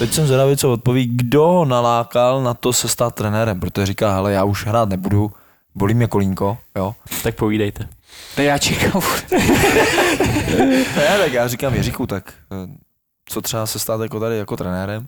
Teď 0.00 0.12
jsem 0.12 0.26
zvědavý, 0.26 0.56
co 0.56 0.72
odpoví, 0.72 1.06
kdo 1.06 1.46
ho 1.46 1.64
nalákal 1.64 2.42
na 2.42 2.54
to 2.54 2.72
se 2.72 2.88
stát 2.88 3.14
trenérem, 3.14 3.60
protože 3.60 3.86
říká, 3.86 4.14
hele, 4.14 4.32
já 4.32 4.44
už 4.44 4.66
hrát 4.66 4.88
nebudu, 4.88 5.32
bolí 5.74 5.94
mě 5.94 6.06
kolínko, 6.06 6.58
jo. 6.76 6.94
Tak 7.22 7.34
povídejte. 7.34 7.88
To 8.34 8.42
já 8.42 8.58
čekám. 8.58 9.02
Ne, 10.96 11.18
tak 11.18 11.32
já 11.32 11.48
říkám 11.48 11.74
Jiříku, 11.74 12.06
tak 12.06 12.32
eh, 12.52 12.76
co 13.24 13.42
třeba 13.42 13.66
se 13.66 13.78
stát 13.78 14.00
jako 14.00 14.20
tady 14.20 14.38
jako 14.38 14.56
trenérem? 14.56 15.06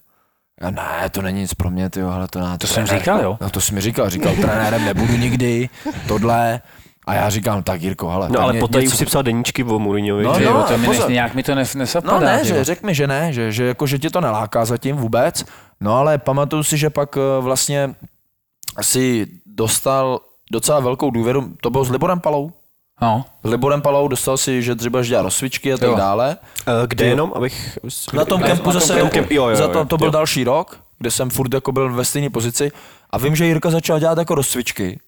A 0.61 0.71
ne, 0.71 1.11
to 1.11 1.23
není 1.23 1.41
nic 1.41 1.55
pro 1.55 1.71
mě, 1.71 1.91
ty 1.91 2.03
ale 2.03 2.29
to 2.29 2.39
na 2.39 2.59
To 2.59 2.67
jsem 2.67 2.87
říkal, 2.87 3.21
jo? 3.21 3.39
No 3.41 3.51
to 3.51 3.61
jsi 3.61 3.75
mi 3.75 3.81
říkal, 3.81 4.11
říkal, 4.11 4.35
trenérem 4.35 4.85
nebudu 4.85 5.17
nikdy, 5.17 5.69
tohle. 6.09 6.61
A 7.07 7.15
já 7.15 7.31
říkám, 7.31 7.63
tak 7.63 7.83
Jirko, 7.83 8.09
hele. 8.09 8.29
No 8.31 8.41
ale 8.41 8.53
poté 8.55 8.79
něco- 8.83 8.93
už 8.93 8.99
si 8.99 9.07
psal 9.07 9.23
deníčky 9.23 9.65
o 9.65 9.79
Mourinhovi. 9.79 10.25
No, 10.25 10.35
že 10.39 10.45
jo? 10.45 10.51
jo, 10.55 10.65
to 10.69 10.79
mi 10.79 10.87
pozor. 10.87 11.09
ne, 11.09 11.15
nějak 11.15 11.35
mi 11.35 11.43
to 11.43 11.55
ne, 11.55 11.65
nesapadá. 11.75 12.15
No 12.15 12.21
ne, 12.21 12.45
že 12.45 12.65
řek 12.65 12.83
mi, 12.83 12.95
že 12.95 13.07
ne, 13.07 13.33
že, 13.33 13.53
že, 13.53 13.65
jako, 13.65 13.87
že 13.87 13.99
tě 13.99 14.11
to 14.11 14.21
neláká 14.21 14.65
zatím 14.65 14.97
vůbec. 14.97 15.45
No 15.81 15.97
ale 15.97 16.19
pamatuju 16.19 16.63
si, 16.63 16.77
že 16.79 16.91
pak 16.91 17.17
eh, 17.17 17.41
vlastně 17.41 17.95
si 18.81 19.27
dostal 19.47 20.21
docela 20.53 20.81
velkou 20.81 21.11
důvěru, 21.11 21.53
to 21.63 21.71
bylo 21.71 21.85
s 21.85 21.91
Liborem 21.91 22.21
Palou. 22.21 22.53
No, 23.03 23.25
S 23.45 23.51
Liborem 23.51 23.83
Palou 23.83 24.09
dostal 24.09 24.37
si, 24.37 24.63
že 24.63 24.75
třeba 24.75 25.03
dělá 25.03 25.23
rozcvičky 25.23 25.73
a 25.73 25.77
tak 25.79 25.89
Jo. 25.89 25.95
dále. 25.97 26.37
Eh, 26.67 26.73
Kde 26.87 27.07
jenom, 27.07 27.33
abych... 27.37 27.79
Na 28.13 28.25
tom 28.25 28.43
kempu 28.43 28.67
na 28.67 28.73
tom 28.73 28.81
zase, 28.81 29.09
kempu. 29.11 29.35
Jo, 29.35 29.49
jo, 29.49 29.57
za 29.57 29.69
to, 29.69 29.85
to 29.85 29.97
byl 29.99 30.07
jo. 30.07 30.11
další 30.11 30.45
rok, 30.45 30.81
kde 30.99 31.11
jsem 31.11 31.31
furt 31.31 31.55
jako 31.55 31.73
byl 31.73 31.93
ve 31.93 32.05
stejné 32.05 32.31
pozici 32.31 32.73
a 33.11 33.19
vím, 33.19 33.37
že 33.37 33.47
Jirka 33.47 33.71
začal 33.71 33.99
dělat 33.99 34.19
jako 34.19 34.35
rozcvičky. 34.35 35.01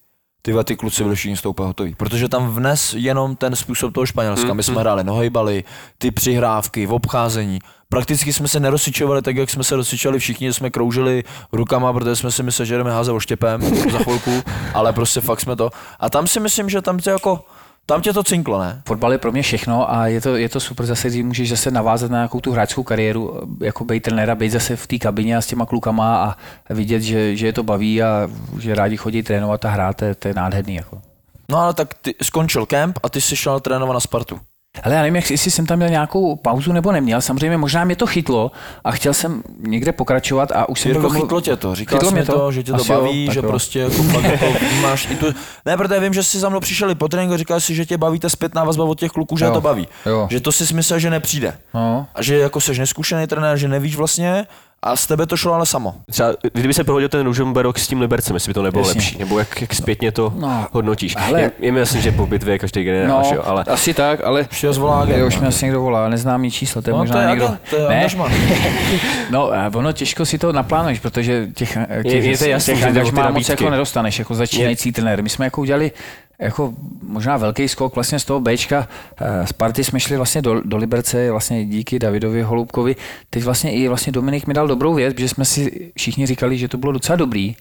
Ty 0.47 0.55
ty 0.65 0.77
kluci 0.77 1.03
byli 1.03 1.17
všichni 1.17 1.37
stoupá 1.37 1.67
hotoví. 1.67 1.95
Protože 1.95 2.29
tam 2.29 2.49
vnes 2.49 2.95
jenom 2.95 3.37
ten 3.37 3.57
způsob 3.57 3.95
toho 3.95 4.07
Španělska. 4.07 4.55
My 4.55 4.63
jsme 4.63 4.81
hráli 4.81 5.05
nohejbaly, 5.05 5.65
ty 5.99 6.11
přihrávky, 6.11 6.87
v 6.87 6.93
obcházení. 6.93 7.59
Prakticky 7.89 8.33
jsme 8.33 8.49
se 8.49 8.61
nerozcvičovali 8.61 9.23
tak, 9.23 9.37
jak 9.37 9.51
jsme 9.51 9.65
se 9.65 9.77
rozcvičovali 9.77 10.19
všichni, 10.19 10.53
jsme 10.53 10.71
kroužili 10.71 11.25
rukama, 11.53 11.93
protože 11.93 12.17
jsme 12.17 12.31
si 12.31 12.43
mysleli, 12.43 12.67
že 12.67 12.77
jdeme 12.77 12.91
házet 12.91 13.13
oštěpem 13.13 13.61
za 13.93 13.99
chvilku, 13.99 14.43
ale 14.75 14.93
prostě 14.93 15.21
fakt 15.21 15.41
jsme 15.41 15.57
to. 15.57 15.71
A 16.01 16.11
tam 16.11 16.27
si 16.27 16.41
myslím, 16.41 16.69
že 16.71 16.83
tam 16.83 16.99
tě 16.99 17.11
jako, 17.11 17.45
tam 17.87 18.03
tě 18.03 18.12
to 18.12 18.22
cinklo, 18.22 18.59
ne? 18.59 18.82
fotbal 18.89 19.12
je 19.12 19.18
pro 19.18 19.32
mě 19.32 19.43
všechno 19.43 19.93
a 19.93 20.07
je 20.07 20.20
to, 20.20 20.37
je 20.37 20.49
to 20.49 20.61
super 20.61 20.87
zase, 20.87 21.09
když 21.09 21.22
můžeš 21.22 21.49
zase 21.49 21.70
navázat 21.70 22.11
na 22.11 22.16
nějakou 22.16 22.41
tu 22.41 22.53
hráčskou 22.53 22.82
kariéru, 22.82 23.41
jako 23.62 23.85
být 23.85 24.03
trenéra, 24.03 24.35
být 24.35 24.51
zase 24.51 24.76
v 24.76 24.87
té 24.87 24.99
kabině 24.99 25.37
a 25.37 25.41
s 25.41 25.47
těma 25.47 25.66
klukama 25.66 26.24
a 26.24 26.37
vidět, 26.72 27.03
že, 27.03 27.37
že 27.37 27.47
je 27.47 27.53
to 27.53 27.62
baví 27.62 28.03
a 28.03 28.28
že 28.61 28.74
rádi 28.74 28.97
chodí 28.97 29.22
trénovat 29.22 29.64
a 29.64 29.70
hrát, 29.70 29.97
to 29.97 30.05
je, 30.05 30.14
to 30.14 30.28
je 30.28 30.35
nádherný. 30.35 30.74
Jako. 30.74 31.01
No 31.49 31.59
ale 31.59 31.74
tak 31.74 31.95
ty 31.95 32.14
skončil 32.22 32.66
kemp 32.66 32.99
a 33.03 33.09
ty 33.09 33.20
jsi 33.20 33.37
šel 33.37 33.61
trénovat 33.61 33.95
na 33.95 34.01
Spartu. 34.01 34.41
Ale 34.83 34.95
já 34.95 35.01
nevím, 35.03 35.16
jak- 35.16 35.31
jestli 35.31 35.51
jsem 35.51 35.66
tam 35.66 35.77
měl 35.77 35.89
nějakou 35.89 36.37
pauzu 36.37 36.72
nebo 36.72 36.93
neměl. 36.93 37.20
Samozřejmě 37.20 37.57
možná 37.57 37.85
mě 37.85 37.97
to 37.97 38.07
chytlo 38.07 38.51
a 38.85 38.91
chtěl 38.93 39.14
jsem 39.14 39.43
někde 39.59 39.93
pokračovat 39.93 40.53
a 40.53 40.68
už 40.68 40.81
jsem 40.81 40.91
Jirko, 40.91 41.11
byl- 41.11 41.20
chytlo 41.20 41.41
tě 41.41 41.57
to, 41.57 41.75
říkal 41.75 41.99
Chytlo 41.99 42.09
jsi 42.09 42.14
mě 42.14 42.20
mi 42.22 42.27
to, 42.27 42.53
že 42.53 42.62
tě 42.62 42.72
to 42.72 42.77
Asi 42.77 42.93
jo, 42.93 43.01
baví, 43.01 43.27
tak 43.27 43.35
že 43.35 43.41
jo. 43.41 43.47
prostě 43.49 43.79
jako 43.79 44.03
fakt 44.03 44.25
jako 44.25 44.47
máš 44.83 45.09
i 45.11 45.16
tu... 45.16 45.27
Ne, 45.66 45.77
protože 45.77 46.01
vím, 46.01 46.14
že 46.14 46.22
jsi 46.22 46.39
za 46.39 46.49
mnou 46.49 46.61
přišel 46.61 46.91
i 46.91 46.95
po 46.95 47.09
tréninku, 47.09 47.37
říkal 47.37 47.61
jsi, 47.61 47.75
že 47.75 47.87
tě 47.87 47.99
baví 47.99 48.18
ta 48.18 48.29
zpětná 48.29 48.64
vazba 48.64 48.85
od 48.85 48.99
těch 49.01 49.11
kluků, 49.11 49.37
že 49.37 49.45
Jo, 49.45 49.53
to 49.53 49.61
baví. 49.61 49.89
jo. 50.07 50.27
Že 50.31 50.41
to 50.41 50.53
si 50.53 50.75
myslel, 50.75 50.99
že 50.99 51.11
nepřijde. 51.11 51.55
No. 51.75 52.07
A 52.14 52.22
že 52.22 52.39
jako 52.39 52.61
seš 52.61 52.79
neskušený 52.79 53.27
trenér, 53.27 53.57
že 53.57 53.68
nevíš 53.68 53.97
vlastně 53.97 54.47
a 54.87 54.97
z 54.97 55.07
tebe 55.07 55.26
to 55.26 55.37
šlo 55.37 55.53
ale 55.55 55.66
samo. 55.66 55.95
Třeba, 56.11 56.28
kdyby 56.53 56.74
se 56.74 56.85
prohodil 56.85 57.09
ten 57.09 57.26
Ružomberok 57.26 57.78
s 57.78 57.89
tím 57.89 58.01
Libercem, 58.01 58.37
jestli 58.37 58.51
by 58.51 58.55
to 58.55 58.62
nebylo 58.62 58.80
Jasně. 58.89 58.99
lepší, 58.99 59.18
nebo 59.18 59.39
jak, 59.39 59.61
jak 59.61 59.74
zpětně 59.74 60.12
to 60.12 60.32
No, 60.37 60.66
hodnotíš. 60.72 61.14
ale- 61.16 61.41
Je, 61.41 61.51
je 61.59 61.72
mi 61.72 61.78
jasný, 61.80 62.01
že 62.03 62.12
po 62.12 62.26
bitvě 62.26 62.55
je 62.55 62.59
každý 62.59 62.85
generál, 62.85 63.22
No, 63.24 63.30
jo, 63.37 63.43
ale 63.47 63.64
asi 63.64 63.95
tak, 63.95 64.20
ale 64.24 64.47
Už 64.53 64.61
tě 64.61 64.72
zvolá 64.72 65.07
jo, 65.16 65.26
už 65.26 65.39
mě 65.39 65.49
asi 65.49 65.64
někdo 65.64 65.80
volá, 65.80 66.09
neznám 66.09 66.41
mi 66.41 66.51
číslo, 66.51 66.82
to 66.82 66.91
je 66.91 66.93
No, 66.93 66.99
možná 66.99 67.14
to 67.16 67.20
je 67.22 67.28
někdo. 67.28 67.45
agent, 67.45 67.61
to 67.70 67.76
je 67.76 67.89
ne, 67.89 68.07
no, 69.30 69.53
a 69.53 69.70
ono 69.74 69.93
těžko 69.93 70.26
si 70.26 70.39
to 70.39 70.53
naplánuješ, 70.53 70.99
protože 71.01 71.47
těch, 71.55 71.78
těch, 72.03 72.24
je 72.24 72.39
to 72.39 72.45
jasný, 72.45 72.74
těch 72.74 72.85
angažmá 72.85 73.30
moc 73.30 73.49
jako 73.49 73.70
nedostaneš, 73.70 74.18
jako 74.18 74.35
začínající 74.35 74.93
trenér. 74.93 75.22
My 75.22 75.28
jsme 75.28 75.45
jako 75.47 75.61
udělali 75.61 75.93
jako 76.39 76.74
možná 77.03 77.37
velký 77.37 77.68
skok 77.68 77.95
vlastně 77.95 78.18
z 78.18 78.24
toho 78.24 78.41
Bčka. 78.41 78.89
eh, 79.20 79.47
Z 79.47 79.53
party 79.53 79.85
jsme 79.85 80.01
šli 80.01 80.16
vlastně 80.16 80.43
do, 80.43 80.61
do 80.64 80.76
Liberce, 80.76 81.30
vlastně 81.30 81.64
díky 81.64 81.99
Davidovi 81.99 82.43
Holoubkovi. 82.43 82.97
Teď 83.30 83.43
vlastně 83.45 83.72
i 83.72 83.89
vlastně 83.89 84.12
Dominik 84.12 84.47
mi 84.47 84.55
dal 84.55 84.68
dobrou 84.68 84.95
věc, 84.95 85.14
protože 85.14 85.28
jsme 85.28 85.45
si 85.45 85.93
všichni 85.97 86.26
říkali, 86.26 86.59
že 86.59 86.68
to 86.68 86.78
bylo 86.78 86.93
docela 86.93 87.16
dobrý. 87.16 87.57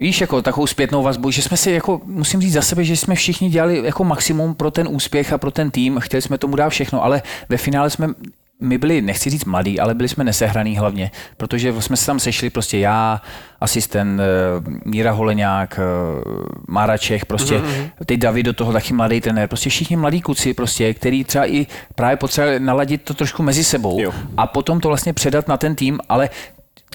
Víš, 0.00 0.20
jako 0.20 0.42
takovou 0.42 0.66
zpětnou 0.66 1.02
vazbu, 1.02 1.30
že 1.30 1.42
jsme 1.42 1.56
si, 1.56 1.70
jako, 1.70 2.00
musím 2.04 2.40
říct 2.40 2.52
za 2.52 2.62
sebe, 2.62 2.84
že 2.84 2.96
jsme 2.96 3.14
všichni 3.14 3.50
dělali 3.50 3.82
jako 3.84 4.04
maximum 4.04 4.54
pro 4.54 4.70
ten 4.70 4.88
úspěch 4.90 5.32
a 5.32 5.38
pro 5.38 5.50
ten 5.50 5.70
tým, 5.70 6.00
chtěli 6.00 6.22
jsme 6.22 6.38
tomu 6.38 6.56
dát 6.56 6.68
všechno, 6.68 7.04
ale 7.04 7.22
ve 7.48 7.56
finále 7.56 7.90
jsme 7.90 8.08
my 8.60 8.78
byli, 8.78 9.02
nechci 9.02 9.30
říct 9.30 9.44
mladí, 9.44 9.80
ale 9.80 9.94
byli 9.94 10.08
jsme 10.08 10.24
nesehraný 10.24 10.76
hlavně, 10.76 11.10
protože 11.36 11.82
jsme 11.82 11.96
se 11.96 12.06
tam 12.06 12.20
sešli 12.20 12.50
prostě 12.50 12.78
já, 12.78 13.20
asistent 13.60 14.20
eh, 14.20 14.24
Míra 14.84 15.12
Holeňák, 15.12 15.78
eh, 15.78 15.82
Mára 16.68 16.98
Čech, 16.98 17.26
prostě 17.26 17.54
mm-hmm. 17.58 17.90
teď 18.06 18.20
David 18.20 18.46
do 18.46 18.52
toho 18.52 18.72
taky 18.72 18.94
mladý 18.94 19.20
trenér, 19.20 19.48
prostě 19.48 19.70
všichni 19.70 19.96
mladí 19.96 20.20
kluci, 20.20 20.54
prostě, 20.54 20.94
který 20.94 21.24
třeba 21.24 21.46
i 21.46 21.66
právě 21.94 22.16
potřebovali 22.16 22.60
naladit 22.60 23.02
to 23.02 23.14
trošku 23.14 23.42
mezi 23.42 23.64
sebou 23.64 24.00
Jo. 24.00 24.12
a 24.36 24.46
potom 24.46 24.80
to 24.80 24.88
vlastně 24.88 25.12
předat 25.12 25.48
na 25.48 25.56
ten 25.56 25.74
tým, 25.74 25.98
ale 26.08 26.30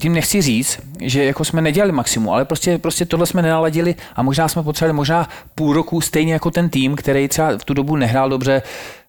tím 0.00 0.12
nechci 0.12 0.42
říct, 0.42 0.80
že 1.00 1.24
jako 1.24 1.44
jsme 1.44 1.62
nedělali 1.62 1.92
maximum, 1.92 2.30
ale 2.30 2.44
prostě, 2.44 2.78
prostě 2.78 3.04
tohle 3.04 3.26
jsme 3.26 3.42
nenaladili 3.42 3.94
a 4.16 4.22
možná 4.22 4.48
jsme 4.48 4.62
potřebovali 4.62 4.96
možná 4.96 5.28
půl 5.54 5.72
roku 5.72 6.00
stejně 6.00 6.32
jako 6.32 6.50
ten 6.50 6.68
tým, 6.68 6.96
který 6.96 7.28
třeba 7.28 7.58
v 7.58 7.64
tu 7.64 7.74
dobu 7.74 7.96
nehrál 7.96 8.28
dobře 8.28 8.62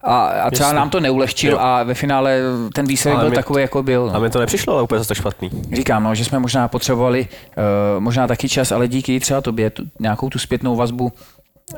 a, 0.04 0.26
a 0.28 0.52
třeba 0.52 0.68
Jasně. 0.68 0.80
nám 0.80 0.90
to 0.90 1.00
neulehčil 1.00 1.52
Jo. 1.52 1.58
a 1.62 1.84
ve 1.84 1.94
finále 1.94 2.40
ten 2.74 2.86
výsledek 2.88 3.20
Ale 3.20 3.30
byl 3.30 3.36
takový, 3.36 3.62
jako 3.62 3.84
byl. 3.84 4.10
A 4.10 4.14
No. 4.14 4.20
mi 4.20 4.30
to 4.30 4.40
nepřišlo 4.40 4.74
ale 4.74 4.84
úplně 4.84 5.00
zase 5.00 5.08
tak 5.08 5.18
špatný. 5.18 5.50
Říkám, 5.74 6.04
no, 6.04 6.16
že 6.16 6.26
jsme 6.26 6.40
možná 6.40 6.68
potřebovali 6.68 7.28
uh, 7.98 8.04
možná 8.04 8.28
taky 8.28 8.50
čas, 8.50 8.72
ale 8.72 8.88
díky 8.88 9.20
třeba 9.20 9.42
tobě 9.42 9.70
tu, 9.70 9.84
nějakou 10.00 10.30
tu 10.30 10.40
zpětnou 10.40 10.76
vazbu 10.76 11.12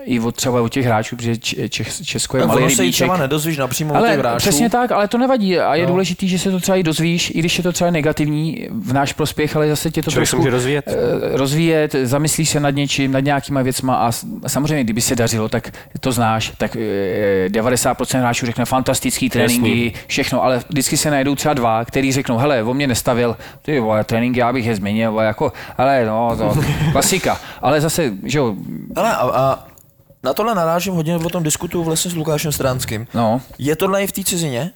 i 0.05 0.19
od 0.19 0.35
třeba 0.35 0.61
od 0.61 0.69
těch 0.69 0.85
hráčů, 0.85 1.15
protože 1.15 1.37
Čech, 1.69 2.05
Česko 2.05 2.37
je 2.37 2.41
Tak 2.41 2.47
malý 2.47 2.61
ono 2.63 2.69
se 2.75 2.81
rybíček. 2.81 3.05
třeba 3.05 3.17
nedozvíš 3.17 3.57
napřímo 3.57 3.93
od 3.93 3.97
těch 3.97 4.05
Ale 4.09 4.17
hráčů. 4.17 4.37
přesně 4.37 4.69
tak, 4.69 4.91
ale 4.91 5.07
to 5.07 5.17
nevadí 5.17 5.59
a 5.59 5.75
je 5.75 5.83
No. 5.83 5.89
důležitý, 5.89 6.27
že 6.27 6.39
se 6.39 6.51
to 6.51 6.59
třeba 6.59 6.75
i 6.75 6.83
dozvíš, 6.83 7.29
i 7.35 7.39
když 7.39 7.57
je 7.57 7.63
to 7.63 7.71
třeba 7.71 7.91
negativní 7.91 8.67
v 8.71 8.93
náš 8.93 9.13
prospěch, 9.13 9.55
ale 9.55 9.69
zase 9.69 9.91
tě 9.91 10.03
to 10.03 10.11
Člověk 10.11 10.27
se 10.27 10.31
trošku 10.31 10.41
může 10.41 10.49
rozvíjet. 10.51 10.85
eh, 10.87 11.37
rozvíjet, 11.37 11.95
zamyslíš 12.03 12.49
se 12.49 12.59
nad 12.59 12.69
něčím, 12.69 13.11
nad 13.11 13.19
nějakýma 13.19 13.61
věcma 13.61 13.95
a 13.95 14.11
samozřejmě, 14.47 14.83
kdyby 14.83 15.01
se 15.01 15.15
dařilo, 15.15 15.49
tak 15.49 15.71
to 15.99 16.11
znáš, 16.11 16.51
tak 16.57 16.75
eh, 16.75 17.49
90% 17.49 18.19
hráčů 18.19 18.45
řekne 18.45 18.65
fantastický 18.65 19.29
tréninky, 19.29 19.93
všechno, 20.07 20.43
ale 20.43 20.61
vždycky 20.69 20.97
se 20.97 21.11
najdou 21.11 21.35
třeba 21.35 21.53
dva, 21.53 21.85
který 21.85 22.11
řeknou, 22.11 22.37
hele, 22.37 22.63
o 22.63 22.73
mě 22.73 22.87
nestavil, 22.87 23.37
ty 23.61 23.79
vole, 23.79 24.03
tréninky, 24.03 24.39
já 24.39 24.53
bych 24.53 24.65
je 24.65 24.75
změnil, 24.75 25.19
jako, 25.19 25.53
ale 25.77 26.05
no, 26.05 26.35
to 26.37 26.61
klasika, 26.91 27.39
ale 27.61 27.81
zase, 27.81 28.11
že 28.23 28.37
jo, 28.37 28.55
Hele, 28.95 29.15
a, 29.15 29.21
a 29.21 29.65
na 30.23 30.33
tohle 30.33 30.55
narážím 30.55 30.93
hodně, 30.93 31.17
o 31.17 31.29
tom 31.29 31.43
diskutuju 31.43 31.83
vlastně 31.83 32.11
s 32.11 32.15
Lukášem 32.15 32.51
Stránským. 32.51 33.07
no, 33.13 33.41
Je 33.59 33.75
tohle 33.75 34.03
i 34.03 34.07
v 34.07 34.11
té 34.11 34.23
cizině? 34.23 34.71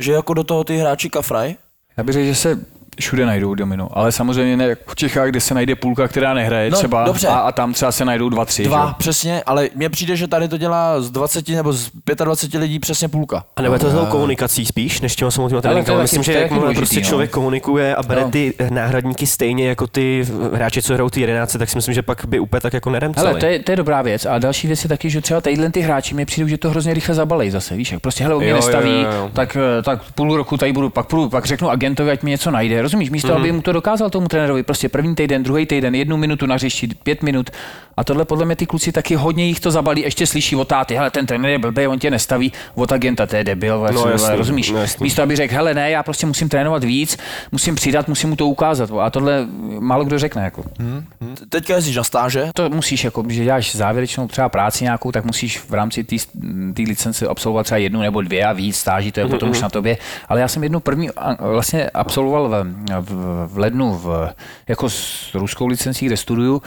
Že 0.00 0.12
jako 0.12 0.34
do 0.34 0.44
toho 0.44 0.64
ty 0.64 0.76
hráči 0.78 1.10
kafraj? 1.10 1.54
Já 1.96 2.04
bych 2.04 2.12
řekl, 2.12 2.26
že 2.26 2.34
se 2.34 2.60
všude 3.00 3.26
najdou 3.26 3.54
domino, 3.54 3.88
ale 3.92 4.12
samozřejmě 4.12 4.56
ne 4.56 4.64
jako 4.66 4.82
v 4.86 4.96
Čechách, 4.96 5.28
kde 5.28 5.40
se 5.40 5.54
najde 5.54 5.74
půlka, 5.74 6.08
která 6.08 6.34
nehraje 6.34 6.70
No, 6.70 6.78
třeba 6.78 7.04
dobře. 7.04 7.28
A, 7.28 7.34
a 7.38 7.52
tam 7.52 7.72
třeba 7.72 7.92
se 7.92 8.04
najdou 8.04 8.28
dva, 8.28 8.44
tři. 8.44 8.64
Dva, 8.64 8.86
že? 8.88 8.94
přesně, 8.98 9.42
ale 9.46 9.68
mně 9.74 9.88
přijde, 9.90 10.16
že 10.16 10.28
tady 10.28 10.48
to 10.48 10.56
dělá 10.56 11.00
z 11.00 11.10
20 11.10 11.48
nebo 11.48 11.72
z 11.72 11.90
25 12.24 12.58
lidí 12.60 12.78
přesně 12.78 13.08
půlka. 13.08 13.44
A 13.56 13.62
nebo 13.62 13.74
je 13.74 13.78
to 13.80 13.90
tou 13.90 14.06
komunikací 14.06 14.66
spíš, 14.66 15.00
než 15.00 15.16
těma 15.16 15.30
tréninkama. 15.30 15.82
taky- 15.82 16.02
Myslím, 16.02 16.22
že 16.22 16.32
taky 16.32 16.42
jakmile 16.42 16.60
důležitý, 16.62 16.78
prostě 16.80 17.00
no. 17.00 17.06
člověk 17.06 17.30
komunikuje 17.30 17.96
a 17.96 18.02
bere 18.02 18.20
No. 18.20 18.30
ty 18.30 18.54
náhradníky 18.70 19.26
stejně 19.26 19.68
jako 19.68 19.86
ty 19.86 20.26
hráči, 20.54 20.82
co 20.82 20.94
hrajou 20.94 21.10
ty 21.10 21.20
jedenáctce, 21.20 21.58
tak 21.58 21.68
si 21.70 21.78
myslím, 21.78 21.94
že 21.94 22.02
pak 22.02 22.24
by 22.26 22.38
úplně 22.40 22.60
tak 22.60 22.72
jako 22.72 22.90
neremcali. 22.90 23.26
Hele, 23.28 23.40
to 23.40 23.46
je, 23.46 23.58
to 23.58 23.72
je 23.72 23.76
dobrá 23.76 24.02
věc. 24.02 24.26
A 24.26 24.38
další 24.38 24.66
věc 24.66 24.82
je 24.84 24.88
taky, 24.88 25.10
že 25.10 25.20
třeba 25.20 25.40
tadyhle 25.40 25.70
ty 25.70 25.80
hráči 25.80 26.14
mi 26.14 26.24
přijdou, 26.24 26.48
že 26.48 26.58
to 26.58 26.70
hrozně 26.70 26.94
rychle 26.94 27.14
zabalej 27.14 27.50
zase. 27.50 27.76
Víš, 27.76 27.92
jak 27.92 28.00
prostě 28.00 28.24
hele, 28.24 28.34
on 28.34 28.40
mě 28.42 28.50
Jo, 28.50 28.56
jo, 28.56 28.62
nestaví, 28.62 28.90
jo, 29.02 29.12
jo. 29.16 29.30
Tak, 29.32 29.56
eh, 29.78 29.82
tak 29.82 30.00
půl 30.14 30.36
roku 30.36 30.56
tady 30.56 30.72
budu, 30.72 30.90
pak, 30.90 31.06
půl, 31.06 31.28
pak 31.28 31.44
řeknu 31.46 31.70
agentovi, 31.70 32.10
ať 32.10 32.22
mi 32.22 32.30
něco 32.30 32.50
najde. 32.50 32.82
Rozumíš? 32.88 33.10
Místo, 33.10 33.28
mm-hmm. 33.28 33.40
aby 33.40 33.52
mu 33.52 33.62
to 33.62 33.72
dokázal 33.72 34.10
tomu 34.10 34.28
trenérovi, 34.28 34.62
prostě 34.62 34.88
první 34.88 35.14
týden, 35.14 35.42
druhý 35.42 35.66
týden, 35.66 35.94
jednu 35.94 36.16
minutu 36.16 36.46
na 36.46 36.54
hřišti, 36.54 36.88
pět 37.02 37.22
minut. 37.22 37.50
A 37.96 38.04
tohle 38.04 38.24
podle 38.24 38.44
mě 38.46 38.56
ty 38.56 38.66
kluci 38.66 38.92
taky 38.92 39.14
hodně 39.14 39.44
jich 39.46 39.60
to 39.60 39.70
zabalí, 39.70 40.02
ještě 40.02 40.26
slyší 40.26 40.56
od 40.56 40.68
táty, 40.68 40.94
hele, 40.94 41.10
ten 41.10 41.26
trenér 41.26 41.50
je 41.50 41.58
blbý, 41.58 41.86
on 41.86 41.98
tě 41.98 42.10
nestaví, 42.10 42.52
od 42.74 42.92
agenta, 42.92 43.26
to 43.26 43.36
je 43.36 43.44
debil, 43.44 43.86
No, 43.92 44.08
jasný, 44.08 44.36
rozumíš? 44.36 44.70
no, 44.70 44.78
jasný. 44.78 45.04
Místo, 45.04 45.22
aby 45.22 45.36
řekl, 45.36 45.54
hele, 45.54 45.74
ne, 45.74 45.90
já 45.90 46.02
prostě 46.02 46.26
musím 46.26 46.48
trénovat 46.48 46.84
víc, 46.84 47.18
musím 47.52 47.74
přidat, 47.74 48.08
musím 48.08 48.30
mu 48.30 48.36
to 48.36 48.46
ukázat. 48.46 48.90
A 49.00 49.10
tohle 49.10 49.46
málo 49.78 50.04
kdo 50.04 50.18
řekne. 50.18 50.44
Jako. 50.44 50.64
Teďka 51.48 51.74
jezdíš 51.74 51.96
na 51.96 52.04
stáže, 52.04 52.50
To 52.54 52.70
musíš, 52.70 53.04
jako, 53.04 53.24
že 53.28 53.44
děláš 53.44 53.74
závěrečnou 53.74 54.28
třeba 54.28 54.48
práci 54.48 54.84
nějakou, 54.84 55.12
tak 55.12 55.24
musíš 55.24 55.58
v 55.58 55.74
rámci 55.74 56.04
té 56.04 56.82
licence 56.88 57.26
absolvovat 57.26 57.64
třeba 57.66 57.78
jednu 57.78 58.00
nebo 58.00 58.22
dvě 58.22 58.44
a 58.44 58.52
víc 58.52 58.76
stáží, 58.76 59.12
to 59.12 59.20
je 59.20 59.26
potom 59.26 59.50
už 59.50 59.60
na 59.62 59.68
tobě. 59.68 59.98
Ale 60.28 60.40
já 60.40 60.48
jsem 60.48 60.62
jednu 60.62 60.80
první 60.80 61.08
vlastně 61.40 61.90
absolvoval 61.90 62.48
v, 62.48 62.64
v, 63.00 63.46
v 63.46 63.58
lednu 63.58 63.94
v, 63.94 64.34
jako 64.68 64.90
s 64.90 65.34
ruskou 65.34 65.66
licencí, 65.66 66.06
kde 66.06 66.16
studuju, 66.16 66.62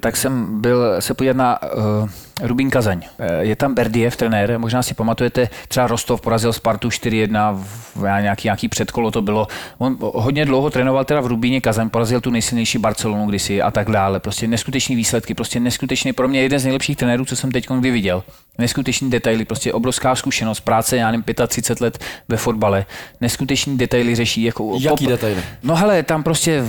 tak 0.00 0.16
jsem 0.16 0.60
byl 0.60 1.00
se 1.00 1.14
podívat 1.14 1.36
na 1.36 1.58
uh, 1.62 2.08
Rubín 2.40 2.70
Kazaň. 2.70 3.02
Eh, 3.18 3.44
Je 3.44 3.56
tam 3.56 3.74
Berdiev, 3.74 4.16
trenér, 4.16 4.58
možná 4.58 4.82
si 4.82 4.94
pamatujete, 4.94 5.48
třeba 5.68 5.86
Rostov 5.86 6.20
porazil 6.20 6.52
Spartu 6.52 6.88
4-1, 6.88 7.52
v 7.96 8.02
nějaký, 8.20 8.46
nějaký 8.46 8.68
předkolo 8.68 9.10
to 9.10 9.22
bylo. 9.22 9.46
On 9.78 9.96
hodně 10.00 10.44
dlouho 10.44 10.70
trénoval 10.70 11.04
teda 11.04 11.20
v 11.20 11.26
Rubíně 11.26 11.60
Kazaň, 11.60 11.90
porazil 11.90 12.20
tu 12.20 12.30
nejsilnější 12.30 12.78
Barcelonu 12.78 13.26
kdysi 13.26 13.62
a 13.62 13.70
tak 13.70 13.90
dále. 13.90 14.20
Prostě 14.20 14.46
neskutečný 14.46 14.96
výsledky, 14.96 15.34
prostě 15.34 15.60
neskutečný, 15.60 16.12
pro 16.12 16.28
mě 16.28 16.42
jeden 16.42 16.58
z 16.58 16.64
nejlepších 16.64 16.96
trenérů, 16.96 17.24
co 17.24 17.36
jsem 17.36 17.52
teď 17.52 17.68
kdy 17.70 17.90
viděl. 17.90 18.22
Neskutečný 18.58 19.10
detaily, 19.10 19.44
prostě 19.44 19.72
obrovská 19.72 20.14
zkušenost, 20.14 20.60
práce, 20.60 20.96
já 20.96 21.10
nevím, 21.10 21.24
35 21.46 21.80
let 21.84 21.98
ve 22.28 22.36
fotbale. 22.36 22.86
Neskutečný 23.20 23.78
detaily 23.78 24.14
řeší. 24.14 24.42
Jako 24.42 24.76
Jaký 24.80 25.06
detaily? 25.06 25.42
No 25.62 25.76
hele, 25.76 26.02
tam 26.02 26.22
prostě... 26.22 26.64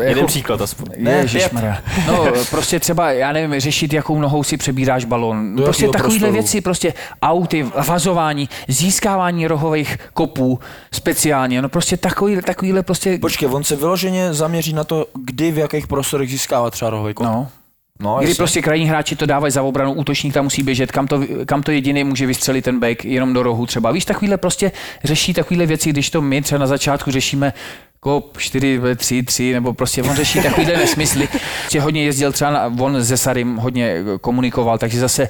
Jeden 0.00 0.26
příklad 0.26 0.60
aspoň. 0.60 0.86
Ne. 0.98 1.26
No, 2.06 2.26
prostě 2.50 2.80
třeba, 2.80 3.12
já 3.12 3.32
nevím, 3.32 3.60
řešit, 3.60 3.92
jakou 3.92 4.20
nohou 4.20 4.42
si 4.42 4.56
přebíráš 4.56 5.04
balon. 5.04 5.56
Do 5.56 5.62
prostě 5.62 5.88
takovéhle 5.88 6.30
věci, 6.30 6.60
prostě 6.60 6.94
auty, 7.22 7.66
vazování, 7.86 8.48
získávání 8.68 9.46
rohových 9.46 9.98
kopů 10.12 10.60
speciálně, 10.92 11.62
no 11.62 11.68
prostě 11.68 11.96
takový, 11.96 12.36
takovýhle 12.46 12.82
prostě... 12.82 13.18
Počkej, 13.18 13.48
on 13.52 13.64
se 13.64 13.76
vyloženě 13.76 14.34
zaměří 14.34 14.72
na 14.72 14.84
to, 14.84 15.06
kdy 15.24 15.50
v 15.50 15.58
jakých 15.58 15.86
prostorech 15.86 16.30
získává 16.30 16.70
třeba 16.70 16.90
rohový 16.90 17.14
kop. 17.14 17.26
No, 17.26 17.48
no 18.00 18.16
Kdy 18.18 18.26
jasně. 18.26 18.36
prostě 18.36 18.62
krajní 18.62 18.86
hráči 18.86 19.16
to 19.16 19.26
dávají 19.26 19.50
za 19.50 19.62
obranu, 19.62 19.92
útočník 19.92 20.34
tam 20.34 20.44
musí 20.44 20.62
běžet, 20.62 20.92
kam 20.92 21.06
to, 21.06 21.20
kam 21.46 21.62
to 21.62 21.70
jediný 21.70 22.04
může 22.04 22.26
vystřelit 22.26 22.64
ten 22.64 22.80
back, 22.80 23.04
jenom 23.04 23.32
do 23.32 23.42
rohu 23.42 23.66
třeba. 23.66 23.92
Víš, 23.92 24.04
takovýhle 24.04 24.36
prostě 24.36 24.72
řeší 25.04 25.34
takovýhle 25.34 25.66
věci, 25.66 25.90
když 25.90 26.10
to 26.10 26.22
my 26.22 26.42
třeba 26.42 26.58
na 26.58 26.66
začátku 26.66 27.10
řešíme 27.10 27.52
kop 28.04 28.38
4, 28.38 28.80
3, 28.96 29.22
3, 29.22 29.52
nebo 29.52 29.74
prostě 29.74 30.02
on 30.02 30.16
řeší 30.16 30.42
takovýhle 30.42 30.76
nesmysly. 30.76 31.28
Prostě 31.60 31.80
hodně 31.80 32.04
jezdil 32.04 32.32
třeba 32.32 32.50
na, 32.50 32.72
on 32.80 33.04
se 33.04 33.16
Sarim 33.16 33.56
hodně 33.56 33.96
komunikoval, 34.20 34.78
takže 34.78 35.00
zase 35.00 35.28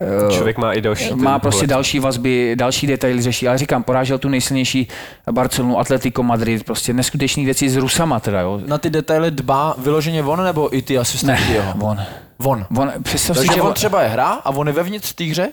eh, 0.00 0.32
Člověk 0.32 0.58
má 0.58 0.72
i 0.72 0.80
další. 0.80 1.14
má 1.14 1.38
prostě 1.38 1.58
pohled. 1.58 1.70
další 1.70 1.98
vazby, 1.98 2.52
další 2.58 2.86
detaily 2.86 3.22
řeší, 3.22 3.48
ale 3.48 3.58
říkám, 3.58 3.82
porážel 3.82 4.18
tu 4.18 4.28
nejsilnější 4.28 4.88
Barcelonu, 5.30 5.78
Atletico 5.78 6.22
Madrid, 6.22 6.64
prostě 6.64 6.92
neskutečné 6.92 7.44
věci 7.44 7.68
s 7.70 7.76
Rusama 7.76 8.20
teda, 8.20 8.40
jo. 8.40 8.60
Na 8.66 8.78
ty 8.78 8.90
detaily 8.90 9.30
dbá 9.30 9.74
vyloženě 9.78 10.22
on 10.22 10.44
nebo 10.44 10.76
i 10.76 10.82
ty 10.82 10.94
Ne, 10.94 11.00
asistenti 11.00 11.52
jeho? 11.52 11.72
on. 11.80 12.00
On. 12.44 12.66
on 12.78 12.92
představ 13.02 13.36
si, 13.36 13.40
Takže 13.46 13.54
že 13.54 13.62
on 13.62 13.72
třeba 13.72 14.02
je 14.02 14.08
hra 14.08 14.28
a 14.28 14.50
on 14.50 14.66
je 14.66 14.72
vevnitř 14.72 15.10
v 15.10 15.14
té 15.14 15.24
hře? 15.24 15.48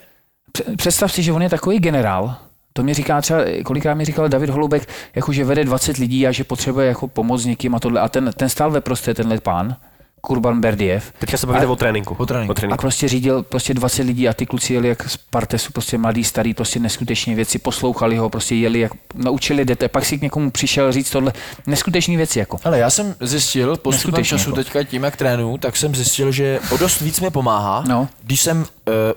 Pře- 0.51 0.63
Představ 0.78 1.11
si, 1.11 1.24
že 1.24 1.32
on 1.34 1.41
je 1.41 1.49
takový 1.49 1.80
generál, 1.80 2.36
to 2.74 2.84
mi 2.84 2.93
říká 2.93 3.22
třeba, 3.22 3.39
kolikrát 3.65 3.93
mi 3.93 4.05
říkal 4.05 4.30
David 4.30 4.49
Holubek, 4.49 4.89
jako 5.15 5.34
že 5.34 5.43
vede 5.45 5.65
20 5.65 5.97
lidí 5.97 6.28
a 6.28 6.32
že 6.32 6.43
potřebuje 6.43 6.88
jako 6.88 7.07
pomoc 7.07 7.45
někým 7.45 7.76
a 7.76 7.80
tohle. 7.80 8.01
A 8.01 8.09
ten, 8.09 8.32
ten 8.38 8.49
stál 8.49 8.72
ve 8.72 8.82
prostě, 8.82 9.13
tenhle 9.13 9.39
pán, 9.39 9.76
Kurban 10.22 10.61
Berdiev. 10.61 11.11
Teďka 11.20 11.38
se 11.38 11.47
bavíte 11.47 11.65
A- 11.65 11.70
o 11.70 11.76
tréninku. 11.76 12.15
o 12.20 12.26
tréninku. 12.26 12.74
A 12.74 12.78
prostě 12.78 13.07
řídil 13.07 13.43
prostě 13.43 13.74
20 13.74 14.03
lidí 14.03 14.30
a 14.30 14.34
ty 14.34 14.45
kluci 14.45 14.74
jeli 14.74 14.88
jak 14.88 15.09
z 15.09 15.17
Partesu, 15.17 15.72
prostě 15.72 15.97
mladý, 15.97 16.24
starý, 16.24 16.53
prostě 16.53 16.80
neskutečné 16.80 17.36
věci, 17.36 17.59
poslouchali 17.59 18.17
ho, 18.17 18.30
prostě 18.30 18.55
jeli, 18.55 18.80
jak 18.80 18.91
naučili 19.15 19.65
dete, 19.65 19.88
pak 19.88 20.05
si 20.05 20.17
k 20.17 20.22
někomu 20.22 20.51
přišel 20.51 20.91
říct 20.91 21.09
tohle, 21.09 21.34
neskutečné 21.67 22.17
věci 22.17 22.39
jako. 22.39 22.59
Ale 22.63 22.80
já 22.80 22.89
jsem 22.89 23.15
zjistil 23.22 23.67
postupem 23.78 23.91
Neskutečně 23.93 24.38
času 24.38 24.49
jako. 24.49 24.55
teďka 24.63 24.84
tím, 24.84 25.03
jak 25.03 25.17
trénuju, 25.17 25.57
tak 25.57 25.78
jsem 25.78 25.95
zjistil, 25.95 26.32
že 26.32 26.59
o 26.72 26.78
dost 26.78 27.01
víc 27.01 27.20
mi 27.20 27.30
pomáhá, 27.30 27.84
No. 27.88 28.07
když 28.24 28.41
jsem 28.41 28.57
uh, 28.59 28.65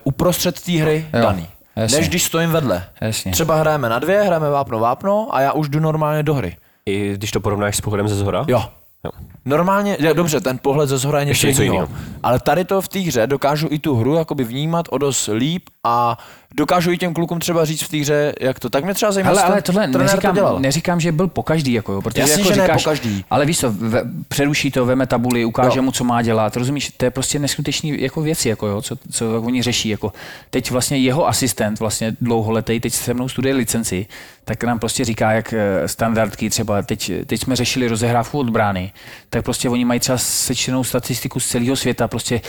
uprostřed 0.05 0.61
té 0.61 0.73
hry 0.73 1.07
Jo, 1.15 1.21
daný. 1.23 1.49
Jasně. 1.77 1.99
Než 1.99 2.09
když 2.09 2.23
stojím 2.25 2.51
vedle. 2.51 2.85
Jasně. 3.01 3.33
Třeba 3.33 3.57
hrajeme 3.57 3.89
na 3.89 3.99
dvě, 3.99 4.23
hrajeme 4.23 4.51
vápno 4.51 4.79
vápno 4.79 5.29
a 5.33 5.41
já 5.41 5.53
už 5.53 5.69
jdu 5.69 5.81
normálně 5.81 6.23
do 6.23 6.35
hry. 6.35 6.57
I 6.87 7.13
když 7.15 7.31
to 7.31 7.41
porovnáš 7.41 7.77
s 7.77 7.81
pohledem 7.81 8.09
ze 8.09 8.15
zhora? 8.15 8.45
Jo. 8.49 8.65
Jo. 9.05 9.11
Normálně, 9.45 9.97
je, 10.01 10.15
dobře, 10.15 10.41
ten 10.41 10.59
pohled 10.59 10.89
ze 10.89 10.99
zhora 10.99 11.19
je 11.21 11.25
něco, 11.25 11.47
jiného. 11.47 11.63
jiného. 11.63 11.89
Ale 12.23 12.41
tady 12.41 12.65
to 12.65 12.83
v 12.83 12.89
té 12.89 12.99
hře 12.99 13.27
dokážu 13.27 13.69
i 13.71 13.79
tu 13.79 13.97
hru 13.97 14.15
jakoby 14.15 14.45
vnímat 14.45 14.87
o 14.91 14.99
dost 14.99 15.31
líp 15.35 15.63
a 15.85 16.19
dokážu 16.55 16.93
i 16.93 16.99
těm 16.99 17.15
klukům 17.15 17.41
třeba 17.41 17.65
říct 17.65 17.83
v 17.83 17.89
té 17.89 17.97
hře, 17.97 18.33
jak 18.41 18.61
to. 18.61 18.71
Tak 18.71 18.85
mě 18.85 18.95
třeba 18.95 19.13
zajímá, 19.13 19.31
Ale, 19.31 19.43
ale 19.43 19.63
tohle 19.63 19.87
neříkám, 19.87 20.37
to 20.37 20.59
neříkám, 20.59 21.01
že 21.01 21.13
byl 21.13 21.29
po 21.29 21.43
každý, 21.43 21.73
jako, 21.73 21.93
jo, 21.93 22.03
protože 22.03 22.21
Jasně, 22.21 22.33
jako 22.33 22.55
že 22.55 22.57
ne 22.61 22.63
říkáš, 22.63 22.83
pokaždý. 22.83 23.25
Ale 23.31 23.47
víš 23.47 23.59
co, 23.59 23.73
ve, 23.73 24.03
přeruší 24.29 24.71
to, 24.71 24.87
veme 24.87 25.07
tabuli, 25.07 25.45
ukáže 25.45 25.79
Jo. 25.79 25.83
mu, 25.83 25.93
co 25.93 26.05
má 26.05 26.23
dělat, 26.23 26.57
rozumíš, 26.57 26.93
to 26.97 27.05
je 27.05 27.11
prostě 27.11 27.39
neskutečný 27.39 28.03
jako 28.03 28.21
věci, 28.21 28.49
jako, 28.49 28.67
jo, 28.67 28.83
co, 28.83 28.97
co 29.11 29.43
oni 29.43 29.63
řeší. 29.63 29.89
Jako. 29.89 30.13
Teď 30.51 30.71
vlastně 30.71 30.99
jeho 30.99 31.29
asistent, 31.29 31.81
vlastně 31.81 32.17
dlouholetý, 32.21 32.81
teď 32.81 32.93
se 32.93 33.15
mnou 33.15 33.29
studuje 33.29 33.55
licenci, 33.55 34.07
tak 34.45 34.65
nám 34.65 34.79
prostě 34.79 35.05
říká, 35.05 35.33
jak 35.33 35.53
eh, 35.53 35.89
standardky 35.89 36.51
třeba, 36.51 36.83
teď, 36.83 37.13
teď 37.27 37.41
jsme 37.41 37.57
řešili 37.57 37.89
rozehrávku 37.89 38.39
od 38.39 38.51
brány, 38.51 38.93
tak 39.33 39.45
prostě 39.45 39.69
oni 39.69 39.85
mají 39.85 40.01
třeba 40.01 40.19
sečtenou 40.19 40.85
statistiku 40.85 41.41
z 41.41 41.47
celého 41.47 41.77
světa, 41.77 42.09
prostě, 42.09 42.41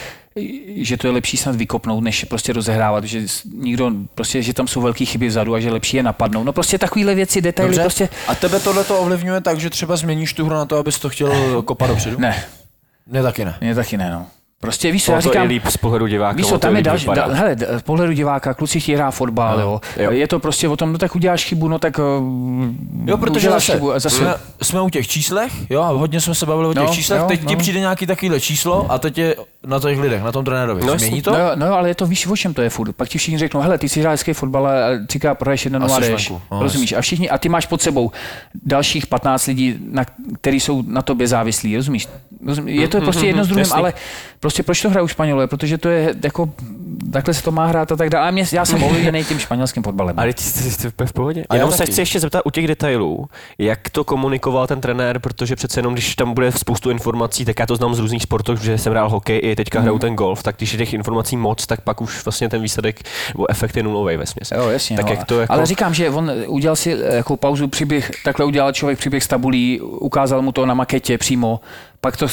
že 0.76 0.98
to 0.98 1.08
je 1.08 1.14
lepší 1.14 1.38
snad 1.38 1.56
vykopnout, 1.56 2.04
než 2.04 2.24
prostě 2.24 2.54
rozehrávat, 2.54 3.04
že 3.04 3.22
nikdo, 3.54 3.92
prostě, 4.16 4.42
že 4.42 4.54
tam 4.54 4.68
jsou 4.68 4.82
velké 4.82 5.06
chyby 5.06 5.28
vzadu 5.28 5.54
a 5.54 5.60
že 5.60 5.72
lepší 5.72 5.98
je 5.98 6.04
napadnout. 6.04 6.44
No 6.44 6.54
prostě 6.54 6.78
takovéhle 6.78 7.16
věci, 7.16 7.42
detaily, 7.42 7.70
Dobře. 7.70 7.82
prostě... 7.82 8.10
A 8.28 8.36
tebe 8.36 8.60
tohle 8.60 8.84
to 8.84 9.00
ovlivňuje 9.00 9.42
tak, 9.42 9.60
že 9.60 9.70
třeba 9.70 9.96
změníš 9.96 10.34
tu 10.34 10.46
hru 10.46 10.56
na 10.56 10.66
to, 10.66 10.78
abys 10.78 11.00
to 11.00 11.10
chtěl 11.10 11.62
kopat 11.62 11.90
dopředu? 11.90 12.20
Ne, 12.20 12.44
Ne, 13.08 13.24
taky 13.24 13.46
ne. 13.46 13.58
mě 13.62 13.76
taky 13.76 13.98
ne, 13.98 14.12
no. 14.12 14.28
Prostě 14.64 14.92
víš 14.92 15.06
co, 15.06 15.12
já 15.12 15.20
říkám, 15.20 15.42
je 15.42 15.48
líp 15.48 15.64
z 15.70 15.78
pohledu 15.78 16.08
diváka. 16.08 16.38
Víš 16.38 16.48
tam 16.60 16.76
je 16.76 16.82
další, 16.84 17.08
da, 17.16 17.28
hele, 17.28 17.56
z 17.78 17.82
pohledu 17.82 18.14
diváka, 18.14 18.54
kluci 18.54 18.80
chtějí 18.80 18.96
hrát 18.96 19.12
fotbal, 19.12 19.60
jo. 19.60 19.82
jo. 19.98 20.12
Je 20.12 20.28
to 20.28 20.40
prostě 20.40 20.68
o 20.68 20.78
tom, 20.78 20.92
no 20.92 20.98
tak 20.98 21.16
uděláš 21.16 21.46
chybu, 21.46 21.68
no 21.68 21.80
tak 21.80 21.98
uh, 22.00 22.06
Jo, 23.06 23.18
protože 23.18 23.50
zase, 23.50 23.72
chybu 23.72 23.94
a 23.94 24.00
zase 24.00 24.16
Jsme, 24.16 24.36
jsme 24.62 24.82
u 24.82 24.90
těch 24.90 25.08
číslech, 25.08 25.52
jo, 25.70 25.82
a 25.82 25.88
hodně 25.88 26.22
jsme 26.22 26.36
se 26.36 26.46
bavili 26.46 26.68
o 26.68 26.74
těch 26.74 26.84
No, 26.84 26.90
číslech, 26.94 27.20
jo, 27.20 27.26
teď 27.28 27.40
ti 27.48 27.54
no. 27.56 27.60
přijde 27.60 27.80
nějaký 27.80 28.06
takovýhle 28.08 28.40
číslo 28.40 28.92
a 28.92 28.98
teď 29.00 29.18
je 29.18 29.36
na 29.66 29.80
těch 29.80 30.00
lidech, 30.00 30.24
na 30.24 30.32
tom 30.32 30.46
trenérovi. 30.46 30.82
No, 30.82 30.88
No. 30.94 31.00
Změní 31.00 31.22
to? 31.22 31.32
No, 31.32 31.38
jo, 31.40 31.52
no 31.56 31.74
ale 31.74 31.90
je 31.90 31.96
to, 31.96 32.06
víš, 32.06 32.28
o 32.28 32.38
čem 32.38 32.54
to 32.54 32.62
je 32.62 32.70
furt. 32.70 32.94
Pak 32.94 33.10
ti 33.10 33.18
všichni 33.18 33.38
řeknou, 33.38 33.62
hele, 33.62 33.78
ty 33.78 33.90
si 33.90 34.00
hrál 34.00 34.12
hezký 34.12 34.34
fotbal 34.34 34.68
a 34.68 34.72
říká, 35.10 35.36
prohraješ 35.36 35.66
1 35.66 35.78
A 35.80 35.88
0 35.88 36.02
jsi 36.02 36.12
jdeš. 36.12 36.30
venku. 36.30 36.42
No, 36.52 36.64
rozumíš? 36.64 36.94
A 36.94 37.02
všichni, 37.02 37.30
a 37.30 37.38
ty 37.38 37.50
máš 37.50 37.66
pod 37.66 37.82
sebou 37.82 38.12
dalších 38.66 39.08
15 39.08 39.48
lidí, 39.48 39.76
na, 39.92 40.06
který 40.42 40.60
jsou 40.60 40.84
na 40.88 41.02
tobě 41.02 41.28
závislí, 41.28 41.76
rozumíš? 41.76 42.08
Rozumíš? 42.46 42.82
Je 42.82 42.88
to 42.88 43.02
prostě 43.02 43.26
jedno 43.28 43.44
s 43.44 43.48
druhým, 43.48 43.66
ale 43.72 43.94
prostě 44.40 44.53
proč 44.62 44.82
to 44.82 44.90
hrajou 44.90 45.08
Španělé? 45.08 45.48
Protože 45.48 45.78
to 45.78 45.90
je 45.90 46.16
jako, 46.24 46.50
takhle 47.14 47.34
se 47.34 47.44
to 47.44 47.52
má 47.52 47.66
hrát 47.66 47.92
a 47.92 47.96
tak 47.96 48.10
dále. 48.10 48.28
A 48.28 48.32
mě, 48.32 48.46
já 48.52 48.66
jsem 48.66 48.84
ovlivněný 48.84 49.24
tím 49.24 49.40
španělským 49.40 49.84
fotbalem. 49.84 50.20
Ale 50.20 50.34
ty 50.34 50.88
úplně 50.88 51.08
v 51.08 51.14
pohodě. 51.14 51.44
A 51.50 51.56
já 51.56 51.60
Jenom 51.60 51.72
se 51.72 51.86
chci 51.86 52.02
ještě 52.02 52.20
zeptat 52.20 52.42
u 52.46 52.52
těch 52.52 52.68
detailů, 52.68 53.30
jak 53.58 53.90
to 53.90 54.04
komunikoval 54.04 54.68
ten 54.68 54.82
trenér, 54.82 55.20
protože 55.20 55.56
přece 55.56 55.80
jenom, 55.80 55.94
když 55.94 56.16
tam 56.16 56.34
bude 56.34 56.52
spoustu 56.52 56.90
informací, 56.90 57.46
tak 57.46 57.60
já 57.60 57.66
to 57.66 57.76
znám 57.76 57.96
z 57.96 58.00
různých 58.00 58.24
sportů, 58.24 58.56
že 58.56 58.78
jsem 58.78 58.94
hrál 58.94 59.10
hokej 59.10 59.40
i 59.44 59.56
teďka 59.56 59.80
hraju 59.80 60.00
ten 60.00 60.16
golf, 60.16 60.44
tak 60.44 60.58
když 60.58 60.72
je 60.72 60.78
těch 60.78 60.94
informací 60.94 61.38
moc, 61.38 61.66
tak 61.66 61.82
pak 61.82 62.02
už 62.02 62.26
vlastně 62.26 62.50
ten 62.50 62.62
výsledek 62.62 63.02
nebo 63.34 63.50
efekt 63.50 63.78
je 63.78 63.84
nulový 63.84 64.18
ve 64.18 64.26
směs. 64.26 64.52
Jo, 64.52 64.70
jasně. 64.70 64.98
Tak 64.98 65.06
no. 65.06 65.12
jak 65.12 65.24
to 65.24 65.40
jako... 65.40 65.54
Ale 65.54 65.66
říkám, 65.66 65.94
že 65.94 66.10
on 66.10 66.32
udělal 66.48 66.76
si 66.76 66.94
eh, 66.94 67.16
jako 67.16 67.38
pauzu, 67.38 67.68
příběh, 67.68 68.12
takhle 68.24 68.46
udělal 68.46 68.72
člověk 68.72 69.00
příběh 69.00 69.24
z 69.24 69.28
tabulí, 69.28 69.82
ukázal 69.82 70.42
mu 70.42 70.52
to 70.52 70.66
na 70.66 70.74
maketě 70.74 71.18
přímo, 71.18 71.60
pak 72.04 72.18
to, 72.18 72.28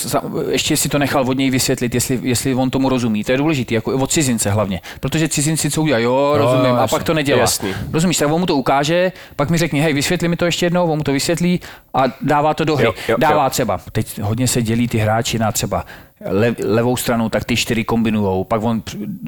ještě 0.51 0.77
si 0.77 0.89
to 0.89 0.99
nechal 0.99 1.25
od 1.29 1.39
něj 1.39 1.51
vysvětlit, 1.51 1.95
jestli, 1.95 2.19
jestli 2.23 2.55
on 2.55 2.71
tomu 2.71 2.89
rozumí. 2.89 3.25
To 3.25 3.33
je 3.33 3.39
důležité, 3.39 3.75
jako 3.75 3.93
od 3.93 4.11
cizince 4.13 4.51
hlavně. 4.51 4.81
Protože 5.01 5.29
cizinci 5.29 5.71
co 5.71 5.83
udělají, 5.83 6.05
jo, 6.05 6.33
rozumím, 6.37 6.67
jo, 6.67 6.77
a 6.77 6.87
pak 6.87 7.03
to 7.03 7.15
nedělá. 7.15 7.41
Jasný. 7.41 7.75
Rozumíš, 7.93 8.17
tak 8.17 8.33
on 8.33 8.41
mu 8.41 8.47
to 8.47 8.57
ukáže, 8.57 9.13
pak 9.37 9.51
mi 9.51 9.59
řekne, 9.59 9.81
hej, 9.81 9.93
vysvětli 9.93 10.29
mi 10.29 10.37
to 10.37 10.45
ještě 10.45 10.67
jednou, 10.67 10.91
on 10.91 10.99
mu 10.99 11.05
to 11.05 11.13
vysvětlí 11.13 11.61
a 11.95 12.03
dává 12.21 12.55
to 12.55 12.65
do 12.65 12.77
hry. 12.77 12.85
Jo, 12.85 12.95
jo, 13.09 13.17
dává 13.19 13.45
jo. 13.45 13.51
třeba, 13.51 13.81
teď 13.93 14.21
hodně 14.21 14.49
se 14.49 14.63
dělí 14.63 14.89
ty 14.89 14.99
hráči 14.99 15.39
na 15.39 15.53
třeba 15.53 15.85
le, 16.29 16.57
levou 16.65 16.97
stranu, 16.97 17.29
tak 17.29 17.45
ty 17.45 17.57
čtyři 17.57 17.85
kombinujou, 17.85 18.45
pak 18.45 18.63
on 18.63 18.83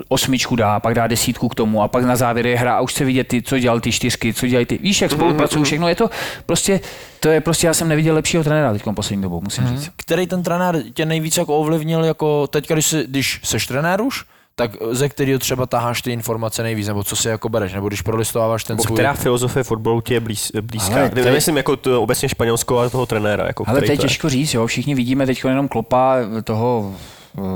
osmičku 0.08 0.56
dá, 0.56 0.80
pak 0.80 0.94
dá 0.94 1.06
desítku 1.06 1.48
k 1.48 1.54
tomu 1.54 1.82
a 1.82 1.88
pak 1.88 2.04
na 2.04 2.16
závěr 2.16 2.46
je 2.46 2.56
hra 2.56 2.76
a 2.76 2.80
už 2.80 2.94
se 2.94 3.04
vidět 3.04 3.28
ty, 3.28 3.42
co 3.42 3.58
dělal 3.58 3.80
ty 3.80 3.92
čtyřky, 3.92 4.34
co 4.34 4.46
dělají 4.46 4.66
ty. 4.66 4.78
Víš, 4.78 5.02
jak 5.02 5.10
spolupracují 5.10 5.64
všechno, 5.64 5.88
je 5.88 5.94
to 5.94 6.10
prostě, 6.46 6.80
to 7.20 7.28
je 7.28 7.40
prostě, 7.40 7.66
já 7.66 7.74
jsem 7.74 7.88
neviděl 7.88 8.14
lepšího 8.14 8.44
trenéra 8.44 8.72
teď 8.72 8.82
poslední 8.94 9.22
dobou, 9.22 9.40
musím 9.40 9.66
říct. 9.66 9.90
Který 9.96 10.26
ten 10.26 10.42
trenér 10.42 10.82
tě 10.94 11.06
nejvíc 11.06 11.36
jako 11.36 11.58
ovlivnil, 11.58 12.04
jako 12.04 12.46
teď, 12.46 12.68
když, 12.68 12.86
jsi, 12.86 13.04
když 13.08 13.40
seš 13.44 13.66
trenér 13.66 14.00
už, 14.00 14.24
tak 14.54 14.70
ze 14.90 15.08
kterého 15.08 15.38
třeba 15.38 15.66
taháš 15.66 16.02
ty 16.02 16.12
informace 16.12 16.62
nejvíc, 16.62 16.88
nebo 16.88 17.04
co 17.04 17.16
si 17.16 17.28
jako 17.28 17.48
bereš, 17.48 17.72
nebo 17.72 17.88
když 17.88 18.02
prolistováváš 18.02 18.64
ten 18.64 18.78
svůj... 18.78 18.96
která 18.96 19.14
filozofie 19.14 19.64
fotbalu 19.64 20.00
ti 20.00 20.14
je 20.14 20.20
blíz, 20.20 20.52
blízká? 20.60 20.94
Ale 20.94 21.10
teď- 21.10 21.24
Nemyslím 21.24 21.56
jako 21.56 21.76
to, 21.76 22.02
obecně 22.02 22.28
Španělsko, 22.28 22.78
ale 22.78 22.90
toho 22.90 23.06
trenéra. 23.06 23.46
Jako 23.46 23.64
Ale 23.66 23.82
to 23.82 23.92
je 23.92 23.96
těžko 23.98 24.28
říct, 24.28 24.54
jo, 24.54 24.66
všichni 24.66 24.94
vidíme 24.94 25.26
teď 25.26 25.44
jenom 25.44 25.68
klopa 25.68 26.16
toho 26.44 26.94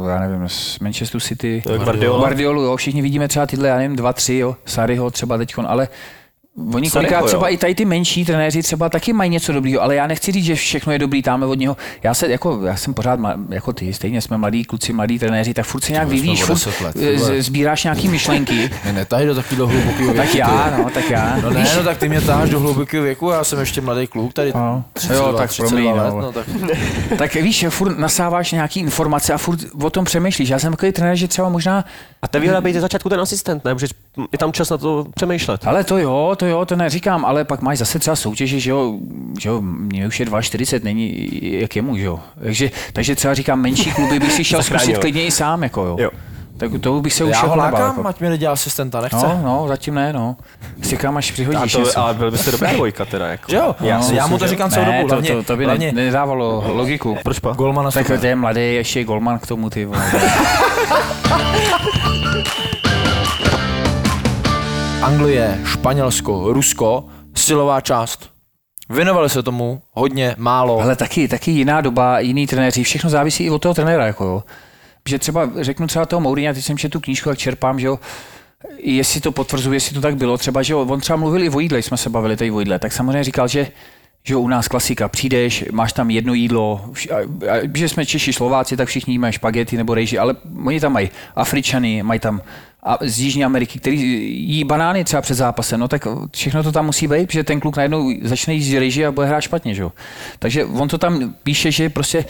já 0.09 0.21
nevím, 0.21 0.49
z 0.49 0.79
Manchesteru 0.79 1.21
City, 1.21 1.63
Guardiola. 1.85 2.19
Guardiolu, 2.19 2.63
jo, 2.63 2.77
všichni 2.77 3.03
vidíme 3.03 3.29
třeba 3.29 3.47
tyhle, 3.47 3.69
já 3.69 3.77
nevím, 3.77 3.97
dva, 3.97 4.13
tři, 4.13 4.35
jo, 4.35 4.57
Saryho 4.65 5.11
třeba 5.11 5.39
teď, 5.39 5.55
ale 5.67 5.89
Oni 6.75 6.91
kolikrát 6.91 7.21
jo. 7.21 7.27
třeba 7.27 7.49
i 7.49 7.57
tady 7.57 7.75
ty 7.75 7.85
menší 7.85 8.25
trenéři 8.25 8.63
třeba 8.63 8.89
taky 8.89 9.13
mají 9.13 9.31
něco 9.31 9.53
dobrýho, 9.53 9.83
ale 9.83 9.95
já 9.95 10.07
nechci 10.07 10.33
říct, 10.33 10.45
že 10.45 10.55
všechno 10.55 10.93
je 10.93 10.99
dobrý 10.99 11.23
tamhle 11.23 11.49
od 11.49 11.55
něho. 11.59 11.77
Já 12.03 12.15
se 12.15 12.29
jako, 12.29 12.61
já 12.67 12.77
jsem 12.77 12.95
pořád 12.95 13.21
mla- 13.21 13.45
jako 13.51 13.73
ty, 13.73 13.93
stejně 13.93 14.21
jsme 14.21 14.37
mladí 14.37 14.65
kluci, 14.65 14.93
mladí 14.93 15.19
trenéři, 15.19 15.55
tak 15.55 15.67
furt 15.67 15.81
se 15.85 15.93
nějak 15.93 16.09
vyvíjíš, 16.09 16.43
o 16.43 16.47
furt 16.47 16.55
10 16.55 16.81
let, 16.81 16.97
eh, 17.01 17.19
z- 17.19 17.43
sbíráš 17.43 17.85
nějaký 17.85 18.09
myšlenky. 18.09 18.71
Mě 18.85 18.93
netahy 18.93 19.27
do 19.27 19.35
takového 19.35 19.67
hlubokého 19.69 20.13
věku. 20.13 20.17
tak 20.17 20.35
já, 20.35 20.75
no, 20.79 20.91
tak 20.91 21.11
já. 21.11 21.37
No 21.43 21.51
ne, 21.51 21.67
no 21.77 21.83
tak 21.83 21.99
ty 21.99 22.09
mě 22.09 22.21
táháš 22.21 22.51
do 22.51 22.61
hlubokého 22.61 23.05
věku, 23.05 23.31
já 23.31 23.45
jsem 23.45 23.59
ještě 23.61 23.81
mladý 23.81 24.07
kluk, 24.07 24.33
tady 24.33 24.53
No. 24.55 24.85
32, 24.93 25.29
Jo, 25.31 25.33
tak 25.37 25.51
32 25.51 25.69
promiň, 25.69 26.03
let, 26.05 26.11
no. 26.11 26.21
no, 26.21 26.33
tak 26.33 26.47
Tak 27.19 27.35
víš, 27.35 27.65
furt 27.69 27.99
nasáváš 27.99 28.53
nějaký 28.53 28.81
informace 28.81 29.33
a 29.33 29.39
furt 29.39 29.59
o 29.83 29.91
tom 29.91 30.05
přemýšlíš. 30.05 30.49
Já 30.49 30.59
jsem 30.59 30.73
takový 30.73 30.93
trenér, 30.93 31.17
že 31.17 31.29
třeba 31.29 31.49
možná 31.49 31.85
A 32.23 32.29
to 32.29 32.41
výhoda 32.41 32.61
být 32.61 32.73
ze 32.73 32.81
začátku 32.81 33.09
ten 33.09 33.21
asistent, 33.21 33.65
ne? 33.65 33.75
Protože 33.75 33.87
je 34.33 34.39
tam 34.39 34.53
čas 34.53 34.71
na 34.71 34.79
to 34.79 35.07
přemýšlet. 35.15 35.67
Ale 35.67 35.85
to 35.85 35.99
jo, 35.99 36.35
to 36.39 36.46
jo, 36.49 36.65
to 36.65 36.77
neříkám, 36.77 37.25
ale 37.25 37.45
pak 37.45 37.63
máš 37.63 37.79
zase 37.79 37.99
třeba 37.99 38.17
soutěže, 38.17 38.61
že 38.61 38.71
jo, 38.71 38.95
že 39.41 39.49
jo 39.49 39.61
mě 39.61 40.07
už 40.07 40.21
je 40.21 40.27
2,40, 40.27 40.81
není 40.85 41.29
jak 41.61 41.77
jemu, 41.77 41.97
že 41.97 42.05
jo. 42.05 42.21
Takže, 42.43 42.71
takže 42.93 43.15
třeba 43.15 43.35
říkám, 43.35 43.61
menší 43.61 43.93
kluby 43.93 44.21
bych 44.21 44.33
si 44.33 44.45
šel 44.45 44.63
zkusit 44.63 44.99
klidně 44.99 45.27
i 45.27 45.31
sám, 45.31 45.63
jako 45.63 45.85
jo. 45.85 45.97
Jo. 46.01 46.11
Tak 46.59 46.71
to 46.81 47.01
bych 47.01 47.13
se 47.13 47.25
už 47.25 47.31
já 47.31 47.37
jako 47.37 47.49
ho 47.49 47.57
nebál, 47.57 47.73
lákám, 47.73 47.97
jako. 47.97 48.09
ať 48.09 48.21
mi 48.21 48.29
nedělá 48.29 48.53
asistenta, 48.53 49.01
nechce? 49.01 49.27
No, 49.27 49.41
no, 49.45 49.65
zatím 49.69 49.95
ne, 49.95 50.13
no. 50.13 50.37
Čekám, 50.89 51.17
až 51.17 51.31
A 51.31 51.33
přihodíš 51.33 51.73
to, 51.73 51.79
něco. 51.79 52.01
ale 52.01 52.15
byl 52.15 52.31
byste 52.31 52.51
dobrá 52.51 52.73
dvojka 52.73 53.05
teda. 53.05 53.27
Jako. 53.27 53.55
Jo? 53.55 53.75
Já, 53.81 54.03
si 54.03 54.15
já 54.15 54.27
mu 54.27 54.39
to 54.39 54.49
říkám 54.49 54.71
celou 54.71 54.87
ne, 54.87 54.97
dobu, 54.97 55.09
to, 55.09 55.15
hlavně, 55.15 55.31
to, 55.31 55.43
to 55.43 55.57
by 55.57 55.65
hlavně 55.65 55.93
ne, 55.93 56.05
nedávalo 56.05 56.65
logiku. 56.67 57.19
Proč 57.23 57.39
pa? 57.39 57.53
golmana 57.53 57.91
Tak 57.91 58.07
to 58.21 58.27
je 58.27 58.37
mladý, 58.37 58.75
ještě 58.75 59.01
je 59.01 59.05
golman 59.05 59.39
k 59.39 59.47
tomu, 59.47 59.71
ty 59.71 59.85
vole. 59.85 60.13
Anglie, 65.03 65.59
Španělsko, 65.65 66.53
Rusko, 66.53 67.05
silová 67.35 67.81
část. 67.81 68.31
Věnovali 68.91 69.31
se 69.31 69.43
tomu 69.43 69.83
hodně, 69.93 70.35
málo. 70.39 70.81
Ale 70.81 70.97
taky, 70.97 71.29
taky 71.29 71.51
jiná 71.51 71.81
doba, 71.81 72.21
jiný 72.21 72.47
trenéři, 72.47 72.83
všechno 72.83 73.11
závisí 73.11 73.45
i 73.45 73.51
od 73.51 73.59
toho 73.63 73.75
trenéra, 73.75 74.07
jako 74.07 74.25
jo. 74.25 74.45
Že 75.09 75.19
třeba, 75.19 75.51
řeknu 75.61 75.87
třeba 75.87 76.07
toho 76.07 76.21
Mourinha, 76.21 76.53
teď 76.53 76.65
jsem 76.65 76.79
četl 76.79 76.93
tu 76.93 77.01
knížku, 77.01 77.29
jak 77.29 77.39
čerpám, 77.39 77.81
že 77.81 77.87
jo, 77.87 77.99
jestli 78.79 79.21
to 79.21 79.33
potvrzuje, 79.33 79.77
jestli 79.77 79.95
to 79.95 80.01
tak 80.01 80.17
bylo, 80.17 80.39
třeba, 80.39 80.63
že 80.63 80.73
jo, 80.73 80.81
on 80.81 81.01
třeba 81.01 81.17
mluvil 81.17 81.43
i 81.43 81.51
o 81.51 81.61
jídle, 81.61 81.83
jsme 81.83 81.97
se 81.97 82.11
bavili 82.11 82.37
tady 82.37 82.51
o 82.51 82.61
jídle, 82.61 82.79
tak 82.79 82.93
samozřejmě 82.93 83.25
říkal, 83.25 83.49
že 83.49 83.69
že 84.27 84.37
u 84.37 84.49
nás 84.49 84.69
klasika, 84.69 85.09
přijdeš, 85.09 85.65
máš 85.73 85.93
tam 85.93 86.11
jedno 86.11 86.35
jídlo, 86.35 86.91
a, 87.11 87.17
a, 87.51 87.61
že 87.75 87.89
jsme 87.89 88.07
Češi, 88.07 88.33
Slováci, 88.33 88.77
tak 88.77 88.89
všichni 88.89 89.19
mají 89.19 89.33
špagety 89.33 89.77
nebo 89.77 89.95
rejži, 89.95 90.19
ale 90.19 90.35
oni 90.65 90.81
tam 90.81 90.93
mají 90.93 91.11
Afričany, 91.37 92.03
mají 92.03 92.21
tam 92.21 92.41
a 92.87 92.99
z 93.01 93.21
Jižní 93.21 93.45
Ameriky, 93.45 93.79
který 93.79 94.01
jí 94.49 94.65
banány 94.65 95.05
třeba 95.05 95.23
před 95.23 95.35
zápasem, 95.35 95.81
no 95.81 95.89
tak 95.89 96.07
všechno 96.35 96.63
to 96.63 96.73
tam 96.73 96.87
musí 96.87 97.09
být, 97.09 97.27
protože 97.27 97.45
ten 97.45 97.61
kluk 97.61 97.77
najednou 97.77 98.13
začne 98.23 98.55
jíst 98.55 98.79
rejži 98.79 99.07
a 99.07 99.13
bude 99.13 99.27
hrát 99.27 99.41
špatně, 99.41 99.75
že 99.75 99.83
jo. 99.83 99.93
Takže 100.39 100.65
on 100.65 100.89
to 100.89 100.99
tam 100.99 101.35
píše, 101.43 101.71
že 101.71 101.89
prostě 101.89 102.25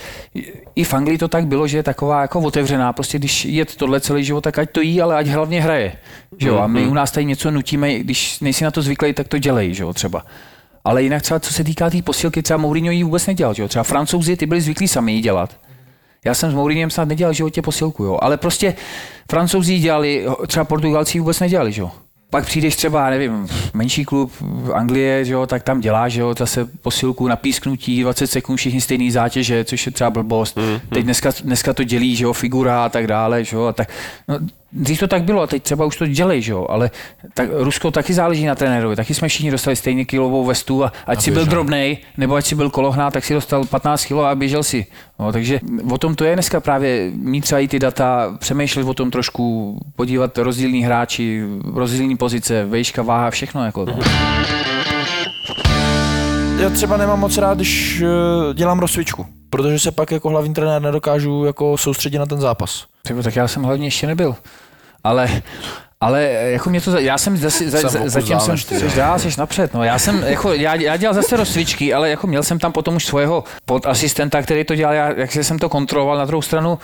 i 0.76 0.84
v 0.84 0.94
Anglii 0.94 1.18
to 1.18 1.28
tak 1.28 1.46
bylo, 1.46 1.66
že 1.66 1.76
je 1.76 1.82
taková 1.82 2.22
jako 2.22 2.40
otevřená, 2.40 2.92
prostě 2.92 3.18
když 3.18 3.44
je 3.44 3.64
tohle 3.64 4.00
celý 4.00 4.24
život, 4.24 4.40
tak 4.40 4.58
ať 4.58 4.70
to 4.70 4.80
jí, 4.80 5.02
ale 5.02 5.16
ať 5.16 5.26
hlavně 5.26 5.62
hraje, 5.62 5.92
že 6.38 6.48
jo. 6.48 6.58
A 6.58 6.66
my 6.66 6.86
u 6.86 6.94
nás 6.94 7.10
tady 7.10 7.24
něco 7.26 7.50
nutíme, 7.50 7.98
když 7.98 8.40
nejsi 8.40 8.64
na 8.64 8.70
to 8.70 8.82
zvyklý, 8.82 9.12
tak 9.12 9.28
to 9.28 9.38
dělej, 9.38 9.74
že 9.74 9.82
jo, 9.82 9.92
třeba. 9.92 10.24
Ale 10.86 11.02
jinak 11.02 11.22
třeba, 11.22 11.40
co 11.40 11.52
se 11.52 11.64
týká 11.64 11.84
té 11.84 11.90
tý 11.90 12.02
posilky, 12.02 12.42
třeba 12.42 12.56
Mourinho 12.56 12.92
ji 12.92 13.04
vůbec 13.04 13.26
nedělal, 13.26 13.54
že 13.54 13.62
jo? 13.62 13.68
Třeba 13.68 13.82
francouzi, 13.82 14.36
ty 14.36 14.46
byli 14.46 14.60
zvyklí 14.60 14.88
sami 14.88 15.12
ji 15.12 15.20
dělat. 15.20 15.56
Já 16.24 16.34
jsem 16.34 16.50
s 16.50 16.54
Mourinhem 16.54 16.90
snad 16.90 17.08
nedělal 17.08 17.32
v 17.32 17.36
životě 17.36 17.62
posilku, 17.62 18.04
jo. 18.04 18.18
Ale 18.22 18.36
prostě 18.36 18.74
francouzi 19.30 19.72
ji 19.72 19.80
dělali, 19.80 20.26
třeba 20.46 20.64
Portugalci 20.64 21.16
ji 21.16 21.20
vůbec 21.20 21.40
nedělali, 21.40 21.72
že 21.72 21.80
jo. 21.80 21.90
Pak 22.30 22.46
přijdeš 22.46 22.76
třeba, 22.76 23.10
nevím, 23.10 23.48
menší 23.74 24.04
klub 24.04 24.32
v 24.40 24.72
Anglie, 24.72 25.24
že 25.24 25.32
jo, 25.32 25.46
tak 25.46 25.62
tam 25.62 25.80
děláš, 25.80 26.12
že 26.12 26.20
jo, 26.20 26.34
zase 26.38 26.64
posilku 26.64 27.28
na 27.28 27.36
písknutí, 27.36 28.02
20 28.02 28.26
sekund, 28.26 28.56
všichni 28.56 28.80
stejný 28.80 29.10
zátěže, 29.10 29.64
což 29.64 29.86
je 29.86 29.92
třeba 29.92 30.10
blbost. 30.10 30.56
Mm, 30.56 30.80
Teď 30.88 31.04
dneska, 31.04 31.32
dneska, 31.42 31.72
to 31.72 31.84
dělí, 31.84 32.16
že 32.16 32.24
jo, 32.24 32.32
figura 32.32 32.84
a 32.84 32.88
tak 32.88 33.06
dále, 33.06 33.44
že 33.44 33.56
jo, 33.56 33.64
a 33.64 33.72
tak. 33.72 33.88
No, 34.28 34.38
dřív 34.72 35.00
to 35.00 35.06
tak 35.06 35.22
bylo 35.24 35.42
a 35.42 35.46
teď 35.46 35.62
třeba 35.62 35.84
už 35.84 35.96
to 35.96 36.06
dělej, 36.06 36.42
že 36.42 36.52
jo, 36.52 36.66
ale 36.68 36.90
tak 37.34 37.48
Rusko 37.52 37.90
taky 37.90 38.14
záleží 38.14 38.46
na 38.46 38.54
trenérovi, 38.54 38.96
taky 38.96 39.14
jsme 39.14 39.28
všichni 39.28 39.50
dostali 39.50 39.76
stejně 39.76 40.04
kilovou 40.04 40.44
vestu 40.44 40.84
a 40.84 40.92
ať 41.06 41.22
si 41.22 41.30
byl 41.30 41.46
drobnej, 41.46 41.98
nebo 42.16 42.34
ať 42.34 42.46
si 42.46 42.54
byl 42.54 42.70
kolohnát, 42.70 43.12
tak 43.12 43.24
si 43.24 43.34
dostal 43.34 43.64
15 43.64 44.04
kg 44.04 44.12
a 44.12 44.34
běžel 44.34 44.62
si. 44.62 44.86
No, 45.18 45.32
takže 45.32 45.60
o 45.90 45.98
tom 45.98 46.14
to 46.14 46.24
je 46.24 46.34
dneska 46.34 46.60
právě 46.60 47.10
mít 47.14 47.40
třeba 47.40 47.58
i 47.58 47.68
ty 47.68 47.78
data, 47.78 48.36
přemýšlet 48.38 48.84
o 48.84 48.94
tom 48.94 49.10
trošku, 49.10 49.78
podívat 49.96 50.38
rozdílní 50.38 50.82
hráči, 50.82 51.44
rozdílní 51.74 52.16
pozice, 52.16 52.64
vejška, 52.64 53.02
váha, 53.02 53.30
všechno 53.30 53.64
jako. 53.64 53.84
No. 53.84 53.98
Já 56.60 56.70
třeba 56.70 56.96
nemám 56.96 57.20
moc 57.20 57.38
rád, 57.38 57.58
když 57.58 58.02
eh, 58.02 58.54
dělám 58.54 58.78
rozcvičku, 58.78 59.26
protože 59.50 59.78
se 59.78 59.90
pak 59.92 60.10
jako 60.12 60.28
hlavní 60.28 60.54
trenér 60.54 60.82
nedokážu 60.82 61.44
jako 61.44 61.76
soustředit 61.76 62.18
na 62.18 62.26
ten 62.26 62.40
zápas. 62.40 62.84
Třeba, 63.02 63.22
tak 63.22 63.36
já 63.36 63.48
jsem 63.48 63.62
hlavně 63.62 63.86
ještě 63.86 64.06
nebyl. 64.06 64.36
Ale, 65.04 65.42
Ale 66.00 66.22
jako 66.22 66.70
mě 66.70 66.80
to, 66.80 66.90
za- 66.90 66.98
já 66.98 67.18
jsem 67.18 67.36
zase, 67.36 67.70
za, 67.70 67.78
Jsem 67.80 67.90
za, 67.90 68.08
zatím 68.08 68.40
jsem, 68.40 68.58
jsi 68.58 68.96
dál, 68.96 69.18
jsi 69.18 69.28
napřed, 69.38 69.74
no. 69.74 69.84
Já 69.84 69.98
jsem, 69.98 70.22
jako, 70.26 70.52
já, 70.52 70.74
já 70.74 70.96
dělal 70.96 71.14
zase 71.14 71.36
rozcvičky, 71.36 71.94
ale 71.94 72.10
jako 72.10 72.26
měl 72.26 72.42
jsem 72.42 72.58
tam 72.58 72.72
potom 72.72 72.96
už 72.96 73.06
svého 73.06 73.44
podasistenta, 73.64 74.42
který 74.42 74.64
to 74.64 74.74
dělal, 74.74 74.94
já, 74.94 75.12
jak 75.12 75.32
jsem 75.32 75.58
to 75.58 75.68
kontroloval 75.68 76.16
na 76.18 76.24
druhou 76.24 76.42
stranu, 76.42 76.78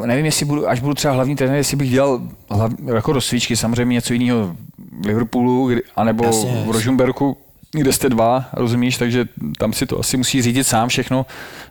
Uh, 0.00 0.06
nevím, 0.06 0.26
jestli 0.26 0.46
budu, 0.46 0.68
až 0.68 0.80
budu 0.80 0.94
třeba 0.94 1.14
hlavní 1.14 1.36
trenér, 1.36 1.56
jestli 1.56 1.76
bych 1.76 1.90
dělal 1.90 2.20
hlav, 2.50 2.72
jako 2.94 3.12
rozcvičky, 3.12 3.56
samozřejmě 3.56 3.94
něco 3.94 4.12
jiného 4.12 4.56
v 5.02 5.06
Liverpoolu, 5.06 5.66
kdy- 5.68 5.82
anebo 5.96 6.24
Jasně, 6.24 6.62
v 6.66 6.70
Rožumberku, 6.70 7.36
kde 7.72 7.92
jste 7.92 8.08
dva, 8.08 8.44
rozumíš, 8.52 8.96
takže 8.96 9.26
tam 9.58 9.72
si 9.72 9.86
to 9.86 10.00
asi 10.00 10.16
musí 10.16 10.42
řídit 10.42 10.64
sám 10.64 10.88
všechno. 10.88 11.26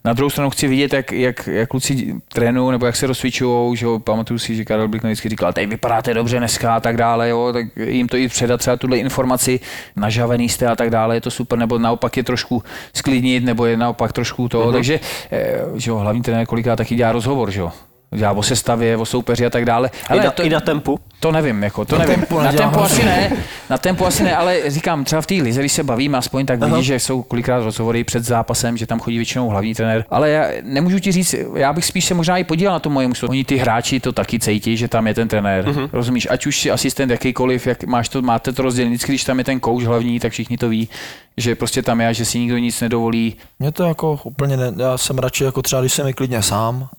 Na 0.06 0.14
druhou 0.14 0.30
stranu 0.30 0.50
chci 0.50 0.68
vidět, 0.68 0.94
jak, 0.94 1.12
jak, 1.12 1.48
jak 1.48 1.70
kluci 1.70 2.16
trénují, 2.34 2.72
nebo 2.72 2.86
jak 2.86 2.96
se 2.96 3.08
rozcvičují, 3.08 3.78
že 3.78 3.86
jo, 3.86 4.00
pamatuju 4.00 4.40
si, 4.40 4.56
že 4.56 4.66
Karel 4.66 4.88
Blik 4.88 5.04
vždycky 5.04 5.30
říkal, 5.30 5.54
tady 5.54 5.66
vypadáte 5.66 6.14
dobře 6.14 6.38
dneska 6.38 6.76
a 6.76 6.80
tak 6.80 6.98
dále, 6.98 7.30
jo, 7.30 7.54
tak 7.54 7.66
jim 7.78 8.08
to 8.08 8.18
i 8.18 8.28
předat 8.28 8.60
třeba 8.60 8.78
tuhle 8.78 8.98
informaci, 8.98 9.60
nažavený 9.96 10.50
jste 10.50 10.68
a 10.68 10.76
tak 10.76 10.90
dále, 10.90 11.16
je 11.16 11.22
to 11.22 11.32
super, 11.32 11.60
nebo 11.60 11.80
naopak 11.80 12.18
je 12.18 12.24
trošku 12.24 12.64
sklidnit, 12.94 13.44
nebo 13.44 13.66
je 13.66 13.78
naopak 13.78 14.14
trošku 14.14 14.50
to, 14.50 14.72
takže, 14.72 15.00
eh, 15.32 15.60
že 15.76 15.90
jo, 15.90 15.98
hlavní 15.98 16.22
trenér 16.22 16.46
kolikrát 16.46 16.76
taky 16.76 16.96
dělá 16.96 17.12
rozhovor, 17.12 17.52
že 17.52 17.60
jo, 17.60 17.72
dělá 18.16 18.32
o 18.32 18.44
sestavě, 18.44 18.98
o 18.98 19.06
soupeři 19.06 19.46
a 19.46 19.50
tak 19.50 19.66
dále. 19.66 19.90
I 20.14 20.20
na, 20.20 20.32
to, 20.32 20.44
I 20.44 20.50
na 20.50 20.60
tempu? 20.60 21.00
to 21.20 21.32
nevím, 21.32 21.64
jako, 21.64 21.86
to 21.86 21.98
nevím. 21.98 22.16
tempu 22.16 22.40
na 22.40 22.52
tempu 22.52 22.80
asi 22.80 23.06
ne, 23.06 23.32
na 23.70 23.78
tempu 23.78 24.06
asi 24.06 24.24
ne, 24.24 24.36
ale 24.36 24.62
říkám, 24.68 25.04
třeba 25.04 25.22
v 25.22 25.26
té 25.26 25.34
lize, 25.34 25.60
když 25.60 25.72
se 25.72 25.84
bavíme 25.84 26.18
aspoň, 26.18 26.46
tak 26.46 26.64
vidíš, 26.64 26.86
že 26.86 27.00
jsou 27.00 27.24
kolikrát 27.24 27.64
rozhovory 27.64 28.04
před 28.04 28.26
zápasem, 28.26 28.78
že 28.78 28.86
tam 28.88 29.00
chodí 29.00 29.18
většinou 29.18 29.50
hlavní 29.50 29.74
trenér. 29.74 30.06
Ale 30.10 30.30
já 30.30 30.48
nemůžu 30.64 31.00
ti 31.00 31.12
říct, 31.12 31.36
já 31.56 31.74
bych 31.74 31.86
spíš 31.86 32.06
se 32.06 32.14
možná 32.14 32.38
i 32.38 32.44
podíval 32.44 32.74
na 32.74 32.80
to 32.80 32.90
moje 32.90 33.08
mužstvo. 33.08 33.30
Oni 33.30 33.44
ty 33.44 33.58
hráči 33.58 34.00
to 34.00 34.12
taky 34.12 34.40
cítí, 34.40 34.78
že 34.78 34.88
tam 34.88 35.08
je 35.08 35.14
ten 35.14 35.28
trenér. 35.28 35.66
Mm-hmm. 35.66 35.90
Rozumíš, 35.94 36.28
ať 36.32 36.46
už 36.46 36.62
si 36.62 36.72
asistent 36.72 37.12
jakýkoliv, 37.12 37.68
jak 37.68 37.84
máš 37.84 38.10
to, 38.10 38.22
máte 38.22 38.54
to 38.54 38.62
rozdělené, 38.62 38.96
vždycky, 38.96 39.12
když 39.12 39.24
tam 39.24 39.38
je 39.38 39.44
ten 39.44 39.60
kouč 39.60 39.84
hlavní, 39.84 40.20
tak 40.20 40.32
všichni 40.32 40.58
to 40.58 40.70
ví, 40.70 40.90
že 41.38 41.56
prostě 41.56 41.82
tam 41.82 42.02
je, 42.02 42.14
že 42.14 42.26
si 42.26 42.40
nikdo 42.40 42.58
nic 42.58 42.82
nedovolí. 42.82 43.36
Mě 43.60 43.72
to 43.72 43.84
jako 43.84 44.20
úplně 44.24 44.58
ne, 44.58 44.74
já 44.78 44.98
jsem 44.98 45.18
radši 45.18 45.44
jako 45.44 45.62
třeba, 45.62 45.82
když 45.82 45.94
jsem 45.94 46.08
i 46.08 46.14
klidně 46.14 46.42
sám, 46.42 46.90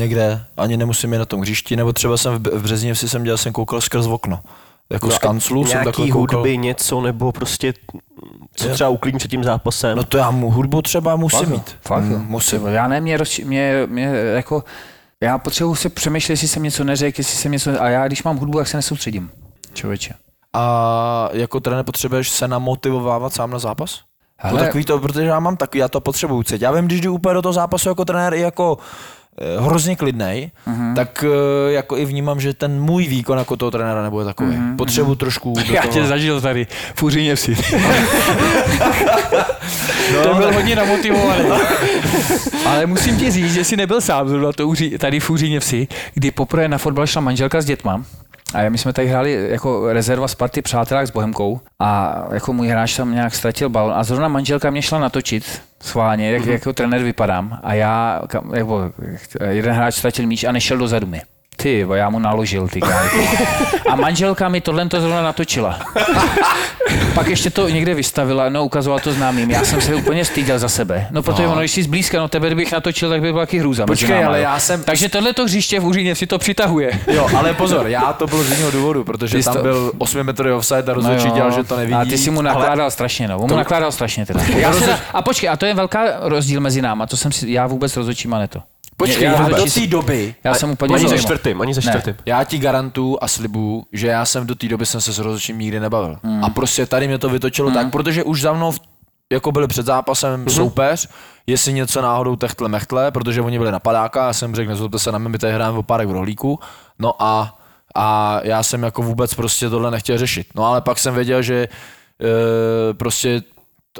někde, 0.00 0.44
ani 0.56 0.76
nemusím 0.76 1.12
jít 1.12 1.18
na 1.18 1.24
tom 1.24 1.40
hřišti, 1.40 1.76
nebo 1.76 1.92
třeba 1.92 2.16
jsem 2.16 2.34
v, 2.34 2.38
v 2.38 2.62
Březněvsi 2.62 3.08
jsem 3.08 3.24
dělal, 3.24 3.38
jsem 3.38 3.52
koukal 3.52 3.80
skrz 3.80 4.06
okno. 4.06 4.40
Jako 4.90 5.10
z 5.10 5.18
kanclu 5.18 5.64
jsem 5.64 5.84
takhle 5.84 6.10
koukal. 6.10 6.38
hudby, 6.40 6.58
něco, 6.58 7.00
nebo 7.00 7.32
prostě 7.32 7.74
co 8.54 8.68
třeba 8.68 8.90
uklidní 8.90 9.18
před 9.18 9.30
tím 9.30 9.44
zápasem. 9.44 9.96
No 9.96 10.04
to 10.04 10.16
já 10.16 10.30
mu 10.30 10.50
hudbu 10.50 10.82
třeba 10.82 11.16
musím 11.16 11.38
Fakt 11.38 11.48
mít. 11.48 11.76
Fakt. 11.80 12.04
Mm, 12.04 12.26
musím. 12.28 12.66
Já 12.66 12.88
ne, 12.88 13.00
mě, 13.00 13.16
roz, 13.16 13.38
mě, 13.38 13.86
mě 13.86 14.04
jako, 14.34 14.64
já 15.20 15.38
potřebuji 15.38 15.74
se 15.74 15.88
přemýšlet, 15.88 16.32
jestli 16.32 16.48
jsem 16.48 16.62
něco 16.62 16.84
neřekl, 16.84 17.20
jestli 17.20 17.36
jsem 17.36 17.52
něco, 17.52 17.82
a 17.82 17.88
já 17.88 18.06
když 18.06 18.22
mám 18.22 18.36
hudbu, 18.36 18.58
tak 18.58 18.68
se 18.68 18.76
nesoustředím. 18.76 19.30
Člověče. 19.74 20.14
A 20.52 21.28
jako 21.32 21.60
trenér 21.60 21.84
potřebuješ 21.84 22.30
se 22.30 22.48
namotivovávat 22.48 23.34
sám 23.34 23.50
na 23.50 23.58
zápas? 23.58 24.00
Hele. 24.38 24.58
To 24.58 24.64
takový 24.64 24.84
to, 24.84 24.98
protože 24.98 25.24
já 25.24 25.40
mám 25.40 25.56
takový, 25.56 25.78
já 25.78 25.88
to 25.88 26.00
potřebuju 26.00 26.42
cítit. 26.42 26.62
Já 26.62 26.72
vím, 26.72 26.86
když 26.86 27.00
jdu 27.00 27.14
úplně 27.14 27.34
do 27.34 27.42
toho 27.42 27.52
zápasu 27.52 27.88
jako 27.88 28.04
trenér 28.04 28.34
i 28.34 28.40
jako 28.40 28.78
hrozně 29.60 29.96
klidnej, 29.96 30.50
Mhm. 30.66 30.76
uh-huh. 30.92 30.94
tak 30.94 31.24
eh, 31.68 31.72
jako 31.72 31.96
i 31.96 32.04
vnímám, 32.04 32.40
že 32.40 32.54
ten 32.54 32.80
můj 32.80 33.06
výkon 33.06 33.38
jako 33.38 33.56
toho 33.56 33.70
trenéra 33.70 34.02
nebude 34.02 34.24
takový. 34.24 34.50
Uh-huh. 34.56 34.76
Potřebuju 34.76 35.14
trošku 35.14 35.54
do 35.68 35.74
Já 35.74 35.82
toho. 35.82 35.94
tě 35.94 36.04
zažil 36.04 36.40
tady 36.40 36.66
v 36.94 37.02
Úříně 37.02 37.36
vsi. 37.36 37.56
no, 40.14 40.22
to 40.22 40.34
byl 40.34 40.52
hodně 40.52 40.76
namotivovaný. 40.76 41.44
Ale 42.66 42.86
musím 42.86 43.16
ti 43.16 43.30
říct, 43.30 43.54
že 43.54 43.64
jsi 43.64 43.76
nebyl 43.76 44.00
sám 44.00 44.28
zrovna 44.28 44.52
to 44.52 44.72
tady 44.98 45.20
v 45.20 45.30
Úříně 45.30 45.60
vsi, 45.60 45.88
kdy 46.14 46.30
poprvé 46.30 46.68
na 46.68 46.78
fotbal 46.78 47.06
šla 47.06 47.20
manželka 47.20 47.60
s 47.60 47.64
dětma. 47.64 48.04
A 48.54 48.68
my 48.68 48.78
jsme 48.78 48.92
tady 48.92 49.08
hráli 49.08 49.46
jako 49.50 49.92
rezerva 49.92 50.28
Sparty 50.28 50.62
přátelák 50.62 51.06
s 51.06 51.10
Bohemkou 51.10 51.60
a 51.78 52.22
jako 52.32 52.52
můj 52.52 52.68
hráč 52.68 52.96
tam 52.96 53.14
nějak 53.14 53.34
ztratil 53.34 53.68
balon 53.68 53.92
a 53.96 54.04
zrovna 54.04 54.28
manželka 54.28 54.70
mě 54.70 54.82
šla 54.82 54.98
natočit 54.98 55.62
schválně, 55.82 56.30
jak, 56.30 56.42
mm-hmm. 56.42 56.52
jako 56.52 56.72
trenér 56.72 57.02
vypadám 57.02 57.60
a 57.62 57.74
já, 57.74 58.22
kam, 58.26 58.54
jako, 58.54 58.92
jeden 59.48 59.74
hráč 59.74 59.94
ztratil 59.94 60.26
míč 60.26 60.44
a 60.44 60.52
nešel 60.52 60.78
dozadu 60.78 61.06
mi. 61.06 61.22
Ty, 61.56 61.86
já 61.94 62.10
mu 62.10 62.18
naložil, 62.18 62.68
ty 62.68 62.80
káry. 62.80 63.08
A 63.90 63.96
manželka 63.96 64.48
mi 64.48 64.60
tohle 64.60 64.88
to 64.88 65.00
zrovna 65.00 65.22
natočila. 65.22 65.78
Pak 67.14 67.26
ještě 67.26 67.50
to 67.50 67.68
někde 67.68 67.94
vystavila, 67.94 68.48
no 68.48 68.64
ukazovala 68.64 69.00
to 69.00 69.12
známým. 69.12 69.50
Já 69.50 69.64
jsem 69.64 69.80
se 69.80 69.94
úplně 69.94 70.24
styděl 70.24 70.58
za 70.58 70.68
sebe. 70.68 71.06
No 71.10 71.22
protože 71.22 71.42
no. 71.42 71.52
ono, 71.52 71.60
když 71.60 71.70
jsi 71.72 71.82
zblízka, 71.82 72.18
no 72.18 72.28
tebe 72.28 72.46
kdybych 72.46 72.72
natočil, 72.72 73.08
tak 73.10 73.20
by 73.20 73.32
byla 73.32 73.42
taky 73.46 73.58
hrůza. 73.58 73.86
Počkej, 73.86 74.24
ale 74.24 74.38
jo. 74.38 74.42
já 74.42 74.58
jsem- 74.58 74.82
Takže 74.84 75.08
tohle 75.08 75.32
to 75.32 75.44
hřiště 75.44 75.80
v 75.80 75.86
Úříně 75.86 76.14
si 76.14 76.26
to 76.26 76.38
přitahuje. 76.38 77.00
Jo, 77.12 77.28
ale 77.36 77.54
pozor, 77.54 77.86
já 77.88 78.12
to 78.12 78.26
bylo 78.26 78.42
z 78.44 78.50
jiného 78.50 78.70
důvodu, 78.70 79.04
protože 79.04 79.38
Ty 79.38 79.44
tam 79.44 79.54
to- 79.56 79.62
byl 79.62 79.92
8 79.98 80.22
metrový 80.24 80.52
offside 80.52 80.92
a 80.92 80.94
rozhodčí 80.94 81.28
jo. 81.28 81.34
dělal, 81.34 81.50
že 81.52 81.64
to 81.64 81.76
nevidí. 81.76 81.94
A 81.94 82.04
ty 82.04 82.18
si 82.18 82.30
mu 82.30 82.42
nakládal 82.42 82.90
strašně, 82.90 83.28
no. 83.28 83.38
On 83.38 83.50
mu 83.50 83.56
nakládal 83.56 83.92
strašně 83.92 84.26
teda. 84.26 84.40
Já 84.56 84.72
si, 84.72 84.84
a 85.14 85.22
počkej, 85.22 85.48
a 85.48 85.56
to 85.56 85.66
je 85.66 85.74
velká 85.74 86.04
rozdíl 86.20 86.60
mezi 86.60 86.82
náma, 86.82 87.06
to 87.06 87.16
jsem 87.16 87.32
si, 87.32 87.50
já 87.52 87.66
vůbec 87.66 87.96
rozhodčím 87.96 88.34
a 88.34 88.38
ne 88.38 88.48
to. 88.48 88.60
Počkej, 89.00 89.24
já, 89.24 89.32
já, 89.32 89.48
do 89.48 89.64
té 89.64 89.86
doby, 89.86 90.34
já 90.44 90.54
jsem 90.54 90.70
úplně 90.70 90.94
Ani 90.94 91.08
ze 91.08 91.18
čtvrtým, 91.18 91.60
ani 91.60 91.74
ze 91.74 91.82
čtvrtým. 91.82 92.14
Já 92.26 92.44
ti 92.44 92.58
garantuju 92.58 93.18
a 93.20 93.28
slibuju, 93.28 93.84
že 93.92 94.06
já 94.06 94.24
jsem 94.24 94.46
do 94.46 94.54
té 94.54 94.68
doby 94.68 94.86
jsem 94.86 95.00
se 95.00 95.12
s 95.12 95.18
rozhodčím 95.18 95.58
nikdy 95.58 95.80
nebavil. 95.80 96.18
Mm. 96.22 96.44
A 96.44 96.48
prostě 96.48 96.86
tady 96.86 97.08
mě 97.08 97.18
to 97.18 97.28
vytočilo 97.28 97.68
mm. 97.68 97.74
tak, 97.74 97.90
protože 97.90 98.24
už 98.24 98.40
za 98.40 98.52
mnou 98.52 98.72
v- 98.72 98.80
jako 99.32 99.52
byli 99.52 99.66
před 99.66 99.86
zápasem 99.86 100.40
mm. 100.40 100.48
soupeř, 100.48 101.08
jestli 101.46 101.72
něco 101.72 102.02
náhodou 102.02 102.36
techtle 102.36 102.68
mechtle, 102.68 103.10
protože 103.10 103.40
oni 103.40 103.58
byli 103.58 103.72
napadáka, 103.72 104.26
já 104.26 104.32
jsem 104.32 104.54
řekl, 104.54 104.70
nezlobte 104.70 104.98
se 104.98 105.12
na 105.12 105.18
mě, 105.18 105.28
my 105.28 105.38
tady 105.38 105.52
hrajeme 105.52 105.78
o 105.78 105.82
párek 105.82 106.08
v 106.08 106.12
rohlíku, 106.12 106.60
no 106.98 107.22
a, 107.22 107.58
a 107.94 108.40
já 108.44 108.62
jsem 108.62 108.82
jako 108.82 109.02
vůbec 109.02 109.34
prostě 109.34 109.70
tohle 109.70 109.90
nechtěl 109.90 110.18
řešit. 110.18 110.46
No 110.54 110.64
ale 110.66 110.80
pak 110.80 110.98
jsem 110.98 111.14
věděl, 111.14 111.42
že 111.42 111.54
e, 111.54 111.68
prostě 112.94 113.42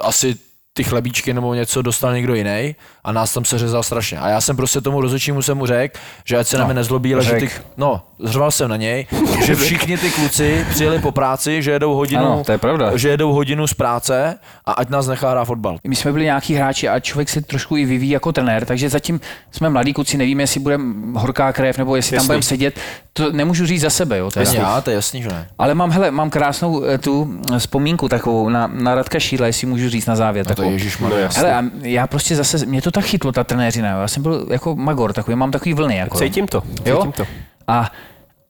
asi 0.01 0.35
ty 0.73 0.83
chlebíčky 0.83 1.33
nebo 1.33 1.53
něco 1.53 1.81
dostal 1.81 2.13
někdo 2.13 2.35
jiný 2.35 2.75
a 3.03 3.11
nás 3.11 3.33
tam 3.33 3.45
se 3.45 3.57
řezal 3.59 3.83
strašně. 3.83 4.17
A 4.19 4.29
já 4.29 4.41
jsem 4.41 4.55
prostě 4.55 4.81
tomu 4.81 5.01
rozhodčímu 5.01 5.41
jsem 5.41 5.57
mu 5.57 5.65
řekl, 5.65 5.99
že 6.25 6.37
ať 6.37 6.47
se 6.47 6.57
na 6.57 6.65
mě 6.65 6.73
nezlobí, 6.73 7.13
ale 7.13 7.23
že 7.23 7.31
ty, 7.35 7.49
no, 7.77 8.01
zřval 8.19 8.51
jsem 8.51 8.69
na 8.69 8.75
něj, 8.77 9.07
že 9.45 9.55
všichni 9.55 9.97
ty 9.97 10.09
kluci 10.11 10.65
přijeli 10.69 10.99
po 10.99 11.11
práci, 11.11 11.61
že 11.63 11.71
jedou 11.71 11.93
hodinu, 11.95 12.25
Ano, 12.25 12.43
to 12.43 12.51
je 12.51 12.57
pravda. 12.57 12.97
že 12.97 13.09
jedou 13.09 13.33
hodinu 13.33 13.67
z 13.67 13.73
práce 13.73 14.39
a 14.65 14.71
ať 14.71 14.89
nás 14.89 15.07
nechá 15.07 15.31
hrát 15.31 15.45
fotbal. 15.45 15.77
My 15.87 15.95
jsme 15.95 16.11
byli 16.11 16.23
nějaký 16.23 16.53
hráči 16.55 16.89
a 16.89 16.99
člověk 16.99 17.29
se 17.29 17.41
trošku 17.41 17.77
i 17.77 17.85
vyvíjí 17.85 18.11
jako 18.11 18.31
trenér, 18.31 18.65
takže 18.65 18.89
zatím 18.89 19.19
jsme 19.51 19.69
mladí 19.69 19.93
kluci, 19.93 20.17
nevíme, 20.17 20.43
jestli 20.43 20.59
bude 20.59 20.77
horká 21.13 21.53
krev 21.53 21.77
nebo 21.77 21.95
jestli 21.95 22.11
tam 22.11 22.15
Jasný. 22.15 22.27
budeme 22.27 22.43
sedět. 22.43 22.79
To 23.13 23.31
nemůžu 23.31 23.65
říct 23.65 23.81
za 23.81 23.89
sebe, 23.89 24.17
jo. 24.17 24.31
Teda. 24.31 24.51
Já, 24.51 24.81
to 24.81 24.89
je 24.89 24.95
jasný, 24.95 25.21
že 25.21 25.29
ne. 25.29 25.47
Ale 25.57 25.75
mám, 25.75 25.91
hele, 25.91 26.11
mám 26.11 26.29
krásnou 26.29 26.83
eh, 26.85 26.97
tu 26.97 27.39
vzpomínku 27.57 28.09
takovou 28.09 28.49
na, 28.49 28.67
na 28.67 28.95
Radka 28.95 29.19
Šíle, 29.19 29.47
jestli 29.47 29.67
můžu 29.67 29.89
říct 29.89 30.05
na 30.05 30.15
závěr. 30.15 30.45
No 30.45 30.49
to 30.49 30.55
takovou. 30.55 30.71
Ježíš 30.71 30.97
No. 30.97 31.09
Hele, 31.35 31.53
a 31.55 31.63
já 31.81 32.07
prostě 32.07 32.35
zase, 32.35 32.65
mě 32.65 32.81
to 32.81 32.91
tak 32.91 33.05
chytlo, 33.05 33.31
ta 33.31 33.43
trenéřina, 33.43 33.89
jo. 33.91 34.01
já 34.01 34.07
jsem 34.07 34.23
byl 34.23 34.47
jako 34.49 34.75
magor 34.75 35.13
takový, 35.13 35.35
mám 35.35 35.51
takový 35.51 35.73
vlny. 35.73 35.97
Jako, 35.97 36.17
Cítím 36.17 36.47
to, 36.47 36.63
jo? 36.85 36.97
cítím 36.97 37.11
to. 37.11 37.25
A, 37.67 37.91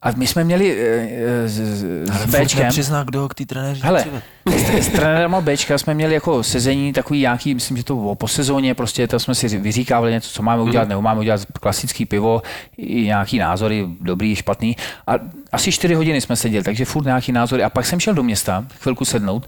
a 0.02 0.10
my 0.16 0.26
jsme 0.26 0.44
měli 0.44 0.72
eh, 0.72 1.08
eh, 1.44 1.48
s, 1.48 1.52
s, 1.52 1.84
Bčkem, 2.26 2.68
Přizná, 2.68 3.04
kdo 3.04 3.28
k 3.28 3.34
té 3.34 3.46
trenéři 3.46 3.80
Hele, 3.84 4.04
s, 4.56 4.68
s 4.68 4.88
trenérem 4.88 5.36
Bčka 5.40 5.78
jsme 5.78 5.94
měli 5.94 6.14
jako 6.14 6.42
sezení 6.42 6.92
takový 6.92 7.20
nějaký, 7.20 7.54
myslím, 7.54 7.76
že 7.76 7.84
to 7.84 7.94
bylo 7.94 8.14
po 8.14 8.28
sezóně, 8.28 8.74
prostě 8.74 9.08
tam 9.08 9.20
jsme 9.20 9.34
si 9.34 9.58
vyříkávali 9.58 10.12
něco, 10.12 10.30
co 10.30 10.42
máme 10.42 10.62
udělat, 10.62 10.88
nebo 10.88 11.02
máme 11.02 11.20
udělat 11.20 11.40
klasický 11.60 12.06
pivo, 12.06 12.42
i 12.76 13.02
nějaký 13.02 13.38
názory, 13.38 13.86
dobrý, 14.00 14.36
špatný. 14.36 14.76
A 15.06 15.12
asi 15.52 15.72
čtyři 15.72 15.94
hodiny 15.94 16.20
jsme 16.20 16.36
seděli, 16.36 16.64
takže 16.64 16.84
furt 16.84 17.04
nějaký 17.04 17.32
názory. 17.32 17.62
A 17.62 17.70
pak 17.70 17.86
jsem 17.86 18.00
šel 18.00 18.14
do 18.14 18.22
města, 18.22 18.64
chvilku 18.80 19.04
sednout 19.04 19.46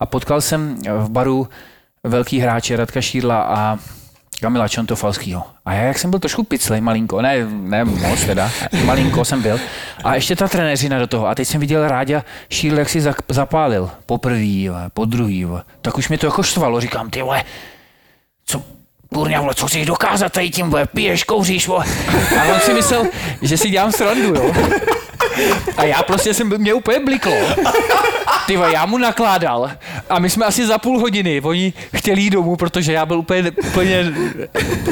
a 0.00 0.06
potkal 0.06 0.40
jsem 0.40 0.78
v 0.98 1.10
baru 1.10 1.48
velký 2.04 2.38
hráče 2.38 2.76
Radka 2.76 3.00
Šídla 3.00 3.42
a 3.42 3.78
Kamila 4.40 4.68
Čontofalskýho. 4.68 5.42
A 5.64 5.72
já, 5.72 5.82
jak 5.82 5.98
jsem 5.98 6.10
byl 6.10 6.18
trošku 6.18 6.44
piclej, 6.44 6.80
malinko, 6.80 7.22
ne, 7.22 7.46
ne 7.50 7.84
moc 7.84 8.24
teda, 8.24 8.50
malinko 8.84 9.24
jsem 9.24 9.42
byl. 9.42 9.60
A 10.04 10.14
ještě 10.14 10.36
ta 10.36 10.48
trenéřina 10.48 10.98
do 10.98 11.06
toho. 11.06 11.26
A 11.26 11.34
teď 11.34 11.48
jsem 11.48 11.60
viděl 11.60 11.88
Ráďa 11.88 12.24
Šídl, 12.50 12.78
jak 12.78 12.88
si 12.88 13.02
zapálil. 13.28 13.90
Poprvý, 14.06 14.68
vole, 14.68 14.90
po 14.94 15.04
druhý. 15.04 15.46
Tak 15.82 15.98
už 15.98 16.08
mi 16.08 16.18
to 16.18 16.26
jako 16.26 16.42
štvalo. 16.42 16.80
Říkám, 16.80 17.10
ty 17.10 17.22
vole, 17.22 17.44
co, 18.46 18.62
kurňa, 19.14 19.40
vole, 19.40 19.54
co 19.54 19.66
chceš 19.66 19.86
dokázat 19.86 20.32
tady 20.32 20.50
tím, 20.50 20.70
vole, 20.70 20.86
piješ, 20.86 21.24
kouříš, 21.24 21.68
vole. 21.68 21.84
A 22.40 22.44
on 22.54 22.60
si 22.60 22.74
myslel, 22.74 23.04
že 23.42 23.56
si 23.56 23.70
dělám 23.70 23.92
srandu, 23.92 24.34
jo. 24.34 24.52
A 25.76 25.84
já 25.84 26.02
prostě 26.02 26.34
jsem, 26.34 26.58
mě 26.58 26.74
úplně 26.74 27.00
bliklo. 27.00 27.34
Ty 28.46 28.54
já 28.54 28.86
mu 28.86 28.98
nakládal 28.98 29.70
A 30.08 30.18
my 30.18 30.30
jsme 30.30 30.46
asi 30.46 30.66
za 30.66 30.78
půl 30.78 31.00
hodiny, 31.00 31.40
oni 31.40 31.72
chtěli 31.96 32.22
jít 32.22 32.30
domů, 32.30 32.56
protože 32.56 32.92
já 32.92 33.06
byl 33.06 33.18
úplně, 33.18 33.50
úplně 33.66 34.12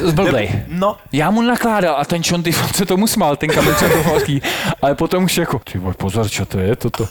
zblblej. 0.03 0.51
No, 0.69 0.97
Já 1.13 1.31
mu 1.31 1.43
nakládal 1.43 1.97
a 1.99 2.05
ten 2.05 2.23
Čonty 2.23 2.55
on 2.63 2.69
se 2.69 2.87
tomu 2.87 3.07
smál, 3.07 3.37
ten 3.37 3.51
kamil 3.51 3.75
Čontovský. 3.75 4.43
Ale 4.83 4.95
potom 4.95 5.25
už 5.25 5.37
jako, 5.37 5.59
ty 5.73 5.79
vole, 5.79 5.95
pozor, 5.95 6.29
co 6.29 6.47
to 6.47 6.59
je 6.59 6.77
toto. 6.77 7.09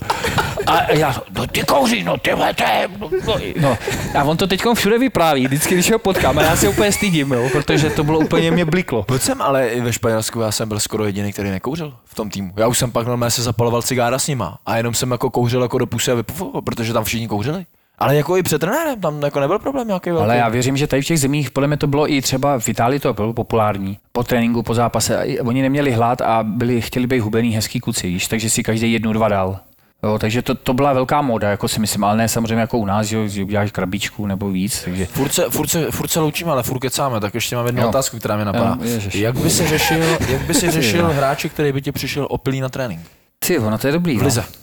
A 0.66 0.92
já, 0.92 1.14
no 1.38 1.46
ty 1.46 1.62
kouří, 1.62 2.04
no 2.04 2.16
ty 2.18 2.34
vole, 2.34 2.54
to 2.54 2.64
je, 2.64 2.88
no, 2.98 3.10
no, 3.26 3.36
no. 3.60 3.78
A 4.18 4.24
on 4.24 4.36
to 4.36 4.46
teď 4.46 4.62
všude 4.74 4.98
vypráví, 4.98 5.46
vždycky, 5.46 5.74
když 5.74 5.92
ho 5.92 5.98
potkám, 5.98 6.38
a 6.38 6.42
já 6.42 6.56
se 6.56 6.68
úplně 6.68 6.92
stydím, 6.92 7.32
jo, 7.32 7.48
protože 7.52 7.90
to 7.90 8.04
bylo 8.04 8.18
úplně 8.18 8.50
mě 8.50 8.64
bliklo. 8.64 9.02
Pojď 9.02 9.22
jsem, 9.22 9.42
ale 9.42 9.70
ve 9.80 9.92
Španělsku 9.92 10.40
já 10.40 10.52
jsem 10.52 10.68
byl 10.68 10.80
skoro 10.80 11.04
jediný, 11.04 11.32
který 11.32 11.50
nekouřil 11.50 11.94
v 12.04 12.14
tom 12.14 12.30
týmu. 12.30 12.52
Já 12.56 12.66
už 12.68 12.78
jsem 12.78 12.90
pak 12.90 13.06
normálně 13.06 13.30
se 13.30 13.42
zapaloval 13.42 13.82
cigára 13.82 14.18
s 14.18 14.28
nima 14.28 14.58
a 14.66 14.76
jenom 14.76 14.94
jsem 14.94 15.10
jako 15.10 15.30
kouřil 15.30 15.62
jako 15.62 15.78
do 15.78 15.86
pusy 15.86 16.11
a 16.12 16.16
vypufoval, 16.16 16.62
protože 16.62 16.92
tam 16.92 17.04
všichni 17.04 17.28
kouřili. 17.28 17.66
Ale 17.98 18.16
jako 18.16 18.36
i 18.36 18.42
před 18.42 18.58
trenérem, 18.58 19.00
tam 19.00 19.22
jako 19.22 19.40
nebyl 19.40 19.58
problém 19.58 19.86
nějaký 19.86 20.10
velký. 20.10 20.24
Ale 20.24 20.36
já 20.36 20.48
věřím, 20.48 20.76
že 20.76 20.86
tady 20.86 21.02
v 21.02 21.06
těch 21.06 21.20
zemích, 21.20 21.50
podle 21.50 21.66
mě 21.66 21.76
to 21.76 21.86
bylo 21.86 22.12
i 22.12 22.22
třeba 22.22 22.58
v 22.58 22.68
Itálii 22.68 23.00
to 23.00 23.14
bylo 23.14 23.32
populární. 23.32 23.98
Po 24.12 24.24
tréninku, 24.24 24.62
po 24.62 24.74
zápase, 24.74 25.24
oni 25.44 25.62
neměli 25.62 25.92
hlad 25.92 26.20
a 26.20 26.42
byli, 26.42 26.80
chtěli 26.80 27.06
být 27.06 27.18
hubený 27.20 27.50
hezký 27.50 27.80
kuci, 27.80 28.06
víš, 28.06 28.28
takže 28.28 28.50
si 28.50 28.62
každý 28.62 28.92
jednu, 28.92 29.12
dva 29.12 29.28
dal. 29.28 29.58
Jo, 30.02 30.18
takže 30.18 30.42
to, 30.42 30.54
to 30.54 30.74
byla 30.74 30.92
velká 30.92 31.22
móda, 31.22 31.50
jako 31.50 31.68
si 31.68 31.80
myslím, 31.80 32.04
ale 32.04 32.16
ne 32.16 32.28
samozřejmě 32.28 32.60
jako 32.60 32.78
u 32.78 32.86
nás, 32.86 33.12
jo, 33.12 33.28
že 33.28 33.44
uděláš 33.44 33.70
krabičku 33.70 34.26
nebo 34.26 34.50
víc, 34.50 34.82
takže 34.84 35.06
Furt 35.06 35.32
se, 35.32 35.44
furt, 35.50 35.68
se, 35.68 35.90
furt 35.90 36.08
se 36.08 36.20
loučíme, 36.20 36.50
ale 36.50 36.62
furt 36.62 36.78
kecáme, 36.78 37.20
tak 37.20 37.34
ještě 37.34 37.56
mám 37.56 37.66
jednu 37.66 37.82
Jo. 37.82 37.88
otázku, 37.88 38.18
která 38.18 38.36
mě 38.36 38.44
napadá. 38.44 38.78
Jo, 38.80 38.90
ježiš. 38.90 39.14
jak 39.14 39.38
by 39.38 39.50
si 39.50 39.66
řešil, 39.66 39.98
jak 40.28 40.40
by 40.42 40.54
si 40.54 40.70
řešil 40.80 41.08
hráče, 41.12 41.48
který 41.48 41.72
by 41.72 41.82
ti 41.82 41.92
přišel 41.92 42.26
opilý 42.30 42.60
na 42.60 42.68
trénink? 42.68 43.00
ty, 43.46 43.58
ono 43.58 43.78
to 43.78 43.86
je 43.86 43.92
dobrý. 43.92 44.18
V 44.18 44.22
lize. 44.22 44.40
No. 44.40 44.61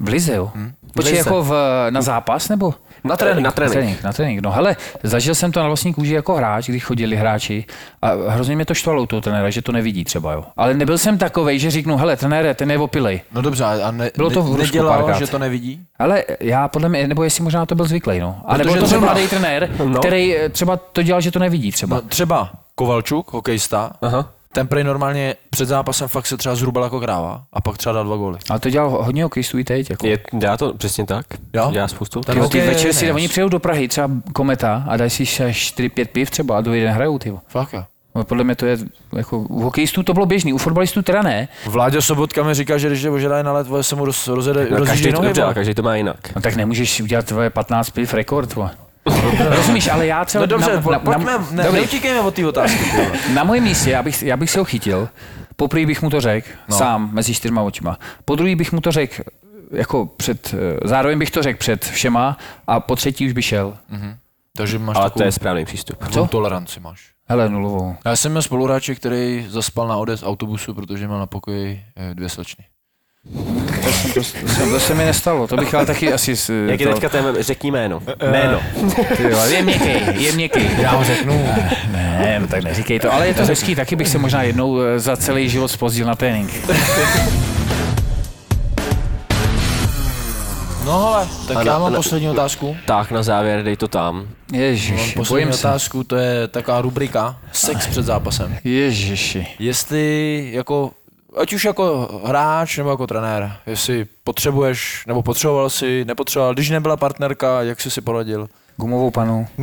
V 0.00 0.08
lize, 0.08 0.34
jo. 0.34 0.50
Hmm. 0.54 0.72
Počkej, 0.94 1.12
lize. 1.12 1.28
jako 1.28 1.42
v, 1.42 1.52
na 1.90 2.02
zápas, 2.02 2.48
nebo? 2.48 2.74
Na 3.04 3.16
trénink. 3.16 3.44
Na 3.44 3.48
Na 3.48 3.50
trénink. 3.52 3.72
trénink, 3.74 4.02
na 4.02 4.12
trénink. 4.12 4.40
No 4.42 4.50
hele, 4.50 4.76
zažil 5.02 5.34
jsem 5.34 5.52
to 5.52 5.60
na 5.60 5.66
vlastní 5.66 5.94
kůži 5.94 6.14
jako 6.14 6.34
hráč, 6.34 6.68
když 6.68 6.84
chodili 6.84 7.16
hráči 7.16 7.64
a 8.02 8.10
hrozně 8.28 8.56
mě 8.56 8.64
to 8.64 8.74
štvalo 8.74 9.02
u 9.02 9.06
toho 9.06 9.20
trenéra, 9.22 9.50
že 9.50 9.62
to 9.62 9.72
nevidí 9.72 10.04
třeba, 10.04 10.32
jo. 10.32 10.44
Ale 10.56 10.74
nebyl 10.74 10.98
jsem 10.98 11.18
takovej, 11.18 11.58
že 11.58 11.70
řeknu, 11.70 11.96
hele, 11.96 12.16
trenére, 12.16 12.54
ten 12.54 12.70
je 12.70 12.78
opilej. 12.78 13.20
No 13.32 13.42
dobře, 13.42 13.64
a 13.64 13.90
ne, 13.90 14.10
Bylo 14.16 14.30
to 14.30 14.42
v 14.42 14.44
ne, 14.44 14.50
Rusku 14.56 14.62
nedělal, 14.76 14.96
párkrát. 14.96 15.18
že 15.18 15.26
to 15.26 15.38
nevidí? 15.38 15.80
Ale 15.98 16.24
já 16.40 16.68
podle 16.68 16.88
mě, 16.88 17.08
nebo 17.08 17.24
jestli 17.24 17.44
možná 17.44 17.66
to 17.66 17.74
byl 17.74 17.84
zvyklý, 17.86 18.20
no. 18.20 18.40
A 18.44 18.56
nebo 18.56 18.70
to 18.70 18.76
byl 18.78 18.86
třeba- 18.86 19.00
mladý 19.00 19.28
trenér, 19.28 19.70
No. 19.84 19.98
který 19.98 20.36
eh, 20.36 20.48
třeba 20.48 20.76
to 20.76 21.02
dělal, 21.02 21.20
že 21.20 21.30
to 21.30 21.38
nevidí 21.38 21.72
třeba. 21.72 21.96
No, 21.96 22.02
třeba 22.02 22.50
Kovalčuk, 22.74 23.32
hokejista, 23.32 23.92
Aha. 24.02 24.30
Ten 24.56 24.66
prej 24.66 24.84
normálně 24.84 25.34
před 25.50 25.66
zápasem 25.66 26.08
fakt 26.08 26.26
se 26.26 26.36
třeba 26.36 26.54
zhrubal 26.54 26.84
jako 26.84 27.00
kráva 27.00 27.42
a 27.52 27.60
pak 27.60 27.78
třeba 27.78 27.92
dal 27.92 28.04
dva 28.04 28.16
góly. 28.16 28.38
Ale 28.50 28.60
to 28.60 28.70
dělal 28.70 28.90
hodně 28.90 29.24
hokejistů 29.24 29.58
i 29.58 29.64
teď. 29.64 29.90
Jako. 29.90 30.06
Je, 30.06 30.18
dělá 30.32 30.56
to 30.56 30.74
přesně 30.74 31.06
tak. 31.06 31.26
Jo? 31.54 31.70
Dělá 31.72 31.88
spoustu. 31.88 32.20
Ten 32.20 32.48
Ty, 32.48 32.60
večer 32.60 32.92
si, 32.92 33.12
oni 33.12 33.28
přijedou 33.28 33.48
do 33.48 33.58
Prahy, 33.58 33.88
třeba 33.88 34.10
Kometa 34.32 34.84
a 34.88 34.96
dají 34.96 35.10
si 35.10 35.24
4-5 35.24 36.06
piv 36.06 36.30
třeba 36.30 36.58
a 36.58 36.60
do 36.60 36.74
jeden 36.74 36.94
hrajou, 36.94 37.18
ty. 37.18 37.32
Fakt 37.48 37.72
jo. 37.72 37.84
No, 38.14 38.24
Podle 38.24 38.44
mě 38.44 38.54
to 38.54 38.66
je, 38.66 38.78
jako, 39.16 39.38
u 39.38 39.60
hokejistů 39.62 40.02
to 40.02 40.14
bylo 40.14 40.26
běžný, 40.26 40.52
u 40.52 40.58
fotbalistů 40.58 41.02
teda 41.02 41.22
ne. 41.22 41.48
Vláďa 41.66 42.00
Sobotka 42.00 42.42
mi 42.42 42.54
říká, 42.54 42.78
že 42.78 42.88
když 42.88 43.02
je 43.02 43.10
ožradají 43.10 43.44
na 43.44 43.52
let, 43.52 43.66
se 43.80 43.96
mu 43.96 44.04
roz, 44.04 44.28
rozjede, 44.28 44.68
No, 44.70 44.86
každý 44.86 45.12
to 45.12 45.22
dobře, 45.22 45.42
každý 45.54 45.74
to 45.74 45.82
má 45.82 45.96
jinak. 45.96 46.34
No 46.36 46.42
tak 46.42 46.56
nemůžeš 46.56 47.00
udělat 47.00 47.26
tvoje 47.26 47.50
15 47.50 47.90
piv 47.90 48.14
rekord, 48.14 48.50
tvo. 48.50 48.70
Rozumíš, 49.48 49.88
ale 49.88 50.06
já 50.06 50.24
třeba... 50.24 50.42
No 50.42 50.46
dobře, 50.46 50.70
na, 50.70 50.90
na, 50.90 50.98
pojďme, 50.98 51.24
na, 51.24 51.46
ne, 51.50 51.72
neutíkejme 51.72 52.20
od 52.20 52.34
té 52.34 52.46
otázky. 52.46 52.84
na 53.34 53.44
mojem 53.44 53.64
místě, 53.64 53.90
já 53.90 54.02
bych, 54.02 54.22
já 54.22 54.36
bych 54.36 54.50
se 54.50 54.58
ho 54.58 54.64
chytil, 54.64 55.08
poprvé 55.56 55.86
bych 55.86 56.02
mu 56.02 56.10
to 56.10 56.20
řekl, 56.20 56.48
no. 56.68 56.76
sám, 56.76 57.10
mezi 57.12 57.34
čtyřma 57.34 57.62
očima. 57.62 57.98
Po 58.24 58.36
druhý 58.36 58.54
bych 58.54 58.72
mu 58.72 58.80
to 58.80 58.92
řekl, 58.92 59.22
jako 59.70 60.06
před, 60.06 60.54
eh, 60.54 60.88
zároveň 60.88 61.18
bych 61.18 61.30
to 61.30 61.42
řekl 61.42 61.58
před 61.58 61.84
všema 61.84 62.38
a 62.66 62.80
po 62.80 62.96
třetí 62.96 63.26
už 63.26 63.32
by 63.32 63.42
šel. 63.42 63.76
Takže 64.56 64.78
máš 64.78 64.96
Ale 64.96 65.04
takovou 65.04 65.20
to 65.20 65.24
je 65.24 65.32
správný 65.32 65.64
přístup. 65.64 66.08
Co? 66.10 66.26
toleranci 66.26 66.80
máš. 66.80 67.10
Hele, 67.28 67.48
nulovou. 67.48 67.96
Já 68.04 68.16
jsem 68.16 68.32
měl 68.32 68.42
spoluhráče, 68.42 68.94
který 68.94 69.46
zaspal 69.48 69.88
na 69.88 69.96
odez 69.96 70.22
autobusu, 70.22 70.74
protože 70.74 71.06
měl 71.06 71.18
na 71.18 71.26
pokoji 71.26 71.82
eh, 71.96 72.14
dvě 72.14 72.28
slečny. 72.28 72.64
To, 74.14 74.22
se- 74.24 74.38
to 74.70 74.80
se 74.80 74.94
mi 74.94 75.04
nestalo, 75.04 75.46
to 75.46 75.56
bych 75.56 75.74
ale 75.74 75.86
taky 75.86 76.12
asi... 76.12 76.36
s- 76.36 76.66
Jak 76.68 76.80
je 76.80 76.86
to, 76.86 76.92
teďka 76.92 77.08
téma, 77.08 77.28
řekni 77.40 77.70
jméno. 77.70 78.02
Jméno. 78.30 78.60
Ty 79.16 79.22
vole, 79.22 79.52
je 79.54 79.62
měkký, 79.62 80.24
je 80.24 80.32
měkký. 80.32 80.60
Já 80.78 80.90
ho 80.90 81.04
řeknu. 81.04 81.46
Ne, 81.92 82.38
no 82.40 82.46
tak 82.46 82.64
neříkej 82.64 83.00
to, 83.00 83.12
ale 83.12 83.26
je 83.28 83.34
to 83.34 83.46
hezký, 83.46 83.74
taky 83.74 83.96
bych 83.96 84.08
se 84.08 84.18
možná 84.18 84.42
jednou 84.42 84.80
eh, 84.80 85.00
za 85.00 85.16
celý 85.16 85.48
život 85.48 85.68
spozdil 85.68 86.06
na 86.06 86.14
trénink. 86.14 86.50
No 90.84 91.00
hele, 91.04 91.28
tak 91.48 91.56
A 91.56 91.60
já 91.62 91.72
na- 91.72 91.78
mám 91.78 91.92
na- 91.92 91.96
poslední 91.98 92.28
otázku. 92.30 92.76
Tak 92.86 93.10
na 93.10 93.22
závěr, 93.22 93.62
dej 93.62 93.76
to 93.76 93.88
tam. 93.88 94.14
Mám 94.14 94.26
Ježiš, 94.52 95.14
poslední 95.14 95.28
bojím 95.28 95.52
se. 95.52 95.68
otázku, 95.68 96.04
to 96.04 96.16
je 96.16 96.48
taková 96.48 96.80
rubrika 96.80 97.36
Sex 97.52 97.86
před 97.86 98.04
zápasem. 98.04 98.56
Ježiši. 98.64 99.46
Jestli 99.58 100.48
jako, 100.52 100.90
ať 101.36 101.52
už 101.52 101.64
jako 101.64 102.08
hráč 102.24 102.78
nebo 102.78 102.90
jako 102.90 103.06
trenér, 103.06 103.52
jestli 103.66 104.06
potřebuješ, 104.24 105.04
nebo 105.06 105.22
potřeboval 105.22 105.70
si, 105.70 106.04
nepotřeboval, 106.04 106.54
když 106.54 106.70
nebyla 106.70 106.96
partnerka, 106.96 107.62
jak 107.62 107.80
jsi 107.80 107.90
si 107.90 108.00
poradil? 108.00 108.48
Gumovou 108.76 109.10
panu. 109.10 109.46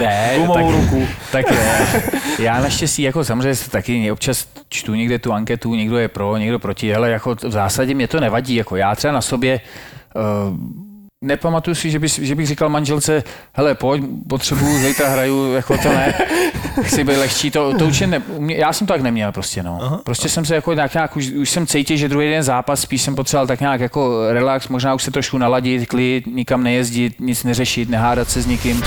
ne, 0.00 0.32
Gumovou 0.36 0.54
tak, 0.54 0.64
ruku. 0.64 1.08
tak 1.32 1.50
jo. 1.50 1.56
Já 2.38 2.60
naštěstí 2.60 3.02
jako 3.02 3.24
samozřejmě 3.24 3.54
taky 3.70 4.12
občas 4.12 4.48
čtu 4.68 4.94
někde 4.94 5.18
tu 5.18 5.32
anketu, 5.32 5.74
někdo 5.74 5.98
je 5.98 6.08
pro, 6.08 6.36
někdo 6.36 6.58
proti, 6.58 6.94
ale 6.94 7.10
jako 7.10 7.34
v 7.34 7.50
zásadě 7.50 7.94
mě 7.94 8.08
to 8.08 8.20
nevadí. 8.20 8.54
Jako 8.54 8.76
já 8.76 8.94
třeba 8.94 9.12
na 9.12 9.20
sobě 9.20 9.60
uh, 10.16 10.56
nepamatuju 11.22 11.74
si, 11.74 11.90
že, 11.90 11.98
bys, 11.98 12.18
že 12.18 12.34
bych 12.34 12.46
říkal 12.46 12.68
manželce, 12.68 13.24
hele, 13.52 13.74
pojď, 13.74 14.04
potřebuju, 14.28 14.78
zítra 14.78 15.08
hraju, 15.08 15.52
jako 15.52 15.78
to 15.78 15.88
ne, 15.88 16.14
chci 16.82 17.04
být 17.04 17.16
lehčí, 17.16 17.50
to, 17.50 17.78
to 17.78 17.86
určitě 17.86 18.06
ne, 18.06 18.22
já 18.38 18.72
jsem 18.72 18.86
to 18.86 18.92
tak 18.92 19.02
neměl 19.02 19.32
prostě, 19.32 19.62
no. 19.62 19.78
Aha. 19.82 20.00
Prostě 20.04 20.28
jsem 20.28 20.44
se 20.44 20.54
jako 20.54 20.74
nějak, 20.74 20.94
nějak 20.94 21.16
už, 21.16 21.30
už, 21.30 21.50
jsem 21.50 21.66
cítil, 21.66 21.96
že 21.96 22.08
druhý 22.08 22.30
den 22.30 22.42
zápas, 22.42 22.80
spíš 22.80 23.02
jsem 23.02 23.14
potřeboval 23.14 23.46
tak 23.46 23.60
nějak 23.60 23.80
jako 23.80 24.32
relax, 24.32 24.68
možná 24.68 24.94
už 24.94 25.02
se 25.02 25.10
trošku 25.10 25.38
naladit, 25.38 25.86
klid, 25.86 26.26
nikam 26.26 26.62
nejezdit, 26.62 27.20
nic 27.20 27.44
neřešit, 27.44 27.88
nehádat 27.88 28.30
se 28.30 28.42
s 28.42 28.46
nikým. 28.46 28.82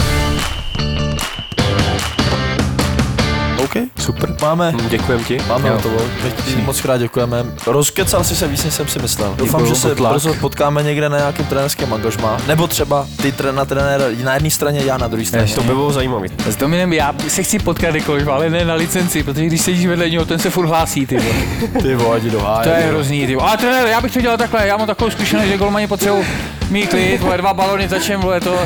OK, 3.76 3.84
super. 4.00 4.36
Máme, 4.42 4.74
Děkujem 4.90 5.24
ti. 5.24 5.38
máme 5.48 5.68
Jo. 5.70 5.74
hotovo. 5.76 5.98
Ti 6.46 6.56
moc 6.56 6.82
krát 6.82 6.98
děkujeme. 6.98 7.46
Rozkecal 7.68 8.24
si 8.24 8.36
se 8.36 8.48
víc, 8.48 8.64
než 8.66 8.74
jsem 8.74 8.88
si 8.88 9.00
myslel. 9.00 9.34
Doufám, 9.38 9.66
že 9.66 9.76
se 9.76 9.90
potlak. 9.90 10.12
brzo 10.14 10.34
potkáme 10.34 10.84
někde 10.84 11.10
na 11.10 11.18
nějakém 11.18 11.46
trenérském 11.46 11.94
angažmá. 11.94 12.38
Nebo 12.48 12.68
třeba 12.68 13.08
ty 13.22 13.32
tre- 13.32 13.52
na 13.56 13.66
trenéra 13.66 14.04
na 14.24 14.34
jedné 14.34 14.50
straně, 14.50 14.82
já 14.86 14.98
na 14.98 15.08
druhé 15.08 15.26
straně. 15.26 15.54
To 15.56 15.62
by 15.62 15.68
bylo 15.68 15.92
zajímavé. 15.94 16.28
S 16.50 16.56
Dominem 16.56 16.94
já 16.94 17.16
se 17.28 17.44
chci 17.44 17.60
potkat 17.60 17.90
kdykoliv, 17.92 18.28
ale 18.28 18.50
ne 18.50 18.66
na 18.66 18.74
licenci, 18.74 19.24
protože 19.24 19.46
když 19.46 19.62
sedíš 19.62 19.86
vedle 19.86 20.10
něho, 20.10 20.26
ten 20.26 20.40
se 20.40 20.50
furt 20.50 20.66
hlásí, 20.68 21.06
ty 21.06 21.18
vole. 21.18 21.36
Ty 21.82 21.96
vole, 21.96 22.20
do 22.20 22.40
háje. 22.40 22.64
To 22.70 22.76
je 22.76 22.86
hrozný, 22.88 23.28
ty 23.28 23.36
vole. 23.36 23.48
Ale 23.48 23.58
trenér, 23.58 23.88
já 23.88 24.02
bych 24.02 24.14
to 24.14 24.22
dělal 24.22 24.38
takhle, 24.38 24.68
já 24.68 24.78
mám 24.78 24.88
takovou 24.88 25.12
zkušenost, 25.12 25.46
že 25.48 25.58
golmani 25.58 25.88
potřebují 25.88 26.26
mít 26.72 26.88
klid, 26.90 27.22
vole, 27.22 27.38
dva 27.38 27.54
balony 27.54 27.88
začem, 27.90 28.22
vole, 28.22 28.40
to, 28.42 28.60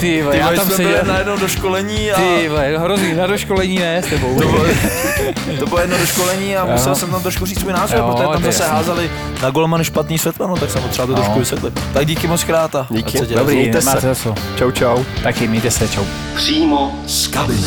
ty 0.00 0.22
vole, 0.22 0.34
Ty 0.34 0.40
já 0.40 0.52
tam 0.52 0.66
jsme 0.66 0.76
seděl, 0.76 0.92
byli 0.92 1.08
najednou 1.08 1.36
do 1.36 1.48
školení 1.48 2.12
a 2.12 2.16
ty 2.16 2.48
vole, 2.48 2.78
hrozný, 2.78 3.14
na 3.14 3.26
doškolení 3.26 3.78
ne 3.78 4.02
s 4.02 4.06
tebou. 4.06 4.40
to 4.40 4.48
bylo, 4.48 4.64
to 5.58 5.66
bylo 5.66 5.80
jedno 5.80 5.98
do 5.98 6.06
školení 6.06 6.56
a 6.56 6.64
musel 6.64 6.94
jsem 6.94 7.10
tam 7.10 7.22
trošku 7.22 7.46
říct 7.46 7.60
svůj 7.60 7.72
názor, 7.72 7.98
Jo, 7.98 8.08
protože 8.12 8.22
tam 8.32 8.42
zase 8.42 8.62
jasný. 8.62 8.76
házeli 8.76 9.10
na 9.42 9.50
golmany 9.50 9.84
špatný 9.84 10.18
světlo, 10.18 10.46
no 10.46 10.56
tak 10.56 10.70
jsem 10.70 10.82
potřeba 10.82 11.06
to 11.06 11.12
No. 11.12 11.18
trošku 11.18 11.38
vysvětlit. 11.38 11.80
Tak 11.92 12.06
díky 12.06 12.26
moc 12.26 12.44
krát 12.44 12.74
a 12.74 12.86
Díky. 12.90 13.18
Dobrý, 13.34 13.56
Mějte 13.56 13.82
se. 13.82 14.14
Čau, 14.58 14.70
čau. 14.70 15.04
Taky, 15.22 15.48
mějte 15.48 15.70
se, 15.70 15.88
čau. 15.88 16.04
Přímo 16.36 16.94
z 17.06 17.26
kabiny. 17.26 17.66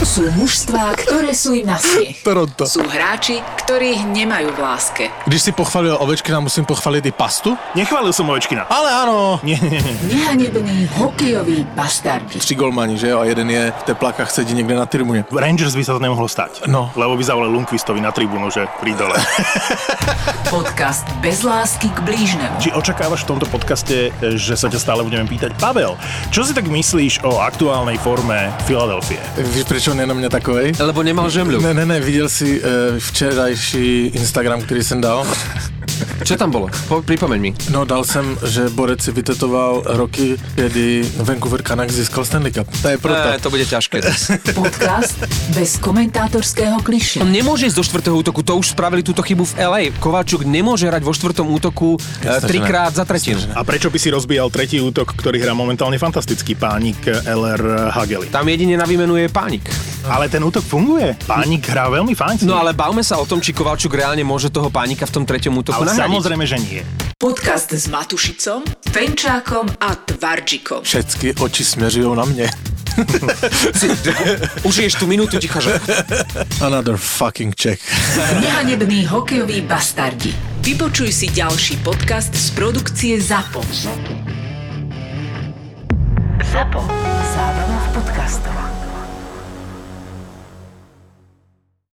Sú 0.00 0.24
mužstvá, 0.32 0.96
ktoré 0.96 1.36
sú 1.36 1.52
im 1.52 1.68
na 1.68 1.76
smiech. 1.76 2.24
Toronto. 2.24 2.64
Sú 2.64 2.80
hráči, 2.88 3.36
ktorých 3.62 4.08
nemajú 4.08 4.48
v 4.56 4.58
láske. 4.58 5.04
Když 5.28 5.42
si 5.42 5.52
pochválil 5.52 5.92
Ovečkina, 5.92 6.40
musím 6.40 6.64
pochválit 6.64 7.04
i 7.06 7.12
pastu? 7.12 7.52
Nechválil 7.76 8.08
som 8.16 8.24
Ovečkina. 8.32 8.64
Ale 8.72 8.88
ano. 8.90 9.38
Nie, 9.44 9.60
nie, 9.60 9.76
nie. 9.76 9.94
Nehanební 10.08 10.88
hokejoví 10.96 11.68
bastardi. 11.76 12.40
Tři 12.40 12.54
golmani, 12.54 12.98
že 12.98 13.08
jo? 13.12 13.20
A 13.20 13.24
jeden 13.24 13.50
je 13.50 13.72
v 13.78 13.82
teplákách 13.82 14.30
sedí 14.30 14.54
někde 14.54 14.74
na 14.74 14.86
tribuně. 14.86 15.24
Rangers 15.30 15.76
by 15.76 15.84
sa 15.84 15.92
to 15.92 16.00
nemohlo 16.00 16.26
stať. 16.28 16.64
No. 16.66 16.90
Lebo 16.96 17.20
by 17.20 17.24
zavolali 17.24 17.52
Lundqvistovi 17.52 18.00
na 18.00 18.10
tribúnu, 18.10 18.50
že 18.50 18.66
pri 18.80 18.96
dole. 18.96 19.20
Podcast 20.54 21.04
bez 21.20 21.44
lásky 21.44 21.92
k 21.92 22.00
blížnemu. 22.00 22.56
Či 22.58 22.72
očakávaš 22.72 23.28
v 23.28 23.36
tomto 23.36 23.46
podcaste, 23.46 24.10
že 24.34 24.54
sa 24.56 24.66
ťa 24.66 24.80
stále 24.80 25.04
budeme 25.04 25.28
pýtať? 25.28 25.54
Pavel, 25.60 25.94
čo 26.32 26.42
si 26.42 26.56
tak 26.56 26.66
myslíš 26.66 27.22
o 27.22 27.38
aktuálnej 27.44 28.00
forme 28.00 28.50
Filadelfie? 28.66 29.20
Víš, 29.38 29.68
proč 29.68 29.89
on 29.90 30.00
je 30.00 30.06
na 30.06 30.14
mě 30.14 30.28
takovej? 30.28 30.72
Lebo 30.78 31.02
nemal 31.02 31.30
žemlu. 31.30 31.60
Ne, 31.60 31.74
ne, 31.74 31.86
ne, 31.86 32.00
viděl 32.00 32.28
jsi 32.28 32.62
uh, 32.62 32.68
včerajší 32.98 34.06
Instagram, 34.06 34.62
který 34.62 34.84
jsem 34.84 35.00
dal? 35.00 35.26
Čo 36.24 36.36
tam 36.36 36.52
bolo? 36.52 36.68
Po, 36.88 37.02
pripomeň 37.02 37.38
mi. 37.40 37.50
No 37.72 37.84
dal 37.84 38.04
jsem, 38.04 38.38
že 38.44 38.68
Borec 38.68 39.00
si 39.02 39.12
vytetoval 39.12 39.82
roky, 39.84 40.36
kdy 40.54 41.04
Vancouver 41.16 41.62
Canucks 41.62 41.94
získal 41.94 42.24
Stanley 42.24 42.52
Cup. 42.52 42.68
To 42.82 42.88
je 42.88 42.98
proto. 42.98 43.28
Ne, 43.28 43.38
to 43.38 43.50
bude 43.50 43.64
ťažké. 43.64 44.00
Podcast 44.54 45.16
bez 45.52 45.76
komentátorského 45.80 46.80
kliše. 46.80 47.20
On 47.20 47.28
nemôže 47.28 47.66
ísť 47.68 47.76
do 47.76 47.84
štvrtého 47.84 48.16
útoku, 48.16 48.40
to 48.44 48.56
už 48.56 48.72
spravili 48.76 49.02
túto 49.04 49.20
chybu 49.24 49.44
v 49.44 49.54
LA. 49.60 49.82
Kovalčuk 49.96 50.44
nemôže 50.44 50.88
hrať 50.88 51.02
vo 51.04 51.12
štvrtom 51.12 51.46
útoku 51.48 51.96
eh, 51.96 52.40
že 52.40 52.48
trikrát 52.48 52.92
za 52.94 53.04
tretinu. 53.04 53.40
A 53.56 53.64
prečo 53.64 53.88
by 53.88 53.98
si 53.98 54.08
rozbíjal 54.12 54.48
tretí 54.52 54.80
útok, 54.80 55.12
ktorý 55.16 55.40
hrá 55.40 55.52
momentálne 55.56 55.96
fantastický 55.96 56.56
pánik 56.56 57.00
LR 57.26 57.92
Hageli? 57.92 58.28
Tam 58.28 58.46
jedine 58.48 58.76
na 58.76 58.86
výmenu 58.86 59.16
je 59.16 59.28
pánik. 59.28 59.64
Ale 60.08 60.28
ten 60.28 60.40
útok 60.40 60.64
funguje. 60.64 61.16
Pánik 61.28 61.68
hrá 61.68 61.92
veľmi 61.92 62.16
fajn. 62.16 62.48
No 62.48 62.56
ale 62.56 62.72
bavme 62.72 63.04
sa 63.04 63.20
o 63.20 63.26
tom, 63.28 63.38
či 63.40 63.52
Kovalčuk 63.52 63.92
reálne 63.94 64.24
môže 64.24 64.48
toho 64.48 64.72
pánika 64.72 65.04
v 65.04 65.12
tom 65.12 65.24
treťom 65.28 65.60
útoku 65.60 65.80
ale 65.82 65.92
nahradiť. 65.92 66.06
samozrejme, 66.08 66.44
že 66.48 66.56
nie. 66.58 66.80
Podcast 67.20 67.68
s 67.76 67.84
Matušicom, 67.92 68.64
Fenčákom 68.90 69.68
a 69.76 69.92
Tvarčikom. 69.92 70.82
Všechny 70.82 71.34
oči 71.36 71.64
směřují 71.64 72.16
na 72.16 72.24
mě. 72.24 72.48
Užiješ 74.66 74.94
tú 74.98 75.06
minútu 75.06 75.38
ticha, 75.38 75.60
že... 75.60 75.80
Another 76.60 76.96
fucking 76.96 77.54
check. 77.54 77.80
Nehanební 78.40 79.06
hokejoví 79.06 79.60
bastardi. 79.60 80.34
Vypočuj 80.60 81.12
si 81.12 81.26
ďalší 81.30 81.76
podcast 81.80 82.34
z 82.34 82.50
produkcie 82.50 83.14
ZAPO. 83.22 83.62
ZAPO. 86.52 86.80
Zábrná 87.34 87.78
v 87.78 87.88
podcastovách. 87.94 88.89